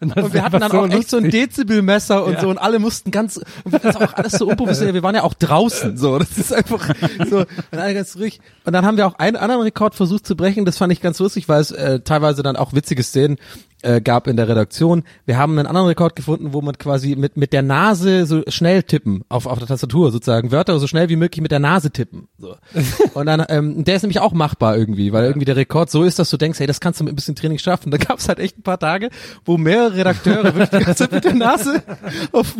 Und, 0.00 0.16
Und 0.16 0.32
wir 0.32 0.42
hatten 0.44 0.52
dann 0.60 0.62
einfach 0.64 0.78
auch 0.78 0.88
echt 0.90 1.10
so 1.10 1.16
ein. 1.16 1.30
Dezibelmesser 1.30 2.24
und 2.24 2.34
Ja. 2.34 2.40
so 2.42 2.48
und 2.50 2.58
alle 2.58 2.78
mussten 2.78 3.10
ganz, 3.10 3.40
und 3.64 3.74
das 3.74 3.84
ist 3.84 3.96
auch 3.96 4.12
alles 4.14 4.32
so 4.32 4.46
unprofessionell, 4.46 4.94
wir 4.94 5.02
waren 5.02 5.14
ja 5.14 5.22
auch 5.22 5.34
draußen, 5.34 5.96
so, 5.96 6.18
das 6.18 6.38
ist 6.38 6.52
einfach 6.52 6.94
so, 7.28 7.38
und 7.38 7.78
alle 7.78 7.94
ganz 7.94 8.16
ruhig. 8.16 8.40
Und 8.64 8.72
dann 8.72 8.84
haben 8.86 8.96
wir 8.96 9.06
auch 9.06 9.18
einen 9.18 9.36
anderen 9.36 9.62
Rekord 9.62 9.94
versucht 9.94 10.26
zu 10.26 10.36
brechen, 10.36 10.64
das 10.64 10.78
fand 10.78 10.92
ich 10.92 11.00
ganz 11.00 11.18
lustig, 11.18 11.48
weil 11.48 11.60
es 11.60 11.70
äh, 11.72 12.00
teilweise 12.00 12.42
dann 12.42 12.56
auch 12.56 12.72
witzige 12.72 13.02
Szenen 13.02 13.38
äh, 13.82 14.00
gab 14.00 14.26
in 14.26 14.36
der 14.36 14.48
Redaktion. 14.48 15.04
Wir 15.26 15.38
haben 15.38 15.58
einen 15.58 15.66
anderen 15.66 15.88
Rekord 15.88 16.16
gefunden, 16.16 16.52
wo 16.52 16.60
man 16.60 16.76
quasi 16.78 17.16
mit 17.16 17.36
mit 17.36 17.52
der 17.52 17.62
Nase 17.62 18.26
so 18.26 18.42
schnell 18.48 18.82
tippen 18.82 19.22
auf 19.28 19.46
auf 19.46 19.58
der 19.58 19.68
Tastatur 19.68 20.10
sozusagen 20.10 20.52
Wörter 20.52 20.78
so 20.78 20.86
schnell 20.86 21.08
wie 21.08 21.16
möglich 21.16 21.40
mit 21.40 21.50
der 21.50 21.58
Nase 21.58 21.90
tippen. 21.90 22.28
So. 22.38 22.56
Und 23.14 23.26
dann 23.26 23.44
ähm, 23.48 23.84
der 23.84 23.96
ist 23.96 24.02
nämlich 24.02 24.20
auch 24.20 24.32
machbar 24.32 24.76
irgendwie, 24.76 25.12
weil 25.12 25.24
irgendwie 25.24 25.44
der 25.44 25.56
Rekord 25.56 25.90
so 25.90 26.02
ist, 26.02 26.18
dass 26.18 26.30
du 26.30 26.36
denkst, 26.36 26.58
hey, 26.58 26.66
das 26.66 26.80
kannst 26.80 27.00
du 27.00 27.04
mit 27.04 27.12
ein 27.12 27.16
bisschen 27.16 27.36
Training 27.36 27.58
schaffen. 27.58 27.90
Da 27.90 27.98
gab 27.98 28.18
es 28.18 28.28
halt 28.28 28.38
echt 28.38 28.58
ein 28.58 28.62
paar 28.62 28.78
Tage, 28.78 29.10
wo 29.44 29.56
mehrere 29.56 29.94
Redakteure 29.96 30.44
wirklich 30.54 30.70
die 30.70 30.84
ganze 30.84 30.94
Zeit 30.94 31.12
mit 31.12 31.24
der 31.24 31.34
Nase 31.34 31.82
auf 32.32 32.54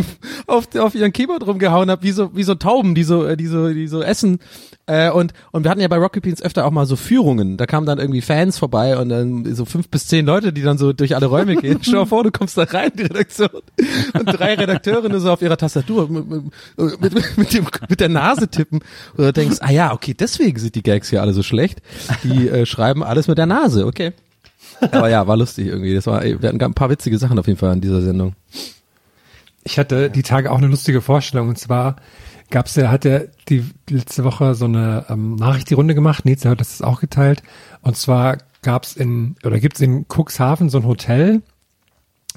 auf, 0.47 0.75
auf 0.77 0.95
ihren 0.95 1.12
Keyboard 1.12 1.47
rumgehauen 1.47 1.91
haben, 1.91 2.03
wie 2.03 2.12
so 2.12 2.35
wie 2.35 2.45
so 2.45 2.55
Tauben, 2.55 2.95
die 2.95 3.05
so 3.05 3.25
äh, 3.25 3.37
die 3.37 3.47
so 3.47 3.68
die 3.68 3.89
so 3.89 4.03
essen. 4.03 4.39
Äh, 4.87 5.11
und 5.11 5.33
und 5.53 5.64
wir 5.64 5.71
hatten 5.71 5.81
ja 5.81 5.89
bei 5.89 5.99
Rocket 5.99 6.23
Beans 6.23 6.43
öfter 6.43 6.66
auch 6.66 6.71
mal 6.71 6.87
so 6.87 6.97
Führungen. 6.97 7.57
Da 7.57 7.66
kamen 7.66 7.87
dann 7.87 7.99
irgendwie 7.99 8.23
Fans 8.23 8.59
vorbei 8.59 8.99
und 8.99 9.09
dann 9.09 9.55
so 9.55 9.64
fünf 9.64 9.89
bis 9.89 10.07
zehn 10.07 10.27
Leute, 10.27 10.53
die 10.53 10.62
dann 10.62 10.79
so 10.79 10.93
durch 10.93 11.10
alle 11.15 11.27
Räume 11.27 11.57
gehen. 11.57 11.79
Stell 11.81 11.95
dir 11.95 12.01
mal 12.01 12.07
vor, 12.07 12.25
du 12.25 12.31
kommst 12.31 12.57
da 12.57 12.65
rein, 12.65 12.91
die 12.95 13.03
Redaktion, 13.03 13.49
und 13.49 14.27
drei 14.27 14.55
Redakteure 14.55 15.09
nur 15.09 15.21
so 15.21 15.31
auf 15.31 15.43
ihrer 15.43 15.57
Tastatur 15.57 16.09
mit, 16.09 16.29
mit, 16.29 17.37
mit, 17.37 17.53
dem, 17.53 17.67
mit 17.89 18.01
der 18.01 18.09
Nase 18.09 18.49
tippen. 18.49 18.81
Und 19.17 19.25
du 19.25 19.33
denkst, 19.33 19.59
ah 19.61 19.71
ja, 19.71 19.93
okay, 19.93 20.15
deswegen 20.15 20.59
sind 20.59 20.75
die 20.75 20.83
Gags 20.83 21.11
hier 21.11 21.23
alle 21.23 21.33
so 21.33 21.43
schlecht. 21.43 21.81
Die 22.23 22.49
äh, 22.49 22.67
schreiben 22.67 23.03
alles 23.03 23.29
mit 23.29 23.39
der 23.39 23.47
Nase, 23.47 23.87
okay. 23.87 24.13
Aber 24.81 25.09
ja, 25.09 25.27
war 25.27 25.37
lustig 25.37 25.67
irgendwie. 25.67 25.95
Das 25.95 26.07
war, 26.07 26.23
wir 26.23 26.37
hatten 26.37 26.63
ein 26.63 26.75
paar 26.75 26.91
witzige 26.91 27.19
Sachen 27.19 27.39
auf 27.39 27.47
jeden 27.47 27.59
Fall 27.59 27.73
in 27.73 27.81
dieser 27.81 28.03
Sendung. 28.03 28.35
Ich 29.63 29.79
hatte 29.79 30.11
die 30.11 30.23
Tage 30.23 30.51
auch 30.51 30.59
eine 30.59 30.69
lustige 30.69 31.01
Vorstellung 31.01 31.49
und 31.49 31.59
zwar 31.59 31.97
gab's 32.51 32.77
ja, 32.77 32.91
hat 32.91 33.05
er 33.05 33.29
die 33.49 33.65
letzte 33.89 34.25
Woche 34.25 34.55
so 34.55 34.65
eine 34.65 35.07
ähm, 35.09 35.37
Nachricht 35.37 35.71
die 35.71 35.75
Runde 35.75 35.95
gemacht, 35.95 36.25
Nils 36.25 36.45
hat 36.45 36.61
das 36.61 36.83
auch 36.83 37.01
geteilt 37.01 37.43
und 37.83 37.97
zwar 37.97 38.39
gab's 38.63 38.97
in, 38.97 39.37
oder 39.45 39.59
gibt's 39.59 39.81
in 39.81 40.07
Cuxhaven 40.09 40.69
so 40.69 40.79
ein 40.79 40.87
Hotel, 40.87 41.43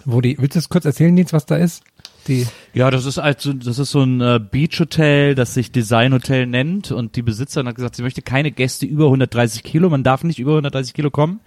wo 0.06 0.22
die, 0.22 0.38
willst 0.38 0.56
du 0.56 0.60
das 0.60 0.70
kurz 0.70 0.86
erzählen, 0.86 1.14
Nils, 1.14 1.34
was 1.34 1.46
da 1.46 1.56
ist? 1.56 1.84
Die, 2.28 2.48
Ja, 2.76 2.90
das 2.90 3.06
ist 3.06 3.20
also 3.20 3.54
das 3.54 3.78
ist 3.78 3.92
so 3.92 4.02
ein 4.02 4.20
äh, 4.20 4.40
Beachhotel, 4.40 5.36
das 5.36 5.54
sich 5.54 5.72
Designhotel 5.72 6.48
nennt 6.48 6.92
und 6.92 7.16
die 7.16 7.22
Besitzerin 7.22 7.68
hat 7.68 7.76
gesagt, 7.76 7.96
sie 7.96 8.02
möchte 8.02 8.24
keine 8.24 8.52
Gäste 8.52 8.88
über 8.88 9.06
130 9.06 9.62
Kilo, 9.62 9.92
man 9.92 10.02
darf 10.02 10.24
nicht 10.24 10.40
über 10.40 10.54
130 10.54 10.96
Kilo 10.96 11.12
kommen, 11.12 11.40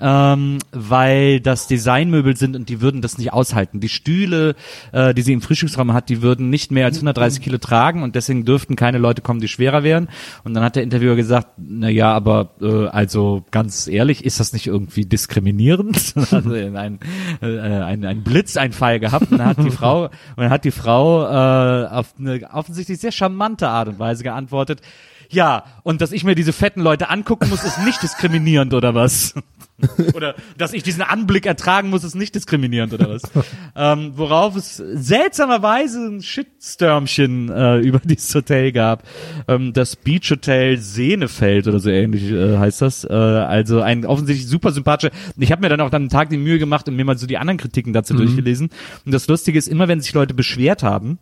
ähm, 0.00 0.58
weil 0.70 1.40
das 1.40 1.66
Designmöbel 1.66 2.36
sind 2.36 2.54
und 2.54 2.68
die 2.68 2.80
würden 2.80 3.02
das 3.02 3.18
nicht 3.18 3.32
aushalten. 3.32 3.80
Die 3.80 3.88
Stühle, 3.88 4.54
äh, 4.92 5.14
die 5.14 5.22
sie 5.22 5.32
im 5.32 5.40
Frühstücksraum 5.40 5.92
hat, 5.94 6.10
die 6.10 6.22
würden 6.22 6.48
nicht 6.48 6.70
mehr 6.70 6.86
als 6.86 6.98
130 6.98 7.42
Kilo 7.42 7.58
tragen 7.58 8.04
und 8.04 8.14
deswegen 8.14 8.44
dürften 8.44 8.76
keine 8.76 8.98
Leute 8.98 9.20
kommen, 9.20 9.40
die 9.40 9.48
schwerer 9.48 9.82
wären. 9.82 10.08
Und 10.44 10.54
dann 10.54 10.62
hat 10.62 10.76
der 10.76 10.84
Interviewer 10.84 11.16
gesagt, 11.16 11.48
na 11.56 11.88
ja, 11.88 12.12
aber 12.12 12.50
äh, 12.60 12.86
also 12.86 13.44
ganz 13.50 13.88
ehrlich, 13.88 14.24
ist 14.24 14.38
das 14.38 14.52
nicht 14.52 14.68
irgendwie 14.68 15.06
diskriminierend? 15.06 16.14
also 16.30 16.52
ein, 16.52 17.00
äh, 17.42 17.58
ein, 17.58 18.04
ein 18.04 18.22
Blitzeinfall 18.22 19.00
gehabt 19.00 19.32
und 19.32 19.38
dann 19.38 19.48
hat 19.48 19.64
die 19.64 19.70
Frau 19.70 20.04
und 20.04 20.12
dann 20.36 20.50
hat 20.50 20.64
die 20.64 20.67
Frau 20.70 21.24
äh, 21.24 21.86
auf 21.86 22.14
eine 22.18 22.48
offensichtlich 22.52 22.98
sehr 23.00 23.12
charmante 23.12 23.68
Art 23.68 23.88
und 23.88 23.98
Weise 23.98 24.22
geantwortet. 24.22 24.80
Ja, 25.30 25.64
und 25.82 26.00
dass 26.00 26.12
ich 26.12 26.24
mir 26.24 26.34
diese 26.34 26.52
fetten 26.52 26.80
Leute 26.80 27.10
angucken 27.10 27.48
muss, 27.50 27.64
ist 27.64 27.84
nicht 27.84 28.02
diskriminierend 28.02 28.72
oder 28.72 28.94
was? 28.94 29.34
oder 30.14 30.34
dass 30.56 30.72
ich 30.72 30.82
diesen 30.82 31.02
Anblick 31.02 31.46
ertragen 31.46 31.90
muss, 31.90 32.02
ist 32.02 32.14
nicht 32.14 32.34
diskriminierend 32.34 32.94
oder 32.94 33.10
was? 33.10 33.22
ähm, 33.76 34.12
worauf 34.16 34.56
es 34.56 34.76
seltsamerweise 34.76 36.00
ein 36.00 36.22
Shitstürmchen 36.22 37.50
äh, 37.50 37.78
über 37.78 38.00
dieses 38.02 38.34
Hotel 38.34 38.72
gab. 38.72 39.04
Ähm, 39.46 39.72
das 39.72 39.96
Beach 39.96 40.30
Hotel 40.30 40.78
Sehnefeld 40.78 41.68
oder 41.68 41.78
so 41.78 41.90
ähnlich 41.90 42.30
äh, 42.30 42.56
heißt 42.56 42.82
das. 42.82 43.04
Äh, 43.04 43.12
also 43.12 43.80
ein 43.82 44.06
offensichtlich 44.06 44.48
super 44.48 44.72
sympathischer. 44.72 45.14
Ich 45.36 45.52
habe 45.52 45.62
mir 45.62 45.68
dann 45.68 45.80
auch 45.80 45.90
dann 45.90 46.02
einen 46.02 46.10
Tag 46.10 46.30
die 46.30 46.38
Mühe 46.38 46.58
gemacht 46.58 46.88
und 46.88 46.96
mir 46.96 47.04
mal 47.04 47.18
so 47.18 47.26
die 47.26 47.38
anderen 47.38 47.58
Kritiken 47.58 47.92
dazu 47.92 48.14
durchgelesen. 48.14 48.70
Und 49.04 49.12
das 49.12 49.28
Lustige 49.28 49.58
ist, 49.58 49.68
immer 49.68 49.88
wenn 49.88 50.00
sich 50.00 50.12
Leute 50.12 50.34
beschwert 50.34 50.82
haben, 50.82 51.18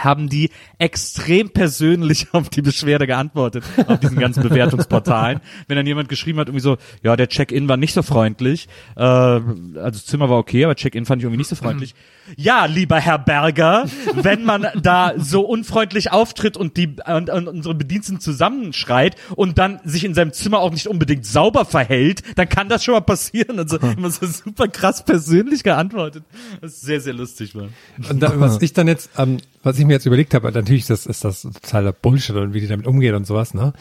haben 0.00 0.28
die 0.28 0.50
extrem 0.78 1.50
persönlich 1.50 2.28
auf 2.32 2.48
die 2.48 2.62
Beschwerde 2.62 3.06
geantwortet, 3.06 3.64
auf 3.86 4.00
diesen 4.00 4.18
ganzen 4.18 4.42
Bewertungsportalen. 4.42 5.40
Wenn 5.68 5.76
dann 5.76 5.86
jemand 5.86 6.08
geschrieben 6.08 6.38
hat, 6.38 6.48
irgendwie 6.48 6.62
so, 6.62 6.76
ja, 7.02 7.16
der 7.16 7.28
Check-in 7.28 7.68
war 7.68 7.76
nicht 7.76 7.94
so 7.94 8.02
freundlich, 8.02 8.68
äh, 8.96 9.00
also 9.00 9.70
das 9.74 10.06
Zimmer 10.06 10.28
war 10.28 10.38
okay, 10.38 10.64
aber 10.64 10.74
Check-in 10.74 11.04
fand 11.06 11.20
ich 11.20 11.24
irgendwie 11.24 11.38
nicht 11.38 11.48
so 11.48 11.56
freundlich. 11.56 11.94
Ja, 12.36 12.64
lieber 12.66 12.98
Herr 12.98 13.18
Berger, 13.18 13.84
wenn 14.14 14.44
man 14.44 14.66
da 14.80 15.12
so 15.18 15.42
unfreundlich 15.42 16.10
auftritt 16.10 16.56
und 16.56 16.76
die 16.76 16.96
und, 17.06 17.30
und 17.30 17.48
unsere 17.48 17.74
Bediensteten 17.74 18.20
zusammenschreit 18.20 19.16
und 19.36 19.58
dann 19.58 19.80
sich 19.84 20.04
in 20.04 20.14
seinem 20.14 20.32
Zimmer 20.32 20.60
auch 20.60 20.70
nicht 20.70 20.88
unbedingt 20.88 21.26
sauber 21.26 21.64
verhält, 21.64 22.22
dann 22.36 22.48
kann 22.48 22.68
das 22.68 22.84
schon 22.84 22.94
mal 22.94 23.00
passieren. 23.00 23.58
Also 23.58 23.76
immer 23.96 24.10
so 24.10 24.26
super 24.26 24.68
krass 24.68 25.04
persönlich 25.04 25.62
geantwortet. 25.62 26.24
Das 26.60 26.72
ist 26.72 26.80
sehr, 26.82 27.00
sehr 27.00 27.12
lustig, 27.12 27.54
Mann. 27.54 27.70
Und 28.08 28.20
da, 28.20 28.38
was 28.40 28.60
ich 28.62 28.72
dann 28.72 28.88
jetzt, 28.88 29.10
ähm, 29.18 29.38
was 29.64 29.78
ich 29.78 29.86
mir 29.86 29.94
jetzt 29.94 30.06
überlegt 30.06 30.34
habe, 30.34 30.50
natürlich 30.52 30.82
ist 30.82 30.90
das, 30.90 31.06
ist 31.06 31.24
das 31.24 31.42
totaler 31.42 31.92
Bullshit 31.92 32.36
und 32.36 32.54
wie 32.54 32.60
die 32.60 32.68
damit 32.68 32.86
umgehen 32.86 33.14
und 33.14 33.26
sowas, 33.26 33.54
ne? 33.54 33.72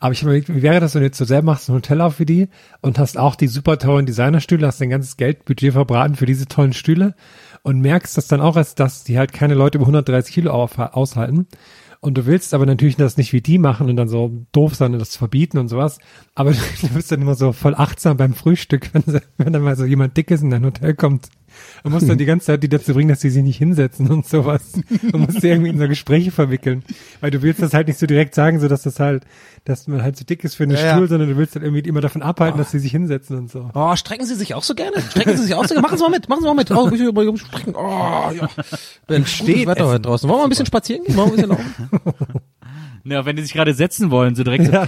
Aber 0.00 0.12
ich 0.12 0.20
habe 0.20 0.30
mir 0.30 0.38
überlegt, 0.38 0.56
wie 0.56 0.62
wäre 0.62 0.80
das, 0.80 0.94
wenn 0.94 1.02
du 1.02 1.06
jetzt 1.06 1.18
so 1.18 1.24
selber 1.24 1.46
machst 1.46 1.68
ein 1.68 1.74
Hotel 1.74 2.00
auf 2.00 2.18
wie 2.20 2.26
die 2.26 2.48
und 2.80 2.98
hast 2.98 3.18
auch 3.18 3.34
die 3.34 3.48
super 3.48 3.78
tollen 3.78 4.06
Designerstühle, 4.06 4.66
hast 4.66 4.80
dein 4.80 4.90
ganzes 4.90 5.16
Geldbudget 5.16 5.72
verbraten 5.72 6.14
für 6.14 6.26
diese 6.26 6.46
tollen 6.46 6.72
Stühle 6.72 7.14
und 7.62 7.80
merkst 7.80 8.16
das 8.16 8.28
dann 8.28 8.40
auch 8.40 8.56
als, 8.56 8.74
dass 8.74 9.04
die 9.04 9.18
halt 9.18 9.32
keine 9.32 9.54
Leute 9.54 9.78
über 9.78 9.86
130 9.86 10.32
Kilo 10.32 10.52
auf, 10.52 10.78
aushalten. 10.78 11.46
Und 12.00 12.18
du 12.18 12.26
willst 12.26 12.52
aber 12.52 12.66
natürlich 12.66 12.96
das 12.96 13.16
nicht 13.16 13.32
wie 13.32 13.40
die 13.40 13.58
machen 13.58 13.88
und 13.88 13.94
dann 13.94 14.08
so 14.08 14.44
doof 14.50 14.74
sein 14.74 14.92
und 14.92 14.98
das 14.98 15.14
verbieten 15.14 15.58
und 15.58 15.68
sowas. 15.68 15.98
Aber 16.34 16.50
du 16.82 16.88
bist 16.88 17.12
dann 17.12 17.22
immer 17.22 17.36
so 17.36 17.52
voll 17.52 17.76
achtsam 17.76 18.16
beim 18.16 18.34
Frühstück, 18.34 18.90
wenn, 18.92 19.20
wenn 19.36 19.52
dann 19.52 19.62
mal 19.62 19.76
so 19.76 19.84
jemand 19.84 20.16
Dickes 20.16 20.42
in 20.42 20.50
dein 20.50 20.64
Hotel 20.64 20.94
kommt. 20.94 21.28
Du 21.84 21.90
musst 21.90 22.08
dann 22.08 22.18
die 22.18 22.24
ganze 22.24 22.46
Zeit 22.46 22.62
die 22.62 22.68
dazu 22.68 22.94
bringen, 22.94 23.08
dass 23.08 23.20
sie 23.20 23.30
sich 23.30 23.42
nicht 23.42 23.58
hinsetzen 23.58 24.10
und 24.10 24.26
sowas. 24.28 24.72
Du 25.02 25.18
musst 25.18 25.40
sie 25.40 25.48
irgendwie 25.48 25.70
in 25.70 25.78
so 25.78 25.88
Gespräche 25.88 26.30
verwickeln. 26.30 26.82
Weil 27.20 27.30
du 27.30 27.42
willst 27.42 27.62
das 27.62 27.74
halt 27.74 27.88
nicht 27.88 27.98
so 27.98 28.06
direkt 28.06 28.34
sagen, 28.34 28.60
so 28.60 28.68
dass 28.68 28.82
das 28.82 29.00
halt, 29.00 29.24
dass 29.64 29.86
man 29.88 30.02
halt 30.02 30.16
so 30.16 30.24
dick 30.24 30.44
ist 30.44 30.54
für 30.54 30.64
einen 30.64 30.72
Ja, 30.72 30.80
ja. 30.84 30.94
Stuhl, 30.94 31.08
sondern 31.08 31.28
du 31.28 31.36
willst 31.36 31.54
halt 31.54 31.64
irgendwie 31.64 31.88
immer 31.88 32.00
davon 32.00 32.22
abhalten, 32.22 32.58
dass 32.58 32.70
sie 32.70 32.78
sich 32.78 32.92
hinsetzen 32.92 33.38
und 33.38 33.50
so. 33.50 33.70
Oh, 33.74 33.96
strecken 33.96 34.26
Sie 34.26 34.34
sich 34.34 34.54
auch 34.54 34.62
so 34.62 34.74
gerne? 34.74 35.00
Strecken 35.00 35.36
Sie 35.36 35.44
sich 35.44 35.54
auch 35.54 35.64
so 35.64 35.74
gerne? 35.74 35.82
Machen 35.82 35.98
Sie 35.98 36.04
mal 36.04 36.10
mit, 36.10 36.28
machen 36.28 36.40
Sie 36.40 36.46
mal 36.46 36.54
mit. 36.54 36.70
Oh, 36.70 36.88
bisschen 36.88 37.08
über 37.08 37.36
strecken. 37.36 37.74
Oh, 37.76 38.30
ja. 38.32 39.24
Steht 39.24 39.66
Wetter 39.66 39.86
heute 39.86 40.00
draußen. 40.00 40.28
Wollen 40.28 40.38
wir 40.38 40.42
mal 40.42 40.46
ein 40.46 40.50
bisschen 40.50 40.66
spazieren 40.66 41.04
gehen? 41.04 41.16
Wollen 41.16 41.36
wir 41.36 41.44
ein 41.44 41.48
bisschen 41.48 41.90
laufen? 41.90 42.42
Ja, 43.04 43.24
wenn 43.24 43.36
die 43.36 43.42
sich 43.42 43.52
gerade 43.52 43.74
setzen 43.74 44.10
wollen, 44.10 44.34
so 44.34 44.44
direkt 44.44 44.66
so, 44.66 44.72
ah, 44.76 44.86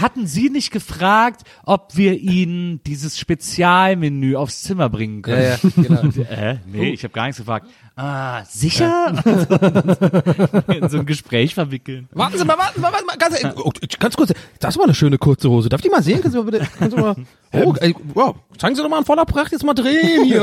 hatten 0.00 0.26
Sie 0.26 0.50
nicht 0.50 0.72
gefragt, 0.72 1.42
ob 1.64 1.96
wir 1.96 2.18
Ihnen 2.18 2.82
dieses 2.84 3.18
Spezialmenü 3.18 4.36
aufs 4.36 4.62
Zimmer 4.62 4.88
bringen 4.88 5.22
können? 5.22 5.42
Ja, 5.42 5.50
ja, 5.50 5.58
genau. 5.76 6.02
Äh, 6.32 6.56
nee, 6.66 6.90
ich 6.90 7.02
habe 7.04 7.12
gar 7.12 7.24
nichts 7.26 7.38
gefragt. 7.38 7.66
Ah, 7.94 8.44
sicher? 8.44 9.12
In 10.68 10.88
so 10.88 10.98
ein 10.98 11.06
Gespräch 11.06 11.54
verwickeln. 11.54 12.08
Warten 12.12 12.38
Sie 12.38 12.44
mal, 12.44 12.56
warten 12.56 12.74
Sie 12.76 12.80
mal, 12.80 12.92
warten 12.92 13.04
Sie 13.06 13.06
mal. 13.06 13.16
Ganz, 13.16 13.58
oh, 13.58 13.70
ganz 13.98 14.16
kurz. 14.16 14.32
Das 14.60 14.76
war 14.78 14.84
eine 14.84 14.94
schöne 14.94 15.18
kurze 15.18 15.50
Hose. 15.50 15.68
Darf 15.68 15.80
ich 15.80 15.84
die 15.84 15.90
mal 15.90 16.02
sehen? 16.02 16.20
Können 16.20 16.32
Sie 16.32 16.38
mal 16.38 16.50
bitte, 16.50 16.66
können 16.78 16.90
Sie 16.90 16.96
mal, 16.96 17.16
oh, 17.52 17.74
ey, 17.80 17.94
wow. 18.14 18.34
Zeigen 18.56 18.76
Sie 18.76 18.82
doch 18.82 18.88
mal 18.88 18.98
in 18.98 19.04
voller 19.04 19.26
Pracht 19.26 19.52
jetzt 19.52 19.64
mal 19.64 19.74
drehen 19.74 20.24
hier. 20.24 20.42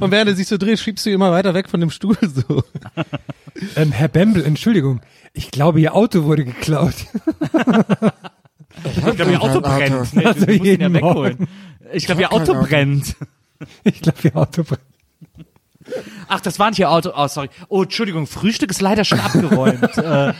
Und 0.00 0.10
während 0.10 0.30
er 0.30 0.34
sich 0.34 0.48
so 0.48 0.56
dreht, 0.56 0.78
schiebst 0.80 1.06
du 1.06 1.10
ihn 1.10 1.14
immer 1.14 1.30
weiter 1.30 1.54
weg 1.54 1.68
von 1.68 1.80
dem 1.80 1.90
Stuhl 1.90 2.16
so. 2.20 2.62
Ähm, 3.76 3.92
Herr 3.92 4.08
Bembel, 4.08 4.44
Entschuldigung. 4.44 5.00
Ich 5.32 5.50
glaube, 5.50 5.80
Ihr 5.80 5.94
Auto 5.94 6.24
wurde 6.24 6.44
geklaut. 6.44 6.94
Ich 8.84 9.16
glaube, 9.16 9.32
ihr 9.32 9.42
Auto 9.42 9.60
brennt. 9.60 10.14
Nee, 10.14 10.24
Also 10.24 10.46
du 10.46 10.52
musst 10.52 10.58
ihn 10.60 10.64
ja 10.64 10.72
jeden 10.72 10.94
wegholen. 10.94 11.48
Ich 11.92 12.06
glaube, 12.06 12.22
ihr 12.22 12.32
Auto 12.32 12.54
brennt. 12.54 13.16
Ich 13.84 14.00
glaube, 14.00 14.18
Ihr 14.24 14.36
Auto 14.36 14.64
brennt. 14.64 14.82
Ach, 16.28 16.40
das 16.40 16.58
war 16.58 16.70
nicht 16.70 16.78
ihr 16.78 16.90
Auto. 16.90 17.10
Oh, 17.16 17.28
sorry. 17.28 17.48
Oh, 17.68 17.82
Entschuldigung, 17.82 18.26
Frühstück 18.26 18.70
ist 18.70 18.80
leider 18.80 19.04
schon 19.04 19.20
abgeräumt. 19.20 19.82
äh, 19.98 20.32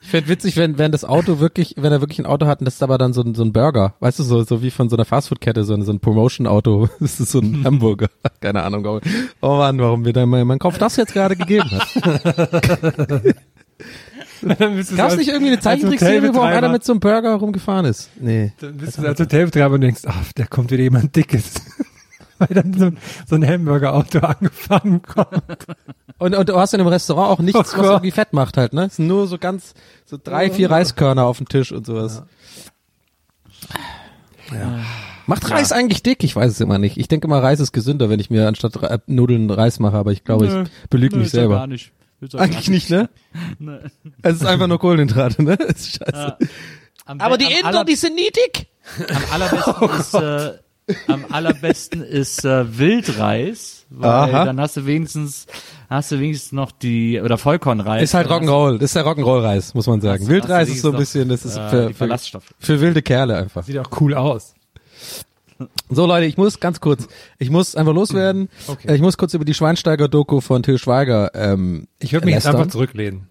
Ich 0.00 0.08
fände 0.08 0.28
witzig, 0.28 0.56
wenn, 0.56 0.78
wenn 0.78 0.92
das 0.92 1.04
Auto 1.04 1.40
wirklich, 1.40 1.74
wenn 1.78 1.92
er 1.92 2.00
wirklich 2.00 2.18
ein 2.18 2.26
Auto 2.26 2.46
hat 2.46 2.60
und 2.60 2.64
das 2.64 2.74
ist 2.74 2.82
aber 2.82 2.96
dann 2.96 3.12
so 3.12 3.22
ein, 3.22 3.34
so 3.34 3.42
ein 3.42 3.52
Burger. 3.52 3.94
Weißt 4.00 4.18
du, 4.18 4.22
so, 4.22 4.42
so 4.44 4.62
wie 4.62 4.70
von 4.70 4.88
so 4.88 4.96
einer 4.96 5.04
Fastfood-Kette, 5.04 5.64
so 5.64 5.74
ein, 5.74 5.82
so 5.82 5.92
ein 5.92 6.00
Promotion-Auto. 6.00 6.88
Das 7.00 7.20
ist 7.20 7.32
so 7.32 7.40
ein 7.40 7.64
Hamburger. 7.64 8.08
Keine 8.40 8.62
Ahnung. 8.62 9.00
Oh 9.40 9.56
Mann, 9.56 9.78
warum 9.78 10.02
mir 10.02 10.12
dann 10.12 10.28
mein, 10.28 10.46
mein 10.46 10.58
Kopf 10.58 10.78
das 10.78 10.96
jetzt 10.96 11.12
gerade 11.12 11.36
gegeben 11.36 11.70
hat. 11.70 11.88
Gab 14.96 15.10
es 15.10 15.16
nicht 15.16 15.28
irgendwie 15.28 15.52
eine 15.52 15.60
Zeichentrickserie, 15.60 16.34
wo 16.34 16.40
auch 16.40 16.44
einer 16.44 16.68
mit 16.68 16.84
so 16.84 16.92
einem 16.92 17.00
Burger 17.00 17.34
rumgefahren 17.34 17.86
ist? 17.86 18.10
Nee. 18.20 18.52
Dann 18.60 18.76
bist 18.76 18.98
du 18.98 19.06
als 19.06 19.18
Hotelbetreiber 19.18 19.74
und 19.74 19.80
denkst, 19.80 20.02
ach, 20.06 20.32
da 20.34 20.44
kommt 20.46 20.70
wieder 20.70 20.82
jemand 20.82 21.14
Dickes. 21.16 21.54
Weil 22.38 22.48
dann 22.48 22.72
so, 22.74 22.90
so 23.26 23.34
ein 23.36 23.46
Hamburger-Auto 23.46 24.18
angefahren 24.20 25.02
kommt. 25.02 25.66
Und, 26.18 26.34
und 26.34 26.48
du 26.48 26.56
hast 26.58 26.74
in 26.74 26.78
dem 26.78 26.86
Restaurant 26.86 27.30
auch 27.30 27.42
nichts, 27.42 27.74
Oh 27.74 27.78
was 27.78 27.86
irgendwie 27.86 28.10
fett 28.10 28.32
macht 28.32 28.56
halt, 28.56 28.72
ne? 28.72 28.84
Es 28.86 28.96
sind 28.96 29.06
nur 29.06 29.26
so 29.26 29.38
ganz, 29.38 29.74
so 30.04 30.18
drei, 30.22 30.50
vier 30.50 30.70
Reiskörner 30.70 31.24
auf 31.24 31.38
dem 31.38 31.48
Tisch 31.48 31.72
und 31.72 31.86
sowas. 31.86 32.22
Ja. 34.52 34.80
Macht 35.26 35.50
Reis 35.50 35.72
eigentlich 35.72 36.02
dick? 36.02 36.22
Ich 36.22 36.36
weiß 36.36 36.52
es 36.52 36.60
immer 36.60 36.78
nicht. 36.78 36.96
Ich 36.98 37.08
denke 37.08 37.26
immer, 37.26 37.42
Reis 37.42 37.58
ist 37.58 37.72
gesünder, 37.72 38.08
wenn 38.08 38.20
ich 38.20 38.30
mir 38.30 38.46
anstatt 38.46 38.80
Re- 38.80 39.02
Nudeln 39.06 39.50
Reis 39.50 39.80
mache, 39.80 39.96
aber 39.96 40.12
ich 40.12 40.22
glaube, 40.24 40.46
Nö. 40.46 40.62
ich 40.62 40.88
belüge 40.88 41.16
mich 41.16 41.26
ja 41.28 41.40
selber. 41.40 41.56
Gar 41.56 41.66
nicht. 41.66 41.92
Ja 42.20 42.38
Eigentlich 42.38 42.68
nicht, 42.70 42.88
ne? 42.90 43.10
Nee. 43.58 43.78
Es 44.22 44.36
ist 44.36 44.46
einfach 44.46 44.68
nur 44.68 44.78
Kohlenhydrate, 44.78 45.42
ne? 45.42 45.56
Das 45.58 45.80
ist 45.80 45.98
scheiße. 45.98 46.36
Am 47.06 47.20
Aber 47.20 47.38
be- 47.38 47.44
die 47.44 47.52
Inder, 47.60 47.84
die 47.84 47.96
sind 47.96 48.14
nie 48.14 48.28
dick. 48.30 48.68
Am 49.08 49.32
allerbesten 49.32 50.00
ist, 50.00 50.14
äh, 50.14 50.58
am 51.08 51.24
allerbesten 51.30 52.02
ist 52.02 52.44
äh, 52.44 52.78
Wildreis, 52.78 53.86
weil 53.90 54.08
Aha. 54.10 54.44
dann 54.44 54.60
hast 54.60 54.76
du 54.76 54.86
wenigstens 54.86 55.46
hast 55.90 56.12
du 56.12 56.20
wenigstens 56.20 56.52
noch 56.52 56.70
die 56.72 57.20
oder 57.20 57.38
Vollkornreis. 57.38 58.02
Ist 58.02 58.14
halt 58.14 58.28
Rock'n'Roll, 58.28 58.74
das 58.78 58.90
ist 58.90 58.96
der 58.96 59.04
Rock'n'Roll-Reis, 59.06 59.74
muss 59.74 59.86
man 59.86 60.00
sagen. 60.00 60.22
Hast- 60.22 60.28
Wildreis 60.30 60.68
hast 60.68 60.76
ist 60.76 60.82
so 60.82 60.92
ein 60.92 60.98
bisschen, 60.98 61.28
das 61.28 61.44
ist 61.44 61.56
äh, 61.56 61.92
für, 61.92 61.94
für, 62.18 62.40
für 62.58 62.80
wilde 62.80 63.02
Kerle 63.02 63.36
einfach. 63.36 63.64
Sieht 63.64 63.78
auch 63.78 63.90
cool 64.00 64.14
aus. 64.14 64.54
So 65.88 66.04
Leute, 66.06 66.26
ich 66.26 66.36
muss 66.36 66.60
ganz 66.60 66.80
kurz, 66.80 67.08
ich 67.38 67.50
muss 67.50 67.74
einfach 67.76 67.94
loswerden. 67.94 68.48
Okay. 68.66 68.94
Ich 68.94 69.00
muss 69.00 69.16
kurz 69.16 69.32
über 69.32 69.44
die 69.46 69.54
Schweinsteiger-Doku 69.54 70.40
von 70.42 70.62
Till 70.62 70.78
Schweiger 70.78 71.30
ähm, 71.34 71.88
Ich 71.98 72.12
würde 72.12 72.26
mich 72.26 72.34
jetzt 72.34 72.44
lästern. 72.44 72.60
einfach 72.60 72.72
zurücklehnen. 72.72 73.26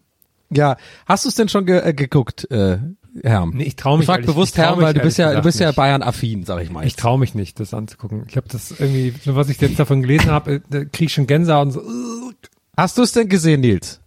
Ja, 0.49 0.78
hast 1.06 1.26
du 1.26 1.30
es 1.30 1.36
denn 1.36 1.49
schon 1.49 1.66
ge 1.66 1.80
äh, 1.80 1.93
geguckt, 1.93 2.49
äh, 2.51 2.80
Herm? 3.24 3.53
Nee, 3.55 3.63
ich 3.63 3.76
trau 3.76 3.97
mich 3.97 4.03
Ich 4.03 4.05
frag 4.07 4.26
bewusst 4.26 4.55
ich 4.57 4.63
trau 4.63 4.72
Herm, 4.72 4.82
weil 4.82 4.93
du 4.93 5.01
bist 5.01 5.18
ja, 5.18 5.34
du 5.34 5.41
bist 5.41 5.59
ja 5.59 5.72
Bayern-affin, 5.72 6.43
sag 6.43 6.61
ich 6.61 6.70
mal. 6.70 6.86
Ich 6.86 6.95
traue 6.95 7.18
mich 7.20 7.36
nicht, 7.36 7.59
das 7.59 7.74
anzugucken. 7.74 8.26
Ich 8.28 8.38
habe 8.38 8.47
das 8.49 8.72
irgendwie, 8.72 9.13
was 9.26 9.49
ich 9.49 9.59
jetzt 9.61 9.80
davon 9.80 10.01
gelesen 10.01 10.32
habe, 10.32 10.61
da 10.70 10.86
krieg 10.86 11.07
ich 11.07 11.13
schon 11.13 11.28
Gänsehaut 11.28 11.68
und 11.68 11.72
so. 11.72 11.82
Hast 12.78 12.97
du 12.97 13.03
es 13.03 13.13
denn 13.13 13.30
gesehen, 13.30 13.61
Nils? 13.61 14.01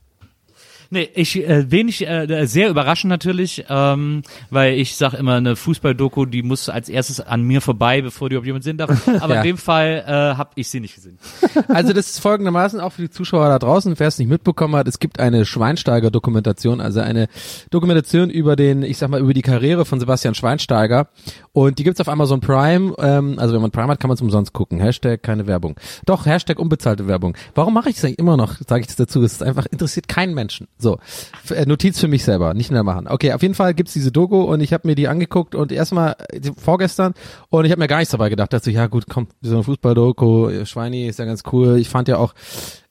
Nee, 0.91 1.09
ich 1.15 1.37
äh, 1.37 1.71
wenig 1.71 2.07
äh, 2.07 2.47
sehr 2.47 2.71
überraschend 2.71 3.11
natürlich, 3.11 3.65
ähm, 3.69 4.23
weil 4.51 4.75
ich 4.75 4.97
sag 4.97 5.13
immer 5.15 5.35
eine 5.35 5.55
Fußball-Doku, 5.55 6.25
die 6.25 6.43
muss 6.43 6.69
als 6.71 6.89
erstes 6.89 7.21
an 7.21 7.43
mir 7.43 7.61
vorbei, 7.61 8.01
bevor 8.01 8.29
die 8.31 8.35
überhaupt 8.37 8.47
jemand 8.47 8.65
sehen 8.65 8.79
darf. 8.79 9.07
Aber 9.21 9.35
Ja. 9.35 9.41
in 9.43 9.47
dem 9.49 9.59
Fall 9.59 10.03
äh, 10.07 10.11
habe 10.37 10.51
ich 10.55 10.69
sie 10.71 10.81
nicht 10.81 10.95
gesehen. 10.95 11.19
Also 11.69 11.93
das 11.93 12.09
ist 12.11 12.21
folgendermaßen 12.21 12.81
auch 12.81 12.93
für 12.93 13.03
die 13.03 13.11
Zuschauer 13.11 13.49
da 13.49 13.59
draußen, 13.59 13.99
wer 13.99 14.09
es 14.09 14.19
nicht 14.19 14.29
mitbekommen 14.29 14.75
hat, 14.77 14.89
es 14.89 14.99
gibt 14.99 15.21
eine 15.21 15.45
Schweinsteiger-Dokumentation, 15.45 16.81
also 16.81 17.01
eine 17.01 17.29
Dokumentation 17.71 18.31
über 18.31 18.57
den, 18.57 18.83
ich 18.83 18.99
sag 18.99 19.11
mal, 19.11 19.21
über 19.21 19.35
die 19.35 19.43
Karriere 19.43 19.85
von 19.85 20.01
Sebastian 20.01 20.35
Schweinsteiger 20.35 21.09
und 21.53 21.79
die 21.79 21.85
gibt's 21.85 22.01
auf 22.01 22.09
Amazon 22.09 22.41
Prime, 22.41 22.95
ähm, 22.99 23.39
also 23.39 23.55
wenn 23.55 23.61
man 23.63 23.71
Prime 23.71 23.89
hat, 23.89 24.01
kann 24.01 24.09
man 24.09 24.15
es 24.15 24.21
umsonst 24.23 24.53
gucken. 24.53 24.81
Hashtag 24.81 25.23
keine 25.23 25.47
Werbung. 25.47 25.77
Doch, 26.07 26.27
Hashtag 26.27 26.59
unbezahlte 26.59 27.07
Werbung. 27.07 27.37
Warum 27.55 27.75
mache 27.75 27.91
ich 27.91 27.97
das 27.97 28.05
eigentlich 28.05 28.19
immer 28.19 28.37
noch, 28.37 28.55
sage 28.67 28.81
ich 28.83 28.87
das 28.87 28.97
dazu, 28.97 29.23
es 29.23 29.33
ist 29.35 29.43
einfach, 29.43 29.67
interessiert 29.67 30.09
keinen 30.09 30.35
Menschen. 30.35 30.69
So, 30.79 30.99
äh, 31.51 31.67
Notiz 31.67 31.99
für 32.01 32.09
mich 32.09 32.25
selber, 32.25 32.55
nicht 32.55 32.71
mehr 32.71 32.85
machen. 32.85 33.07
Okay, 33.09 33.33
auf 33.33 33.43
jeden 33.43 33.55
Fall 33.55 33.75
gibt's 33.75 33.93
diese 33.93 34.13
Doku 34.13 34.43
und 34.43 34.61
ich 34.61 34.73
habe 34.73 34.87
mir 34.87 34.95
die 34.95 35.09
angeguckt 35.09 35.55
und 35.55 35.73
erstmal 35.73 36.17
äh, 36.31 36.51
vorgestern 36.57 37.15
und 37.51 37.65
ich 37.65 37.71
habe 37.71 37.81
mir 37.81 37.89
gar 37.89 37.99
nichts 37.99 38.13
dabei 38.13 38.29
gedacht. 38.29 38.53
Dachte 38.53 38.67
so, 38.67 38.71
ja 38.71 38.87
gut, 38.87 39.07
komm, 39.09 39.29
so 39.41 39.55
eine 39.55 39.65
Fußball-Doku, 39.65 40.65
Schweini 40.65 41.09
ist 41.09 41.19
ja 41.19 41.25
ganz 41.25 41.43
cool. 41.53 41.79
Ich 41.79 41.89
fand 41.89 42.09
ja 42.09 42.19
auch 42.19 42.35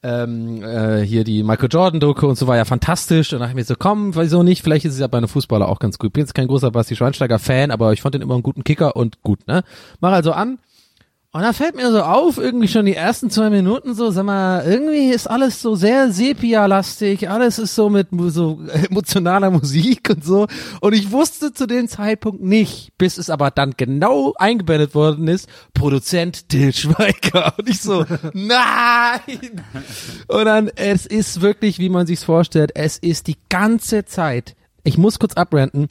ähm, 0.04 0.64
äh, 0.64 1.02
hier 1.02 1.24
die 1.24 1.44
Michael 1.44 1.70
Jordan-Doku 1.72 2.28
und 2.28 2.38
so 2.38 2.48
war 2.48 2.56
ja 2.56 2.66
fantastisch. 2.66 3.34
Und 3.34 3.40
dachte 3.40 3.52
ich 3.52 3.56
mir 3.56 3.64
so, 3.64 3.76
komm, 3.78 4.16
wieso 4.16 4.44
nicht? 4.44 4.62
Vielleicht 4.62 4.86
ist 4.86 4.94
es 4.94 5.00
ja 5.00 5.08
bei 5.08 5.18
einem 5.18 5.28
Fußballer 5.28 5.68
auch 5.68 5.80
ganz 5.80 5.98
gut. 5.98 6.14
Bin 6.14 6.22
jetzt 6.22 6.36
kein 6.36 6.48
großer 6.48 6.72
Basti 6.72 6.96
Schweinsteiger-Fan, 6.96 7.72
aber 7.72 7.94
ich 7.94 8.02
fand 8.02 8.16
den 8.16 8.22
immer 8.22 8.36
einen 8.36 8.44
guten 8.44 8.64
Kicker 8.64 8.96
und 8.96 9.22
gut, 9.24 9.48
ne? 9.48 9.64
Mach 10.00 10.12
also 10.12 10.32
an. 10.32 10.60
Und 11.38 11.44
dann 11.44 11.54
fällt 11.54 11.76
mir 11.76 11.92
so 11.92 12.02
auf, 12.02 12.40
irgendwie 12.40 12.68
schon 12.68 12.88
die 12.88 12.96
ersten 12.96 13.30
zwei 13.30 13.52
Minuten 13.52 13.94
so, 13.94 14.10
sag 14.10 14.26
mal, 14.26 14.66
irgendwie 14.66 15.12
ist 15.12 15.30
alles 15.30 15.62
so 15.62 15.76
sehr 15.76 16.12
Sepia-lastig, 16.12 17.30
alles 17.30 17.60
ist 17.60 17.76
so 17.76 17.92
mit 17.92 18.08
so 18.30 18.60
emotionaler 18.90 19.52
Musik 19.52 20.10
und 20.10 20.26
so. 20.26 20.48
Und 20.82 20.94
ich 20.96 21.12
wusste 21.12 21.54
zu 21.54 21.68
dem 21.68 21.88
Zeitpunkt 21.88 22.42
nicht, 22.42 22.90
bis 22.98 23.20
es 23.20 23.30
aber 23.30 23.52
dann 23.52 23.76
genau 23.78 24.34
eingeblendet 24.40 24.96
worden 24.96 25.28
ist, 25.28 25.48
Produzent 25.76 26.50
Till 26.50 26.74
Schweiger. 26.74 27.54
Und 27.60 27.70
ich 27.70 27.82
so, 27.82 28.04
nein! 28.34 29.62
Und 30.28 30.46
dann, 30.46 30.72
es 30.76 31.06
ist 31.06 31.42
wirklich, 31.42 31.78
wie 31.78 31.90
man 31.90 32.08
sich's 32.08 32.24
vorstellt, 32.24 32.72
es 32.74 32.98
ist 32.98 33.28
die 33.28 33.38
ganze 33.50 34.06
Zeit, 34.06 34.56
ich 34.84 34.98
muss 34.98 35.20
kurz 35.20 35.36
abrenten, 35.36 35.90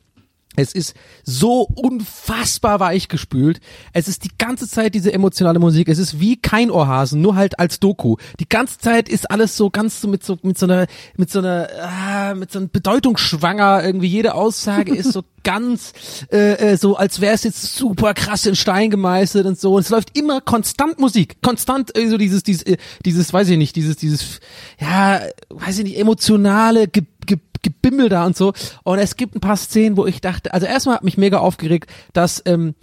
es 0.57 0.72
ist 0.72 0.94
so 1.24 1.62
unfassbar 1.62 2.80
weich 2.80 3.09
gespült. 3.09 3.61
Es 3.92 4.09
ist 4.09 4.24
die 4.24 4.30
ganze 4.38 4.68
Zeit 4.68 4.94
diese 4.94 5.12
emotionale 5.12 5.59
Musik. 5.59 5.88
Es 5.88 5.98
ist 5.98 6.18
wie 6.18 6.36
kein 6.36 6.70
Ohrhasen, 6.70 7.20
nur 7.20 7.36
halt 7.36 7.59
als 7.59 7.78
Doku. 7.78 8.16
Die 8.40 8.48
ganze 8.48 8.78
Zeit 8.78 9.09
ist 9.09 9.30
alles 9.30 9.57
so 9.57 9.70
ganz 9.70 10.00
so 10.00 10.09
mit 10.09 10.24
so 10.24 10.38
mit 10.42 10.59
so 10.59 10.66
einer 10.66 10.86
mit 11.16 11.30
so 11.30 11.38
einer 11.38 11.68
ah, 11.80 12.34
mit 12.34 12.50
so 12.50 12.59
einem 12.59 12.70
Bedeutungsschwanger. 12.70 13.84
Irgendwie 13.84 14.09
jede 14.09 14.34
Aussage 14.34 14.94
ist 14.94 15.12
so 15.12 15.22
ganz 15.46 15.92
äh, 16.32 16.72
äh, 16.72 16.76
so, 16.76 16.96
als 16.96 17.20
wäre 17.20 17.34
es 17.34 17.44
jetzt 17.44 17.76
super 17.76 18.14
krass 18.14 18.46
in 18.46 18.57
Stein 18.57 18.90
gemeißelt 18.90 19.46
und 19.46 19.59
so. 19.59 19.74
Und 19.74 19.82
es 19.82 19.90
läuft 19.90 20.18
immer 20.18 20.40
konstant 20.40 20.98
Musik, 20.98 21.40
konstant 21.40 21.96
äh, 21.96 22.09
so 22.09 22.18
dieses 22.18 22.42
dieses 22.42 22.64
äh, 22.64 22.76
dieses 23.04 23.32
weiß 23.32 23.48
ich 23.50 23.57
nicht, 23.57 23.76
dieses 23.76 23.96
dieses 23.96 24.40
ja 24.80 25.20
weiß 25.50 25.78
ich 25.78 25.84
nicht 25.84 25.98
emotionale 25.98 26.88
Ge 26.88 27.04
Ge 27.27 27.39
Gebimmel 27.62 28.09
da 28.09 28.24
und 28.24 28.37
so. 28.37 28.53
Und 28.85 29.01
es 29.01 29.16
gibt 29.16 29.35
ein 29.35 29.41
paar 29.41 29.57
Szenen, 29.57 29.97
wo 29.97 30.07
ich 30.07 30.20
dachte, 30.20 30.55
also 30.55 30.66
erstmal 30.66 30.97
hat 30.97 31.05
mich 31.05 31.18
mega 31.18 31.39
aufgeregt, 31.39 31.91
dass 32.12 32.41
ähm, 32.47 32.77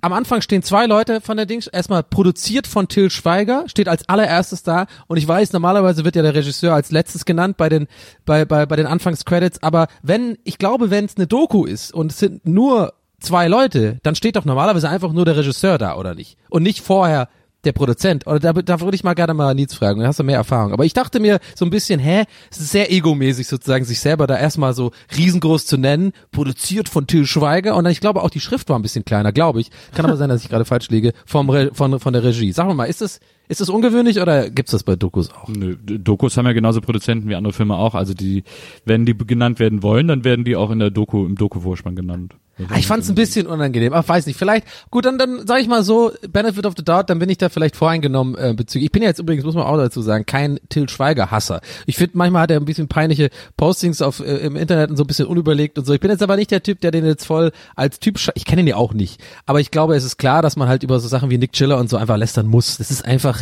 am 0.00 0.12
Anfang 0.12 0.42
stehen 0.42 0.62
zwei 0.62 0.86
Leute 0.86 1.20
von 1.20 1.36
der 1.36 1.46
Dings, 1.46 1.66
erstmal 1.66 2.04
produziert 2.04 2.68
von 2.68 2.86
Till 2.86 3.10
Schweiger, 3.10 3.64
steht 3.66 3.88
als 3.88 4.08
allererstes 4.08 4.62
da. 4.62 4.86
Und 5.08 5.16
ich 5.16 5.26
weiß, 5.26 5.52
normalerweise 5.52 6.04
wird 6.04 6.14
ja 6.14 6.22
der 6.22 6.34
Regisseur 6.34 6.72
als 6.72 6.92
letztes 6.92 7.24
genannt 7.24 7.56
bei 7.56 7.68
den 7.68 7.88
bei 8.24 8.44
bei 8.44 8.64
bei 8.66 8.76
den 8.76 8.86
Anfangscredits, 8.86 9.62
aber 9.62 9.88
wenn 10.02 10.38
ich 10.44 10.58
glaube, 10.58 10.90
wenn 10.90 11.04
es 11.04 11.16
eine 11.16 11.26
Doku 11.26 11.64
ist 11.64 11.92
und 11.92 12.12
es 12.12 12.18
sind 12.18 12.46
nur 12.46 12.92
zwei 13.18 13.48
Leute, 13.48 13.98
dann 14.04 14.14
steht 14.14 14.36
doch 14.36 14.44
normalerweise 14.44 14.88
einfach 14.88 15.12
nur 15.12 15.24
der 15.24 15.36
Regisseur 15.36 15.78
da 15.78 15.96
oder 15.96 16.14
nicht? 16.14 16.38
Und 16.48 16.62
nicht 16.62 16.80
vorher 16.80 17.28
der 17.64 17.72
Produzent. 17.72 18.26
Oder 18.26 18.38
da, 18.38 18.52
da 18.52 18.80
würde 18.80 18.94
ich 18.94 19.04
mal 19.04 19.14
gerne 19.14 19.34
mal 19.34 19.54
Nils 19.54 19.74
fragen, 19.74 20.00
da 20.00 20.06
hast 20.06 20.18
du 20.18 20.24
mehr 20.24 20.36
Erfahrung. 20.36 20.72
Aber 20.72 20.84
ich 20.84 20.94
dachte 20.94 21.20
mir 21.20 21.38
so 21.54 21.64
ein 21.64 21.70
bisschen, 21.70 22.00
hä, 22.00 22.24
es 22.50 22.58
ist 22.58 22.70
sehr 22.70 22.92
egomäßig 22.92 23.46
sozusagen, 23.48 23.84
sich 23.84 24.00
selber 24.00 24.26
da 24.26 24.38
erstmal 24.38 24.74
so 24.74 24.92
riesengroß 25.16 25.66
zu 25.66 25.76
nennen, 25.76 26.12
produziert 26.30 26.88
von 26.88 27.06
Till 27.06 27.26
Schweiger 27.26 27.76
und 27.76 27.84
dann, 27.84 27.92
ich 27.92 28.00
glaube 28.00 28.22
auch 28.22 28.30
die 28.30 28.40
Schrift 28.40 28.68
war 28.68 28.78
ein 28.78 28.82
bisschen 28.82 29.04
kleiner, 29.04 29.32
glaube 29.32 29.60
ich. 29.60 29.70
Kann 29.94 30.06
aber 30.06 30.16
sein, 30.16 30.28
dass 30.28 30.42
ich 30.42 30.48
gerade 30.48 30.64
falsch 30.64 30.88
liege, 30.88 31.12
vom 31.26 31.50
Re 31.50 31.70
von, 31.72 31.98
von 32.00 32.12
der 32.12 32.22
Regie. 32.22 32.52
Sag 32.52 32.72
mal, 32.72 32.84
ist 32.84 33.00
das, 33.00 33.20
ist 33.48 33.60
das 33.60 33.68
ungewöhnlich 33.68 34.20
oder 34.20 34.50
gibt's 34.50 34.72
das 34.72 34.82
bei 34.82 34.96
Dokus 34.96 35.30
auch? 35.32 35.48
Nö, 35.48 35.76
Dokus 35.76 36.36
haben 36.36 36.46
ja 36.46 36.52
genauso 36.52 36.80
Produzenten 36.80 37.28
wie 37.28 37.34
andere 37.34 37.52
Filme 37.52 37.76
auch. 37.76 37.94
Also 37.94 38.14
die, 38.14 38.44
wenn 38.84 39.06
die 39.06 39.16
genannt 39.16 39.58
werden 39.58 39.82
wollen, 39.82 40.08
dann 40.08 40.24
werden 40.24 40.44
die 40.44 40.56
auch 40.56 40.70
in 40.70 40.78
der 40.78 40.90
Doku, 40.90 41.24
im 41.24 41.34
Doku-Vorspann 41.36 41.96
genannt. 41.96 42.34
Ah, 42.70 42.76
Ich 42.76 42.88
fand 42.88 43.04
es 43.04 43.08
ein 43.08 43.14
bisschen 43.14 43.46
unangenehm, 43.46 43.92
aber 43.92 44.06
weiß 44.08 44.26
nicht. 44.26 44.36
Vielleicht, 44.36 44.66
gut, 44.90 45.04
dann, 45.04 45.16
dann 45.16 45.46
sage 45.46 45.60
ich 45.60 45.68
mal 45.68 45.84
so, 45.84 46.10
Benefit 46.28 46.66
of 46.66 46.74
the 46.76 46.84
Doubt, 46.84 47.08
dann 47.08 47.20
bin 47.20 47.28
ich 47.28 47.38
da 47.38 47.48
vielleicht 47.48 47.76
voreingenommen 47.76 48.34
äh, 48.34 48.52
bezüglich. 48.56 48.86
Ich 48.86 48.92
bin 48.92 49.02
ja 49.02 49.08
jetzt 49.08 49.20
übrigens, 49.20 49.44
muss 49.44 49.54
man 49.54 49.64
auch 49.64 49.76
dazu 49.76 50.02
sagen, 50.02 50.26
kein 50.26 50.58
Till 50.68 50.88
Schweiger-Hasser. 50.88 51.60
Ich 51.86 51.96
finde, 51.96 52.18
manchmal 52.18 52.42
hat 52.42 52.50
er 52.50 52.58
ein 52.58 52.64
bisschen 52.64 52.88
peinliche 52.88 53.30
Postings 53.56 54.02
auf 54.02 54.18
äh, 54.20 54.38
im 54.38 54.56
Internet 54.56 54.90
und 54.90 54.96
so 54.96 55.04
ein 55.04 55.06
bisschen 55.06 55.26
unüberlegt 55.26 55.78
und 55.78 55.84
so. 55.84 55.94
Ich 55.94 56.00
bin 56.00 56.10
jetzt 56.10 56.22
aber 56.22 56.34
nicht 56.36 56.50
der 56.50 56.62
Typ, 56.62 56.80
der 56.80 56.90
den 56.90 57.06
jetzt 57.06 57.26
voll 57.26 57.52
als 57.76 58.00
Typ, 58.00 58.18
ich 58.34 58.44
kenne 58.44 58.62
ihn 58.62 58.66
ja 58.66 58.76
auch 58.76 58.92
nicht, 58.92 59.20
aber 59.46 59.60
ich 59.60 59.70
glaube, 59.70 59.94
es 59.94 60.04
ist 60.04 60.16
klar, 60.16 60.42
dass 60.42 60.56
man 60.56 60.68
halt 60.68 60.82
über 60.82 60.98
so 60.98 61.06
Sachen 61.06 61.30
wie 61.30 61.38
Nick 61.38 61.52
Chiller 61.52 61.78
und 61.78 61.88
so 61.88 61.96
einfach 61.96 62.16
lästern 62.16 62.46
muss. 62.48 62.78
Das 62.78 62.90
ist 62.90 63.04
einfach, 63.04 63.37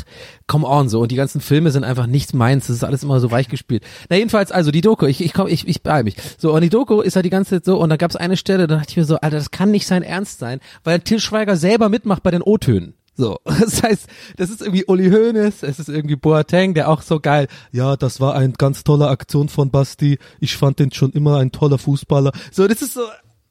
come 0.46 0.66
on, 0.66 0.88
so. 0.88 1.00
Und 1.00 1.12
die 1.12 1.16
ganzen 1.16 1.40
Filme 1.40 1.70
sind 1.70 1.84
einfach 1.84 2.06
nichts 2.06 2.32
meins. 2.32 2.66
Das 2.66 2.76
ist 2.76 2.84
alles 2.84 3.02
immer 3.02 3.20
so 3.20 3.30
weich 3.30 3.48
gespielt. 3.48 3.84
Na 4.08 4.16
jedenfalls, 4.16 4.52
also 4.52 4.70
die 4.70 4.80
Doku, 4.80 5.06
ich, 5.06 5.22
ich 5.22 5.32
komm, 5.32 5.48
ich, 5.48 5.66
ich 5.66 5.82
beeil 5.82 6.04
mich. 6.04 6.16
So, 6.38 6.54
und 6.54 6.62
die 6.62 6.70
Doku 6.70 7.00
ist 7.00 7.16
halt 7.16 7.26
die 7.26 7.30
ganze 7.30 7.56
Zeit 7.56 7.64
so, 7.64 7.78
und 7.78 7.90
da 7.90 7.96
gab 7.96 8.10
es 8.10 8.16
eine 8.16 8.36
Stelle, 8.36 8.66
da 8.66 8.76
dachte 8.76 8.90
ich 8.90 8.96
mir 8.96 9.04
so, 9.04 9.16
Alter, 9.16 9.36
das 9.36 9.50
kann 9.50 9.70
nicht 9.70 9.86
sein 9.86 10.02
Ernst 10.02 10.38
sein, 10.38 10.60
weil 10.84 11.00
Till 11.00 11.20
Schweiger 11.20 11.56
selber 11.56 11.88
mitmacht 11.88 12.22
bei 12.22 12.30
den 12.30 12.42
O-Tönen. 12.42 12.94
So, 13.16 13.38
das 13.44 13.82
heißt, 13.82 14.06
das 14.36 14.50
ist 14.50 14.60
irgendwie 14.60 14.84
Uli 14.86 15.10
Hoeneß, 15.10 15.62
es 15.62 15.78
ist 15.78 15.88
irgendwie 15.88 16.16
Boateng, 16.16 16.74
der 16.74 16.90
auch 16.90 17.02
so 17.02 17.18
geil, 17.18 17.48
ja, 17.72 17.96
das 17.96 18.20
war 18.20 18.34
eine 18.34 18.52
ganz 18.52 18.84
tolle 18.84 19.08
Aktion 19.08 19.48
von 19.48 19.70
Basti, 19.70 20.18
ich 20.38 20.56
fand 20.56 20.78
den 20.78 20.92
schon 20.92 21.12
immer 21.12 21.38
ein 21.38 21.50
toller 21.50 21.78
Fußballer. 21.78 22.32
So, 22.52 22.68
das 22.68 22.82
ist 22.82 22.92
so, 22.92 23.02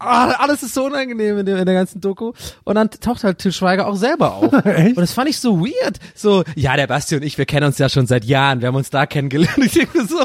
alles 0.06 0.64
ist 0.64 0.74
so 0.74 0.86
unangenehm 0.86 1.40
in 1.40 1.46
der, 1.46 1.58
in 1.58 1.66
der 1.66 1.76
ganzen 1.76 2.02
Doku. 2.02 2.34
Und 2.64 2.76
dann 2.76 2.90
taucht 2.90 3.24
halt 3.24 3.40
Till 3.40 3.52
Schweiger 3.52 3.88
auch 3.88 3.96
selber 3.96 4.36
auf. 4.36 4.54
Und 4.66 4.98
das 4.98 5.14
fand 5.14 5.30
ich 5.30 5.40
so 5.40 5.60
weird. 5.60 5.98
So, 6.14 6.44
ja, 6.56 6.76
der 6.76 6.88
Basti 6.88 7.16
und 7.16 7.24
ich, 7.24 7.38
wir 7.38 7.46
kennen 7.46 7.66
uns 7.66 7.78
ja 7.78 7.90
schon 7.90 8.08
seit 8.08 8.26
Jahren, 8.26 8.62
wir 8.62 8.68
haben 8.68 8.76
uns 8.76 8.90
da 8.90 9.06
kennengelernt. 9.06 9.58
Ich 9.66 9.74
denke 9.74 10.06
so, 10.06 10.20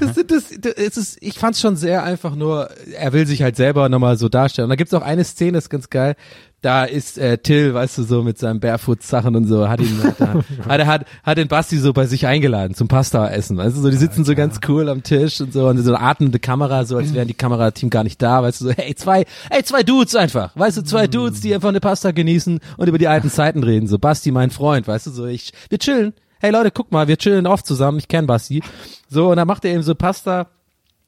das, 0.00 0.14
das, 0.14 0.44
das, 0.60 0.72
es 0.74 0.96
ist, 0.96 1.18
ich 1.20 1.38
fand's 1.38 1.60
schon 1.60 1.76
sehr 1.76 2.02
einfach 2.02 2.34
nur, 2.34 2.70
er 2.96 3.12
will 3.12 3.26
sich 3.26 3.42
halt 3.42 3.56
selber 3.56 3.88
nochmal 3.88 4.16
so 4.16 4.28
darstellen. 4.28 4.64
Und 4.64 4.70
da 4.70 4.76
gibt's 4.76 4.94
auch 4.94 5.02
eine 5.02 5.24
Szene, 5.24 5.52
das 5.52 5.64
ist 5.64 5.70
ganz 5.70 5.90
geil. 5.90 6.16
Da 6.60 6.84
ist 6.84 7.18
äh, 7.18 7.36
Till, 7.36 7.74
weißt 7.74 7.98
du, 7.98 8.04
so 8.04 8.22
mit 8.22 8.38
seinen 8.38 8.58
Barefoot-Sachen 8.58 9.36
und 9.36 9.46
so, 9.46 9.68
hat 9.68 9.80
ihn, 9.80 10.00
da, 10.18 10.42
hat, 10.66 10.80
er 10.80 10.86
hat, 10.86 11.04
hat 11.22 11.36
den 11.36 11.46
Basti 11.46 11.76
so 11.76 11.92
bei 11.92 12.06
sich 12.06 12.26
eingeladen 12.26 12.74
zum 12.74 12.88
Pasta-Essen, 12.88 13.58
weißt 13.58 13.76
du, 13.76 13.82
so, 13.82 13.90
die 13.90 13.98
sitzen 13.98 14.24
so 14.24 14.34
ganz 14.34 14.60
cool 14.66 14.88
am 14.88 15.02
Tisch 15.02 15.42
und 15.42 15.52
so, 15.52 15.68
und 15.68 15.76
so 15.76 15.94
eine 15.94 16.02
atmende 16.02 16.38
Kamera, 16.38 16.86
so 16.86 16.96
als 16.96 17.12
wären 17.12 17.28
die 17.28 17.34
Kamerateam 17.34 17.90
gar 17.90 18.02
nicht 18.02 18.22
da, 18.22 18.42
weißt 18.42 18.62
du, 18.62 18.64
so, 18.64 18.72
hey, 18.72 18.94
zwei, 18.94 19.26
hey, 19.50 19.62
zwei 19.62 19.82
Dudes 19.82 20.16
einfach, 20.16 20.56
weißt 20.56 20.78
du, 20.78 20.82
zwei 20.84 21.06
Dudes, 21.06 21.42
die 21.42 21.54
einfach 21.54 21.68
eine 21.68 21.80
Pasta 21.80 22.12
genießen 22.12 22.60
und 22.78 22.88
über 22.88 22.96
die 22.96 23.08
alten 23.08 23.28
Zeiten 23.28 23.62
reden, 23.62 23.86
so, 23.86 23.98
Basti, 23.98 24.30
mein 24.30 24.50
Freund, 24.50 24.88
weißt 24.88 25.08
du, 25.08 25.10
so, 25.10 25.26
ich, 25.26 25.52
wir 25.68 25.78
chillen, 25.78 26.14
hey 26.44 26.52
Leute, 26.52 26.70
guck 26.70 26.92
mal, 26.92 27.08
wir 27.08 27.16
chillen 27.16 27.46
oft 27.46 27.66
zusammen, 27.66 27.98
ich 27.98 28.06
kenn 28.06 28.26
Basti. 28.26 28.62
So, 29.08 29.30
und 29.30 29.38
dann 29.38 29.48
macht 29.48 29.64
er 29.64 29.72
eben 29.72 29.82
so 29.82 29.94
Pasta. 29.94 30.48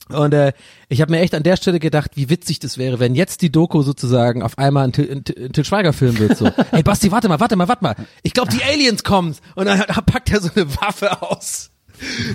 Und 0.09 0.33
äh, 0.33 0.55
ich 0.89 1.03
habe 1.03 1.11
mir 1.11 1.21
echt 1.21 1.35
an 1.35 1.43
der 1.43 1.57
Stelle 1.57 1.79
gedacht, 1.79 2.13
wie 2.15 2.31
witzig 2.31 2.59
das 2.59 2.79
wäre, 2.79 3.01
wenn 3.01 3.15
jetzt 3.15 3.43
die 3.43 3.53
Doku 3.53 3.83
sozusagen 3.83 4.43
auf 4.43 4.57
einmal 4.57 4.85
ein 4.85 4.93
ein 4.97 5.25
ein 5.37 5.53
Til 5.53 5.65
Schweiger 5.65 5.93
Film 5.93 6.19
wird. 6.19 6.39
So, 6.39 6.49
hey 6.71 6.83
Basti, 6.83 7.13
warte 7.13 7.29
mal, 7.29 7.39
warte 7.39 7.57
mal, 7.57 7.69
warte 7.69 7.85
mal. 7.85 7.97
Ich 8.23 8.33
glaube, 8.33 8.51
die 8.51 8.63
Aliens 8.63 9.05
kommen. 9.05 9.37
Und 9.57 9.67
dann 9.67 9.81
packt 10.07 10.31
er 10.31 10.41
so 10.41 10.49
eine 10.55 10.75
Waffe 10.77 11.21
aus. 11.21 11.71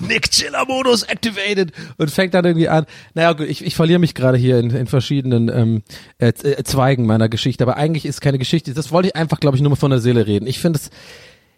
Nick 0.08 0.30
Chiller 0.30 0.66
Modus 0.68 1.04
activated 1.04 1.72
und 1.98 2.12
fängt 2.12 2.34
dann 2.36 2.46
irgendwie 2.46 2.70
an. 2.70 2.86
Naja, 3.16 3.34
gut, 3.34 3.48
ich, 3.48 3.64
ich 3.66 3.76
verliere 3.76 4.00
mich 4.00 4.14
gerade 4.14 4.38
hier 4.38 4.60
in, 4.60 4.70
in 4.70 4.88
verschiedenen 4.88 5.50
ähm, 5.50 5.84
äh, 6.20 6.28
äh, 6.30 6.64
Zweigen 6.64 7.06
meiner 7.06 7.30
Geschichte, 7.30 7.64
aber 7.64 7.78
eigentlich 7.78 8.06
ist 8.06 8.22
keine 8.22 8.38
Geschichte. 8.38 8.74
Das 8.74 8.92
wollte 8.92 9.10
ich 9.10 9.16
einfach, 9.16 9.40
glaube 9.40 9.56
ich, 9.56 9.62
nur 9.62 9.72
mal 9.72 9.76
von 9.76 9.92
der 9.92 10.02
Seele 10.02 10.28
reden. 10.28 10.48
Ich 10.48 10.60
finde 10.60 10.80
es, 10.80 10.90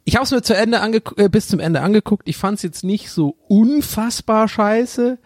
ich 0.06 0.16
habe 0.16 0.26
es 0.26 0.32
mir 0.32 0.41
zu 0.41 0.56
Ende 0.56 0.82
angeguckt, 0.82 1.20
äh, 1.20 1.30
bis 1.30 1.47
zum 1.47 1.60
Ende 1.60 1.82
angeguckt. 1.82 2.28
Ich 2.28 2.38
fand 2.38 2.58
es 2.58 2.64
jetzt 2.64 2.84
nicht 2.84 3.10
so 3.10 3.38
unfassbar 3.47 4.47
scheiße. 4.47 5.18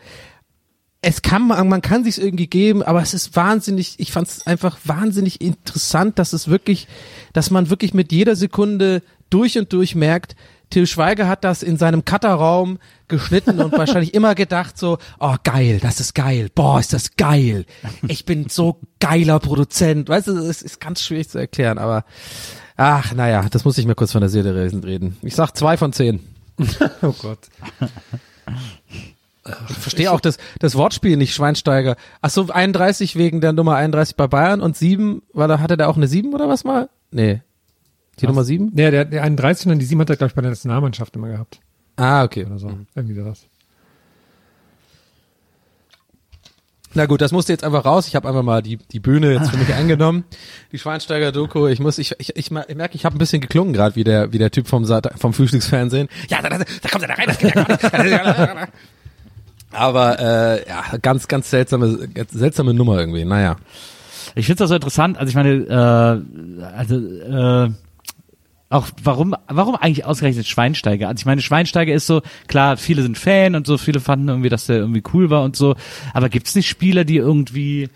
Es 1.01 1.21
kann 1.21 1.47
man, 1.47 1.67
man 1.67 1.81
kann 1.81 2.03
sich 2.03 2.19
irgendwie 2.19 2.47
geben, 2.47 2.83
aber 2.83 3.01
es 3.01 3.13
ist 3.13 3.35
wahnsinnig. 3.35 3.95
Ich 3.99 4.11
fand 4.11 4.27
es 4.27 4.47
einfach 4.47 4.77
wahnsinnig 4.83 5.41
interessant, 5.41 6.19
dass 6.19 6.33
es 6.33 6.47
wirklich, 6.47 6.87
dass 7.33 7.51
man 7.51 7.69
wirklich 7.69 7.93
mit 7.93 8.11
jeder 8.11 8.35
Sekunde 8.35 9.03
durch 9.29 9.57
und 9.57 9.71
durch 9.73 9.95
merkt, 9.95 10.35
Till 10.69 10.85
Schweiger 10.85 11.29
hat 11.29 11.43
das 11.45 11.63
in 11.63 11.77
seinem 11.77 12.03
Cutterraum 12.03 12.79
geschnitten 13.07 13.61
und 13.61 13.71
wahrscheinlich 13.77 14.13
immer 14.13 14.35
gedacht 14.35 14.77
so, 14.77 14.97
oh 15.19 15.35
geil, 15.43 15.79
das 15.81 15.99
ist 15.99 16.13
geil, 16.13 16.49
boah, 16.53 16.79
ist 16.79 16.93
das 16.93 17.15
geil. 17.15 17.65
Ich 18.07 18.25
bin 18.25 18.49
so 18.49 18.81
geiler 18.99 19.39
Produzent. 19.39 20.09
Weißt 20.09 20.27
du, 20.27 20.37
es 20.37 20.61
ist 20.61 20.81
ganz 20.81 21.01
schwierig 21.01 21.29
zu 21.29 21.37
erklären, 21.37 21.77
aber 21.77 22.03
ach, 22.77 23.13
naja, 23.13 23.45
das 23.49 23.65
muss 23.65 23.77
ich 23.77 23.85
mir 23.85 23.95
kurz 23.95 24.11
von 24.11 24.21
der 24.21 24.29
Seele 24.29 24.55
reden. 24.55 25.17
Ich 25.21 25.35
sag 25.35 25.51
zwei 25.55 25.77
von 25.77 25.93
zehn. 25.93 26.19
Oh 27.01 27.13
Gott. 27.21 27.39
Ich 29.69 29.77
verstehe 29.77 30.11
auch 30.11 30.19
das, 30.19 30.37
das 30.59 30.75
Wortspiel 30.75 31.15
nicht, 31.17 31.33
Schweinsteiger. 31.33 31.95
Ach 32.21 32.29
so, 32.29 32.49
31 32.49 33.15
wegen 33.15 33.39
der 33.41 33.53
Nummer 33.53 33.75
31 33.75 34.15
bei 34.15 34.27
Bayern 34.27 34.61
und 34.61 34.75
7, 34.75 35.21
war 35.33 35.47
da, 35.47 35.59
hatte 35.59 35.77
der 35.77 35.89
auch 35.89 35.95
eine 35.95 36.07
7 36.07 36.33
oder 36.33 36.49
was 36.49 36.63
mal? 36.63 36.89
Nee. 37.11 37.41
Die 38.19 38.27
Nummer 38.27 38.43
7? 38.43 38.71
Ja, 38.75 38.91
der, 38.91 39.05
der 39.05 39.23
31 39.23 39.71
und 39.71 39.79
die 39.79 39.85
7 39.85 40.01
hat 40.01 40.09
er, 40.09 40.17
glaube 40.17 40.29
ich, 40.31 40.35
bei 40.35 40.41
der 40.41 40.51
Nationalmannschaft 40.51 41.15
immer 41.15 41.29
gehabt. 41.29 41.59
Ah, 41.95 42.23
okay. 42.23 42.45
Oder 42.45 42.57
so. 42.57 42.71
Irgendwie 42.95 43.15
sowas. 43.15 43.45
Na 46.97 47.05
gut, 47.05 47.21
das 47.21 47.31
musste 47.31 47.53
jetzt 47.53 47.63
einfach 47.63 47.85
raus. 47.85 48.07
Ich 48.07 48.15
habe 48.15 48.27
einfach 48.27 48.41
mal 48.41 48.63
die, 48.63 48.77
die 48.77 48.99
Bühne 48.99 49.31
jetzt 49.31 49.51
für 49.51 49.57
mich 49.57 49.71
eingenommen. 49.75 50.23
Die 50.71 50.79
Schweinsteiger-Doku. 50.79 51.67
Ich 51.67 51.79
muss, 51.79 51.99
ich, 51.99 52.15
ich, 52.17 52.35
ich, 52.35 52.49
ich 52.51 52.51
merke, 52.51 52.95
ich 52.95 53.05
habe 53.05 53.15
ein 53.15 53.19
bisschen 53.19 53.39
geklungen 53.39 53.71
gerade 53.71 53.95
wie 53.95 54.03
der, 54.03 54.33
wie 54.33 54.39
der 54.39 54.49
Typ 54.49 54.67
vom, 54.67 54.83
vom 55.15 55.31
Frühstücksfernsehen. 55.31 56.09
Ja, 56.27 56.41
da, 56.41 56.49
da, 56.49 56.57
da 56.57 56.89
kommt 56.89 57.03
er 57.03 57.09
da 57.09 57.13
rein. 57.13 57.27
Das 57.27 57.37
geht 57.37 57.53
ja 57.53 57.63
gar 57.63 58.55
nicht. 58.55 58.73
Aber 59.71 60.19
äh, 60.19 60.67
ja, 60.67 60.97
ganz, 60.99 61.27
ganz 61.27 61.51
seltsame, 61.51 62.07
ganz 62.11 62.31
seltsame 62.31 62.73
Nummer 62.73 62.97
irgendwie. 62.99 63.25
Naja. 63.25 63.57
Ich 64.33 64.47
finde 64.47 64.63
das 64.63 64.69
so 64.69 64.75
interessant. 64.75 65.19
Also 65.19 65.29
ich 65.29 65.35
meine, 65.35 65.53
äh, 65.53 66.65
also 66.65 66.95
äh, 66.95 67.69
auch 68.69 68.87
warum, 69.01 69.33
warum 69.47 69.75
eigentlich 69.75 70.05
ausgerechnet 70.05 70.47
Schweinsteiger? 70.47 71.07
Also 71.07 71.21
ich 71.21 71.25
meine, 71.25 71.41
Schweinsteiger 71.41 71.93
ist 71.93 72.07
so 72.07 72.21
klar, 72.47 72.77
viele 72.77 73.01
sind 73.01 73.17
Fan 73.17 73.55
und 73.55 73.65
so, 73.65 73.77
viele 73.77 73.99
fanden 73.99 74.27
irgendwie, 74.27 74.49
dass 74.49 74.65
der 74.65 74.77
irgendwie 74.77 75.03
cool 75.13 75.29
war 75.29 75.43
und 75.43 75.55
so. 75.55 75.75
Aber 76.13 76.29
gibt's 76.29 76.55
nicht 76.55 76.67
Spieler, 76.67 77.05
die 77.05 77.17
irgendwie, 77.17 77.89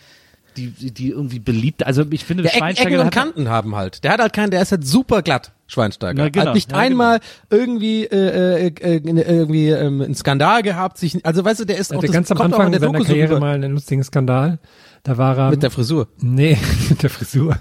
die, 0.58 0.70
die 0.92 1.10
irgendwie 1.10 1.40
beliebt? 1.40 1.86
Also 1.86 2.04
ich 2.10 2.26
finde, 2.26 2.44
Der 2.44 2.52
Schweinsteiger 2.52 2.90
Ecken 2.92 3.06
und 3.06 3.12
Kanten 3.14 3.50
haben 3.50 3.76
halt. 3.76 4.04
Der 4.04 4.14
hat 4.14 4.20
halt 4.20 4.34
keinen, 4.34 4.52
der 4.52 4.62
ist 4.62 4.72
halt 4.72 4.86
super 4.86 5.22
glatt, 5.22 5.52
Schweinsteiger. 5.68 6.24
Ja, 6.24 6.30
genau. 6.30 6.48
Hat 6.48 6.56
nicht 6.56 6.72
Ja, 6.72 6.78
einmal 6.78 7.20
irgendwie 7.50 8.06
äh, 8.06 8.68
äh, 8.68 8.74
äh, 8.80 9.02
irgendwie 9.06 9.70
ähm, 9.70 10.02
einen 10.02 10.16
Skandal 10.16 10.64
gehabt, 10.64 10.98
sich 10.98 11.26
also 11.26 11.44
weißt 11.46 11.62
du, 11.62 11.66
der 11.66 11.78
ist 11.78 11.92
Er 11.92 11.98
auch 11.98 12.02
das 12.02 12.12
ganz 12.12 12.32
am 12.32 12.40
Anfang 12.42 12.72
der 12.72 12.80
seiner 12.80 12.94
Doku 12.94 13.04
so 13.04 13.08
Karriere 13.10 13.30
rüber. 13.32 13.40
mal 13.40 13.56
einen 13.56 13.72
lustigen 13.74 14.04
Skandal. 14.04 14.60
Da 15.04 15.18
war 15.18 15.38
er 15.38 15.50
mit 15.50 15.64
der 15.64 15.72
Frisur. 15.72 16.08
Nee, 16.20 16.58
mit 16.90 17.02
der 17.02 17.10
Frisur. 17.10 17.58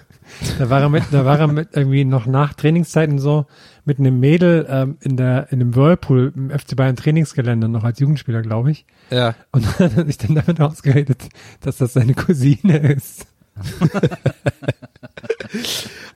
Da 0.58 0.68
war 0.70 0.80
er 0.82 0.88
mit, 0.90 1.04
da 1.10 1.24
war 1.24 1.40
er 1.40 1.46
mit 1.48 1.70
irgendwie 1.72 2.04
noch 2.04 2.26
nach 2.26 2.54
Trainingszeiten 2.54 3.18
so 3.18 3.46
mit 3.84 3.98
einem 3.98 4.20
Mädel 4.20 4.66
ähm, 4.68 4.98
in 5.00 5.16
der 5.16 5.50
in 5.50 5.58
dem 5.58 5.74
Whirlpool 5.74 6.32
im 6.36 6.50
FC 6.50 6.76
Bayern 6.76 6.96
Trainingsgelände 6.96 7.68
noch 7.68 7.82
als 7.82 7.98
Jugendspieler, 7.98 8.42
glaube 8.42 8.70
ich. 8.70 8.84
Ja. 9.10 9.34
Und 9.52 9.64
dann 9.64 9.90
hat 9.90 9.96
er 9.96 10.06
sich 10.06 10.18
dann 10.18 10.34
damit 10.34 10.60
ausgeredet, 10.60 11.28
dass 11.60 11.78
das 11.78 11.92
seine 11.94 12.14
Cousine 12.14 12.78
ist. 12.78 13.26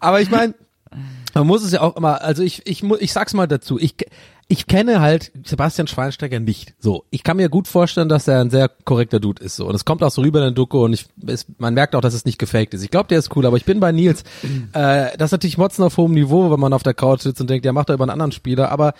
Aber 0.01 0.21
ich 0.21 0.31
meine, 0.31 0.55
man 1.35 1.47
muss 1.47 1.65
es 1.65 1.73
ja 1.73 1.81
auch 1.81 1.97
immer, 1.97 2.23
also 2.23 2.43
ich, 2.43 2.67
ich, 2.67 2.83
ich 2.83 3.13
sag's 3.13 3.35
mal 3.35 3.49
dazu, 3.49 3.79
ich, 3.79 3.97
ich 4.47 4.67
kenne 4.67 5.01
halt 5.01 5.33
Sebastian 5.45 5.87
Schweinsteiger 5.87 6.39
nicht. 6.39 6.75
So, 6.79 7.05
ich 7.11 7.25
kann 7.25 7.39
mir 7.39 7.49
gut 7.49 7.67
vorstellen, 7.67 8.09
dass 8.09 8.29
er 8.29 8.41
ein 8.41 8.51
sehr 8.51 8.69
korrekter 8.69 9.19
Dude 9.19 9.43
ist. 9.43 9.57
So, 9.57 9.67
und 9.67 9.75
es 9.75 9.85
kommt 9.85 10.03
auch 10.03 10.11
so 10.11 10.23
rüber 10.23 10.39
in 10.41 10.45
der 10.45 10.51
Doku 10.53 10.85
und 10.85 10.93
ich, 10.93 11.07
es, 11.27 11.47
man 11.59 11.75
merkt 11.75 11.95
auch, 11.97 12.01
dass 12.01 12.15
es 12.15 12.25
nicht 12.25 12.39
gefaked 12.39 12.75
ist. 12.75 12.85
Ich 12.85 12.91
glaube, 12.91 13.09
der 13.09 13.19
ist 13.19 13.35
cool, 13.35 13.47
aber 13.47 13.57
ich 13.57 13.65
bin 13.65 13.81
bei 13.81 13.93
Nils. 13.93 14.23
Äh, 14.73 15.17
das 15.17 15.29
ist 15.29 15.33
natürlich 15.33 15.59
Motzen 15.59 15.85
auf 15.85 15.97
hohem 15.97 16.13
Niveau, 16.13 16.51
wenn 16.51 16.61
man 16.61 16.73
auf 16.73 16.83
der 16.83 16.95
Couch 16.95 17.23
sitzt 17.23 17.41
und 17.41 17.49
denkt, 17.49 17.65
der 17.65 17.73
macht 17.73 17.89
da 17.89 17.95
über 17.95 18.05
einen 18.05 18.11
anderen 18.11 18.33
Spieler, 18.33 18.71
aber 18.71 18.95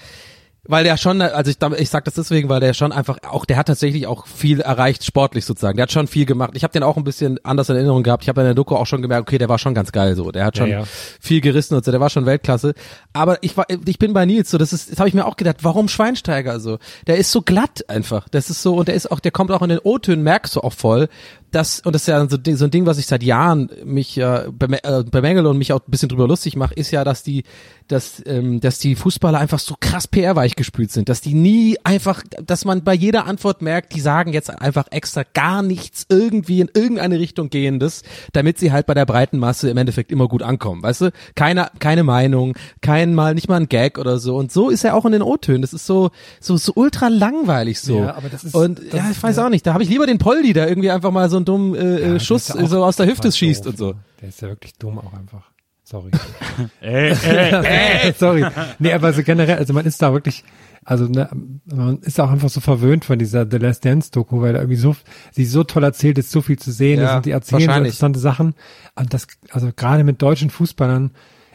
weil 0.67 0.85
der 0.85 0.97
schon, 0.97 1.21
also 1.21 1.51
ich, 1.51 1.59
ich 1.81 1.91
sag 1.91 2.05
das 2.05 2.15
deswegen, 2.15 2.49
weil 2.49 2.61
der 2.61 2.75
schon 2.75 2.93
einfach 2.93 3.19
auch, 3.29 3.45
der 3.45 3.57
hat 3.57 3.67
tatsächlich 3.67 4.07
auch 4.07 4.27
viel 4.27 4.61
erreicht, 4.61 5.05
sportlich 5.05 5.45
sozusagen. 5.45 5.77
Der 5.77 5.85
hat 5.85 5.93
schon 5.93 6.07
viel 6.07 6.27
gemacht. 6.27 6.53
Ich 6.55 6.63
habe 6.65 6.73
den 6.73 6.83
auch 6.83 6.97
ein 6.97 7.05
bisschen 7.05 7.39
anders 7.45 7.69
in 7.69 7.77
Erinnerung 7.77 8.03
gehabt. 8.03 8.23
Ich 8.23 8.29
habe 8.29 8.41
in 8.41 8.47
der 8.47 8.55
Doku 8.55 8.75
auch 8.77 8.87
schon 8.87 9.03
gemerkt, 9.03 9.29
okay, 9.29 9.39
der 9.39 9.49
war 9.49 9.59
schon 9.59 9.75
ganz 9.75 9.93
geil 9.93 10.17
so. 10.17 10.31
Der 10.31 10.45
hat 10.45 10.57
schon 10.57 10.71
Ja, 10.71 10.81
ja. 10.81 10.85
viel 11.21 11.41
gerissen 11.41 11.75
und 11.75 11.85
so, 11.85 11.91
der 11.91 12.01
war 12.01 12.11
schon 12.11 12.27
Weltklasse. 12.27 12.75
Aber 13.13 13.43
ich 13.43 13.57
war, 13.57 13.67
ich 13.87 13.99
bin 13.99 14.13
bei 14.13 14.25
Nils 14.27 14.51
so, 14.51 14.59
das 14.59 14.73
ist, 14.73 14.91
das 14.93 14.99
habe 14.99 15.09
ich 15.09 15.15
mir 15.15 15.27
auch 15.27 15.37
gedacht, 15.37 15.59
warum 15.63 15.89
Schweinsteiger 15.89 16.61
so? 16.61 16.79
Der 17.07 17.17
ist 17.19 17.31
so 17.31 17.43
glatt 17.43 17.85
einfach. 17.89 18.29
Das 18.31 18.51
ist 18.51 18.63
so, 18.63 18.75
und 18.77 18.89
der 18.89 18.95
ist 18.95 19.11
auch, 19.11 19.21
der 19.21 19.33
kommt 19.33 19.51
auch 19.51 19.63
in 19.63 19.69
den 19.69 19.81
O-Tönen, 19.83 20.23
merkst 20.23 20.57
du 20.57 20.61
auch 20.61 20.73
voll. 20.73 21.09
Das, 21.55 21.81
und 21.81 21.95
das 21.95 22.03
ist 22.03 22.09
ja 22.09 22.29
so, 22.29 22.37
so 22.55 22.65
ein 22.65 22.71
Ding, 22.71 22.85
was 22.87 22.99
ich 22.99 23.07
seit 23.07 23.23
Jahren 23.23 23.71
mich 23.85 24.19
äh, 24.19 24.23
bemä- 24.49 24.83
äh, 24.85 25.05
bemängel 25.05 25.47
und 25.47 25.57
mich 25.59 25.73
auch 25.73 25.81
ein 25.81 25.91
bisschen 25.91 26.09
drüber 26.09 26.27
lustig 26.27 26.57
mache, 26.57 26.75
ist 26.75 26.91
ja, 26.91 27.05
dass 27.05 27.23
die, 27.23 27.45
dass, 27.89 28.23
ähm, 28.27 28.61
dass 28.61 28.79
die 28.79 28.97
Fußballer 28.97 29.39
einfach 29.39 29.59
so 29.61 29.75
krass 29.79 30.09
PR-weich 30.09 30.57
gespült 30.57 30.91
sind, 30.91 31.09
dass 31.09 31.21
die 31.21 31.35
nie 31.35 31.77
einfach, 31.85 32.23
dass 32.45 32.65
man 32.65 32.83
bei 32.83 32.95
jeder 32.95 33.27
Antwort 33.27 33.63
merkt, 33.63 33.95
die 33.95 34.01
sagen 34.01 34.33
jetzt 34.33 34.51
einfach 34.51 34.87
extra 34.91 35.23
gar 35.35 35.63
nichts 35.63 36.07
irgendwie 36.09 36.61
in 36.61 36.71
irgendeine 36.75 37.19
Richtung 37.21 37.51
gehendes, 37.51 38.03
damit 38.33 38.59
sie 38.59 38.73
halt 38.73 38.87
bei 38.87 38.95
der 38.95 39.07
breiten 39.07 39.39
Masse 39.39 39.71
im 39.71 39.77
Endeffekt 39.77 40.11
immer 40.11 40.27
gut 40.29 40.43
ankommen, 40.43 40.83
weißt 40.83 41.03
du? 41.03 41.13
Keine, 41.37 41.69
keine 41.79 42.03
Meinung, 42.03 42.57
kein 42.81 43.15
mal, 43.15 43.35
nicht 43.35 43.49
mal 43.49 43.61
ein 43.61 43.69
Gag 43.69 43.99
oder 43.99 44.19
so. 44.19 44.37
Und 44.37 44.51
so 44.51 44.71
ist 44.71 44.83
er 44.85 44.95
auch 44.97 45.05
in 45.05 45.13
den 45.13 45.23
O-Tönen. 45.23 45.63
Das 45.63 45.73
ist 45.73 45.87
so, 45.87 46.11
so, 46.41 46.57
so 46.57 46.73
ultra 46.75 47.09
langweilig 47.09 47.81
so. 47.81 47.99
Ja, 48.01 48.17
aber 48.17 48.29
das 48.29 48.43
ist- 48.45 48.55
und 48.55 48.79
das 48.79 48.93
ja, 48.95 49.11
ich 49.11 49.23
weiß 49.23 49.37
ja- 49.37 49.47
auch 49.47 49.51
nicht. 49.51 49.67
Da 49.67 49.73
habe 49.75 49.85
ich 49.85 49.89
lieber 49.89 50.07
den 50.07 50.19
Poldi, 50.19 50.53
der 50.53 50.69
irgendwie 50.69 50.91
einfach 50.91 51.11
mal 51.13 51.31
so 51.31 51.44
einen 51.45 51.73
dummen 51.73 51.75
äh, 51.75 52.01
Ja, 52.09 52.15
äh, 52.15 52.21
Schuss 52.21 52.49
ja 52.49 52.67
so 52.67 52.85
aus 52.85 52.97
der 52.97 53.07
Hüfte 53.07 53.31
schießt 53.31 53.67
doof. 53.67 53.73
und 53.73 53.79
so. 53.79 53.95
Der 54.21 54.29
ist 54.29 54.41
ja 54.41 54.49
wirklich 54.49 54.75
dumm 54.79 54.99
auch 54.99 55.13
einfach. 55.13 55.51
Sorry. 55.85 56.11
Sorry. 58.19 58.47
Nee, 58.79 58.93
aber 58.93 59.13
so 59.13 59.23
generell, 59.23 59.59
also 59.59 59.75
man 59.75 59.85
ist 59.85 60.01
da 60.01 60.13
wirklich, 60.15 60.43
also 60.85 61.05
ne, 61.07 61.29
man 61.67 61.99
ist 61.99 62.19
auch 62.21 62.31
einfach 62.31 62.49
so 62.49 62.61
verwöhnt 62.61 63.05
von 63.05 63.19
dieser 63.19 63.47
The 63.49 63.59
Last 63.59 63.85
Dance 63.85 64.11
Doku, 64.11 64.41
weil 64.41 64.55
da 64.55 64.61
irgendwie 64.61 64.77
so, 64.79 64.97
sie 65.33 65.45
so 65.45 65.63
toll 65.65 65.85
erzählt 65.85 66.17
ist, 66.19 66.31
so 66.31 66.41
viel 66.41 66.59
zu 66.59 66.73
sehen 66.73 67.01
Ja, 67.01 67.11
ist 67.11 67.17
und 67.17 67.27
die 67.27 67.33
erzählen 67.33 67.71
so 67.71 67.77
interessante 67.77 68.19
Sachen. 68.19 68.55
Und 68.95 69.13
das, 69.13 69.27
also 69.51 69.71
gerade 69.77 70.05
mit 70.05 70.23
deutschen 70.23 70.49
Fußballern, 70.49 71.11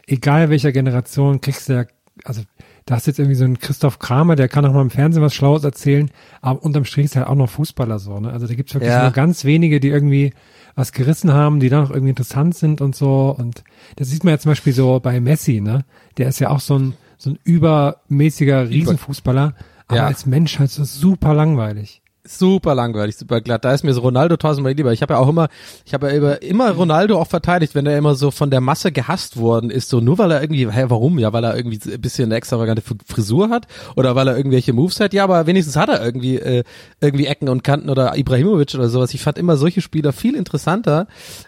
egal 0.06 0.50
welcher 0.52 0.72
Generation, 0.72 1.42
kriegst 1.42 1.68
du 1.70 1.74
ja, 1.74 1.86
also 2.24 2.42
da 2.90 2.96
hast 2.96 3.06
du 3.06 3.12
jetzt 3.12 3.20
irgendwie 3.20 3.36
so 3.36 3.46
einen 3.46 3.60
Christoph 3.60 4.00
Kramer, 4.00 4.36
der 4.36 4.48
kann 4.48 4.66
auch 4.66 4.74
mal 4.74 4.82
im 4.82 4.90
Fernsehen 4.90 5.22
was 5.22 5.36
Schlaues 5.36 5.64
erzählen, 5.64 6.10
aber 6.42 6.64
unterm 6.64 6.86
Strich 6.86 7.06
ist 7.06 7.16
halt 7.16 7.28
auch 7.28 7.36
noch 7.36 7.48
Fußballer 7.48 8.00
so, 8.00 8.20
ne? 8.20 8.32
Also 8.32 8.48
da 8.48 8.56
gibt's 8.56 8.74
wirklich 8.74 8.90
Ja. 8.92 9.04
nur 9.04 9.12
ganz 9.12 9.46
wenige, 9.46 9.80
die 9.80 9.90
irgendwie 9.90 10.34
was 10.74 10.92
gerissen 10.92 11.32
haben, 11.32 11.60
die 11.60 11.70
dann 11.70 11.86
auch 11.86 11.92
irgendwie 11.92 12.10
interessant 12.10 12.56
sind 12.56 12.82
und 12.82 12.96
so. 12.96 13.30
Und 13.38 13.64
das 13.98 14.10
sieht 14.10 14.24
man 14.24 14.32
ja 14.34 14.40
zum 14.40 14.50
Beispiel 14.54 14.74
so 14.74 15.00
bei 15.00 15.20
Messi, 15.20 15.62
ne? 15.62 15.86
Der 16.18 16.30
ist 16.30 16.40
ja 16.40 16.50
auch 16.50 16.62
so 16.62 16.80
ein, 16.80 16.96
so 17.20 17.30
ein 17.30 17.38
übermäßiger 17.44 18.70
Riesenfußballer, 18.70 19.54
aber 19.88 19.98
Ja. 19.98 20.08
als 20.08 20.26
Mensch 20.26 20.58
halt 20.58 20.72
so 20.72 20.84
super 20.84 21.36
langweilig. 21.36 22.02
Super 22.32 22.76
langweilig, 22.76 23.18
super 23.18 23.42
glatt. 23.42 23.66
Da 23.66 23.74
ist 23.74 23.84
mir 23.84 23.92
so 23.92 24.02
Ronaldo 24.02 24.38
tausendmal 24.38 24.74
lieber. 24.74 24.94
Ich 24.94 25.02
habe 25.02 25.16
ja 25.16 25.20
auch 25.20 25.28
immer, 25.28 25.50
ich 25.84 25.96
habe 25.96 26.10
ja 26.10 26.14
immer, 26.14 26.42
immer 26.44 26.70
Ronaldo 26.70 27.20
auch 27.20 27.26
verteidigt, 27.26 27.74
wenn 27.74 27.88
er 27.88 27.98
immer 27.98 28.14
so 28.14 28.30
von 28.30 28.52
der 28.52 28.62
Masse 28.62 28.92
gehasst 28.92 29.38
worden 29.38 29.72
ist, 29.72 29.90
so 29.90 30.00
nur 30.00 30.20
weil 30.20 30.30
er 30.30 30.40
irgendwie, 30.40 30.70
hä, 30.72 30.86
warum? 30.90 31.18
Ja, 31.18 31.34
weil 31.34 31.44
er 31.44 31.58
irgendwie 31.58 31.80
ein 31.92 32.00
bisschen 32.00 32.26
eine 32.26 32.36
extravagante 32.36 32.84
Frisur 33.08 33.50
hat 33.50 33.66
oder 33.96 34.16
weil 34.16 34.28
er 34.28 34.38
irgendwelche 34.38 34.74
Moves 34.74 35.00
hat. 35.00 35.12
Ja, 35.14 35.24
aber 35.24 35.48
wenigstens 35.48 35.76
hat 35.76 35.90
er 35.90 36.06
irgendwie 36.06 36.36
äh, 36.36 36.64
irgendwie 37.02 37.26
Ecken 37.26 37.50
und 37.50 37.64
Kanten 37.64 37.90
oder 37.90 38.16
Ibrahimovic 38.16 38.76
oder 38.76 38.90
sowas. 38.90 39.12
Ich 39.16 39.24
fand 39.24 39.40
immer 39.40 39.58
solche 39.58 39.82
Spieler 39.82 40.14
viel 40.14 40.36
interessanter, 40.36 41.08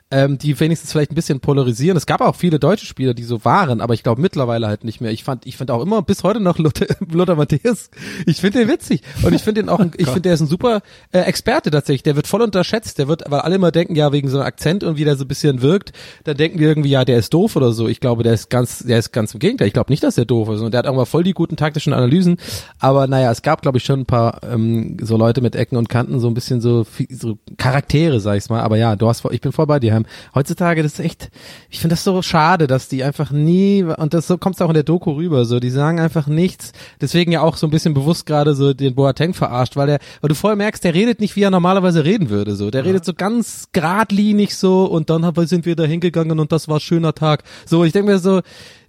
ähm, 0.10 0.40
die 0.40 0.60
wenigstens 0.60 0.92
vielleicht 0.92 1.12
ein 1.12 1.16
bisschen 1.16 1.42
polarisieren. 1.42 1.96
Es 1.96 2.08
gab 2.08 2.22
auch 2.22 2.36
viele 2.36 2.58
deutsche 2.58 2.88
Spieler, 2.88 3.14
die 3.14 3.24
so 3.24 3.46
waren, 3.46 3.82
aber 3.82 3.94
ich 3.94 4.02
glaube 4.02 4.20
mittlerweile 4.20 4.66
halt 4.66 4.84
nicht 4.84 5.00
mehr. 5.00 5.12
Ich 5.12 5.24
fand, 5.24 5.46
ich 5.46 5.58
fand 5.58 5.70
auch 5.70 5.84
immer 5.84 6.02
bis 6.02 6.24
heute 6.24 6.40
noch 6.40 6.58
Lothar, 6.58 6.88
Lothar 7.12 7.36
Matthäus. 7.36 7.92
Ich 8.26 8.42
finde 8.42 8.60
den 8.60 8.68
witzig 8.68 9.04
und 9.22 9.34
ich 9.34 9.44
finde 9.44 9.62
den 9.62 9.70
auch, 9.70 9.80
ich 9.98 10.08
finde 10.08 10.22
der 10.22 10.34
ist 10.34 10.42
ein 10.42 10.48
super 10.48 10.71
super 10.72 10.82
äh, 11.12 11.20
Experte 11.20 11.72
tatsächlich. 11.72 12.04
Der 12.04 12.16
wird 12.16 12.28
voll 12.28 12.42
unterschätzt. 12.42 12.98
Der 12.98 13.08
wird, 13.08 13.24
weil 13.28 13.42
alle 13.42 13.56
immer 13.56 13.72
denken, 13.72 13.96
ja, 13.96 14.12
wegen 14.12 14.30
so 14.30 14.38
einem 14.38 14.48
Akzent 14.48 14.84
und 14.84 14.98
wie 14.98 15.04
der 15.04 15.16
so 15.16 15.26
ein 15.26 15.28
bisschen 15.28 15.62
wirkt, 15.62 15.92
dann 16.24 16.38
denken 16.38 16.60
wir 16.60 16.68
irgendwie, 16.68 16.90
ja, 16.90 17.06
der 17.06 17.18
ist 17.18 17.34
doof 17.34 17.56
oder 17.56 17.72
so. 17.72 17.88
Ich 17.88 18.00
glaube, 18.00 18.24
der 18.24 18.34
ist 18.34 18.50
ganz, 18.50 18.80
der 18.80 19.00
ist 19.00 19.12
ganz 19.12 19.34
im 19.34 19.40
Gegenteil. 19.40 19.68
Ich 19.68 19.74
glaube 19.74 19.92
nicht, 19.92 20.04
dass 20.04 20.16
der 20.16 20.26
doof 20.26 20.50
ist. 20.50 20.62
Und 20.62 20.74
der 20.74 20.80
hat 20.80 20.88
auch 20.88 20.96
mal 20.96 21.06
voll 21.06 21.24
die 21.24 21.34
guten 21.34 21.58
taktischen 21.58 21.94
Analysen. 21.94 22.38
Aber 22.80 23.08
naja, 23.08 23.32
es 23.32 23.42
gab, 23.42 23.62
glaube 23.62 23.78
ich, 23.78 23.84
schon 23.84 24.02
ein 24.02 24.06
paar 24.06 24.42
ähm, 24.44 24.98
so 25.02 25.18
Leute 25.18 25.42
mit 25.42 25.56
Ecken 25.56 25.78
und 25.78 25.90
Kanten, 25.90 26.20
so 26.20 26.28
ein 26.28 26.34
bisschen 26.34 26.62
so, 26.62 26.86
so 27.10 27.38
Charaktere, 27.58 28.20
sag 28.20 28.38
ich's 28.38 28.50
mal. 28.50 28.62
Aber 28.62 28.78
ja, 28.78 28.96
du 28.96 29.08
hast, 29.08 29.24
ich 29.32 29.42
bin 29.42 29.52
voll 29.52 29.68
bei 29.68 29.80
dir. 29.80 30.04
Heutzutage, 30.34 30.84
das 30.84 30.94
ist 30.94 31.00
echt, 31.00 31.30
ich 31.70 31.80
finde 31.80 31.94
das 31.94 32.04
so 32.04 32.22
schade, 32.22 32.68
dass 32.68 32.88
die 32.88 33.04
einfach 33.04 33.32
nie, 33.32 33.84
und 33.84 34.14
das 34.14 34.28
so 34.28 34.38
kommt's 34.38 34.62
auch 34.62 34.70
in 34.70 34.74
der 34.74 34.84
Doku 34.84 35.12
rüber, 35.12 35.46
so, 35.46 35.60
die 35.60 35.70
sagen 35.70 36.00
einfach 36.00 36.28
nichts. 36.28 36.72
Deswegen 37.02 37.32
ja 37.32 37.42
auch 37.42 37.58
so 37.58 37.68
ein 37.68 37.72
bisschen 37.72 37.94
bewusst 37.94 38.26
gerade 38.26 38.56
so 38.56 38.74
den 38.74 38.96
Boateng 38.96 39.34
verarscht, 39.34 39.76
weil 39.76 39.88
der, 39.88 40.00
weil 40.22 40.30
du 40.30 40.36
voll 40.36 40.51
merkst, 40.56 40.84
der 40.84 40.94
redet 40.94 41.20
nicht, 41.20 41.36
wie 41.36 41.44
er 41.44 41.52
normalerweise 41.52 42.04
reden 42.04 42.30
würde, 42.30 42.56
so. 42.56 42.72
Der 42.72 42.86
redet 42.86 43.06
so 43.06 43.14
ganz 43.14 43.68
geradlinig 43.72 44.56
so 44.56 44.86
und 44.86 45.10
dann 45.10 45.26
haben 45.26 45.48
sind 45.48 45.66
wir 45.66 45.76
da 45.76 45.84
hingegangen 45.84 46.40
und 46.40 46.52
das 46.52 46.68
war 46.68 46.78
ein 46.78 46.82
schöner 46.82 47.14
Tag. 47.14 47.44
So, 47.66 47.84
ich 47.84 47.94
denke 47.94 48.12
mir 48.12 48.20
so, 48.20 48.42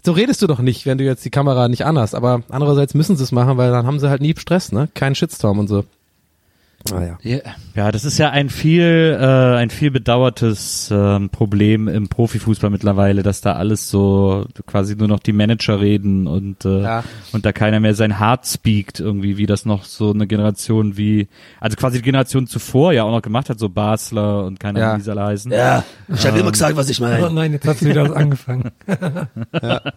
so 0.04 0.12
redest 0.12 0.42
du 0.42 0.46
doch 0.46 0.58
nicht, 0.58 0.86
wenn 0.86 0.98
du 0.98 1.04
jetzt 1.04 1.24
die 1.24 1.30
Kamera 1.30 1.68
nicht 1.68 1.84
anhast. 1.84 2.14
Aber 2.14 2.42
andererseits 2.50 2.94
müssen 2.94 3.16
sie 3.16 3.24
es 3.24 3.32
machen, 3.32 3.56
weil 3.56 3.70
dann 3.70 3.86
haben 3.86 3.98
sie 3.98 4.10
halt 4.10 4.22
nie 4.22 4.34
Stress, 4.36 4.72
ne? 4.72 4.88
Kein 4.94 5.14
Shitstorm 5.14 5.58
und 5.58 5.68
so. 5.68 5.84
Ah 6.90 7.02
ja. 7.02 7.18
Ja, 7.22 7.38
ja, 7.76 7.92
das 7.92 8.04
ist 8.04 8.18
ja 8.18 8.30
ein 8.30 8.48
viel, 8.50 9.16
äh, 9.20 9.24
ein 9.56 9.70
viel 9.70 9.90
bedauertes 9.90 10.90
ähm, 10.92 11.30
Problem 11.30 11.86
im 11.86 12.08
Profifußball 12.08 12.70
mittlerweile, 12.70 13.22
dass 13.22 13.40
da 13.40 13.52
alles 13.52 13.88
so 13.88 14.46
quasi 14.66 14.96
nur 14.96 15.06
noch 15.08 15.20
die 15.20 15.32
Manager 15.32 15.80
reden 15.80 16.26
und 16.26 16.64
äh, 16.64 16.82
Ja. 16.82 17.04
und 17.32 17.46
da 17.46 17.52
keiner 17.52 17.78
mehr 17.78 17.94
sein 17.94 18.18
Hart 18.18 18.46
speakt 18.46 18.98
irgendwie, 19.00 19.36
wie 19.36 19.46
das 19.46 19.64
noch 19.64 19.84
so 19.84 20.10
eine 20.12 20.26
Generation 20.26 20.96
wie, 20.96 21.28
also 21.60 21.76
quasi 21.76 21.98
die 21.98 22.04
Generation 22.04 22.46
zuvor 22.46 22.92
ja 22.92 23.04
auch 23.04 23.12
noch 23.12 23.22
gemacht 23.22 23.48
hat, 23.48 23.58
so 23.58 23.68
Basler 23.68 24.44
und 24.44 24.58
keine 24.58 24.80
Ja. 24.80 24.86
Ahnung, 24.88 25.00
wie 25.00 25.04
sie 25.04 25.10
alle 25.12 25.22
heißen. 25.24 25.52
Ja, 25.52 25.84
ich 26.12 26.26
habe 26.26 26.38
immer 26.40 26.50
gesagt, 26.52 26.76
was 26.76 26.90
ich 26.90 27.00
Oh 27.00 27.04
meine. 27.04 27.30
nein, 27.30 27.52
jetzt 27.52 27.66
hast 27.66 27.82
du 27.82 27.86
wieder 27.86 28.02
was 28.08 28.12
angefangen. 28.16 28.70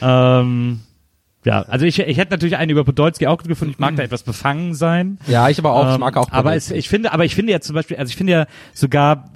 Ähm, 0.00 0.80
ja, 1.44 1.62
also 1.62 1.84
ich, 1.86 1.98
ich 1.98 2.16
hätte 2.18 2.30
natürlich 2.30 2.56
einen 2.56 2.70
über 2.70 2.84
Podolski 2.84 3.26
auch 3.26 3.42
gefunden. 3.42 3.72
Ich 3.72 3.78
mag 3.78 3.96
da 3.96 4.02
etwas 4.04 4.22
befangen 4.22 4.74
sein. 4.74 5.18
Ja, 5.26 5.48
ich 5.48 5.58
aber 5.58 5.72
auch, 5.72 5.88
ich 5.88 5.94
Ähm, 5.94 6.00
mag 6.00 6.16
auch. 6.16 6.30
Aber 6.30 6.54
es, 6.54 6.70
ich 6.70 6.88
finde, 6.88 7.12
aber 7.12 7.24
ich 7.24 7.34
finde 7.34 7.52
ja 7.52 7.60
zum 7.60 7.74
Beispiel, 7.74 7.96
also 7.96 8.10
ich 8.10 8.16
finde 8.16 8.32
ja 8.32 8.46
sogar, 8.74 9.30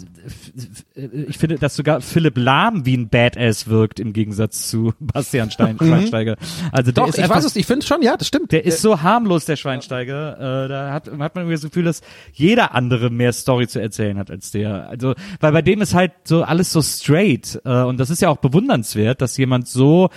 ich 1.29 1.37
finde, 1.37 1.57
dass 1.57 1.77
sogar 1.77 2.01
Philipp 2.01 2.39
Lahm 2.39 2.87
wie 2.87 2.97
ein 2.97 3.09
Badass 3.11 3.69
wirkt 3.69 4.01
im 4.01 4.13
Gegensatz 4.15 4.69
zu 4.69 4.95
Bastian 5.01 5.51
Stein, 5.51 5.77
Schweinsteiger. 5.79 6.37
Also 6.73 6.91
der 6.93 7.05
Doch, 7.05 7.09
ist 7.09 7.19
ich 7.19 7.29
weiß 7.29 7.45
es, 7.45 7.55
ich 7.55 7.67
finde 7.67 7.85
schon, 7.85 8.01
ja, 8.03 8.17
das 8.17 8.27
stimmt. 8.29 8.51
der 8.53 8.65
ist 8.65 8.81
so 8.81 9.03
harmlos, 9.03 9.45
der 9.45 9.57
Schweinsteiger. 9.57 10.65
Äh, 10.65 10.69
da 10.69 10.93
hat, 10.93 11.07
hat 11.09 11.35
man 11.35 11.45
irgendwie 11.45 11.53
das 11.55 11.63
Gefühl, 11.63 11.85
dass 11.85 12.01
jeder 12.33 12.75
andere 12.75 13.11
mehr 13.11 13.33
Story 13.33 13.69
zu 13.69 13.81
erzählen 13.81 14.19
hat 14.19 14.31
als 14.31 14.51
der. 14.53 14.89
Also, 14.89 15.15
weil 15.41 15.53
bei 15.53 15.63
dem 15.63 15.83
ist 15.83 15.93
halt 15.95 16.13
so 16.25 16.43
alles 16.43 16.73
so 16.73 16.81
straight. 16.81 17.61
Äh, 17.65 17.83
und 17.83 17.99
das 17.99 18.09
ist 18.09 18.23
ja 18.23 18.31
auch 18.31 18.39
bewundernswert, 18.39 19.21
dass 19.21 19.37
jemand 19.37 19.69
so 19.69 20.09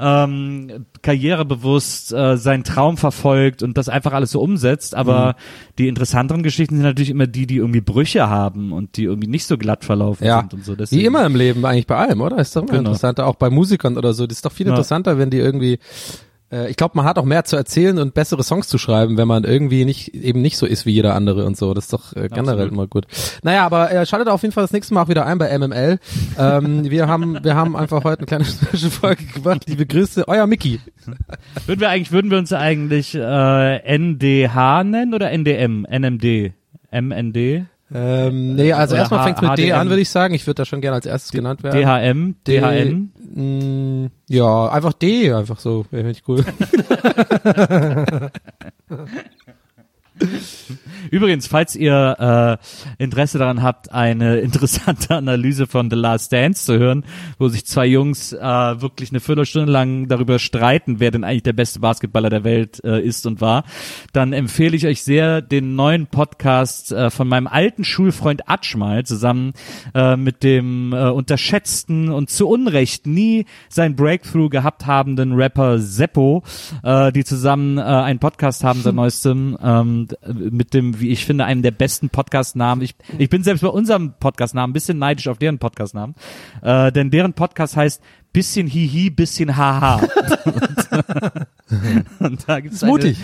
ähm, 0.00 0.86
karrierebewusst 1.02 2.12
äh, 2.12 2.36
seinen 2.36 2.64
Traum 2.64 2.96
verfolgt 2.96 3.62
und 3.62 3.78
das 3.78 3.88
einfach 3.88 4.12
alles 4.12 4.32
so 4.32 4.40
umsetzt. 4.40 4.94
Aber 4.94 5.14
Mhm. 5.24 5.32
die 5.78 5.88
interessanteren 5.88 6.42
Geschichten 6.42 6.74
sind 6.76 6.84
natürlich 6.84 7.10
immer 7.10 7.26
die, 7.26 7.46
die 7.46 7.56
irgendwie 7.58 7.80
Brüche 7.80 8.28
haben 8.28 8.72
und 8.72 8.96
die 8.96 9.04
irgendwie 9.04 9.28
nicht 9.28 9.46
so 9.46 9.56
glatt 9.56 9.84
verlaufen 9.84 10.23
Ja, 10.24 10.40
sind 10.40 10.54
und 10.54 10.64
so. 10.64 10.74
Deswegen- 10.74 11.02
wie 11.02 11.06
immer 11.06 11.24
im 11.26 11.36
Leben, 11.36 11.64
eigentlich 11.64 11.86
bei 11.86 11.96
allem, 11.96 12.20
oder? 12.20 12.38
Ist 12.38 12.54
doch 12.56 12.62
immer 12.62 12.70
Genau. 12.72 12.80
interessanter, 12.90 13.26
auch 13.26 13.36
bei 13.36 13.50
Musikern 13.50 13.96
oder 13.98 14.12
so. 14.14 14.26
Das 14.26 14.38
ist 14.38 14.44
doch 14.44 14.52
viel 14.52 14.66
Ja. 14.66 14.72
interessanter, 14.72 15.18
wenn 15.18 15.30
die 15.30 15.38
irgendwie, 15.38 15.78
äh, 16.52 16.70
ich 16.70 16.76
glaube, 16.76 16.96
man 16.96 17.04
hat 17.06 17.18
auch 17.18 17.24
mehr 17.24 17.44
zu 17.44 17.56
erzählen 17.56 17.98
und 17.98 18.14
bessere 18.14 18.42
Songs 18.42 18.68
zu 18.68 18.78
schreiben, 18.78 19.16
wenn 19.16 19.26
man 19.28 19.44
irgendwie 19.44 19.84
nicht, 19.84 20.14
eben 20.14 20.40
nicht 20.42 20.56
so 20.56 20.66
ist 20.66 20.86
wie 20.86 20.92
jeder 20.92 21.14
andere 21.14 21.44
und 21.46 21.56
so. 21.56 21.74
Das 21.74 21.84
ist 21.84 21.92
doch 21.92 22.12
äh, 22.14 22.28
generell 22.28 22.54
Absolut. 22.66 22.72
immer 22.72 22.86
gut. 22.86 23.06
Naja, 23.42 23.64
aber 23.66 23.90
äh, 23.90 24.06
schaltet 24.06 24.28
auf 24.28 24.42
jeden 24.42 24.52
Fall 24.52 24.64
das 24.64 24.72
nächste 24.72 24.94
Mal 24.94 25.02
auch 25.02 25.08
wieder 25.08 25.26
ein 25.26 25.38
bei 25.38 25.48
MML. 25.58 25.98
ähm, 26.38 26.84
wir 26.90 27.08
haben, 27.08 27.38
wir 27.42 27.54
haben 27.54 27.76
einfach 27.76 28.04
heute 28.04 28.20
eine 28.20 28.26
kleine 28.26 28.44
Folge 28.90 29.24
gemacht. 29.24 29.64
Liebe 29.68 29.84
Grüße, 29.86 30.26
euer 30.28 30.46
Mickey. 30.46 30.80
Würden 31.66 31.80
wir 31.80 31.88
eigentlich, 31.90 32.12
würden 32.12 32.30
wir 32.30 32.38
uns 32.38 32.52
eigentlich 32.52 33.14
äh, 33.14 33.96
NDH 33.96 34.84
nennen 34.84 35.12
oder 35.14 35.30
NDM? 35.30 35.86
NMD? 35.90 36.52
MND? 36.92 37.66
Ähm, 37.96 38.56
nee, 38.56 38.72
also 38.72 38.94
Oder 38.94 39.00
erstmal 39.02 39.22
fängt's 39.24 39.40
mit 39.40 39.56
D 39.56 39.66
HDM. 39.68 39.74
an, 39.78 39.88
würde 39.88 40.02
ich 40.02 40.08
sagen. 40.10 40.34
Ich 40.34 40.46
würde 40.48 40.56
da 40.56 40.64
schon 40.64 40.80
gerne 40.80 40.96
als 40.96 41.06
erstes 41.06 41.30
genannt 41.30 41.62
werden. 41.62 41.80
DHM? 41.80 42.34
D- 42.44 42.58
DHN? 42.60 43.12
Mm, 43.34 44.06
ja, 44.28 44.68
einfach 44.68 44.92
D, 44.94 45.32
einfach 45.32 45.60
so. 45.60 45.86
Wäre 45.92 46.08
richtig 46.08 46.28
cool. 46.28 46.44
Übrigens, 51.10 51.46
falls 51.46 51.76
ihr 51.76 52.58
äh, 52.98 53.02
Interesse 53.02 53.38
daran 53.38 53.62
habt, 53.62 53.92
eine 53.92 54.38
interessante 54.40 55.14
Analyse 55.14 55.66
von 55.66 55.90
The 55.90 55.96
Last 55.96 56.32
Dance 56.32 56.64
zu 56.64 56.78
hören, 56.78 57.04
wo 57.38 57.48
sich 57.48 57.66
zwei 57.66 57.86
Jungs 57.86 58.32
äh, 58.32 58.40
wirklich 58.40 59.10
eine 59.10 59.20
Viertelstunde 59.20 59.70
lang 59.70 60.08
darüber 60.08 60.38
streiten, 60.38 61.00
wer 61.00 61.10
denn 61.10 61.24
eigentlich 61.24 61.42
der 61.42 61.52
beste 61.52 61.80
Basketballer 61.80 62.30
der 62.30 62.44
Welt 62.44 62.82
äh, 62.84 63.00
ist 63.00 63.26
und 63.26 63.40
war, 63.40 63.64
dann 64.12 64.32
empfehle 64.32 64.76
ich 64.76 64.86
euch 64.86 65.02
sehr 65.02 65.42
den 65.42 65.74
neuen 65.74 66.06
Podcast 66.06 66.92
äh, 66.92 67.10
von 67.10 67.28
meinem 67.28 67.46
alten 67.46 67.84
Schulfreund 67.84 68.48
Atschmal 68.48 69.04
zusammen 69.04 69.52
äh, 69.94 70.16
mit 70.16 70.42
dem 70.42 70.92
äh, 70.92 71.08
unterschätzten 71.08 72.10
und 72.10 72.30
zu 72.30 72.48
Unrecht 72.48 73.06
nie 73.06 73.46
sein 73.68 73.96
Breakthrough 73.96 74.48
gehabt 74.50 74.86
habenden 74.86 75.32
Rapper 75.32 75.78
Seppo, 75.78 76.42
äh, 76.82 77.12
die 77.12 77.24
zusammen 77.24 77.78
äh, 77.78 77.82
einen 77.82 78.18
Podcast 78.18 78.64
haben, 78.64 78.80
seit 78.80 78.94
neuestem, 79.04 79.56
ähm, 79.62 80.08
mit 80.50 80.74
dem, 80.74 80.83
wie 80.98 81.10
ich 81.10 81.24
finde, 81.24 81.44
einem 81.44 81.62
der 81.62 81.70
besten 81.70 82.10
Podcast-Namen. 82.10 82.82
Ich, 82.82 82.94
ich 83.18 83.28
bin 83.28 83.42
selbst 83.42 83.62
bei 83.62 83.68
unserem 83.68 84.14
Podcast-Namen 84.18 84.70
ein 84.70 84.74
bisschen 84.74 84.98
neidisch 84.98 85.28
auf 85.28 85.38
deren 85.38 85.58
Podcast-Namen, 85.58 86.14
äh, 86.62 86.92
denn 86.92 87.10
deren 87.10 87.32
Podcast 87.32 87.76
heißt 87.76 88.02
bisschen 88.34 88.66
Hihi, 88.66 89.10
bisschen 89.10 89.56
Haha. 89.56 90.00
und, 91.70 92.20
und 92.20 92.48
da 92.48 92.60
gibt's 92.60 92.82
eine, 92.82 92.92
mutig. 92.92 93.18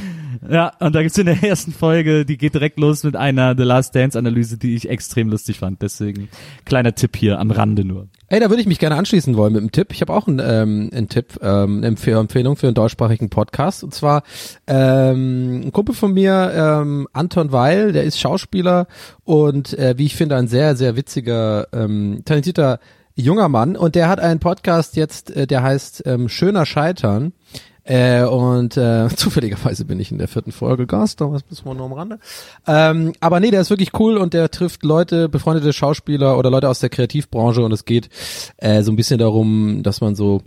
ja, 0.48 0.72
und 0.78 0.94
da 0.94 1.02
gibt's 1.02 1.18
in 1.18 1.26
der 1.26 1.42
ersten 1.42 1.72
Folge, 1.72 2.24
die 2.24 2.38
geht 2.38 2.54
direkt 2.54 2.78
los 2.78 3.02
mit 3.02 3.16
einer 3.16 3.56
The 3.56 3.64
Last 3.64 3.94
Dance 3.94 4.18
Analyse, 4.18 4.56
die 4.56 4.74
ich 4.74 4.88
extrem 4.88 5.28
lustig 5.28 5.58
fand. 5.58 5.82
Deswegen 5.82 6.28
kleiner 6.64 6.94
Tipp 6.94 7.16
hier 7.16 7.38
am 7.40 7.50
Rande 7.50 7.84
nur. 7.84 8.08
Ey, 8.32 8.38
da 8.38 8.48
würde 8.48 8.60
ich 8.60 8.68
mich 8.68 8.78
gerne 8.78 8.94
anschließen 8.94 9.36
wollen 9.36 9.52
mit 9.52 9.60
einem 9.60 9.72
Tipp. 9.72 9.88
Ich 9.90 10.02
habe 10.02 10.12
auch 10.12 10.28
einen, 10.28 10.38
ähm, 10.38 10.88
einen 10.94 11.08
Tipp, 11.08 11.40
ähm, 11.42 11.78
eine 11.78 11.88
Empf 11.88 12.06
Empfehlung 12.06 12.54
für 12.54 12.68
einen 12.68 12.76
deutschsprachigen 12.76 13.28
Podcast. 13.28 13.82
Und 13.82 13.92
zwar 13.92 14.22
ähm, 14.68 15.62
ein 15.64 15.72
Kumpel 15.72 15.96
von 15.96 16.14
mir, 16.14 16.52
ähm, 16.54 17.08
Anton 17.12 17.50
Weil, 17.50 17.90
der 17.90 18.04
ist 18.04 18.20
Schauspieler 18.20 18.86
und 19.24 19.76
äh, 19.76 19.98
wie 19.98 20.06
ich 20.06 20.14
finde 20.14 20.36
ein 20.36 20.46
sehr, 20.46 20.76
sehr 20.76 20.94
witziger, 20.94 21.66
ähm, 21.72 22.22
talentierter 22.24 22.78
junger 23.16 23.48
Mann. 23.48 23.76
Und 23.76 23.96
der 23.96 24.08
hat 24.08 24.20
einen 24.20 24.38
Podcast 24.38 24.94
jetzt, 24.94 25.32
äh, 25.32 25.48
der 25.48 25.64
heißt 25.64 26.04
ähm, 26.06 26.28
Schöner 26.28 26.66
Scheitern. 26.66 27.32
Äh, 27.90 28.22
und 28.22 28.76
äh, 28.76 29.08
zufälligerweise 29.16 29.84
bin 29.84 29.98
ich 29.98 30.12
in 30.12 30.18
der 30.18 30.28
vierten 30.28 30.52
Folge 30.52 30.86
Gast, 30.86 31.20
das 31.20 31.42
müssen 31.50 31.64
wir 31.64 31.74
nur 31.74 31.86
am 31.86 31.92
Rande. 31.92 32.20
Ähm, 32.64 33.14
aber 33.18 33.40
nee, 33.40 33.50
der 33.50 33.60
ist 33.60 33.70
wirklich 33.70 33.98
cool 33.98 34.16
und 34.16 34.32
der 34.32 34.48
trifft 34.52 34.84
Leute, 34.84 35.28
befreundete 35.28 35.72
Schauspieler 35.72 36.38
oder 36.38 36.52
Leute 36.52 36.68
aus 36.68 36.78
der 36.78 36.88
Kreativbranche 36.88 37.64
und 37.64 37.72
es 37.72 37.84
geht 37.84 38.08
äh, 38.58 38.84
so 38.84 38.92
ein 38.92 38.96
bisschen 38.96 39.18
darum, 39.18 39.82
dass 39.82 40.00
man 40.00 40.14
so 40.14 40.42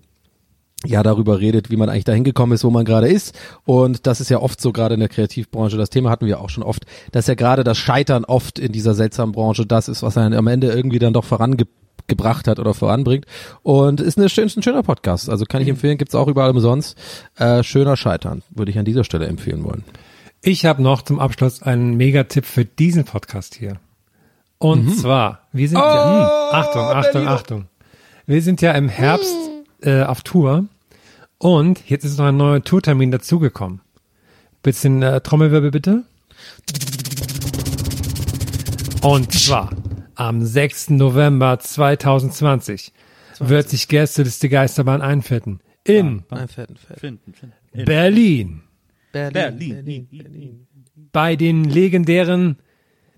ja 0.85 1.03
darüber 1.03 1.41
redet, 1.41 1.69
wie 1.69 1.75
man 1.75 1.89
eigentlich 1.89 2.05
dahin 2.05 2.23
gekommen 2.23 2.53
ist, 2.53 2.63
wo 2.63 2.69
man 2.69 2.85
gerade 2.85 3.09
ist. 3.09 3.37
Und 3.65 4.07
das 4.07 4.21
ist 4.21 4.29
ja 4.29 4.39
oft 4.39 4.61
so 4.61 4.71
gerade 4.71 4.93
in 4.93 5.01
der 5.01 5.09
Kreativbranche. 5.09 5.75
Das 5.75 5.89
Thema 5.89 6.11
hatten 6.11 6.25
wir 6.25 6.39
auch 6.39 6.49
schon 6.49 6.63
oft, 6.63 6.85
dass 7.11 7.27
ja 7.27 7.35
gerade 7.35 7.65
das 7.65 7.77
Scheitern 7.77 8.23
oft 8.23 8.57
in 8.57 8.71
dieser 8.71 8.93
seltsamen 8.93 9.33
Branche 9.33 9.65
das 9.65 9.89
ist, 9.89 10.01
was 10.01 10.17
einen 10.17 10.33
am 10.33 10.47
Ende 10.47 10.71
irgendwie 10.71 10.99
dann 10.99 11.11
doch 11.11 11.25
vorangebracht 11.25 11.82
hat 12.47 12.59
oder 12.59 12.73
voranbringt. 12.73 13.25
Und 13.63 14.01
ist, 14.01 14.17
eine, 14.17 14.29
schön- 14.29 14.45
ist 14.45 14.57
ein 14.57 14.63
schöner 14.63 14.83
Podcast. 14.83 15.29
Also 15.29 15.45
kann 15.45 15.61
ich 15.61 15.67
empfehlen, 15.67 15.97
gibt's 15.97 16.15
auch 16.15 16.27
überall 16.27 16.51
umsonst. 16.51 16.97
Äh, 17.37 17.63
schöner 17.63 17.97
Scheitern, 17.97 18.41
würde 18.49 18.71
ich 18.71 18.77
an 18.79 18.85
dieser 18.85 19.03
Stelle 19.03 19.27
empfehlen 19.27 19.63
wollen. 19.63 19.83
Ich 20.41 20.65
habe 20.65 20.81
noch 20.81 21.01
zum 21.01 21.19
Abschluss 21.19 21.61
einen 21.63 21.95
Megatipp 21.95 22.45
für 22.45 22.65
diesen 22.65 23.05
Podcast 23.05 23.55
hier. 23.55 23.77
Und 24.57 24.97
zwar, 24.97 25.39
wir 25.51 25.67
sind 25.67 25.77
ja, 25.77 26.49
hm, 26.51 26.55
Achtung, 26.59 26.81
Achtung, 26.83 27.27
Achtung. 27.27 27.65
Wir 28.25 28.41
sind 28.41 28.61
ja 28.61 28.71
im 28.71 28.87
Herbst 28.87 29.35
äh, 29.81 30.03
auf 30.03 30.21
Tour 30.21 30.65
und 31.37 31.89
jetzt 31.89 32.05
ist 32.05 32.17
noch 32.17 32.25
ein 32.27 32.37
neuer 32.37 32.63
Tourtermin 32.63 33.11
dazugekommen. 33.11 33.81
Bisschen 34.61 35.01
äh, 35.01 35.19
Trommelwirbel 35.19 35.71
bitte. 35.71 36.03
Und 39.01 39.33
zwar 39.33 39.69
am 40.15 40.45
6. 40.45 40.91
November 40.91 41.59
2020 41.59 42.93
wird 43.39 43.69
sich 43.69 43.87
Gästeliste 43.87 44.49
Geisterbahn 44.49 45.01
einfinden. 45.01 45.59
In 45.83 46.23
Finden, 46.47 47.33
finden. 47.33 47.53
Berlin. 47.73 48.61
Berlin. 49.11 50.67
Bei 51.11 51.35
den 51.35 51.65
legendären 51.65 52.57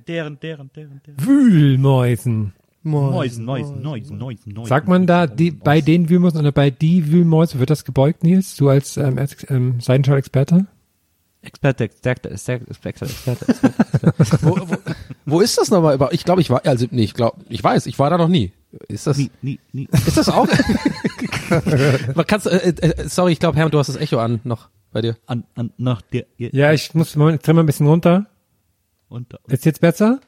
Deren, 0.07 0.39
deren, 0.39 0.69
deren, 0.75 1.01
deren. 1.05 1.25
Wühlmäusen. 1.25 2.53
Mäusen, 2.83 3.45
Mäusen, 3.45 3.81
Mäusen, 3.81 4.17
Mäusen, 4.19 4.53
Mäusen. 4.53 4.65
Sagt 4.65 4.87
man 4.87 5.07
da 5.07 5.25
die, 5.25 5.49
bei 5.49 5.81
den 5.81 6.07
Wühlmäusen 6.09 6.39
oder 6.39 6.51
bei 6.51 6.69
die 6.69 7.11
Wühlmäuse, 7.11 7.57
wird 7.57 7.71
das 7.71 7.83
gebeugt, 7.83 8.23
Nils? 8.23 8.55
Du 8.55 8.69
als 8.69 8.97
ähm, 8.97 9.17
ähm, 9.49 9.79
Seidenschall-Experte? 9.79 10.67
Experte, 11.45 11.83
Experte, 11.85 12.29
Experte, 12.29 12.67
Experte, 12.69 13.05
Experte, 13.05 13.45
Experte. 13.49 14.37
Wo, 14.41 14.57
wo, 14.57 14.75
wo 15.25 15.41
ist 15.41 15.57
das 15.57 15.69
nochmal? 15.71 15.97
Ich 16.11 16.25
glaube, 16.25 16.41
ich 16.41 16.49
war, 16.49 16.65
also 16.65 16.85
nee, 16.91 17.03
ich 17.03 17.13
glaube, 17.13 17.37
ich 17.49 17.63
weiß, 17.63 17.85
ich 17.85 17.97
war 17.99 18.09
da 18.09 18.17
noch 18.17 18.27
nie. 18.27 18.51
Ist 18.89 19.07
das, 19.07 19.17
Nie, 19.17 19.31
nie, 19.41 19.59
nie. 19.71 19.87
ist 19.91 20.17
das 20.17 20.27
auch? 20.29 20.47
Man 22.15 22.25
kannst, 22.27 22.47
äh, 22.47 22.57
äh, 22.81 23.07
sorry, 23.07 23.31
ich 23.33 23.39
glaube, 23.39 23.57
Herm, 23.57 23.71
du 23.71 23.79
hast 23.79 23.87
das 23.87 23.95
Echo 23.95 24.17
an 24.19 24.41
noch 24.43 24.69
bei 24.91 25.01
dir. 25.01 25.17
An, 25.27 25.45
an, 25.55 25.71
nach 25.77 26.01
dir, 26.01 26.25
Ja, 26.37 26.73
ich 26.73 26.93
muss 26.93 27.15
mal, 27.15 27.35
ich 27.35 27.41
dreh 27.41 27.53
mal 27.53 27.61
ein 27.63 27.65
bisschen 27.67 27.87
runter. 27.87 28.25
unter. 29.07 29.39
Ist 29.47 29.65
jetzt 29.65 29.81
besser? 29.81 30.19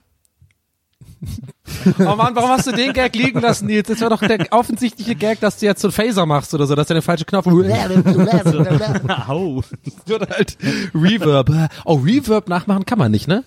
Oh 2.00 2.16
Mann, 2.16 2.36
warum 2.36 2.50
hast 2.52 2.68
du 2.68 2.72
den 2.72 2.94
Gag 2.94 3.16
liegen 3.16 3.40
lassen, 3.40 3.66
Nils? 3.66 3.88
Das 3.88 4.02
war 4.02 4.10
doch 4.10 4.22
der 4.22 4.48
offensichtliche 4.52 5.16
Gag, 5.16 5.40
dass 5.40 5.58
du 5.58 5.66
jetzt 5.66 5.82
so 5.82 5.88
einen 5.88 5.94
Phaser 5.94 6.26
machst 6.26 6.54
oder 6.54 6.68
so, 6.68 6.76
dass 6.76 6.88
du 6.88 6.94
den 6.94 7.02
falschen 7.04 7.26
Knopf 7.26 7.48
Au. 9.28 9.64
oder 10.10 10.28
halt 10.30 10.58
Reverb. 10.94 11.52
Oh, 11.86 11.96
Reverb 11.96 12.50
nachmachen 12.50 12.86
kann 12.86 13.00
man 13.00 13.12
nicht, 13.12 13.28
ne? 13.28 13.44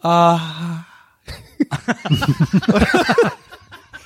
Ah. 0.00 0.40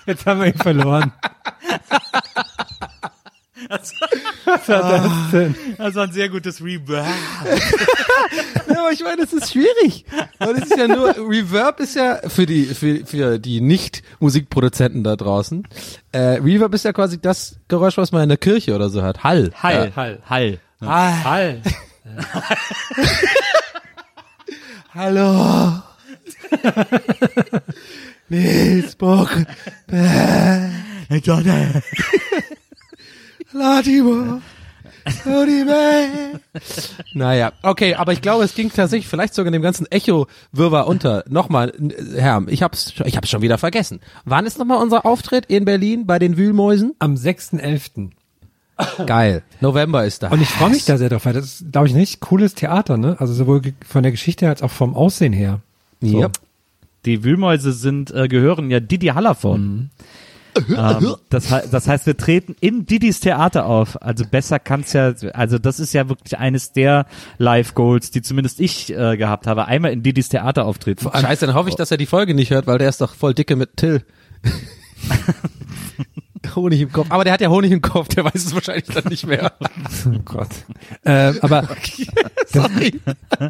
Jetzt 0.07 0.27
haben 0.27 0.41
wir 0.41 0.49
ihn 0.49 0.59
verloren. 0.59 1.13
Hat 3.69 3.83
das 5.79 5.95
war 5.95 6.05
ein 6.05 6.13
sehr 6.13 6.29
gutes 6.29 6.63
Reverb. 6.63 7.07
Ja, 8.69 8.81
aber 8.81 8.91
ich 8.93 9.03
meine, 9.03 9.23
das 9.23 9.33
ist 9.33 9.53
schwierig. 9.53 10.05
Und 10.41 10.59
es 10.59 10.65
ist 10.71 10.77
ja 10.77 10.89
nur, 10.89 11.15
Reverb 11.17 11.79
ist 11.81 11.95
ja 11.95 12.19
für 12.29 12.45
die, 12.47 12.65
für, 12.65 13.07
für 13.07 13.39
die 13.39 13.61
Nicht-Musikproduzenten 13.61 15.05
da 15.05 15.15
draußen. 15.17 15.67
Äh, 16.13 16.19
Reverb 16.43 16.75
ist 16.75 16.85
ja 16.85 16.93
quasi 16.93 17.21
das 17.21 17.57
Geräusch, 17.69 17.97
was 17.97 18.13
man 18.13 18.25
in 18.25 18.29
der 18.29 18.39
Kirche 18.39 18.75
oder 18.75 18.91
so 18.91 19.03
hat. 19.03 19.23
Hall. 19.23 19.53
Hall, 19.63 19.93
Ja. 19.95 19.97
Hall, 19.97 20.19
Hall. 20.29 20.61
Hall. 20.81 21.25
Hall. 21.25 21.63
Hallo. 24.95 25.83
Nils 28.29 28.97
Bock. 28.97 29.31
Latimer. 33.53 34.41
Naja, 37.15 37.53
okay, 37.63 37.95
aber 37.95 38.13
ich 38.13 38.23
glaube, 38.23 38.45
es 38.45 38.55
ging 38.55 38.73
tatsächlich 38.73 39.09
vielleicht 39.09 39.35
sogar 39.35 39.49
in 39.49 39.53
dem 39.53 39.63
ganzen 39.63 39.87
Echo-Wirrwarr 39.87 40.89
unter. 40.89 41.25
Nochmal, 41.29 41.73
Herr, 42.17 42.43
ich 42.49 42.63
hab's, 42.63 42.93
ich 43.05 43.17
hab's 43.17 43.31
schon 43.31 43.43
wieder 43.43 43.59
vergessen. 43.59 44.01
Wann 44.25 44.47
ist 44.47 44.59
nochmal 44.59 44.83
unser 44.83 45.07
Auftritt 45.07 45.47
in 45.47 45.65
Berlin 45.65 46.07
bei 46.07 46.19
den 46.19 46.37
Wühlmäusen? 46.37 46.95
Am 46.99 47.15
6.11. 47.15 48.11
Geil. 49.07 49.43
November 49.61 50.05
ist 50.05 50.23
da. 50.23 50.29
Und 50.29 50.43
ich 50.43 50.49
freue 50.49 50.71
mich 50.71 50.85
da 50.85 50.99
sehr 50.99 51.09
drauf, 51.09 51.25
weil 51.25 51.33
das 51.33 51.45
ist, 51.47 51.73
glaube 51.73 51.87
ich, 51.87 51.95
ein 51.95 52.01
richtig 52.01 52.21
cooles 52.21 52.55
Theater, 52.55 52.99
ne? 52.99 53.17
Also 53.19 53.33
sowohl 53.33 53.63
von 53.87 54.03
der 54.03 54.13
Geschichte 54.13 54.49
als 54.49 54.63
auch 54.63 54.71
vom 54.71 54.95
Aussehen 54.95 55.33
her. 55.33 55.61
So. 56.01 56.21
Ja. 56.21 56.31
Die 57.07 57.25
Wühlmäuse 57.25 57.73
sind, 57.73 58.11
äh, 58.11 58.29
gehören 58.29 58.71
ja 58.71 58.81
Didi 58.81 59.07
Hallervorden. 59.07 59.91
Ähm, 60.77 61.17
das, 61.29 61.51
hei- 61.51 61.65
das 61.71 61.89
heißt, 61.89 62.07
wir 62.07 62.17
treten 62.17 62.57
in 62.61 62.87
Didis 62.87 63.21
Theater 63.21 63.67
auf. 63.67 64.01
Also 64.03 64.25
besser 64.25 64.59
kann's 64.59 64.93
ja, 64.93 65.13
also 65.35 65.59
das 65.59 65.81
ist 65.81 65.93
ja 65.93 66.09
wirklich 66.09 66.39
eines 66.39 66.73
der 66.73 67.07
Live-Goals, 67.39 68.11
die 68.11 68.23
zumindest 68.23 68.61
ich 68.61 68.93
äh, 68.93 69.17
gehabt 69.17 69.47
habe. 69.47 69.67
Einmal 69.67 69.93
in 69.93 70.03
Didis 70.03 70.29
Theater 70.29 70.65
auftreten. 70.65 71.09
Scheiße, 71.13 71.47
dann 71.47 71.55
hoffe 71.55 71.69
ich, 71.69 71.75
dass 71.77 71.91
er 71.91 71.97
die 71.97 72.07
Folge 72.07 72.35
nicht 72.35 72.51
hört, 72.51 72.67
weil 72.67 72.79
der 72.79 72.89
ist 72.89 73.01
doch 73.01 73.15
voll 73.15 73.35
dicke 73.35 73.57
mit 73.57 73.77
Till. 73.77 74.03
Honig 76.55 76.81
im 76.81 76.93
Kopf. 76.93 77.07
Aber 77.11 77.25
der 77.25 77.33
hat 77.33 77.41
ja 77.41 77.49
Honig 77.49 77.73
im 77.73 77.81
Kopf, 77.83 78.09
der 78.09 78.25
weiß 78.25 78.35
es 78.37 78.55
wahrscheinlich 78.55 78.85
dann 78.87 79.05
nicht 79.09 79.27
mehr. 79.27 79.53
Oh 80.07 80.19
Gott. 80.25 80.49
äh, 81.05 81.33
aber 81.41 81.67
Sorry. 82.47 83.01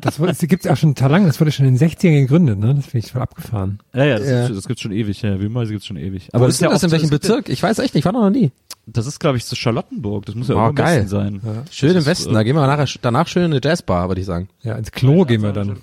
das, 0.00 0.16
das 0.16 0.38
gibt's 0.38 0.64
ja 0.64 0.72
auch 0.72 0.76
schon 0.76 0.94
total 0.94 1.10
lang, 1.10 1.26
das 1.26 1.38
wurde 1.40 1.52
schon 1.52 1.66
in 1.66 1.76
den 1.76 1.88
60ern 1.90 2.20
gegründet, 2.22 2.58
ne? 2.58 2.74
Das 2.74 2.86
finde 2.86 3.06
ich 3.06 3.12
voll 3.12 3.20
abgefahren. 3.22 3.78
Ja, 3.94 4.04
ja, 4.04 4.18
das, 4.18 4.28
Ja. 4.28 4.40
Gibt's, 4.46 4.56
das 4.56 4.66
gibt's 4.68 4.82
schon 4.82 4.92
ewig. 4.92 5.20
Ja. 5.22 5.38
Wühlmäuse 5.40 5.72
gibt's 5.72 5.86
schon 5.86 5.96
ewig. 5.96 6.28
Aber 6.32 6.46
das 6.46 6.54
ist 6.56 6.62
denn 6.62 6.70
das 6.70 6.82
in 6.82 6.90
welchem 6.90 7.04
es 7.06 7.10
gibt 7.10 7.22
Bezirk? 7.22 7.48
Ich 7.48 7.62
weiß 7.62 7.78
echt 7.80 7.94
nicht, 7.94 8.00
ich 8.02 8.04
war 8.04 8.12
noch 8.12 8.30
nie. 8.30 8.44
Ja, 8.44 8.50
das 8.86 9.06
ist, 9.06 9.18
glaube 9.18 9.36
ich, 9.36 9.44
so 9.44 9.56
Charlottenburg. 9.56 10.26
Das 10.26 10.34
muss 10.34 10.48
ja 10.48 10.54
Oh, 10.54 10.60
auch 10.60 10.68
im 10.70 10.74
geil. 10.76 10.96
Westen 11.02 11.08
sein. 11.08 11.40
Schön 11.70 11.90
im 11.90 11.96
ist, 11.98 12.06
Westen, 12.06 12.30
äh, 12.30 12.34
da 12.34 12.42
gehen 12.42 12.54
wir 12.56 12.66
nachher, 12.66 12.86
danach 13.02 13.26
schön 13.28 13.44
in 13.44 13.52
eine 13.52 13.60
Jazzbar, 13.62 14.08
würde 14.08 14.20
ich 14.20 14.26
sagen. 14.26 14.48
Ja, 14.62 14.76
ins 14.76 14.92
Klo 14.92 15.24
gehen 15.24 15.42
wir 15.42 15.52
dann. 15.52 15.78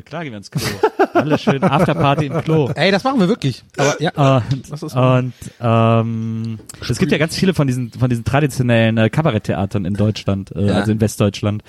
Klar 0.00 0.22
gehen 0.24 0.32
wir 0.32 0.38
ins 0.38 0.50
Klo. 0.50 0.62
Alle 1.12 1.36
schön 1.36 1.62
Afterparty 1.62 2.26
im 2.26 2.32
Klo. 2.42 2.70
Ey, 2.74 2.90
das 2.90 3.04
machen 3.04 3.20
wir 3.20 3.28
wirklich. 3.28 3.62
Aber 3.76 4.00
ja, 4.00 4.38
Und, 4.50 4.70
Das 4.70 4.82
ist- 4.82 4.96
und 4.96 5.34
ähm, 5.60 6.58
es 6.88 6.98
gibt 6.98 7.12
ja 7.12 7.18
ganz 7.18 7.36
viele 7.36 7.52
von 7.52 7.66
diesen 7.66 7.90
von 7.90 8.08
diesen 8.08 8.24
traditionellen 8.24 8.96
äh, 8.96 9.10
Kabaretttheatern 9.10 9.84
in 9.84 9.92
Deutschland, 9.92 10.50
äh, 10.56 10.68
Ja. 10.68 10.74
also 10.76 10.92
in 10.92 11.00
Westdeutschland, 11.02 11.62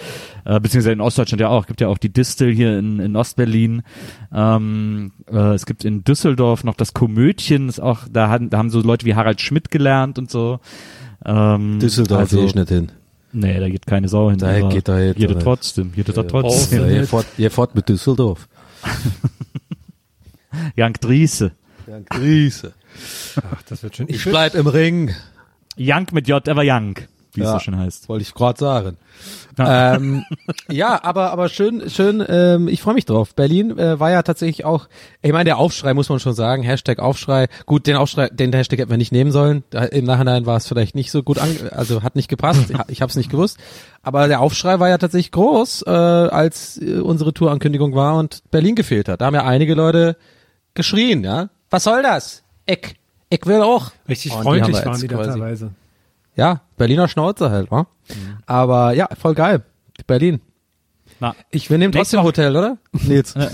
äh, 0.45 0.58
beziehungsweise 0.62 0.94
in 0.94 1.02
Ostdeutschland 1.02 1.41
ja 1.41 1.50
auch. 1.50 1.64
Es 1.64 1.68
gibt 1.68 1.82
ja 1.82 1.90
auch 1.90 1.98
die 1.98 2.14
Distel 2.14 2.54
hier 2.54 2.80
in, 2.80 3.00
in 3.02 3.16
Ostberlin. 3.18 3.84
Ähm, 4.34 5.12
äh, 5.30 5.54
es 5.56 5.66
gibt 5.66 5.84
in 5.84 6.06
Düsseldorf 6.06 6.64
noch 6.64 6.76
das 6.76 6.94
Komödchen, 6.94 7.68
ist 7.68 7.82
auch 7.82 8.00
da 8.10 8.30
haben 8.30 8.50
da 8.50 8.58
haben 8.58 8.70
so 8.70 8.80
Leute 8.82 9.06
wie 9.06 9.16
Harald 9.16 9.41
Schmidt 9.41 9.70
gelernt 9.70 10.18
und 10.18 10.32
so. 10.32 10.62
Ähm, 11.26 11.80
Düsseldorf 11.80 12.20
also, 12.22 12.38
gehe 12.38 12.45
ich 12.45 12.56
nicht 12.56 12.70
hin. 12.70 12.90
Nee, 13.34 13.60
da 13.60 13.68
geht 13.68 13.85
keine 13.88 14.07
Sau 14.07 14.30
hin. 14.30 14.38
Da 14.39 14.69
geht 14.69 14.88
da 14.88 14.99
jetzt 14.99 15.19
jede 15.19 15.38
trotzdem, 15.39 15.91
jede 15.95 16.14
da 16.14 16.22
Ja, 16.22 16.27
trotzdem. 16.27 16.89
ihr, 16.89 17.07
fahrt, 17.07 17.26
ihr 17.38 17.49
fahrt 17.51 17.73
mit 17.76 17.89
Düsseldorf. 17.89 18.47
Jank 20.76 21.01
Driese. 21.01 21.51
Ja, 21.88 21.99
Grüße. 22.10 22.73
Ach, 23.38 23.61
das 23.64 23.84
wird 23.84 23.95
schön. 23.95 24.05
Ich 24.10 24.23
bleib 24.23 24.53
im 24.55 24.68
Ring. 24.68 25.14
Jank 25.76 26.14
mit 26.14 26.27
J, 26.27 26.47
aber 26.47 26.64
Jank, 26.64 27.07
wie 27.34 27.41
es 27.41 27.47
Ja. 27.47 27.53
so 27.53 27.60
schön 27.60 27.77
heißt. 27.77 28.07
Wollte 28.07 28.22
ich 28.23 28.34
gerade 28.34 28.60
sagen. 28.60 28.97
Ja. 29.58 29.96
ähm, 29.96 30.24
ja, 30.70 31.04
aber 31.04 31.32
aber 31.32 31.50
schön, 31.50 31.90
schön. 31.90 32.24
Ähm, 32.28 32.68
ich 32.68 32.82
freue 32.82 32.96
mich 32.96 33.06
drauf. 33.06 33.36
Berlin 33.36 33.78
äh, 33.78 34.00
war 34.00 34.12
ja 34.12 34.24
tatsächlich 34.24 34.66
auch. 34.66 34.88
Ich 35.22 35.32
meine, 35.32 35.46
der 35.46 35.58
Aufschrei 35.58 35.94
muss 35.94 36.10
man 36.10 36.20
schon 36.20 36.34
sagen. 36.34 36.64
Hashtag 36.64 37.00
Aufschrei. 37.00 37.48
Gut, 37.66 37.86
den 37.86 37.96
Aufschrei, 37.96 38.30
den 38.30 38.52
Hashtag 38.54 38.80
hätten 38.80 38.90
wir 38.90 38.98
nicht 38.98 39.12
nehmen 39.12 39.32
sollen. 39.32 39.64
Da, 39.70 39.84
Im 39.84 40.06
Nachhinein 40.06 40.46
war 40.46 40.58
es 40.58 40.68
vielleicht 40.68 40.96
nicht 40.96 41.12
so 41.12 41.24
gut, 41.24 41.38
an, 41.38 41.50
also 41.72 42.04
hat 42.04 42.16
nicht 42.16 42.30
gepasst. 42.30 42.70
Ich, 42.70 42.78
ich 42.88 43.02
habe 43.02 43.10
es 43.10 43.16
nicht 43.16 43.30
gewusst. 43.30 43.58
Aber 44.02 44.28
der 44.28 44.42
Aufschrei 44.42 44.80
war 44.80 44.90
ja 44.90 44.98
tatsächlich 44.98 45.32
groß, 45.32 45.84
äh, 45.86 45.90
als 45.90 46.82
äh, 46.82 47.00
unsere 47.00 47.34
Tourankündigung 47.34 47.96
war 47.96 48.16
und 48.16 48.44
Berlin 48.52 48.76
gefehlt 48.76 49.08
hat. 49.08 49.22
Da 49.22 49.26
haben 49.28 49.36
ja 49.36 49.46
einige 49.46 49.76
Leute 49.76 50.18
geschrien. 50.74 51.24
Ja, 51.24 51.50
was 51.70 51.84
soll 51.84 52.02
das? 52.02 52.44
Ich, 52.66 52.96
ich 53.30 53.46
will 53.46 53.62
auch. 53.62 53.92
Richtig 54.08 54.32
freundlich 54.34 54.84
waren 54.86 55.00
die 55.00 55.08
da 55.08 55.24
teilweise. 55.24 55.72
Ja, 56.35 56.61
Berliner 56.77 57.07
Schnauze 57.07 57.49
halt, 57.51 57.69
wa? 57.72 57.88
Aber 58.45 58.93
ja, 58.93 59.07
voll 59.19 59.34
geil. 59.35 59.64
Berlin. 60.07 60.41
Na, 61.19 61.35
Ich, 61.51 61.69
wir 61.69 61.77
nehmen 61.77 61.93
trotzdem 61.93 62.23
Hotel, 62.23 62.55
oder? 62.55 62.77
Nils. 62.91 63.35
ja, 63.35 63.49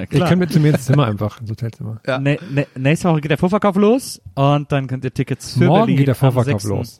Ihr 0.00 0.06
klar. 0.06 0.28
könnt 0.28 0.40
mit 0.40 0.52
zu 0.52 0.60
mir 0.60 0.70
ins 0.70 0.84
Zimmer 0.86 1.06
einfach, 1.06 1.40
ins 1.40 1.50
Hotelzimmer. 1.50 2.00
Ja. 2.06 2.18
Ne, 2.18 2.38
ne, 2.50 2.66
nächste 2.76 3.08
Woche 3.10 3.20
geht 3.20 3.30
der 3.30 3.38
Vorverkauf 3.38 3.76
los 3.76 4.20
und 4.34 4.70
dann 4.72 4.86
könnt 4.86 5.04
ihr 5.04 5.12
Tickets 5.12 5.54
für 5.54 5.64
Morgen 5.64 5.80
Berlin 5.82 5.96
geht 5.96 6.08
der 6.08 6.14
Vorverkauf 6.14 6.62
6. 6.62 6.64
los. 6.64 6.98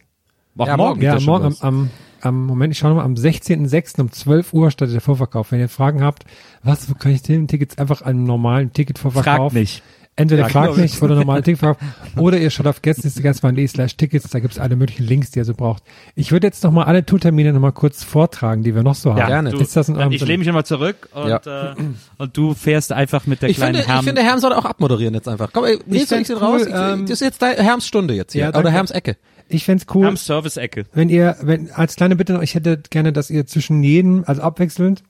Ach, 0.58 0.66
Ja, 0.66 0.76
morgen 0.76 1.00
Ja, 1.00 1.20
morgen 1.20 1.44
am, 1.44 1.50
los. 1.50 1.62
am, 1.62 1.90
am 2.22 2.44
Moment, 2.46 2.72
ich 2.72 2.78
schaue 2.78 2.90
nochmal, 2.90 3.04
am 3.06 3.14
16.06. 3.14 4.00
um 4.00 4.10
12 4.12 4.52
Uhr 4.52 4.70
startet 4.70 4.94
der 4.94 5.00
Vorverkauf. 5.00 5.52
Wenn 5.52 5.60
ihr 5.60 5.68
Fragen 5.68 6.02
habt, 6.02 6.24
was, 6.64 6.90
wo 6.90 6.94
kann 6.94 7.12
ich 7.12 7.22
den 7.22 7.46
Tickets 7.46 7.78
einfach 7.78 8.02
einen 8.02 8.24
normalen 8.24 8.72
Ticketvorverkauf? 8.72 9.36
Fragt 9.52 9.54
nicht. 9.54 9.82
Entweder 10.20 10.42
Ja, 10.42 10.48
fragt 10.48 10.76
nicht 10.76 11.00
oder 11.02 11.14
normalen 11.14 11.42
Ticketverkauf 11.42 11.78
oder 12.16 12.38
ihr 12.38 12.50
schaut 12.50 12.66
auf 12.66 12.82
gästeliste 12.82 13.68
slash 13.68 13.96
Tickets, 13.96 14.28
da 14.28 14.38
gibt's 14.38 14.58
alle 14.58 14.76
möglichen 14.76 15.04
Links, 15.04 15.30
die 15.30 15.38
ihr 15.38 15.44
so 15.44 15.54
braucht. 15.54 15.82
Ich 16.14 16.30
würde 16.30 16.46
jetzt 16.46 16.62
nochmal 16.62 16.84
alle 16.84 17.06
Tourtermine 17.06 17.52
nochmal 17.52 17.72
kurz 17.72 18.04
vortragen, 18.04 18.62
die 18.62 18.74
wir 18.74 18.82
noch 18.82 18.94
so 18.94 19.14
haben. 19.14 19.26
gerne. 19.26 19.50
Du, 19.50 19.58
Ist 19.58 19.76
das 19.76 19.88
in 19.88 19.96
eurem 19.96 20.12
ich 20.12 20.20
lehne 20.24 20.38
mich 20.38 20.48
immer 20.48 20.64
zurück 20.64 21.08
und, 21.14 21.46
äh, 21.46 21.74
und 22.18 22.36
du 22.36 22.54
fährst 22.54 22.92
einfach 22.92 23.26
mit 23.26 23.40
der 23.40 23.48
Ich 23.48 23.56
kleinen 23.56 23.76
finde, 23.76 23.86
ich 23.86 23.92
Herrn. 23.94 24.04
finde, 24.04 24.22
Herm 24.22 24.38
soll 24.40 24.52
auch 24.52 24.64
abmoderieren 24.66 25.14
jetzt 25.14 25.28
einfach. 25.28 25.50
Komm, 25.52 25.64
ey, 25.64 25.78
find's 26.06 26.28
ich 26.30 26.36
cool, 26.36 26.42
raus. 26.42 26.62
ähm, 26.66 27.02
das 27.06 27.12
ist 27.12 27.20
jetzt 27.20 27.42
dein, 27.42 27.56
Herms 27.56 27.86
Stunde 27.86 28.14
jetzt 28.14 28.32
hier. 28.32 28.42
Ja, 28.42 28.54
oder. 28.58 28.70
Herms 28.70 28.90
Ecke. 28.90 29.16
Ich 29.48 29.64
fänd's 29.64 29.86
cool, 29.92 30.04
Herms 30.04 30.24
Service-Ecke. 30.26 30.84
wenn 30.92 31.08
ihr, 31.08 31.36
wenn, 31.42 31.70
als 31.72 31.96
kleine 31.96 32.14
Bitte 32.14 32.34
noch, 32.34 32.42
ich 32.42 32.54
hätte 32.54 32.80
gerne, 32.90 33.12
dass 33.12 33.30
ihr 33.30 33.46
zwischen 33.46 33.82
jedem, 33.82 34.22
also 34.26 34.42
abwechselnd, 34.42 35.02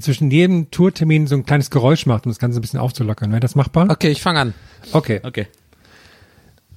zwischen 0.00 0.30
jedem 0.30 0.70
Tourtermin 0.70 1.26
so 1.26 1.36
ein 1.36 1.44
kleines 1.44 1.70
Geräusch 1.70 2.06
macht, 2.06 2.26
um 2.26 2.30
das 2.30 2.38
Ganze 2.38 2.58
ein 2.58 2.62
bisschen 2.62 2.80
aufzulockern. 2.80 3.30
Wäre 3.30 3.40
das 3.40 3.54
machbar? 3.54 3.88
Okay, 3.90 4.10
ich 4.10 4.20
fange 4.20 4.40
an. 4.40 4.54
Okay. 4.92 5.20
Okay. 5.22 5.46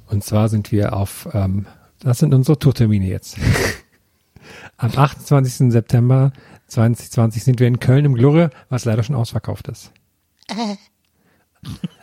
Und 0.07 0.23
zwar 0.23 0.49
sind 0.49 0.72
wir 0.72 0.94
auf, 0.94 1.27
ähm, 1.34 1.65
das 1.99 2.19
sind 2.19 2.34
unsere 2.34 2.57
Tourtermine 2.57 3.07
jetzt. 3.07 3.38
Am 4.77 4.91
28. 4.95 5.72
September 5.72 6.31
2020 6.68 7.44
sind 7.44 7.60
wir 7.60 7.68
in 7.68 7.80
Köln 7.80 8.06
im 8.06 8.15
Glurre, 8.15 8.49
was 8.69 8.86
leider 8.86 9.03
schon 9.03 9.15
ausverkauft 9.15 9.68
ist. 9.68 9.91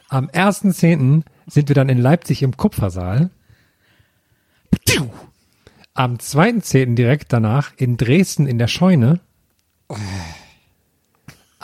Am 0.09 0.29
1.10. 0.29 1.23
sind 1.47 1.69
wir 1.69 1.75
dann 1.75 1.89
in 1.89 1.99
Leipzig 1.99 2.43
im 2.43 2.57
Kupfersaal. 2.57 3.31
Am 5.95 6.17
2.10. 6.17 6.95
direkt 6.95 7.33
danach 7.33 7.73
in 7.77 7.97
Dresden 7.97 8.47
in 8.47 8.59
der 8.59 8.69
Scheune. 8.69 9.21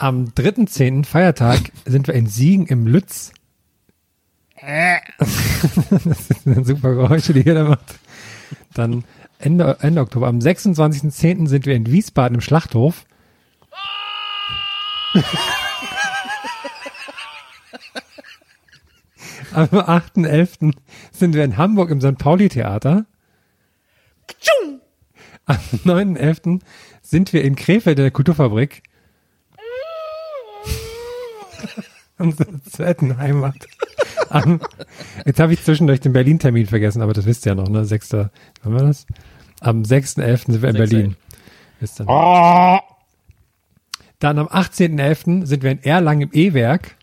Am 0.03 0.25
3.10. 0.35 1.05
Feiertag 1.05 1.71
sind 1.85 2.07
wir 2.07 2.13
in 2.13 2.27
Siegen 2.27 2.67
im 2.67 2.87
Lütz. 2.87 3.31
das 6.03 6.27
sind 6.43 6.67
super 6.67 6.93
Geräusche, 6.93 7.31
die 7.31 7.39
jeder 7.39 7.63
macht. 7.63 7.99
Dann 8.73 9.05
Ende, 9.39 9.77
Ende 9.79 10.01
Oktober. 10.01 10.27
Am 10.27 10.39
26.10. 10.39 11.47
sind 11.47 11.65
wir 11.65 11.73
in 11.73 11.85
Wiesbaden 11.85 12.35
im 12.35 12.41
Schlachthof. 12.41 13.05
Am 19.53 19.67
8.11. 19.67 20.73
sind 21.13 21.33
wir 21.33 21.45
in 21.45 21.55
Hamburg 21.55 21.91
im 21.91 22.01
St. 22.01 22.17
Pauli 22.17 22.49
Theater. 22.49 23.05
Am 25.45 25.55
9.11. 25.85 26.59
sind 27.01 27.31
wir 27.31 27.45
in 27.45 27.55
Krefeld 27.55 27.99
in 27.99 28.03
der 28.03 28.11
Kulturfabrik. 28.11 28.83
Unsere 32.17 32.61
zweiten 32.63 33.17
Heimat. 33.17 33.55
Am, 34.29 34.61
jetzt 35.25 35.39
habe 35.39 35.53
ich 35.53 35.63
zwischendurch 35.63 35.99
den 35.99 36.13
Berlin-Termin 36.13 36.67
vergessen, 36.67 37.01
aber 37.01 37.13
das 37.13 37.25
wisst 37.25 37.45
ihr 37.45 37.51
ja 37.51 37.55
noch, 37.55 37.69
ne? 37.69 37.85
6. 37.85 38.13
Wann 38.13 38.29
war 38.63 38.83
das? 38.83 39.05
Am 39.59 39.83
6.11. 39.83 40.51
sind 40.51 40.61
wir 40.61 40.69
in 40.69 40.75
Berlin. 40.75 41.15
Wisst 41.79 41.99
ihr 41.99 42.05
noch. 42.05 42.81
Dann 44.19 44.39
am 44.39 44.47
18.11. 44.47 45.45
sind 45.45 45.63
wir 45.63 45.71
in 45.71 45.83
Erlangen 45.83 46.21
im 46.21 46.29
E-Werk. 46.33 46.95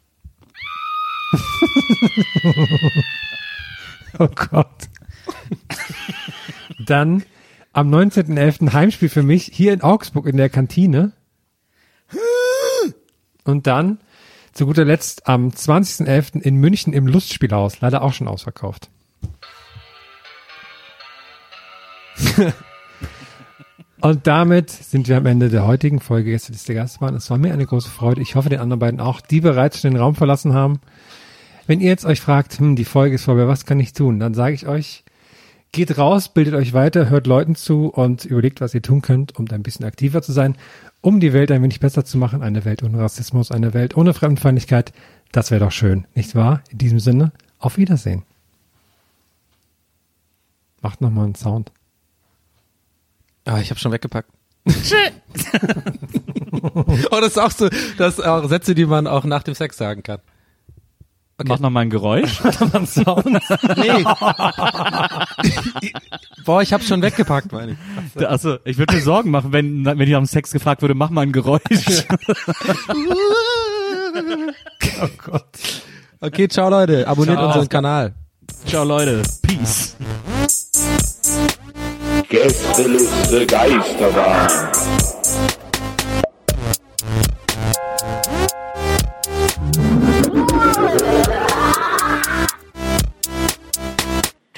oh 4.18 4.28
Gott. 4.28 4.88
Dann 6.86 7.22
am 7.72 7.92
19.11. 7.92 8.72
Heimspiel 8.72 9.08
für 9.08 9.22
mich 9.22 9.50
hier 9.52 9.72
in 9.72 9.82
Augsburg 9.82 10.26
in 10.26 10.36
der 10.36 10.48
Kantine. 10.48 11.12
Und 13.44 13.66
dann 13.66 14.00
zu 14.60 14.66
guter 14.66 14.84
Letzt 14.84 15.26
am 15.26 15.48
20.11. 15.48 16.42
in 16.42 16.56
München 16.56 16.92
im 16.92 17.06
Lustspielhaus. 17.06 17.80
Leider 17.80 18.02
auch 18.02 18.12
schon 18.12 18.28
ausverkauft. 18.28 18.90
Und 24.02 24.26
damit 24.26 24.68
sind 24.68 25.08
wir 25.08 25.16
am 25.16 25.24
Ende 25.24 25.48
der 25.48 25.66
heutigen 25.66 25.98
Folge 25.98 26.32
Gäste 26.32 26.52
des 26.52 26.64
der 26.64 26.74
Gastbahn. 26.74 27.14
Es 27.14 27.30
war 27.30 27.38
mir 27.38 27.54
eine 27.54 27.64
große 27.64 27.88
Freude. 27.88 28.20
Ich 28.20 28.34
hoffe, 28.34 28.50
den 28.50 28.60
anderen 28.60 28.80
beiden 28.80 29.00
auch, 29.00 29.22
die 29.22 29.40
bereits 29.40 29.80
schon 29.80 29.92
den 29.92 30.00
Raum 30.00 30.14
verlassen 30.14 30.52
haben. 30.52 30.80
Wenn 31.66 31.80
ihr 31.80 31.88
jetzt 31.88 32.04
euch 32.04 32.20
fragt, 32.20 32.58
hm, 32.58 32.76
die 32.76 32.84
Folge 32.84 33.14
ist 33.14 33.24
vorbei, 33.24 33.48
was 33.48 33.64
kann 33.64 33.80
ich 33.80 33.94
tun? 33.94 34.20
Dann 34.20 34.34
sage 34.34 34.52
ich 34.54 34.66
euch, 34.66 35.04
geht 35.72 35.96
raus, 35.96 36.28
bildet 36.28 36.52
euch 36.52 36.74
weiter, 36.74 37.08
hört 37.08 37.26
Leuten 37.26 37.54
zu 37.54 37.86
und 37.86 38.26
überlegt, 38.26 38.60
was 38.60 38.74
ihr 38.74 38.82
tun 38.82 39.00
könnt, 39.00 39.38
um 39.38 39.46
da 39.46 39.56
ein 39.56 39.62
bisschen 39.62 39.86
aktiver 39.86 40.20
zu 40.20 40.32
sein, 40.32 40.56
um 41.00 41.20
die 41.20 41.32
Welt 41.32 41.50
ein 41.50 41.62
wenig 41.62 41.80
besser 41.80 42.04
zu 42.04 42.18
machen. 42.18 42.42
Eine 42.42 42.64
Welt 42.64 42.82
ohne 42.82 42.98
Rassismus, 42.98 43.50
eine 43.50 43.74
Welt 43.74 43.96
ohne 43.96 44.14
Fremdenfeindlichkeit. 44.14 44.92
Das 45.32 45.50
wäre 45.50 45.64
doch 45.64 45.72
schön, 45.72 46.06
nicht 46.14 46.34
wahr? 46.34 46.62
In 46.70 46.78
diesem 46.78 47.00
Sinne, 47.00 47.32
auf 47.58 47.76
Wiedersehen. 47.76 48.24
Macht 50.82 51.00
nochmal 51.00 51.26
einen 51.26 51.34
Sound. 51.34 51.72
Ah, 53.44 53.60
ich 53.60 53.70
habe 53.70 53.80
schon 53.80 53.92
weggepackt. 53.92 54.30
oh, 56.62 57.20
das 57.20 57.28
ist 57.28 57.38
auch 57.38 57.50
so, 57.50 57.68
das 57.96 58.16
sind 58.16 58.26
auch 58.26 58.48
Sätze, 58.48 58.74
die 58.74 58.84
man 58.84 59.06
auch 59.06 59.24
nach 59.24 59.42
dem 59.42 59.54
Sex 59.54 59.76
sagen 59.76 60.02
kann. 60.02 60.20
Mach 61.46 61.58
noch 61.58 61.70
mal 61.70 61.80
ein 61.80 61.90
Geräusch. 61.90 62.40
Nee. 63.76 64.04
Boah, 66.44 66.62
ich 66.62 66.72
habe 66.72 66.82
schon 66.82 67.02
weggepackt, 67.02 67.52
meine 67.52 67.76
ich. 68.16 68.26
Also, 68.26 68.58
ich 68.64 68.78
würde 68.78 68.94
mir 68.94 69.02
Sorgen 69.02 69.30
machen, 69.30 69.52
wenn, 69.52 69.84
wenn 69.84 70.00
ich 70.00 70.14
am 70.14 70.26
Sex 70.26 70.52
gefragt 70.52 70.82
würde, 70.82 70.94
mach 70.94 71.10
mal 71.10 71.22
ein 71.22 71.32
Geräusch. 71.32 71.60
Oh 75.02 75.08
Gott. 75.24 75.44
Okay, 76.20 76.48
ciao 76.48 76.68
Leute, 76.68 77.06
abonniert 77.08 77.38
Ciao. 77.38 77.46
unseren 77.46 77.68
Kanal. 77.68 78.14
Ciao 78.66 78.84
Leute. 78.84 79.22
Peace. 79.42 79.96
Gästeliste 82.28 83.46
Geisterbahn. 83.46 84.48